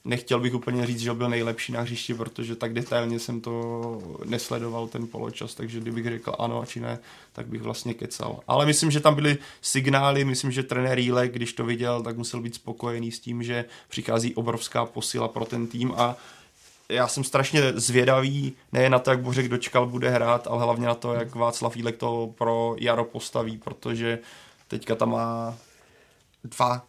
nechtěl 0.05 0.40
bych 0.40 0.55
úplně 0.55 0.86
říct, 0.86 1.00
že 1.00 1.14
byl 1.14 1.28
nejlepší 1.28 1.72
na 1.72 1.80
hřišti, 1.80 2.14
protože 2.14 2.57
tak 2.57 2.72
detailně 2.72 3.18
jsem 3.18 3.40
to 3.40 4.18
nesledoval 4.24 4.88
ten 4.88 5.07
poločas, 5.07 5.55
takže 5.55 5.80
kdybych 5.80 6.05
řekl 6.05 6.32
ano 6.38 6.64
či 6.66 6.80
ne, 6.80 6.98
tak 7.32 7.46
bych 7.46 7.62
vlastně 7.62 7.94
kecal. 7.94 8.40
Ale 8.48 8.66
myslím, 8.66 8.90
že 8.90 9.00
tam 9.00 9.14
byly 9.14 9.38
signály, 9.61 10.24
myslím, 10.24 10.53
že 10.53 10.62
trenér 10.62 10.98
Jílek, 10.98 11.32
když 11.32 11.53
to 11.53 11.64
viděl, 11.64 12.03
tak 12.03 12.16
musel 12.16 12.40
být 12.40 12.55
spokojený 12.55 13.12
s 13.12 13.20
tím, 13.20 13.42
že 13.42 13.64
přichází 13.88 14.34
obrovská 14.34 14.86
posila 14.86 15.28
pro 15.28 15.44
ten 15.44 15.66
tým 15.66 15.92
a 15.96 16.16
já 16.88 17.09
jsem 17.09 17.24
strašně 17.24 17.72
zvědavý, 17.72 18.53
ne 18.72 18.90
na 18.90 18.98
to, 18.98 19.11
jak 19.11 19.20
Bořek 19.20 19.48
Dočkal 19.48 19.86
bude 19.86 20.11
hrát, 20.11 20.46
ale 20.46 20.64
hlavně 20.64 20.86
na 20.86 20.94
to, 20.94 21.14
jak 21.14 21.34
Václav 21.34 21.76
Jílek 21.76 21.96
to 21.96 22.34
pro 22.38 22.76
Jaro 22.78 23.05
postaví, 23.05 23.59
protože 23.59 24.18
teďka 24.68 24.94
tam 24.94 25.11
má 25.11 25.55
dva 26.44 26.86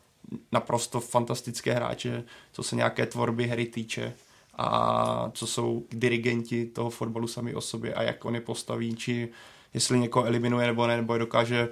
naprosto 0.51 0.99
fantastické 0.99 1.73
hráče, 1.73 2.23
co 2.51 2.63
se 2.63 2.75
nějaké 2.75 3.05
tvorby 3.05 3.47
hry 3.47 3.65
týče 3.65 4.13
a 4.57 5.31
co 5.33 5.47
jsou 5.47 5.85
dirigenti 5.91 6.65
toho 6.65 6.89
fotbalu 6.89 7.27
sami 7.27 7.55
o 7.55 7.61
sobě 7.61 7.93
a 7.93 8.03
jak 8.03 8.25
on 8.25 8.35
je 8.35 8.41
postaví, 8.41 8.95
či 8.95 9.29
jestli 9.73 9.99
někoho 9.99 10.25
eliminuje 10.25 10.67
nebo 10.67 10.87
ne, 10.87 10.97
nebo 10.97 11.13
je 11.13 11.19
dokáže 11.19 11.69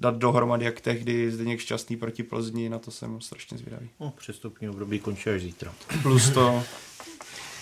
dát 0.00 0.16
dohromady 0.16 0.64
jak 0.64 0.80
tehdy 0.80 1.30
Zdeněk 1.30 1.60
Šťastný 1.60 1.96
proti 1.96 2.22
Plzni, 2.22 2.68
na 2.68 2.78
to 2.78 2.90
jsem 2.90 3.20
strašně 3.20 3.58
zvědavý. 3.58 3.88
No, 4.00 4.10
přestupní 4.10 4.68
období 4.68 5.00
končí 5.00 5.30
až 5.30 5.42
zítra. 5.42 5.74
Plus 6.02 6.30
to, 6.30 6.62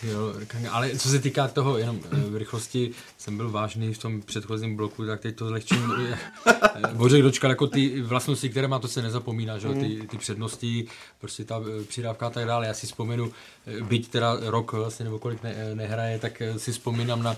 Jo, 0.02 0.34
ale 0.70 0.98
co 0.98 1.08
se 1.08 1.18
týká 1.18 1.48
toho, 1.48 1.78
jenom 1.78 2.00
eh, 2.12 2.16
v 2.16 2.36
rychlosti 2.36 2.90
jsem 3.18 3.36
byl 3.36 3.50
vážný 3.50 3.94
v 3.94 3.98
tom 3.98 4.22
předchozím 4.22 4.76
bloku, 4.76 5.06
tak 5.06 5.20
teď 5.20 5.36
to 5.36 5.48
zlehčím. 5.48 5.92
Bořek 6.92 7.22
dočkal 7.22 7.50
jako 7.50 7.66
ty 7.66 8.02
vlastnosti, 8.02 8.48
které 8.48 8.68
má, 8.68 8.78
to 8.78 8.88
se 8.88 9.02
nezapomíná, 9.02 9.58
že? 9.58 9.68
Ty, 9.68 10.06
ty 10.10 10.18
přednosti, 10.18 10.86
prostě 11.20 11.44
ta 11.44 11.60
eh, 11.80 11.84
přidávka 11.84 12.26
a 12.26 12.30
tak 12.30 12.46
dále. 12.46 12.66
Já 12.66 12.74
si 12.74 12.86
vzpomenu, 12.86 13.32
eh, 13.66 13.80
byť 13.80 14.08
teda 14.08 14.36
rok 14.40 14.72
vlastně 14.72 15.04
nebo 15.04 15.18
kolik 15.18 15.42
ne, 15.42 15.74
nehraje, 15.74 16.18
tak 16.18 16.42
si 16.56 16.72
vzpomínám 16.72 17.22
na 17.22 17.36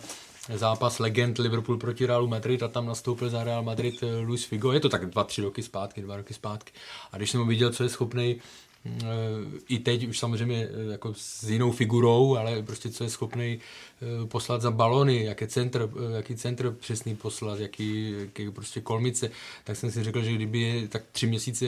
zápas 0.54 0.98
legend 0.98 1.38
Liverpool 1.38 1.78
proti 1.78 2.06
Realu 2.06 2.26
Madrid 2.28 2.62
a 2.62 2.68
tam 2.68 2.86
nastoupil 2.86 3.30
za 3.30 3.44
Real 3.44 3.62
Madrid 3.62 4.04
Luis 4.22 4.44
Figo. 4.44 4.72
Je 4.72 4.80
to 4.80 4.88
tak 4.88 5.06
dva, 5.06 5.24
tři 5.24 5.42
roky 5.42 5.62
zpátky, 5.62 6.02
dva 6.02 6.16
roky 6.16 6.34
zpátky. 6.34 6.72
A 7.12 7.16
když 7.16 7.30
jsem 7.30 7.40
ho 7.40 7.46
viděl, 7.46 7.72
co 7.72 7.82
je 7.82 7.88
schopný 7.88 8.36
i 9.68 9.78
teď 9.78 10.08
už 10.08 10.18
samozřejmě 10.18 10.68
jako 10.90 11.14
s 11.16 11.50
jinou 11.50 11.72
figurou, 11.72 12.36
ale 12.36 12.62
prostě 12.62 12.90
co 12.90 13.04
je 13.04 13.10
schopný 13.10 13.58
poslat 14.28 14.62
za 14.62 14.70
balony, 14.70 15.24
jaký 15.24 15.46
centr, 15.46 15.90
jaký 16.16 16.36
centr 16.36 16.70
přesný 16.70 17.16
poslat, 17.16 17.60
jaký, 17.60 18.14
jaký 18.18 18.50
prostě 18.50 18.80
kolmice, 18.80 19.30
tak 19.64 19.76
jsem 19.76 19.90
si 19.90 20.04
řekl, 20.04 20.22
že 20.22 20.32
kdyby 20.32 20.88
tak 20.88 21.02
tři 21.12 21.26
měsíce 21.26 21.66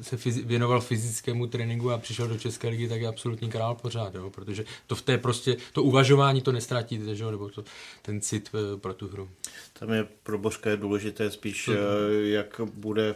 se 0.00 0.16
fyzi- 0.16 0.46
věnoval 0.46 0.80
fyzickému 0.80 1.46
tréninku 1.46 1.90
a 1.90 1.98
přišel 1.98 2.28
do 2.28 2.38
České 2.38 2.68
ligy, 2.68 2.88
tak 2.88 3.00
je 3.00 3.08
absolutní 3.08 3.50
král 3.50 3.74
pořád, 3.74 4.14
jo? 4.14 4.30
protože 4.30 4.64
to 4.86 4.94
v 4.94 5.02
té 5.02 5.18
prostě, 5.18 5.56
to 5.72 5.82
uvažování 5.82 6.40
to 6.40 6.52
nestratíte, 6.52 7.14
že? 7.14 7.24
nebo 7.24 7.48
to, 7.48 7.64
ten 8.02 8.20
cit 8.20 8.50
pro 8.76 8.94
tu 8.94 9.08
hru. 9.08 9.28
Tam 9.78 9.92
je 9.92 10.06
pro 10.22 10.38
Božka 10.38 10.70
je 10.70 10.76
důležité 10.76 11.30
spíš, 11.30 11.70
jak 12.22 12.60
bude 12.74 13.14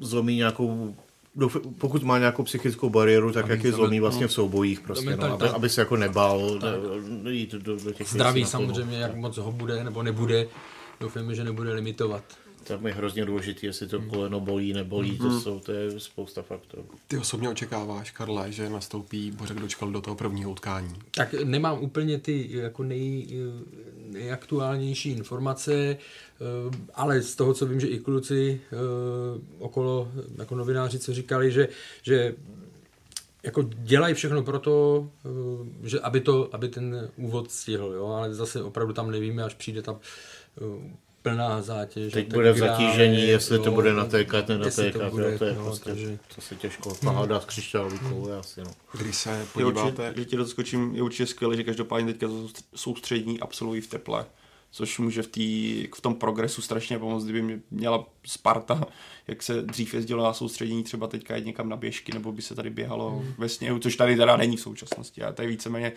zlomí 0.00 0.36
nějakou 0.36 0.96
pokud 1.78 2.02
má 2.02 2.18
nějakou 2.18 2.42
psychickou 2.42 2.90
bariéru, 2.90 3.32
tak 3.32 3.44
aby 3.44 3.52
jak 3.52 3.64
je 3.64 3.72
zlomí 3.72 4.00
vlastně 4.00 4.26
v 4.26 4.32
soubojích 4.32 4.80
prostě, 4.80 5.16
no, 5.16 5.32
aby, 5.32 5.48
aby 5.48 5.68
se 5.68 5.80
jako 5.80 5.96
nebál 5.96 6.58
ne, 7.22 7.32
jít 7.32 7.52
do, 7.52 7.76
do 7.76 7.92
těch 7.92 8.08
Zdraví 8.08 8.44
samozřejmě, 8.44 8.98
jak 8.98 9.16
moc 9.16 9.36
ho 9.36 9.52
bude 9.52 9.84
nebo 9.84 10.02
nebude, 10.02 10.46
doufáme, 11.00 11.34
že 11.34 11.44
nebude 11.44 11.72
limitovat. 11.72 12.24
Tam 12.64 12.86
je 12.86 12.92
hrozně 12.92 13.24
důležité, 13.24 13.66
jestli 13.66 13.88
to 13.88 14.00
koleno 14.00 14.40
bolí, 14.40 14.72
nebolí, 14.72 15.18
to, 15.18 15.40
jsou, 15.40 15.60
to 15.60 15.72
je 15.72 16.00
spousta 16.00 16.42
faktorů. 16.42 16.84
Ty 17.08 17.18
osobně 17.18 17.48
očekáváš, 17.48 18.10
Karle, 18.10 18.52
že 18.52 18.70
nastoupí 18.70 19.30
Bořek 19.30 19.60
Dočkal 19.60 19.90
do 19.90 20.00
toho 20.00 20.16
prvního 20.16 20.50
utkání? 20.50 20.94
Tak 21.16 21.34
nemám 21.44 21.82
úplně 21.82 22.18
ty 22.18 22.48
jako 22.50 22.82
nej, 22.82 23.26
nejaktuálnější 24.12 25.10
informace, 25.10 25.74
eh, 25.74 25.96
ale 26.94 27.22
z 27.22 27.36
toho, 27.36 27.54
co 27.54 27.66
vím, 27.66 27.80
že 27.80 27.86
i 27.86 27.98
kluci 27.98 28.60
eh, 28.64 28.76
okolo, 29.58 30.08
jako 30.38 30.54
novináři, 30.54 30.98
co 30.98 31.14
říkali, 31.14 31.52
že, 31.52 31.68
že 32.02 32.34
jako 33.42 33.62
dělají 33.62 34.14
všechno 34.14 34.42
pro 34.42 34.58
to, 34.58 35.08
eh, 35.24 35.88
že 35.88 36.00
aby, 36.00 36.20
to, 36.20 36.48
aby 36.52 36.68
ten 36.68 37.10
úvod 37.16 37.50
stihl, 37.50 37.92
jo? 37.92 38.06
ale 38.06 38.34
zase 38.34 38.62
opravdu 38.62 38.92
tam 38.92 39.10
nevíme, 39.10 39.42
až 39.42 39.54
přijde 39.54 39.82
tam 39.82 39.98
plná 41.22 41.62
zátěž. 41.62 42.12
Teď 42.12 42.32
bude 42.32 42.52
v 42.52 42.58
zatížení, 42.58 43.22
jestli 43.22 43.56
jo, 43.56 43.62
to 43.62 43.70
bude 43.70 43.92
natékat, 43.92 44.48
nenatékat, 44.48 45.02
to, 45.02 45.10
bude, 45.10 45.38
to 45.38 45.44
je 45.44 45.54
no, 45.54 45.64
prostě, 45.64 45.84
takže... 45.84 46.18
to 46.34 46.40
se 46.40 46.56
těžko 46.56 46.92
nahádá 47.02 47.40
s 47.40 47.44
křišťálovou 47.44 48.24
hmm. 48.24 48.40
asi, 48.40 48.60
no. 48.60 48.70
Když 48.98 49.16
se 49.16 49.46
podíváte... 49.52 50.02
Je 50.02 50.08
určitě, 50.08 50.30
ti 50.30 50.36
doskočím, 50.36 50.94
je 50.94 51.02
určitě 51.02 51.26
skvělé, 51.26 51.56
že 51.56 51.64
každopádně 51.64 52.12
teďka 52.12 52.26
soustřední 52.74 53.40
absolvují 53.40 53.80
v 53.80 53.86
teple 53.86 54.26
což 54.72 54.98
může 54.98 55.22
v, 55.22 55.26
tý, 55.26 55.88
v 55.94 56.00
tom 56.00 56.14
progresu 56.14 56.62
strašně 56.62 56.98
pomoct, 56.98 57.24
kdyby 57.24 57.60
měla 57.70 58.06
Sparta, 58.26 58.84
jak 59.28 59.42
se 59.42 59.62
dřív 59.62 59.94
jezdilo 59.94 60.24
na 60.24 60.32
soustředění, 60.32 60.82
třeba 60.82 61.06
teďka 61.06 61.36
jít 61.36 61.46
někam 61.46 61.68
na 61.68 61.76
běžky, 61.76 62.12
nebo 62.12 62.32
by 62.32 62.42
se 62.42 62.54
tady 62.54 62.70
běhalo 62.70 63.10
hmm. 63.10 63.34
ve 63.38 63.48
sněhu, 63.48 63.78
což 63.78 63.96
tady 63.96 64.16
teda 64.16 64.36
není 64.36 64.56
v 64.56 64.60
současnosti, 64.60 65.22
a 65.22 65.32
to 65.32 65.42
je 65.42 65.48
víceméně 65.48 65.92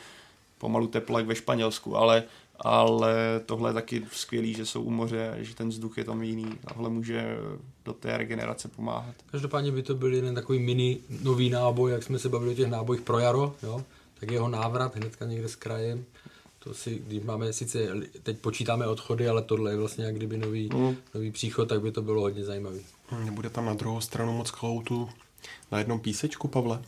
pomalu 0.57 0.87
teplo 0.87 1.17
jak 1.17 1.27
ve 1.27 1.35
Španělsku, 1.35 1.97
ale 1.97 2.23
ale 2.59 3.41
tohle 3.45 3.69
je 3.69 3.73
taky 3.73 4.05
skvělý, 4.11 4.53
že 4.53 4.65
jsou 4.65 4.81
u 4.83 4.89
moře, 4.89 5.37
že 5.37 5.55
ten 5.55 5.69
vzduch 5.69 5.97
je 5.97 6.03
tam 6.03 6.23
jiný. 6.23 6.57
Tohle 6.67 6.89
může 6.89 7.37
do 7.85 7.93
té 7.93 8.17
regenerace 8.17 8.67
pomáhat. 8.67 9.15
Každopádně 9.31 9.71
by 9.71 9.83
to 9.83 9.95
byl 9.95 10.13
jeden 10.13 10.35
takový 10.35 10.59
mini 10.59 10.97
nový 11.23 11.49
náboj, 11.49 11.91
jak 11.91 12.03
jsme 12.03 12.19
se 12.19 12.29
bavili 12.29 12.51
o 12.51 12.55
těch 12.55 12.69
nábojích 12.69 13.01
pro 13.01 13.19
jaro, 13.19 13.55
jo? 13.63 13.83
tak 14.19 14.31
jeho 14.31 14.49
návrat 14.49 14.95
hnedka 14.95 15.25
někde 15.25 15.49
s 15.49 15.55
krajem. 15.55 16.05
To 16.59 16.73
si, 16.73 17.01
když 17.07 17.23
máme 17.23 17.53
sice, 17.53 17.79
teď 18.23 18.37
počítáme 18.37 18.87
odchody, 18.87 19.29
ale 19.29 19.41
tohle 19.41 19.71
je 19.71 19.77
vlastně 19.77 20.05
jak 20.05 20.15
kdyby 20.15 20.37
nový, 20.37 20.69
mm. 20.73 20.95
nový 21.13 21.31
příchod, 21.31 21.69
tak 21.69 21.81
by 21.81 21.91
to 21.91 22.01
bylo 22.01 22.21
hodně 22.21 22.43
zajímavý. 22.43 22.79
Nebude 23.25 23.49
tam 23.49 23.65
na 23.65 23.73
druhou 23.73 24.01
stranu 24.01 24.33
moc 24.33 24.51
kloutu 24.51 25.09
na 25.71 25.79
jednom 25.79 25.99
písečku, 25.99 26.47
Pavle? 26.47 26.81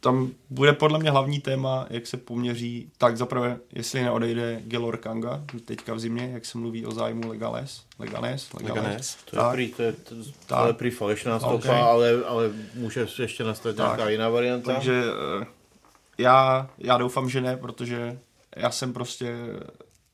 Tam 0.00 0.30
bude 0.50 0.72
podle 0.72 0.98
mě 0.98 1.10
hlavní 1.10 1.40
téma, 1.40 1.86
jak 1.90 2.06
se 2.06 2.16
poměří, 2.16 2.90
tak 2.98 3.16
zaprvé, 3.16 3.58
jestli 3.72 4.02
neodejde 4.02 4.60
Gelor 4.64 4.96
Kanga, 4.96 5.44
teďka 5.64 5.94
v 5.94 5.98
zimě, 6.00 6.30
jak 6.32 6.44
se 6.44 6.58
mluví 6.58 6.86
o 6.86 6.92
zájmu 6.92 7.28
Legales, 7.28 7.82
Legales, 7.98 8.52
Legales. 8.52 9.16
To 9.30 9.36
je 9.36 9.42
prý, 9.52 9.72
to 9.72 9.82
je, 9.82 9.92
to, 10.46 10.66
je 10.66 10.72
prý 10.72 10.90
falešná 10.90 11.38
stopa, 11.38 11.54
okay. 11.54 11.80
ale, 11.80 12.24
ale 12.26 12.50
může 12.74 13.06
ještě 13.18 13.44
nastat 13.44 13.76
tak. 13.76 13.86
nějaká 13.86 14.08
jiná 14.08 14.28
varianta. 14.28 14.72
Takže 14.72 15.04
eh, 15.42 15.46
já, 16.18 16.70
já 16.78 16.98
doufám, 16.98 17.30
že 17.30 17.40
ne, 17.40 17.56
protože 17.56 18.18
já 18.56 18.70
jsem 18.70 18.92
prostě 18.92 19.36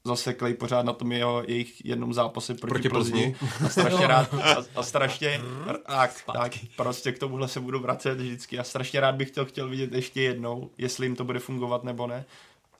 zaseklej 0.06 0.54
pořád 0.54 0.82
na 0.82 0.92
tom 0.92 1.12
jeho, 1.12 1.42
jejich 1.46 1.84
jednom 1.84 2.14
zápase 2.14 2.54
proti, 2.54 2.72
proti 2.72 2.88
Plzni. 2.88 3.36
A 3.64 3.68
strašně 3.68 4.06
rád, 4.06 4.34
a, 4.34 4.56
a 4.76 4.82
strašně, 4.82 5.40
tak, 5.86 6.22
tak, 6.32 6.52
prostě 6.76 7.12
k 7.12 7.18
tomuhle 7.18 7.48
se 7.48 7.60
budu 7.60 7.80
vracet 7.80 8.20
vždycky 8.20 8.58
a 8.58 8.64
strašně 8.64 9.00
rád 9.00 9.14
bych 9.14 9.30
to 9.30 9.44
chtěl 9.44 9.68
vidět 9.68 9.92
ještě 9.92 10.22
jednou, 10.22 10.70
jestli 10.78 11.06
jim 11.06 11.16
to 11.16 11.24
bude 11.24 11.38
fungovat 11.38 11.84
nebo 11.84 12.06
ne. 12.06 12.24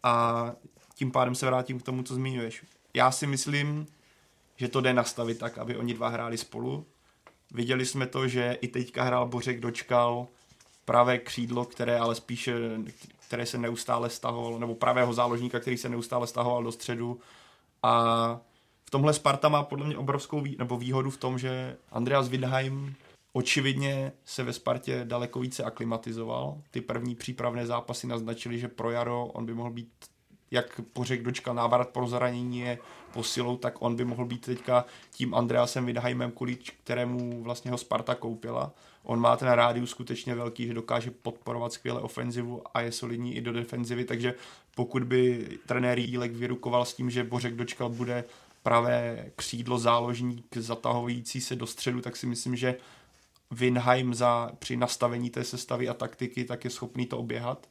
A 0.02 0.52
tím 0.94 1.10
pádem 1.10 1.34
se 1.34 1.46
vrátím 1.46 1.80
k 1.80 1.82
tomu, 1.82 2.02
co 2.02 2.14
zmiňuješ. 2.14 2.62
Já 2.94 3.10
si 3.10 3.26
myslím, 3.26 3.86
že 4.56 4.68
to 4.68 4.80
jde 4.80 4.94
nastavit 4.94 5.38
tak, 5.38 5.58
aby 5.58 5.76
oni 5.76 5.94
dva 5.94 6.08
hráli 6.08 6.38
spolu. 6.38 6.86
Viděli 7.50 7.86
jsme 7.86 8.06
to, 8.06 8.28
že 8.28 8.58
i 8.60 8.68
teďka 8.68 9.02
hrál 9.02 9.28
Bořek 9.28 9.60
dočkal 9.60 10.26
pravé 10.84 11.18
křídlo, 11.18 11.64
které 11.64 11.98
ale 11.98 12.14
spíše, 12.14 12.54
které 13.26 13.46
se 13.46 13.58
neustále 13.58 14.10
stahoval, 14.10 14.58
nebo 14.58 14.74
pravého 14.74 15.12
záložníka, 15.12 15.60
který 15.60 15.76
se 15.76 15.88
neustále 15.88 16.26
stahoval 16.26 16.62
do 16.62 16.72
středu. 16.72 17.20
A 17.82 18.40
v 18.84 18.90
tomhle 18.90 19.12
Sparta 19.12 19.48
má 19.48 19.62
podle 19.62 19.86
mě 19.86 19.96
obrovskou 19.96 20.40
vý, 20.40 20.56
nebo 20.58 20.76
výhodu 20.76 21.10
v 21.10 21.16
tom, 21.16 21.38
že 21.38 21.76
Andreas 21.90 22.28
Widheim 22.28 22.94
očividně 23.32 24.12
se 24.24 24.42
ve 24.42 24.52
Spartě 24.52 25.04
daleko 25.04 25.40
více 25.40 25.64
aklimatizoval. 25.64 26.60
Ty 26.70 26.80
první 26.80 27.14
přípravné 27.14 27.66
zápasy 27.66 28.06
naznačily, 28.06 28.58
že 28.58 28.68
pro 28.68 28.90
Jaro 28.90 29.26
on 29.26 29.46
by 29.46 29.54
mohl 29.54 29.70
být 29.70 29.92
jak 30.50 30.80
pořek 30.92 31.22
dočkal 31.22 31.54
návrat 31.54 31.88
pro 31.88 32.06
zranění 32.06 32.58
je 32.58 32.78
posilou, 33.12 33.56
tak 33.56 33.82
on 33.82 33.96
by 33.96 34.04
mohl 34.04 34.24
být 34.24 34.46
teďka 34.46 34.84
tím 35.10 35.34
Andreasem 35.34 35.86
Vidheimem, 35.86 36.30
kvůli 36.30 36.56
kterému 36.56 37.42
vlastně 37.42 37.70
ho 37.70 37.78
Sparta 37.78 38.14
koupila. 38.14 38.72
On 39.02 39.20
má 39.20 39.36
ten 39.36 39.48
rádius 39.48 39.90
skutečně 39.90 40.34
velký, 40.34 40.66
že 40.66 40.74
dokáže 40.74 41.10
podporovat 41.10 41.72
skvěle 41.72 42.00
ofenzivu 42.00 42.62
a 42.74 42.80
je 42.80 42.92
solidní 42.92 43.36
i 43.36 43.40
do 43.40 43.52
defenzivy, 43.52 44.04
takže 44.04 44.34
pokud 44.74 45.04
by 45.04 45.48
trenér 45.66 45.98
Jílek 45.98 46.32
vyrukoval 46.32 46.84
s 46.84 46.94
tím, 46.94 47.10
že 47.10 47.24
Bořek 47.24 47.54
dočkal 47.54 47.88
bude 47.88 48.24
pravé 48.62 49.30
křídlo 49.36 49.78
záložník 49.78 50.56
zatahující 50.56 51.40
se 51.40 51.56
do 51.56 51.66
středu, 51.66 52.00
tak 52.00 52.16
si 52.16 52.26
myslím, 52.26 52.56
že 52.56 52.76
Winheim 53.50 54.14
za, 54.14 54.50
při 54.58 54.76
nastavení 54.76 55.30
té 55.30 55.44
sestavy 55.44 55.88
a 55.88 55.94
taktiky 55.94 56.44
tak 56.44 56.64
je 56.64 56.70
schopný 56.70 57.06
to 57.06 57.18
oběhat. 57.18 57.68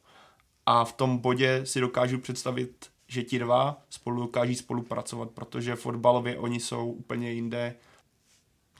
A 0.66 0.84
v 0.84 0.92
tom 0.92 1.18
bodě 1.18 1.66
si 1.66 1.80
dokážu 1.80 2.18
představit, 2.18 2.86
že 3.08 3.22
ti 3.22 3.38
dva 3.38 3.82
spolu 3.90 4.20
dokáží 4.20 4.54
spolupracovat, 4.54 5.30
protože 5.30 5.76
fotbalově 5.76 6.38
oni 6.38 6.60
jsou 6.60 6.90
úplně 6.90 7.32
jinde, 7.32 7.74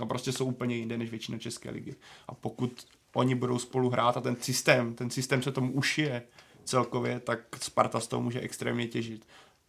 no 0.01 0.07
prostě 0.07 0.33
jsou 0.33 0.47
úplně 0.47 0.77
jinde 0.77 0.99
než 0.99 1.11
většina 1.11 1.39
České 1.39 1.71
ligy. 1.71 1.97
A 2.29 2.35
pokud 2.35 2.87
oni 3.15 3.35
budou 3.35 3.59
spolu 3.59 3.91
hrát 3.91 4.17
a 4.17 4.21
ten 4.21 4.37
systém, 4.37 4.95
ten 4.95 5.11
systém 5.11 5.43
se 5.43 5.53
tomu 5.53 5.73
ušije 5.73 6.23
celkově, 6.65 7.21
tak 7.21 7.41
Sparta 7.61 8.01
z 8.01 8.07
toho 8.07 8.23
může 8.23 8.41
extrémně 8.41 8.87
těžit. 8.87 9.27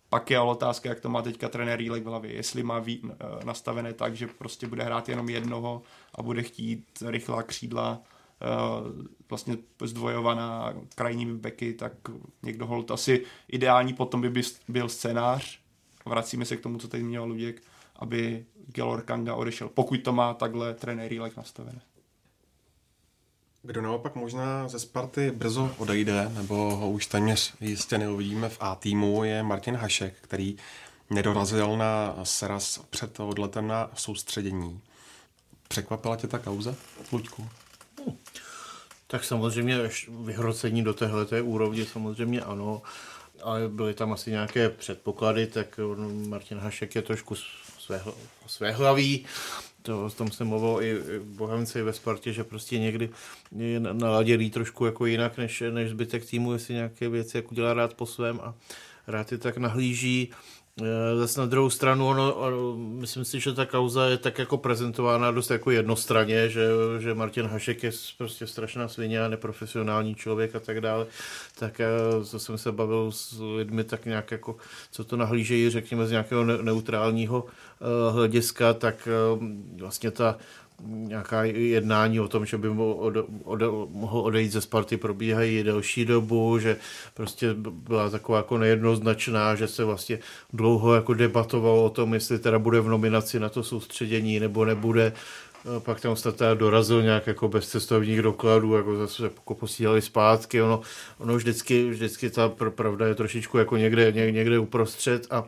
Pak 0.10 0.32
je 0.32 0.38
ale 0.38 0.52
otázka, 0.52 0.90
jak 0.90 1.00
to 1.00 1.10
má 1.10 1.22
teďka 1.22 1.50
trenér 1.50 1.82
Jílek 1.82 2.04
v 2.04 2.08
hlavě. 2.08 2.34
Jestli 2.34 2.64
má 2.64 2.80
ví, 2.80 3.02
eh, 3.10 3.46
nastavené 3.46 3.94
tak, 3.94 4.16
že 4.16 4.28
prostě 4.28 4.68
bude 4.68 4.84
hrát 4.84 5.10
jenom 5.10 5.30
jednoho 5.30 5.82
a 6.16 6.24
bude 6.24 6.44
chtít 6.44 6.88
rychlá 7.06 7.44
křídla, 7.44 8.02
eh, 8.42 8.46
vlastně 9.30 9.58
zdvojovaná 9.84 10.74
krajními 10.96 11.38
beky, 11.38 11.74
tak 11.74 11.94
někdo 12.44 12.66
hold 12.66 12.92
asi 12.92 13.26
ideální 13.48 13.94
potom 13.94 14.22
by 14.22 14.44
byl 14.68 14.90
scénář. 14.90 15.60
Vracíme 16.06 16.46
se 16.46 16.58
k 16.58 16.62
tomu, 16.62 16.78
co 16.78 16.88
teď 16.88 17.02
měl 17.02 17.24
Luděk, 17.24 17.64
aby 17.96 18.46
Gelor 18.68 19.02
Kanga 19.02 19.36
odešel, 19.36 19.70
pokud 19.70 20.04
to 20.04 20.14
má 20.14 20.34
takhle 20.34 20.74
trenér 20.74 21.10
Rílek 21.10 21.38
nastavené. 21.38 21.82
Kdo 23.62 23.82
naopak 23.82 24.16
možná 24.16 24.68
ze 24.68 24.80
Sparty 24.80 25.32
brzo 25.32 25.72
odejde, 25.78 26.30
nebo 26.30 26.56
ho 26.76 26.90
už 26.90 27.06
téměř 27.08 27.54
jistě 27.62 27.98
neuvidíme 27.98 28.50
v 28.50 28.58
A 28.60 28.76
týmu, 28.76 29.24
je 29.24 29.44
Martin 29.44 29.76
Hašek, 29.76 30.14
který 30.22 30.58
nedorazil 31.10 31.78
na 31.78 32.16
Seras 32.24 32.78
před 32.90 33.20
odletem 33.20 33.68
na 33.68 33.92
soustředění. 33.94 34.82
Překvapila 35.68 36.16
tě 36.16 36.28
ta 36.28 36.40
kauza, 36.40 36.76
Luďku? 37.12 37.50
Tak 39.08 39.24
samozřejmě 39.24 39.90
vyhrocení 40.10 40.84
do 40.84 40.94
téhle 40.94 41.42
úrovně 41.42 41.86
samozřejmě 41.86 42.42
ano, 42.42 42.82
ale 43.44 43.70
byly 43.70 43.94
tam 43.94 44.14
asi 44.14 44.32
nějaké 44.32 44.70
předpoklady, 44.70 45.48
tak 45.48 45.80
Martin 46.28 46.58
Hašek 46.58 46.96
je 46.96 47.02
trošku 47.02 47.36
své, 47.80 48.04
své 48.48 48.72
hlaví. 48.72 49.26
To, 49.82 50.06
o 50.06 50.10
tom 50.10 50.32
jsem 50.32 50.48
mluvil 50.48 50.82
i 50.82 50.94
v 51.20 51.24
Bohemci 51.24 51.82
ve 51.82 51.94
Spartě, 51.94 52.34
že 52.34 52.44
prostě 52.44 52.80
někdy 52.80 53.10
je 53.58 53.80
naladělý 53.80 54.50
trošku 54.50 54.86
jako 54.86 55.06
jinak 55.06 55.38
než, 55.38 55.64
než 55.72 55.90
zbytek 55.90 56.26
týmu, 56.26 56.54
jestli 56.54 56.74
nějaké 56.74 57.10
věci 57.10 57.38
jako 57.38 57.56
dělá 57.56 57.74
rád 57.74 57.94
po 57.94 58.06
svém 58.06 58.40
a 58.44 58.54
rád 59.08 59.32
je 59.32 59.38
tak 59.38 59.58
nahlíží. 59.58 60.32
Eh, 60.82 61.18
zase 61.18 61.40
na 61.40 61.46
druhou 61.46 61.70
stranu, 61.70 62.08
ono, 62.08 62.34
ono, 62.34 62.76
myslím 62.78 63.26
si, 63.26 63.40
že 63.40 63.54
ta 63.54 63.66
kauza 63.66 64.06
je 64.06 64.18
tak 64.18 64.40
jako 64.40 64.58
prezentována 64.58 65.32
dost 65.32 65.50
jako 65.50 65.72
jednostranně, 65.72 66.50
že, 66.50 66.68
že 67.00 67.14
Martin 67.14 67.46
Hašek 67.46 67.84
je 67.84 67.92
prostě 68.18 68.48
strašná 68.48 68.88
svině 68.88 69.24
a 69.24 69.28
neprofesionální 69.28 70.16
člověk 70.16 70.56
a 70.56 70.60
tak 70.60 70.82
dále. 70.82 71.06
Tak 71.60 71.82
to 72.32 72.40
jsem 72.40 72.58
se 72.58 72.72
bavil 72.72 73.12
s 73.12 73.40
lidmi 73.56 73.84
tak 73.84 74.06
nějak 74.06 74.32
jako, 74.32 74.56
co 74.92 75.04
to 75.04 75.18
nahlížejí, 75.18 75.70
řekněme, 75.70 76.08
z 76.08 76.12
nějakého 76.12 76.44
neutrálního 76.44 77.44
uh, 77.44 78.16
hlediska, 78.16 78.74
tak 78.74 79.08
uh, 79.34 79.44
vlastně 79.80 80.12
ta 80.12 80.38
nějaká 80.86 81.44
jednání 81.44 82.20
o 82.20 82.28
tom, 82.28 82.46
že 82.46 82.58
by 82.58 82.70
mohl, 82.70 82.96
ode, 83.00 83.20
ode, 83.44 83.66
mohl 83.92 84.20
odejít 84.20 84.52
ze 84.52 84.62
Sparty, 84.62 84.98
probíhají 84.98 85.64
delší 85.64 86.06
dobu, 86.06 86.60
že 86.60 86.78
prostě 87.14 87.54
byla 87.72 88.10
taková 88.10 88.38
jako 88.38 88.58
nejednoznačná, 88.58 89.56
že 89.56 89.68
se 89.68 89.84
vlastně 89.84 90.20
dlouho 90.54 90.94
jako 90.94 91.14
debatovalo 91.14 91.86
o 91.86 91.90
tom, 91.90 92.14
jestli 92.14 92.40
teda 92.40 92.60
bude 92.60 92.82
v 92.82 92.90
nominaci 92.90 93.40
na 93.40 93.50
to 93.50 93.64
soustředění 93.64 94.40
nebo 94.40 94.66
nebude 94.66 95.14
pak 95.80 96.02
tam 96.02 96.16
Stata 96.16 96.54
dorazil 96.54 97.02
nějak 97.02 97.28
jako 97.28 97.48
bez 97.48 97.70
cestovních 97.70 98.22
dokladů, 98.22 98.76
jako 98.76 98.96
zase 98.96 99.24
jako 99.24 99.56
posílali 99.56 100.02
zpátky, 100.02 100.62
ono, 100.62 100.82
ono 101.18 101.36
vždycky, 101.36 101.90
vždycky 101.90 102.30
ta 102.30 102.50
pravda 102.50 103.08
je 103.08 103.16
trošičku 103.16 103.58
jako 103.58 103.78
někde, 103.78 104.12
někde 104.12 104.60
uprostřed 104.60 105.28
a 105.30 105.42
uh, 105.42 105.48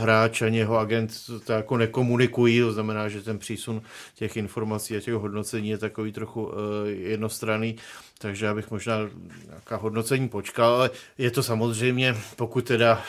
hráč 0.00 0.42
ani 0.42 0.58
jeho 0.58 0.78
agent 0.78 1.12
to 1.44 1.52
jako 1.52 1.76
nekomunikují, 1.76 2.60
to 2.60 2.72
znamená, 2.72 3.08
že 3.08 3.22
ten 3.22 3.38
přísun 3.38 3.82
těch 4.14 4.36
informací 4.36 4.96
a 4.96 5.00
těch 5.00 5.14
hodnocení 5.14 5.68
je 5.68 5.78
takový 5.78 6.12
trochu 6.12 6.44
uh, 6.44 6.52
jednostranný, 6.86 7.76
takže 8.18 8.46
já 8.46 8.54
bych 8.54 8.70
možná 8.70 8.96
nějaká 9.46 9.76
hodnocení 9.76 10.28
počkal, 10.28 10.74
ale 10.74 10.90
je 11.18 11.30
to 11.30 11.42
samozřejmě, 11.42 12.16
pokud 12.36 12.64
teda 12.64 13.02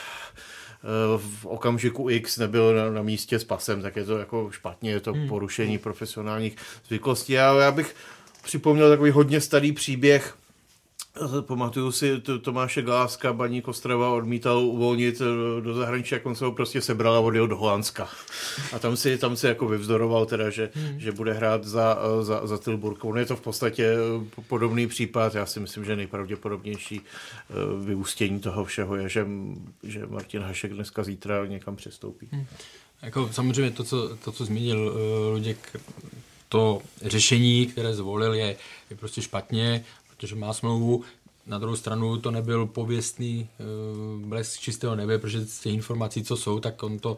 v 1.18 1.46
okamžiku 1.46 2.10
X 2.10 2.38
nebyl 2.38 2.74
na, 2.74 2.90
na 2.90 3.02
místě 3.02 3.38
s 3.38 3.44
pasem, 3.44 3.82
tak 3.82 3.96
je 3.96 4.04
to 4.04 4.18
jako 4.18 4.50
špatně, 4.50 4.90
je 4.90 5.00
to 5.00 5.12
hmm. 5.12 5.28
porušení 5.28 5.78
profesionálních 5.78 6.56
zvyklostí. 6.86 7.38
A 7.38 7.60
já 7.60 7.72
bych 7.72 7.94
připomněl 8.42 8.90
takový 8.90 9.10
hodně 9.10 9.40
starý 9.40 9.72
příběh 9.72 10.34
Pamatuju 11.40 11.92
si 11.92 12.22
Tomáše 12.40 12.82
Gláska, 12.82 13.32
Baník 13.32 13.68
Ostrava 13.68 14.10
odmítal 14.10 14.58
uvolnit 14.58 15.20
eh, 15.20 15.60
do 15.60 15.74
zahraničí, 15.74 16.14
jak 16.14 16.26
on 16.26 16.34
se 16.34 16.44
ho 16.44 16.52
prostě 16.52 16.80
sebral 16.80 17.14
a 17.14 17.20
odjel 17.20 17.46
do 17.46 17.56
Holandska. 17.56 18.08
A 18.72 18.78
tam 18.78 18.96
si, 18.96 19.18
tam 19.18 19.36
si 19.36 19.46
jako 19.46 19.68
vyvzdoroval 19.68 20.26
teda, 20.26 20.50
že, 20.50 20.70
hmm. 20.74 21.00
že 21.00 21.12
bude 21.12 21.32
hrát 21.32 21.64
za, 21.64 21.98
eh, 22.20 22.24
za, 22.24 22.46
za 22.46 22.58
Tilburg. 22.58 23.04
On 23.04 23.18
je 23.18 23.26
to 23.26 23.36
v 23.36 23.40
podstatě 23.40 23.86
eh, 23.86 24.42
podobný 24.48 24.86
případ, 24.86 25.34
já 25.34 25.46
si 25.46 25.60
myslím, 25.60 25.84
že 25.84 25.96
nejpravděpodobnější 25.96 27.00
vyústění 27.84 28.40
toho 28.40 28.64
všeho 28.64 28.96
je, 28.96 29.08
že, 29.08 29.26
že 29.82 30.06
Martin 30.06 30.42
Hašek 30.42 30.72
dneska 30.72 31.04
zítra 31.04 31.46
někam 31.46 31.76
přestoupí. 31.76 32.28
Hmm. 32.32 32.46
Jako 33.02 33.28
samozřejmě 33.32 33.70
to, 33.70 33.84
co, 33.84 34.16
to, 34.16 34.32
co 34.32 34.44
zmínil 34.44 34.94
Luděk, 35.32 35.76
to 36.52 36.82
řešení, 37.02 37.66
které 37.66 37.94
zvolil, 37.94 38.34
je, 38.34 38.56
je 38.90 38.96
prostě 38.96 39.22
špatně 39.22 39.84
protože 40.22 40.34
má 40.34 40.52
smlouvu. 40.52 41.02
Na 41.46 41.58
druhou 41.58 41.76
stranu 41.76 42.18
to 42.18 42.30
nebyl 42.30 42.66
pověstný 42.66 43.48
uh, 43.58 44.26
blesk 44.26 44.60
čistého 44.60 44.96
nebe, 44.96 45.18
protože 45.18 45.44
z 45.44 45.60
těch 45.60 45.74
informací, 45.74 46.22
co 46.24 46.36
jsou, 46.36 46.60
tak 46.60 46.82
on 46.82 46.98
to 46.98 47.16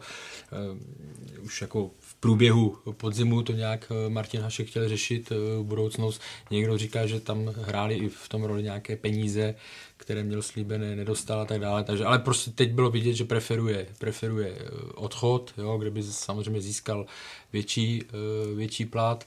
uh, 1.39 1.43
už 1.45 1.61
jako 1.61 1.91
v 1.99 2.15
průběhu 2.15 2.77
podzimu 2.97 3.43
to 3.43 3.53
nějak 3.53 3.91
uh, 3.91 4.13
Martin 4.13 4.41
Hašek 4.41 4.67
chtěl 4.67 4.89
řešit 4.89 5.31
uh, 5.31 5.65
budoucnost. 5.65 6.21
Někdo 6.51 6.77
říká, 6.77 7.05
že 7.05 7.19
tam 7.19 7.45
hráli 7.45 7.95
i 7.95 8.09
v 8.09 8.29
tom 8.29 8.43
roli 8.43 8.63
nějaké 8.63 8.95
peníze, 8.95 9.55
které 9.97 10.23
měl 10.23 10.41
slíbené, 10.41 10.95
nedostal 10.95 11.41
a 11.41 11.45
tak 11.45 11.61
dále. 11.61 11.83
Takže, 11.83 12.05
ale 12.05 12.19
prostě 12.19 12.51
teď 12.51 12.71
bylo 12.71 12.89
vidět, 12.89 13.13
že 13.13 13.23
preferuje, 13.23 13.87
preferuje 13.99 14.57
odchod, 14.95 15.53
jo, 15.57 15.77
kde 15.77 15.91
by 15.91 16.03
samozřejmě 16.03 16.61
získal 16.61 17.05
větší, 17.53 18.03
větší 18.55 18.85
plat. 18.85 19.25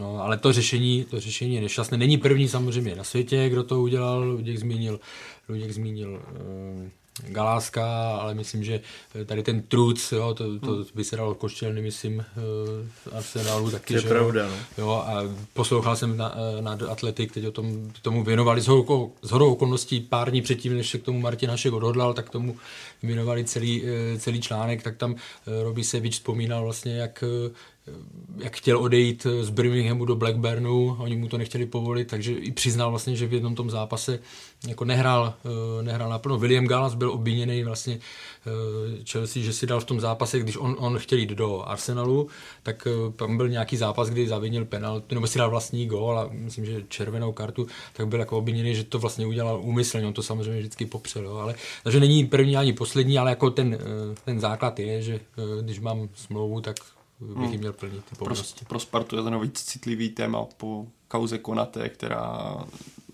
No, 0.00 0.22
ale 0.22 0.38
to 0.38 0.52
řešení, 0.52 1.04
to 1.04 1.20
řešení 1.20 1.54
je 1.54 1.60
nešťastné. 1.60 1.98
Není 1.98 2.18
první 2.18 2.48
samozřejmě 2.48 2.94
na 2.94 3.04
světě, 3.04 3.48
kdo 3.48 3.62
to 3.64 3.80
udělal. 3.80 4.24
Luděk 4.24 4.58
zmínil, 4.58 5.00
Luděk 5.48 5.72
zmínil 5.72 6.10
uh, 6.10 6.88
Galáska, 7.28 8.16
ale 8.16 8.34
myslím, 8.34 8.64
že 8.64 8.80
tady 9.26 9.42
ten 9.42 9.62
truc, 9.62 10.12
jo, 10.12 10.34
to, 10.34 10.58
to 10.58 10.72
hmm. 10.72 10.84
by 10.94 11.04
se 11.04 11.16
dalo 11.16 11.34
koštělny, 11.34 11.82
myslím, 11.82 12.16
uh, 12.16 13.16
Arsenalu 13.16 13.70
taky. 13.70 13.94
To 13.94 13.98
je 13.98 14.02
že, 14.02 14.08
pravda, 14.08 14.48
no. 14.48 14.56
jo, 14.78 14.90
a 14.90 15.22
poslouchal 15.52 15.96
jsem 15.96 16.16
na, 16.16 16.34
na 16.60 16.78
Atletik, 16.88 17.32
teď 17.32 17.46
o 17.46 17.52
tom, 17.52 17.92
tomu 18.02 18.24
věnovali 18.24 18.60
z 18.60 18.66
hodou 19.30 19.52
okolností 19.52 20.00
pár 20.00 20.30
dní 20.30 20.42
předtím, 20.42 20.76
než 20.76 20.90
se 20.90 20.98
k 20.98 21.02
tomu 21.02 21.20
Martin 21.20 21.50
Hašek 21.50 21.72
odhodlal, 21.72 22.14
tak 22.14 22.30
tomu 22.30 22.56
věnovali 23.02 23.44
celý, 23.44 23.82
celý 24.18 24.40
článek, 24.40 24.82
tak 24.82 24.96
tam 24.96 25.14
Robi 25.62 25.84
Sevič 25.84 26.14
vzpomínal 26.14 26.64
vlastně, 26.64 26.96
jak 26.96 27.24
jak 28.36 28.56
chtěl 28.56 28.78
odejít 28.78 29.26
z 29.40 29.50
Birminghamu 29.50 30.04
do 30.04 30.16
Blackburnu, 30.16 30.96
oni 30.98 31.16
mu 31.16 31.28
to 31.28 31.38
nechtěli 31.38 31.66
povolit, 31.66 32.04
takže 32.04 32.32
i 32.32 32.52
přiznal 32.52 32.90
vlastně, 32.90 33.16
že 33.16 33.26
v 33.26 33.32
jednom 33.32 33.54
tom 33.54 33.70
zápase 33.70 34.18
jako 34.68 34.84
nehrál, 34.84 35.34
eh, 35.44 35.82
nehrál 35.82 36.10
naplno. 36.10 36.38
William 36.38 36.66
Gallas 36.66 36.94
byl 36.94 37.10
obviněný 37.10 37.64
vlastně 37.64 37.98
eh, 37.98 39.04
Chelsea, 39.10 39.42
že 39.42 39.52
si 39.52 39.66
dal 39.66 39.80
v 39.80 39.84
tom 39.84 40.00
zápase, 40.00 40.38
když 40.38 40.56
on, 40.56 40.76
on 40.78 40.98
chtěl 40.98 41.18
jít 41.18 41.30
do 41.30 41.62
Arsenalu, 41.68 42.28
tak 42.62 42.86
eh, 42.86 43.12
tam 43.12 43.36
byl 43.36 43.48
nějaký 43.48 43.76
zápas, 43.76 44.10
kdy 44.10 44.28
zavinil 44.28 44.64
penal, 44.64 45.02
nebo 45.10 45.26
si 45.26 45.38
dal 45.38 45.50
vlastní 45.50 45.86
gól 45.86 46.18
a 46.18 46.28
myslím, 46.32 46.66
že 46.66 46.82
červenou 46.88 47.32
kartu, 47.32 47.66
tak 47.92 48.08
byl 48.08 48.20
jako 48.20 48.38
obviněný, 48.38 48.74
že 48.74 48.84
to 48.84 48.98
vlastně 48.98 49.26
udělal 49.26 49.60
úmyslně, 49.62 50.06
on 50.06 50.12
to 50.12 50.22
samozřejmě 50.22 50.60
vždycky 50.60 50.86
popřel, 50.86 51.24
jo, 51.24 51.34
ale 51.34 51.54
takže 51.82 52.00
není 52.00 52.26
první 52.26 52.56
ani 52.56 52.72
poslední, 52.72 53.18
ale 53.18 53.30
jako 53.30 53.50
ten, 53.50 53.78
ten 54.24 54.40
základ 54.40 54.78
je, 54.78 55.02
že 55.02 55.20
když 55.60 55.80
mám 55.80 56.08
smlouvu, 56.14 56.60
tak 56.60 56.76
bych 57.20 57.36
hmm. 57.36 57.58
měl 57.58 57.72
plnit 57.72 58.04
ty 58.04 58.16
Pro, 58.16 58.34
pro 58.68 58.80
Spartu 58.80 59.16
je 59.16 59.22
to 59.22 59.30
navíc 59.30 59.62
citlivý 59.62 60.08
téma 60.08 60.44
po 60.56 60.86
kauze 61.08 61.38
Konate, 61.38 61.88
která 61.88 62.56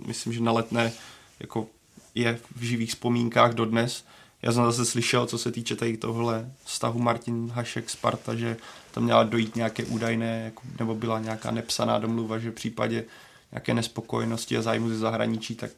myslím, 0.07 0.33
že 0.33 0.41
na 0.41 0.53
letné 0.53 0.93
jako 1.41 1.67
je 2.15 2.39
v 2.57 2.63
živých 2.63 2.91
vzpomínkách 2.91 3.55
dodnes. 3.55 4.05
Já 4.43 4.53
jsem 4.53 4.65
zase 4.65 4.85
slyšel, 4.85 5.27
co 5.27 5.39
se 5.39 5.53
týče 5.53 5.77
tady 5.77 5.97
tohle 5.97 6.53
vztahu 6.65 6.99
Martin 6.99 7.51
Hašek 7.51 7.91
Sparta, 7.91 8.35
že 8.35 8.57
tam 8.91 9.05
měla 9.05 9.25
dojít 9.25 9.57
nějaké 9.57 9.85
údajné, 9.85 10.45
jako, 10.45 10.63
nebo 10.79 10.95
byla 10.95 11.21
nějaká 11.21 11.51
nepsaná 11.51 11.99
domluva, 11.99 12.39
že 12.39 12.51
v 12.51 12.55
případě 12.55 13.05
nějaké 13.53 13.75
nespokojenosti 13.75 14.57
a 14.57 14.63
zájmu 14.63 14.89
ze 14.89 14.99
zahraničí, 14.99 15.55
tak 15.55 15.71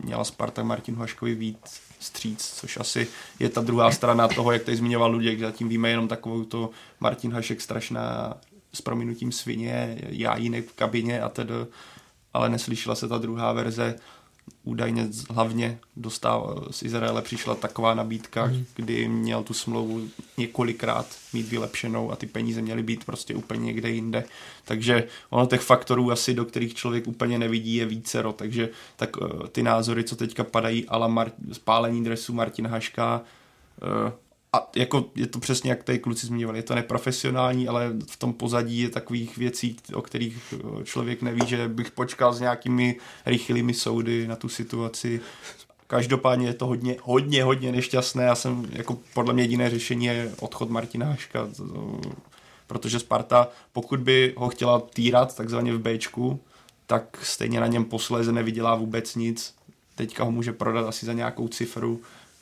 měla 0.00 0.24
Sparta 0.24 0.62
Martin 0.62 0.96
Haškovi 0.96 1.34
víc 1.34 1.80
stříc, 2.00 2.52
což 2.54 2.76
asi 2.76 3.08
je 3.38 3.48
ta 3.48 3.60
druhá 3.60 3.90
strana 3.90 4.28
toho, 4.28 4.52
jak 4.52 4.62
tady 4.62 4.76
zmiňoval 4.76 5.10
Luděk, 5.10 5.40
zatím 5.40 5.68
víme 5.68 5.90
jenom 5.90 6.08
takovou 6.08 6.44
to 6.44 6.70
Martin 7.00 7.32
Hašek 7.32 7.60
strašná 7.60 8.34
s 8.74 8.80
prominutím 8.80 9.32
svině, 9.32 9.98
já 10.08 10.36
jiný 10.36 10.60
v 10.60 10.72
kabině 10.72 11.22
a 11.22 11.28
tedy, 11.28 11.54
ale 12.34 12.48
neslyšela 12.48 12.94
se 12.94 13.08
ta 13.08 13.18
druhá 13.18 13.52
verze, 13.52 13.96
údajně 14.64 15.08
hlavně 15.30 15.78
dostal, 15.96 16.66
z 16.70 16.82
Izraele 16.82 17.22
přišla 17.22 17.54
taková 17.54 17.94
nabídka, 17.94 18.46
mm. 18.46 18.64
kdy 18.76 19.08
měl 19.08 19.42
tu 19.42 19.54
smlouvu 19.54 20.08
několikrát 20.38 21.06
mít 21.32 21.48
vylepšenou 21.48 22.12
a 22.12 22.16
ty 22.16 22.26
peníze 22.26 22.62
měly 22.62 22.82
být 22.82 23.04
prostě 23.04 23.34
úplně 23.34 23.64
někde 23.64 23.90
jinde. 23.90 24.24
Takže 24.64 25.08
ono 25.30 25.46
těch 25.46 25.60
faktorů 25.60 26.10
asi, 26.10 26.34
do 26.34 26.44
kterých 26.44 26.74
člověk 26.74 27.06
úplně 27.06 27.38
nevidí, 27.38 27.74
je 27.74 27.86
vícero, 27.86 28.32
takže 28.32 28.68
tak 28.96 29.16
eh, 29.22 29.48
ty 29.48 29.62
názory, 29.62 30.04
co 30.04 30.16
teďka 30.16 30.44
padají, 30.44 30.88
ale 30.88 31.08
Mar- 31.08 31.32
spálení 31.52 32.04
dresu 32.04 32.32
Martina 32.32 32.70
Haška, 32.70 33.20
eh, 33.82 34.12
a 34.56 34.70
jako 34.76 35.04
je 35.14 35.26
to 35.26 35.38
přesně, 35.38 35.70
jak 35.70 35.84
tady 35.84 35.98
kluci 35.98 36.26
zmiňovali, 36.26 36.58
je 36.58 36.62
to 36.62 36.74
neprofesionální, 36.74 37.68
ale 37.68 37.92
v 38.06 38.16
tom 38.16 38.32
pozadí 38.32 38.80
je 38.80 38.88
takových 38.88 39.36
věcí, 39.36 39.76
o 39.94 40.02
kterých 40.02 40.54
eh, 40.54 40.84
člověk 40.84 41.22
neví, 41.22 41.40
že 41.46 41.68
bych 41.68 41.90
počkal 41.90 42.34
s 42.34 42.40
nějakými 42.40 42.96
rychlými 43.26 43.74
soudy 43.74 44.26
na 44.26 44.36
tu 44.36 44.48
situaci. 44.48 45.20
Každopádně 45.86 46.46
je 46.46 46.54
to 46.54 46.66
hodně, 46.66 46.96
hodně, 47.02 47.44
hodně 47.44 47.72
nešťastné. 47.72 48.24
Já 48.24 48.34
jsem, 48.34 48.66
jako 48.70 48.98
podle 49.14 49.34
mě 49.34 49.42
jediné 49.42 49.70
řešení 49.70 50.04
je 50.04 50.32
odchod 50.40 50.70
Martina 50.70 51.06
Haška, 51.06 51.48
protože 52.66 52.98
Sparta, 52.98 53.48
pokud 53.72 54.00
by 54.00 54.34
ho 54.36 54.48
chtěla 54.48 54.80
týrat 54.80 55.36
takzvaně 55.36 55.74
v 55.74 55.78
Bčku, 55.78 56.40
tak 56.86 57.18
stejně 57.22 57.60
na 57.60 57.66
něm 57.66 57.84
posléze 57.84 58.32
nevydělá 58.32 58.74
vůbec 58.74 59.14
nic. 59.14 59.54
Teďka 59.94 60.24
ho 60.24 60.30
může 60.30 60.52
prodat 60.52 60.88
asi 60.88 61.06
za 61.06 61.12
nějakou 61.12 61.48
cifru, 61.48 62.00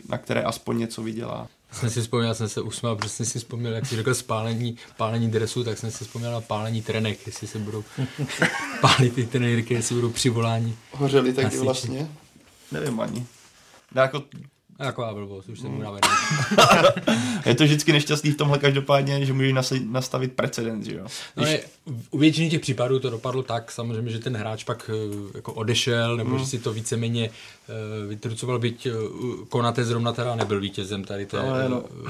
na 0.08 0.18
které 0.18 0.42
aspoň 0.42 0.78
něco 0.78 1.02
vydělá 1.02 1.48
jsem 1.72 1.90
si 1.90 2.00
vzpomněl, 2.00 2.34
jsem 2.34 2.48
se 2.48 2.60
usmál, 2.60 2.96
protože 2.96 3.08
jsem 3.08 3.26
si 3.26 3.38
vzpomněl, 3.38 3.72
jak 3.72 3.86
jsi 3.86 3.96
řekl 3.96 4.14
spálení, 4.14 4.76
pálení 4.96 5.30
dresu, 5.30 5.64
tak 5.64 5.78
jsem 5.78 5.90
si 5.90 6.04
vzpomněl 6.04 6.32
na 6.32 6.40
pálení 6.40 6.82
trenek, 6.82 7.26
jestli 7.26 7.46
se 7.46 7.58
budou 7.58 7.84
pálit 8.80 9.14
ty 9.14 9.26
trenérky, 9.26 9.74
jestli 9.74 9.94
budou 9.94 10.10
přivolání. 10.10 10.76
Hořeli 10.92 11.32
taky 11.32 11.58
vlastně? 11.58 12.08
Nevím 12.72 13.00
ani. 13.00 13.26
No, 13.94 14.02
jako 14.02 14.22
Taková 14.84 15.14
blbost, 15.14 15.48
už 15.48 15.60
jsem 15.60 15.74
unavený. 15.74 16.08
Je 17.46 17.54
to 17.54 17.64
vždycky 17.64 17.92
nešťastný 17.92 18.30
v 18.30 18.36
tomhle 18.36 18.58
každopádně, 18.58 19.26
že 19.26 19.32
můžeš 19.32 19.52
nasi- 19.52 19.90
nastavit 19.90 20.32
precedens, 20.32 20.86
že 20.86 20.96
jo? 20.96 21.06
No 21.36 21.46
je, 21.46 21.64
u 22.10 22.18
většiny 22.18 22.50
těch 22.50 22.60
případů 22.60 22.98
to 22.98 23.10
dopadlo 23.10 23.42
tak, 23.42 23.70
samozřejmě, 23.70 24.10
že 24.10 24.18
ten 24.18 24.36
hráč 24.36 24.64
pak 24.64 24.90
eh, 24.94 25.30
jako 25.34 25.52
odešel, 25.52 26.16
nebo 26.16 26.38
že 26.38 26.46
si 26.46 26.58
to 26.58 26.72
víceméně 26.72 27.30
uh, 27.30 28.08
vytrucoval, 28.08 28.58
byť 28.58 28.86
uh, 28.86 29.44
Konate 29.48 29.84
zrovna 29.84 30.12
teda 30.12 30.34
nebyl 30.34 30.60
vítězem 30.60 31.04
tady, 31.04 31.26
té, 31.26 31.68
no. 31.68 31.80
uh, 31.80 32.08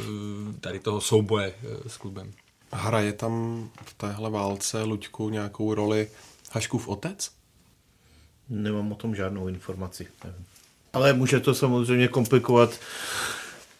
tady 0.61 0.79
toho 0.79 1.01
souboje 1.01 1.55
s 1.87 1.97
klubem. 1.97 2.33
Hraje 2.73 3.13
tam 3.13 3.65
v 3.85 3.95
téhle 3.95 4.31
válce 4.31 4.83
Luďku 4.83 5.31
nějakou 5.31 5.75
roli 5.75 6.09
Haškův 6.53 6.89
otec? 6.89 7.31
Nemám 8.49 8.93
o 8.93 8.95
tom 8.95 9.15
žádnou 9.15 9.49
informaci. 9.49 10.07
Nevím. 10.25 10.45
Ale 10.93 11.13
může 11.13 11.41
to 11.41 11.55
samozřejmě 11.55 12.09
komplikovat 12.09 12.81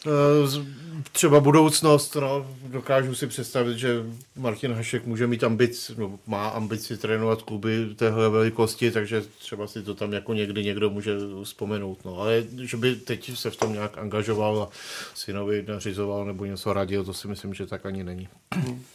eh, 0.07 0.81
třeba 1.13 1.41
budoucnost. 1.41 2.15
No, 2.15 2.47
dokážu 2.67 3.15
si 3.15 3.27
představit, 3.27 3.79
že 3.79 4.05
Martin 4.37 4.73
Hašek 4.73 5.07
může 5.07 5.27
mít 5.27 5.45
ambici, 5.45 5.95
no, 5.99 6.19
má 6.27 6.49
ambici 6.49 6.97
trénovat 6.97 7.43
kluby 7.43 7.87
téhle 7.97 8.29
velikosti, 8.29 8.91
takže 8.91 9.23
třeba 9.39 9.67
si 9.67 9.83
to 9.83 9.95
tam 9.95 10.13
jako 10.13 10.35
někdy 10.35 10.65
někdo 10.65 10.91
může 10.91 11.17
vzpomenout. 11.45 12.05
No, 12.05 12.21
ale 12.21 12.45
že 12.63 12.77
by 12.77 12.97
teď 12.97 13.37
se 13.37 13.51
v 13.51 13.57
tom 13.57 13.73
nějak 13.73 13.99
angažoval 13.99 14.63
a 14.63 14.69
synovi 15.15 15.65
nařizoval 15.69 16.25
nebo 16.25 16.45
něco 16.45 16.73
radil, 16.73 17.05
to 17.05 17.15
si 17.15 17.29
myslím, 17.29 17.55
že 17.55 17.67
tak 17.67 17.87
ani 17.87 18.05
není. 18.05 18.29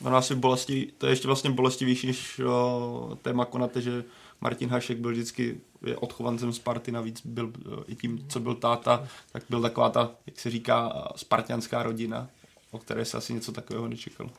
Ono 0.03 0.17
asi 0.17 0.35
bolesti, 0.35 0.87
to 0.97 1.05
je 1.05 1.11
ještě 1.11 1.27
vlastně 1.27 1.49
bolestivější 1.49 2.07
než 2.07 2.39
o, 2.39 3.17
téma 3.21 3.45
Konate, 3.45 3.81
že 3.81 4.03
Martin 4.41 4.69
Hašek 4.69 4.97
byl 4.97 5.11
vždycky 5.11 5.57
je 5.85 5.97
odchovancem 5.97 6.53
Sparty, 6.53 6.91
navíc 6.91 7.21
byl 7.25 7.45
o, 7.45 7.83
i 7.87 7.95
tím, 7.95 8.25
co 8.29 8.39
byl 8.39 8.55
táta, 8.55 9.07
tak 9.31 9.43
byl 9.49 9.61
taková 9.61 9.89
ta, 9.89 10.11
jak 10.25 10.39
se 10.39 10.49
říká, 10.51 11.07
spartianská 11.15 11.83
rodina, 11.83 12.27
o 12.71 12.79
které 12.79 13.05
se 13.05 13.17
asi 13.17 13.33
něco 13.33 13.51
takového 13.51 13.87
nečekalo. 13.87 14.29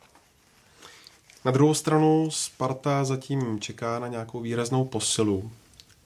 Na 1.44 1.52
druhou 1.52 1.74
stranu 1.74 2.30
Sparta 2.30 3.04
zatím 3.04 3.60
čeká 3.60 3.98
na 3.98 4.08
nějakou 4.08 4.40
výraznou 4.40 4.84
posilu. 4.84 5.50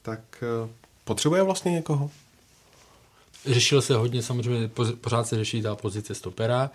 Tak 0.02 0.20
eh, 0.42 0.70
potřebuje 1.04 1.42
vlastně 1.42 1.72
někoho? 1.72 2.10
Řešil 3.46 3.82
se 3.82 3.94
hodně, 3.94 4.22
samozřejmě 4.22 4.70
pořád 5.00 5.26
se 5.26 5.36
řeší 5.36 5.62
ta 5.62 5.76
pozice 5.76 6.14
stopera, 6.14 6.70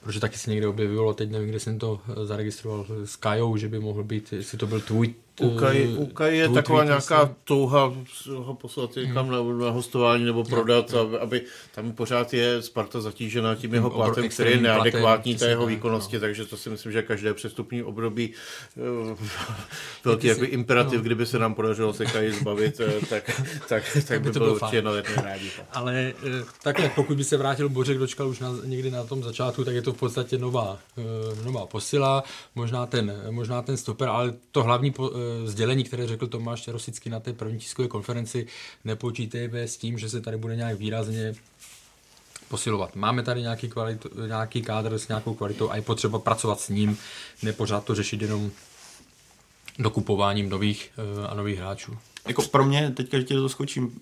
protože 0.00 0.20
taky 0.20 0.38
se 0.38 0.50
někde 0.50 0.68
objevilo, 0.68 1.14
teď 1.14 1.30
nevím, 1.30 1.48
kde 1.48 1.60
jsem 1.60 1.78
to 1.78 2.00
eh, 2.08 2.26
zaregistroval 2.26 2.86
s 3.04 3.16
Kajou, 3.16 3.56
že 3.56 3.68
by 3.68 3.78
mohl 3.78 4.04
být, 4.04 4.32
jestli 4.32 4.58
to 4.58 4.66
byl 4.66 4.80
tvůj... 4.80 5.14
Ukaj, 5.40 5.88
eh, 5.94 5.98
Ukaj 5.98 6.36
je 6.36 6.48
taková 6.48 6.84
nějaká 6.84 7.18
asi. 7.18 7.32
touha 7.44 7.92
ho 8.34 8.54
poslat 8.54 8.96
někam 8.96 9.30
na, 9.30 9.64
na 9.64 9.70
hostování 9.70 10.24
nebo 10.24 10.44
prodat, 10.44 10.94
aby, 10.94 11.18
aby 11.18 11.42
tam 11.74 11.92
pořád 11.92 12.34
je 12.34 12.62
Sparta 12.62 13.00
zatížená 13.00 13.54
tím 13.54 13.74
jeho 13.74 13.90
obro- 13.90 13.94
platem, 13.94 14.28
který 14.28 14.50
je 14.50 14.60
neadekvátní 14.60 15.36
té 15.36 15.48
jeho 15.48 15.66
výkonnosti, 15.66 16.16
no. 16.16 16.20
takže 16.20 16.44
to 16.44 16.56
si 16.56 16.70
myslím, 16.70 16.92
že 16.92 17.02
každé 17.02 17.34
přestupní 17.34 17.82
období 17.82 18.30
eh, 18.76 19.16
velký 20.04 20.26
jako 20.26 20.44
imperativ, 20.44 20.98
no. 20.98 21.02
kdyby 21.02 21.26
se 21.26 21.38
nám 21.38 21.54
podařilo 21.54 21.92
se 21.92 22.06
Kaji 22.06 22.32
zbavit, 22.32 22.80
eh, 22.80 23.06
tak, 23.06 23.40
tak, 23.68 23.98
tak 24.08 24.20
by 24.20 24.28
by 24.28 24.32
to 24.32 24.38
bylo 24.38 24.54
určitě 24.54 24.82
na 24.82 24.92
rádi. 25.22 25.50
Ale 25.72 26.12
takhle, 26.62 26.90
pokud 26.94 27.16
by 27.16 27.24
se 27.24 27.36
vrátil 27.36 27.68
Bořek 27.68 27.98
dočkal 27.98 28.28
už 28.28 28.38
na, 28.38 28.50
někdy 28.64 28.90
na 28.90 29.04
tom 29.04 29.22
začátku, 29.22 29.64
tak 29.64 29.74
je 29.74 29.82
to 29.82 29.92
v 29.92 29.96
podstatě 29.96 30.38
nová, 30.38 30.78
nová 31.44 31.66
posila, 31.66 32.24
možná 32.54 32.86
ten, 32.86 33.22
možná 33.30 33.62
ten 33.62 33.76
stoper, 33.76 34.08
ale 34.08 34.34
to 34.50 34.62
hlavní 34.62 34.90
po, 34.90 35.10
sdělení, 35.44 35.84
které 35.84 36.06
řekl 36.06 36.26
Tomáš 36.26 36.68
Rosický 36.68 37.10
na 37.10 37.20
té 37.20 37.32
první 37.32 37.58
tiskové 37.58 37.88
konferenci, 37.88 38.46
nepočítejme 38.84 39.68
s 39.68 39.76
tím, 39.76 39.98
že 39.98 40.08
se 40.08 40.20
tady 40.20 40.36
bude 40.36 40.56
nějak 40.56 40.78
výrazně 40.78 41.34
posilovat. 42.48 42.96
Máme 42.96 43.22
tady 43.22 43.40
nějaký, 43.40 43.68
kvalitu, 43.68 44.08
nějaký 44.26 44.62
kádr 44.62 44.98
s 44.98 45.08
nějakou 45.08 45.34
kvalitou 45.34 45.70
a 45.70 45.76
je 45.76 45.82
potřeba 45.82 46.18
pracovat 46.18 46.60
s 46.60 46.68
ním, 46.68 46.98
nepořád 47.42 47.84
to 47.84 47.94
řešit 47.94 48.22
jenom 48.22 48.50
dokupováním 49.78 50.48
nových 50.48 50.90
eh, 50.96 51.26
a 51.26 51.34
nových 51.34 51.58
hráčů. 51.58 51.98
Jako 52.28 52.42
pro 52.42 52.64
mě, 52.64 52.90
teďka, 52.90 53.18
že 53.18 53.24
tě 53.24 53.34
to 53.34 53.48
skočím, 53.48 54.00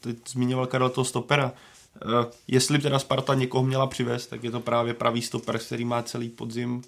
teď 0.00 0.16
zmiňoval 0.28 0.66
Karel 0.66 0.90
toho 0.90 1.04
stopera, 1.04 1.52
Eh, 1.96 2.30
jestli 2.48 2.78
teda 2.78 2.98
Sparta 2.98 3.34
někoho 3.34 3.64
měla 3.64 3.86
přivést, 3.86 4.26
tak 4.26 4.44
je 4.44 4.50
to 4.50 4.60
právě 4.60 4.94
pravý 4.94 5.22
stoper, 5.22 5.58
který 5.58 5.84
má 5.84 6.02
celý 6.02 6.28
podzim 6.28 6.82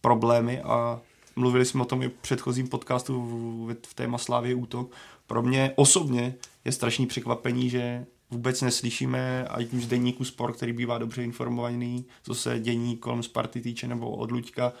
problémy 0.00 0.60
a 0.62 1.00
mluvili 1.36 1.64
jsme 1.64 1.82
o 1.82 1.84
tom 1.84 2.02
i 2.02 2.08
v 2.08 2.12
předchozím 2.12 2.68
podcastu 2.68 3.22
v, 3.22 3.76
v 3.86 3.94
téma 3.94 4.18
Slávě 4.18 4.54
útok. 4.54 4.92
Pro 5.26 5.42
mě 5.42 5.72
osobně 5.76 6.34
je 6.64 6.72
strašný 6.72 7.06
překvapení, 7.06 7.70
že 7.70 8.06
vůbec 8.30 8.62
neslyšíme, 8.62 9.44
ať 9.44 9.72
už 9.72 9.84
z 9.84 9.88
deníku 9.88 10.24
Sport, 10.24 10.56
který 10.56 10.72
bývá 10.72 10.98
dobře 10.98 11.24
informovaný, 11.24 12.04
co 12.22 12.34
se 12.34 12.60
dění 12.60 12.96
kolem 12.96 13.22
Sparty 13.22 13.60
týče 13.60 13.88
nebo 13.88 14.10
od 14.10 14.30
Luďka, 14.30 14.72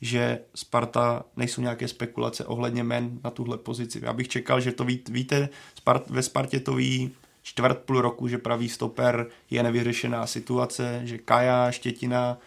že 0.00 0.38
Sparta 0.54 1.24
nejsou 1.36 1.60
nějaké 1.60 1.88
spekulace 1.88 2.44
ohledně 2.44 2.84
men 2.84 3.20
na 3.24 3.30
tuhle 3.30 3.58
pozici. 3.58 4.00
Já 4.02 4.12
bych 4.12 4.28
čekal, 4.28 4.60
že 4.60 4.72
to 4.72 4.84
ví, 4.84 5.02
víte, 5.10 5.48
Spart, 5.74 6.10
ve 6.10 6.22
Spartě 6.22 6.60
to 6.60 6.74
ví 6.74 7.10
čtvrt 7.42 7.78
půl 7.78 8.00
roku, 8.00 8.28
že 8.28 8.38
pravý 8.38 8.68
stoper 8.68 9.26
je 9.50 9.62
nevyřešená 9.62 10.26
situace, 10.26 11.00
že 11.04 11.18
Kaja, 11.18 11.70
Štětina 11.70 12.38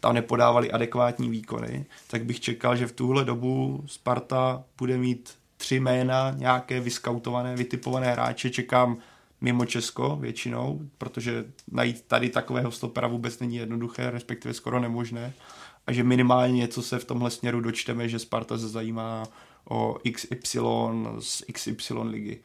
tam 0.00 0.14
nepodávali 0.14 0.72
adekvátní 0.72 1.30
výkony, 1.30 1.86
tak 2.06 2.24
bych 2.24 2.40
čekal, 2.40 2.76
že 2.76 2.86
v 2.86 2.92
tuhle 2.92 3.24
dobu 3.24 3.84
Sparta 3.86 4.64
bude 4.78 4.98
mít 4.98 5.34
tři 5.56 5.80
jména, 5.80 6.34
nějaké 6.36 6.80
vyskautované, 6.80 7.56
vytipované 7.56 8.12
hráče, 8.12 8.50
čekám 8.50 8.96
mimo 9.40 9.64
Česko 9.64 10.16
většinou, 10.16 10.80
protože 10.98 11.44
najít 11.72 12.02
tady 12.02 12.28
takového 12.28 12.70
stopera 12.70 13.08
vůbec 13.08 13.38
není 13.38 13.56
jednoduché, 13.56 14.10
respektive 14.10 14.54
skoro 14.54 14.80
nemožné 14.80 15.32
a 15.86 15.92
že 15.92 16.04
minimálně 16.04 16.52
něco 16.56 16.82
se 16.82 16.98
v 16.98 17.04
tomhle 17.04 17.30
směru 17.30 17.60
dočteme, 17.60 18.08
že 18.08 18.18
Sparta 18.18 18.58
se 18.58 18.68
zajímá 18.68 19.24
o 19.70 19.98
XY 20.12 20.58
z 21.18 21.42
XY 21.52 21.94
ligy. 22.02 22.36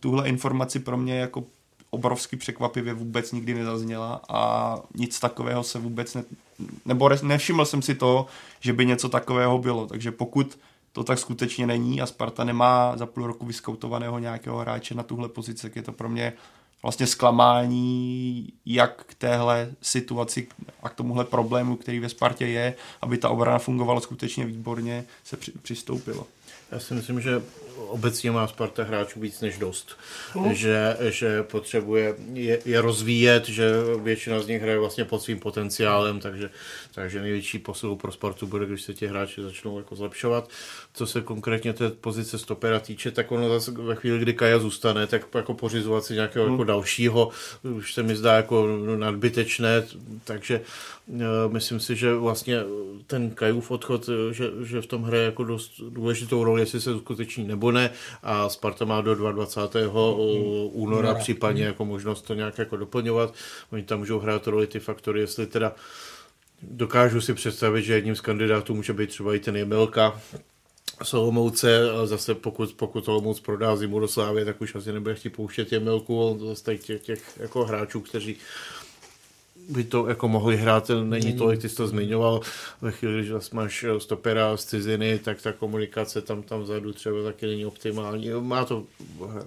Tuhle 0.00 0.28
informaci 0.28 0.78
pro 0.78 0.96
mě 0.96 1.18
jako 1.18 1.44
obrovsky 1.90 2.36
překvapivě 2.36 2.94
vůbec 2.94 3.32
nikdy 3.32 3.54
nezazněla 3.54 4.20
a 4.28 4.74
nic 4.94 5.20
takového 5.20 5.62
se 5.62 5.78
vůbec 5.78 6.14
ne, 6.14 6.24
nebo 6.84 7.10
nevšiml 7.22 7.64
jsem 7.64 7.82
si 7.82 7.94
to, 7.94 8.26
že 8.60 8.72
by 8.72 8.86
něco 8.86 9.08
takového 9.08 9.58
bylo, 9.58 9.86
takže 9.86 10.12
pokud 10.12 10.58
to 10.92 11.04
tak 11.04 11.18
skutečně 11.18 11.66
není 11.66 12.00
a 12.00 12.06
Sparta 12.06 12.44
nemá 12.44 12.96
za 12.96 13.06
půl 13.06 13.26
roku 13.26 13.46
vyskoutovaného 13.46 14.18
nějakého 14.18 14.58
hráče 14.58 14.94
na 14.94 15.02
tuhle 15.02 15.28
pozici, 15.28 15.62
tak 15.62 15.76
je 15.76 15.82
to 15.82 15.92
pro 15.92 16.08
mě 16.08 16.32
vlastně 16.82 17.06
zklamání 17.06 18.52
jak 18.66 19.04
k 19.04 19.14
téhle 19.14 19.70
situaci 19.82 20.48
a 20.82 20.88
k 20.88 20.94
tomuhle 20.94 21.24
problému, 21.24 21.76
který 21.76 22.00
ve 22.00 22.08
Spartě 22.08 22.46
je, 22.46 22.74
aby 23.02 23.18
ta 23.18 23.28
obrana 23.28 23.58
fungovala 23.58 24.00
skutečně 24.00 24.46
výborně, 24.46 25.04
se 25.24 25.36
při, 25.36 25.52
přistoupilo. 25.62 26.26
Já 26.72 26.78
si 26.78 26.94
myslím, 26.94 27.20
že 27.20 27.42
obecně 27.76 28.30
má 28.30 28.46
Sparta 28.46 28.84
hráčů 28.84 29.20
víc 29.20 29.40
než 29.40 29.58
dost. 29.58 29.96
Že, 30.52 30.96
že 31.08 31.42
potřebuje 31.42 32.14
je, 32.32 32.58
je 32.64 32.80
rozvíjet, 32.80 33.48
že 33.48 33.70
většina 34.02 34.40
z 34.40 34.46
nich 34.46 34.62
hraje 34.62 34.78
vlastně 34.78 35.04
pod 35.04 35.22
svým 35.22 35.38
potenciálem, 35.38 36.20
takže, 36.20 36.50
takže 36.94 37.20
největší 37.20 37.58
posilu 37.58 37.96
pro 37.96 38.12
Spartu 38.12 38.46
bude, 38.46 38.66
když 38.66 38.82
se 38.82 38.94
ti 38.94 39.06
hráči 39.06 39.42
začnou 39.42 39.78
jako 39.78 39.96
zlepšovat. 39.96 40.50
Co 40.94 41.06
se 41.06 41.20
konkrétně 41.20 41.72
té 41.72 41.90
pozice 41.90 42.38
stopera 42.38 42.80
týče, 42.80 43.10
tak 43.10 43.32
ono 43.32 43.48
zase 43.48 43.70
ve 43.70 43.94
chvíli, 43.94 44.18
kdy 44.18 44.34
Kaja 44.34 44.58
zůstane, 44.58 45.06
tak 45.06 45.22
jako 45.34 45.54
pořizovat 45.54 46.04
si 46.04 46.14
nějakého 46.14 46.50
jako 46.50 46.64
dalšího, 46.64 47.30
už 47.62 47.94
se 47.94 48.02
mi 48.02 48.16
zdá 48.16 48.36
jako 48.36 48.66
nadbytečné, 48.96 49.86
takže 50.24 50.60
myslím 51.48 51.80
si, 51.80 51.96
že 51.96 52.14
vlastně 52.14 52.60
ten 53.06 53.30
Kajův 53.30 53.70
odchod, 53.70 54.08
eh, 54.08 54.34
že, 54.34 54.50
že 54.62 54.82
v 54.82 54.86
tom 54.86 55.02
hraje 55.02 55.24
jako 55.24 55.44
dost 55.44 55.80
důležitou 55.88 56.44
roli, 56.44 56.62
jestli 56.62 56.80
se 56.80 56.94
uskuteční 56.94 57.44
nebo 57.46 57.72
ne 57.72 57.90
a 58.22 58.48
Sparta 58.48 58.84
má 58.84 59.00
do 59.00 59.14
22. 59.14 60.10
února 60.12 60.68
Února. 60.72 61.14
případně 61.14 61.64
jako 61.64 61.84
možnost 61.84 62.22
to 62.22 62.34
nějak 62.34 62.58
jako 62.58 62.76
doplňovat. 62.76 63.34
Oni 63.72 63.82
tam 63.82 63.98
můžou 63.98 64.18
hrát 64.18 64.46
roli 64.46 64.66
ty 64.66 64.80
faktory, 64.80 65.20
jestli 65.20 65.46
teda 65.46 65.74
dokážu 66.62 67.20
si 67.20 67.34
představit, 67.34 67.82
že 67.82 67.94
jedním 67.94 68.16
z 68.16 68.20
kandidátů 68.20 68.74
může 68.74 68.92
být 68.92 69.10
třeba 69.10 69.34
i 69.34 69.38
ten 69.38 69.56
Jemelka, 69.56 70.20
z 71.02 71.14
Olomouce, 71.14 71.90
ale 71.90 72.06
zase 72.06 72.34
pokud, 72.34 72.72
pokud 72.72 73.08
Olomouc 73.08 73.40
prodá 73.40 73.76
zimu 73.76 74.00
do 74.00 74.08
Slávy, 74.08 74.44
tak 74.44 74.60
už 74.60 74.74
asi 74.74 74.92
nebude 74.92 75.14
chtít 75.14 75.30
pouštět 75.30 75.72
Jemelku, 75.72 76.22
on 76.22 76.40
zase 76.40 76.64
těch, 76.64 76.80
těch, 76.80 77.02
těch 77.02 77.38
jako 77.40 77.64
hráčů, 77.64 78.00
kteří 78.00 78.36
by 79.68 79.84
to 79.84 80.06
jako 80.06 80.28
mohli 80.28 80.56
hrát, 80.56 80.90
není 81.04 81.32
tolik, 81.32 81.60
ty 81.60 81.68
jsi 81.68 81.76
to 81.76 81.86
zmiňoval, 81.86 82.40
ve 82.80 82.92
chvíli, 82.92 83.18
když 83.18 83.30
zase 83.30 83.56
máš 83.56 83.84
stopera 83.98 84.56
z 84.56 84.64
ciziny, 84.64 85.18
tak 85.18 85.42
ta 85.42 85.52
komunikace 85.52 86.22
tam, 86.22 86.42
tam 86.42 86.60
vzadu 86.60 86.92
třeba 86.92 87.22
taky 87.22 87.46
není 87.46 87.66
optimální. 87.66 88.30
Má 88.40 88.64
to, 88.64 88.84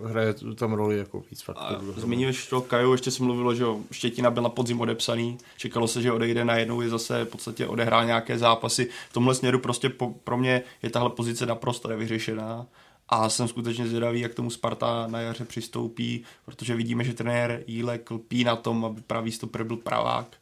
hraje 0.03 0.35
tam 0.55 0.73
roli 0.73 0.97
jako 0.97 1.23
víc 1.31 1.41
faktorů. 1.41 1.93
zmiňuješ 1.97 2.47
to 2.47 2.61
Kaju, 2.61 2.91
ještě 2.91 3.11
se 3.11 3.23
mluvilo, 3.23 3.55
že 3.55 3.63
jo, 3.63 3.79
Štětina 3.91 4.31
byl 4.31 4.43
na 4.43 4.49
podzim 4.49 4.81
odepsaný, 4.81 5.37
čekalo 5.57 5.87
se, 5.87 6.01
že 6.01 6.11
odejde 6.11 6.45
najednou, 6.45 6.81
je 6.81 6.89
zase 6.89 7.25
v 7.25 7.27
podstatě 7.27 7.67
odehrál 7.67 8.05
nějaké 8.05 8.37
zápasy. 8.37 8.89
V 9.09 9.13
tomhle 9.13 9.35
směru 9.35 9.59
prostě 9.59 9.89
po, 9.89 10.09
pro 10.23 10.37
mě 10.37 10.61
je 10.83 10.89
tahle 10.89 11.09
pozice 11.09 11.45
naprosto 11.45 11.87
nevyřešená 11.87 12.65
a 13.11 13.29
jsem 13.29 13.47
skutečně 13.47 13.87
zvědavý, 13.87 14.19
jak 14.19 14.33
tomu 14.33 14.49
Sparta 14.49 15.07
na 15.07 15.19
jaře 15.19 15.45
přistoupí, 15.45 16.23
protože 16.45 16.75
vidíme, 16.75 17.03
že 17.03 17.13
trenér 17.13 17.63
Jílek 17.67 18.11
lpí 18.11 18.43
na 18.43 18.55
tom, 18.55 18.85
aby 18.85 19.01
pravý 19.01 19.31
stoper 19.31 19.63
byl 19.63 19.77
pravák. 19.77 20.37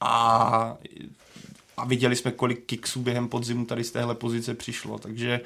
A, 0.00 0.76
a 1.76 1.84
viděli 1.86 2.16
jsme, 2.16 2.32
kolik 2.32 2.66
kiksů 2.66 3.00
během 3.00 3.28
podzimu 3.28 3.64
tady 3.64 3.84
z 3.84 3.90
téhle 3.90 4.14
pozice 4.14 4.54
přišlo, 4.54 4.98
takže 4.98 5.40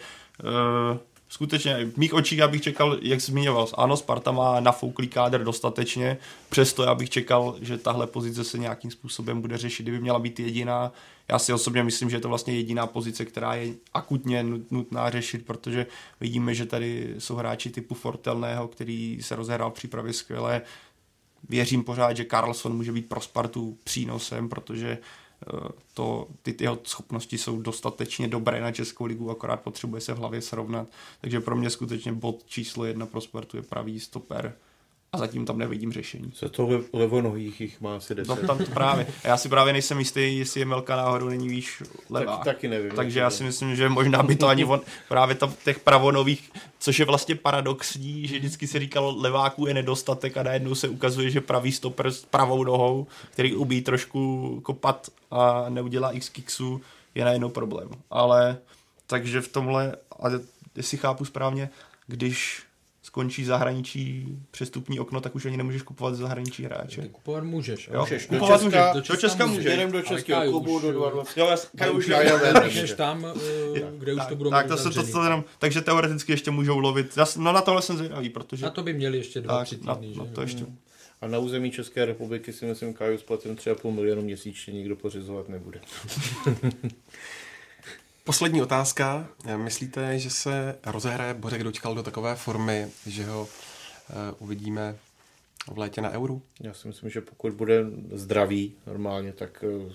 uh, 0.44 0.98
skutečně 1.28 1.84
v 1.84 1.96
mých 1.96 2.14
očích 2.14 2.38
já 2.38 2.48
bych 2.48 2.62
čekal, 2.62 2.98
jak 3.02 3.20
zmiňoval, 3.20 3.68
ano, 3.74 3.96
Sparta 3.96 4.32
má 4.32 4.60
nafouklý 4.60 5.08
kádr 5.08 5.44
dostatečně, 5.44 6.18
přesto 6.48 6.82
já 6.82 6.94
bych 6.94 7.10
čekal, 7.10 7.56
že 7.60 7.78
tahle 7.78 8.06
pozice 8.06 8.44
se 8.44 8.58
nějakým 8.58 8.90
způsobem 8.90 9.40
bude 9.40 9.58
řešit, 9.58 9.82
kdyby 9.82 10.00
měla 10.00 10.18
být 10.18 10.40
jediná. 10.40 10.92
Já 11.28 11.38
si 11.38 11.52
osobně 11.52 11.84
myslím, 11.84 12.10
že 12.10 12.16
je 12.16 12.20
to 12.20 12.28
vlastně 12.28 12.56
jediná 12.56 12.86
pozice, 12.86 13.24
která 13.24 13.54
je 13.54 13.74
akutně 13.94 14.44
nutná 14.70 15.10
řešit, 15.10 15.46
protože 15.46 15.86
vidíme, 16.20 16.54
že 16.54 16.66
tady 16.66 17.14
jsou 17.18 17.34
hráči 17.34 17.70
typu 17.70 17.94
Fortelného, 17.94 18.68
který 18.68 19.18
se 19.20 19.36
rozhrál 19.36 19.70
v 19.70 19.74
přípravě 19.74 20.12
skvěle. 20.12 20.62
Věřím 21.48 21.84
pořád, 21.84 22.16
že 22.16 22.24
Carlson 22.24 22.76
může 22.76 22.92
být 22.92 23.08
pro 23.08 23.20
Spartu 23.20 23.78
přínosem, 23.84 24.48
protože 24.48 24.98
to, 25.94 26.28
ty 26.42 26.56
jeho 26.60 26.78
schopnosti 26.84 27.38
jsou 27.38 27.60
dostatečně 27.60 28.28
dobré 28.28 28.60
na 28.60 28.72
Českou 28.72 29.04
ligu, 29.04 29.30
akorát 29.30 29.60
potřebuje 29.60 30.00
se 30.00 30.14
v 30.14 30.18
hlavě 30.18 30.42
srovnat. 30.42 30.88
Takže 31.20 31.40
pro 31.40 31.56
mě 31.56 31.70
skutečně 31.70 32.12
bod 32.12 32.44
číslo 32.46 32.84
jedna 32.84 33.06
pro 33.06 33.20
sportu 33.20 33.56
je 33.56 33.62
pravý 33.62 34.00
stoper 34.00 34.54
a 35.16 35.18
zatím 35.18 35.44
tam 35.44 35.58
nevidím 35.58 35.92
řešení. 35.92 36.32
Co 36.32 36.48
to 36.48 36.66
le- 36.68 36.80
levonohých 36.92 37.60
jich 37.60 37.80
má 37.80 37.96
asi 37.96 38.14
10. 38.14 38.28
No 38.28 38.36
tam 38.46 38.58
to 38.58 38.70
právě. 38.70 39.06
A 39.24 39.28
já 39.28 39.36
si 39.36 39.48
právě 39.48 39.72
nejsem 39.72 39.98
jistý, 39.98 40.38
jestli 40.38 40.60
je 40.60 40.66
Melka 40.66 40.96
náhodou 40.96 41.28
není 41.28 41.48
výš 41.48 41.82
levá. 42.10 42.36
Tak, 42.36 42.44
taky 42.44 42.68
nevím. 42.68 42.90
Takže 42.90 43.20
já 43.20 43.30
si 43.30 43.44
myslím, 43.44 43.76
že 43.76 43.88
možná 43.88 44.22
by 44.22 44.36
to 44.36 44.46
ani 44.46 44.64
on, 44.64 44.80
právě 45.08 45.34
tam 45.34 45.54
těch 45.64 45.78
pravonových, 45.78 46.50
což 46.78 46.98
je 46.98 47.04
vlastně 47.04 47.34
paradoxní, 47.34 48.26
že 48.26 48.38
vždycky 48.38 48.66
se 48.66 48.78
říkalo, 48.78 49.14
leváků 49.18 49.66
je 49.66 49.74
nedostatek 49.74 50.36
a 50.36 50.42
najednou 50.42 50.74
se 50.74 50.88
ukazuje, 50.88 51.30
že 51.30 51.40
pravý 51.40 51.72
stoper 51.72 52.06
s 52.06 52.24
pravou 52.24 52.64
nohou, 52.64 53.06
který 53.30 53.54
ubí 53.54 53.82
trošku 53.82 54.60
kopat 54.64 55.10
a 55.30 55.64
neudělá 55.68 56.12
x 56.12 56.28
kiksů, 56.28 56.80
je 57.14 57.24
najednou 57.24 57.48
problém. 57.48 57.88
Ale 58.10 58.58
takže 59.06 59.40
v 59.40 59.48
tomhle, 59.48 59.96
ale 60.18 60.40
jestli 60.76 60.98
chápu 60.98 61.24
správně, 61.24 61.70
když 62.06 62.65
skončí 63.16 63.44
zahraničí 63.44 64.26
přestupní 64.50 65.00
okno, 65.00 65.20
tak 65.20 65.34
už 65.34 65.46
ani 65.46 65.56
nemůžeš 65.56 65.82
kupovat 65.82 66.14
zahraničí 66.14 66.64
hráče. 66.64 67.02
Ty 67.02 67.08
kupovat 67.08 67.44
můžeš. 67.44 67.88
Jo? 67.92 68.00
Můžeš, 68.00 68.26
do 68.26 68.38
Kupovat 68.38 68.60
Česka, 68.60 68.92
můžeš, 68.92 69.08
do 69.08 69.16
Česka 69.16 69.46
můžeš. 69.46 69.74
Jdem 69.74 69.92
do 69.92 70.02
českého 70.02 70.50
klubu 70.50 70.80
do 70.80 70.92
jo. 70.92 71.10
22. 71.10 71.44
Jo, 71.44 71.50
já, 71.50 71.56
Kaj 71.78 71.90
už 71.90 72.06
Kaja 72.06 72.32
jo. 72.32 72.38
ven. 72.38 72.64
Můžeš 72.64 72.92
tam, 72.92 73.26
eh, 73.26 73.80
kde 73.98 74.14
už 74.14 74.26
to 74.28 74.36
budou 74.36 74.50
tak, 74.50 74.66
to 74.66 74.76
se 74.76 74.90
to, 74.90 75.06
to 75.06 75.22
jenom, 75.22 75.44
takže 75.58 75.80
teoreticky 75.80 76.32
ještě 76.32 76.50
můžou 76.50 76.78
lovit. 76.78 77.16
Já, 77.16 77.26
no 77.36 77.52
na 77.52 77.62
tohle 77.62 77.82
jsem 77.82 77.96
zvědavý, 77.96 78.28
protože... 78.28 78.64
Na 78.64 78.70
to 78.70 78.82
by 78.82 78.92
měli 78.92 79.18
ještě 79.18 79.40
dva, 79.40 79.58
tak, 79.58 79.66
tři 79.66 79.78
na, 79.82 79.94
týdny. 79.94 80.16
no, 80.16 80.26
že? 80.26 80.32
to 80.32 80.40
ještě. 80.42 80.66
A 81.20 81.26
na 81.26 81.38
území 81.38 81.70
České 81.70 82.04
republiky 82.04 82.52
si 82.52 82.66
myslím, 82.66 82.94
Kaju 82.94 83.18
s 83.18 83.22
platem 83.22 83.54
3,5 83.54 83.90
milionu 83.90 84.22
měsíčně 84.22 84.72
nikdo 84.72 84.96
pořizovat 84.96 85.48
nebude. 85.48 85.80
Poslední 88.26 88.62
otázka. 88.62 89.28
Myslíte, 89.56 90.18
že 90.18 90.30
se 90.30 90.78
rozehraje 90.86 91.34
Bořek 91.34 91.64
Dočkal 91.64 91.94
do 91.94 92.02
takové 92.02 92.36
formy, 92.36 92.88
že 93.06 93.24
ho 93.26 93.40
uh, 93.40 93.46
uvidíme 94.38 94.96
v 95.72 95.78
létě 95.78 96.00
na 96.00 96.10
Euru? 96.10 96.42
Já 96.60 96.74
si 96.74 96.88
myslím, 96.88 97.10
že 97.10 97.20
pokud 97.20 97.52
bude 97.52 97.84
zdravý 98.12 98.72
normálně, 98.86 99.32
tak, 99.32 99.64
eh, 99.64 99.92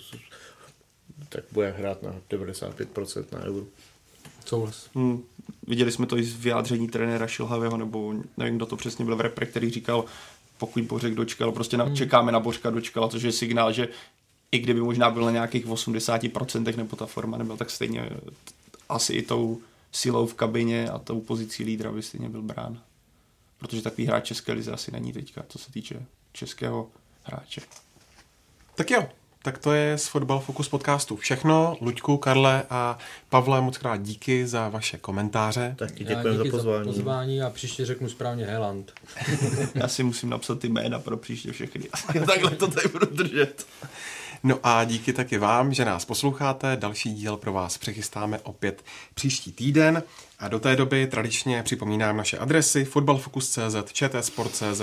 tak 1.29 1.43
bude 1.51 1.71
hrát 1.71 2.03
na 2.03 2.15
95% 2.29 3.31
na 3.31 3.39
euro. 3.43 3.65
Souhlas. 4.45 4.89
Hmm, 4.95 5.23
viděli 5.67 5.91
jsme 5.91 6.05
to 6.05 6.17
i 6.17 6.23
z 6.23 6.35
vyjádření 6.35 6.87
trenéra 6.87 7.27
Šilhavého, 7.27 7.77
nebo 7.77 8.13
nevím, 8.37 8.55
kdo 8.55 8.65
to 8.65 8.75
přesně 8.75 9.05
byl 9.05 9.15
v 9.15 9.21
repre, 9.21 9.45
který 9.45 9.69
říkal, 9.69 10.05
pokud 10.57 10.83
Bořek 10.83 11.15
dočkal, 11.15 11.51
prostě 11.51 11.77
na, 11.77 11.95
čekáme 11.95 12.31
na 12.31 12.39
Bořka 12.39 12.69
dočkala, 12.69 13.09
což 13.09 13.23
je 13.23 13.31
signál, 13.31 13.73
že 13.73 13.87
i 14.51 14.59
kdyby 14.59 14.81
možná 14.81 15.09
byl 15.11 15.25
na 15.25 15.31
nějakých 15.31 15.67
80% 15.67 16.77
nebo 16.77 16.95
ta 16.95 17.05
forma 17.05 17.37
nebyla, 17.37 17.57
tak 17.57 17.69
stejně 17.69 18.09
asi 18.89 19.13
i 19.13 19.21
tou 19.21 19.61
silou 19.91 20.25
v 20.25 20.33
kabině 20.33 20.89
a 20.89 20.99
tou 20.99 21.21
pozicí 21.21 21.63
lídra 21.63 21.91
by 21.91 22.01
stejně 22.01 22.29
byl 22.29 22.41
brán. 22.41 22.81
Protože 23.59 23.81
takový 23.81 24.07
hráč 24.07 24.25
České 24.25 24.53
lize 24.53 24.71
asi 24.71 24.91
není 24.91 25.13
teďka, 25.13 25.43
co 25.49 25.59
se 25.59 25.71
týče 25.71 26.05
českého 26.33 26.89
hráče. 27.23 27.61
Tak 28.75 28.91
jo, 28.91 29.07
tak 29.43 29.57
to 29.57 29.73
je 29.73 29.97
z 29.97 30.07
Fotbal 30.07 30.39
Focus 30.39 30.69
podcastu 30.69 31.15
všechno. 31.15 31.77
Luďku, 31.81 32.17
Karle 32.17 32.63
a 32.69 32.97
Pavle, 33.29 33.61
moc 33.61 33.77
krát 33.77 34.01
díky 34.01 34.47
za 34.47 34.69
vaše 34.69 34.97
komentáře. 34.97 35.75
Tak 35.77 35.91
ti 35.91 36.03
Já 36.03 36.09
děkujeme 36.09 36.37
za 36.37 36.51
pozvání. 36.51 36.85
Za 36.85 36.91
pozvání 36.91 37.41
a 37.41 37.49
příště 37.49 37.85
řeknu 37.85 38.09
správně 38.09 38.45
Heland. 38.45 38.91
Já 39.75 39.87
si 39.87 40.03
musím 40.03 40.29
napsat 40.29 40.59
ty 40.59 40.69
jména 40.69 40.99
pro 40.99 41.17
příště 41.17 41.51
všechny. 41.51 41.83
Takhle 42.25 42.51
to 42.51 42.67
tady 42.67 42.87
budu 42.87 43.05
držet. 43.05 43.65
No 44.43 44.59
a 44.63 44.83
díky 44.83 45.13
taky 45.13 45.37
vám, 45.37 45.73
že 45.73 45.85
nás 45.85 46.05
posloucháte. 46.05 46.77
Další 46.77 47.13
díl 47.13 47.37
pro 47.37 47.53
vás 47.53 47.77
přechystáme 47.77 48.39
opět 48.39 48.83
příští 49.13 49.51
týden. 49.51 50.03
A 50.39 50.47
do 50.47 50.59
té 50.59 50.75
doby 50.75 51.07
tradičně 51.07 51.63
připomínám 51.63 52.17
naše 52.17 52.37
adresy 52.37 52.85
fotbalfocus.cz, 52.85 53.91
čtsport.cz 53.93 54.81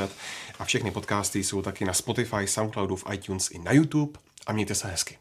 a 0.59 0.65
všechny 0.65 0.91
podcasty 0.91 1.45
jsou 1.45 1.63
taky 1.63 1.85
na 1.85 1.93
Spotify, 1.93 2.47
Soundcloudu, 2.47 2.97
v 2.97 3.05
iTunes 3.13 3.51
i 3.51 3.59
na 3.59 3.73
YouTube. 3.73 4.19
A 4.47 4.53
mějte 4.53 4.75
se 4.75 4.89
hezky. 4.89 5.19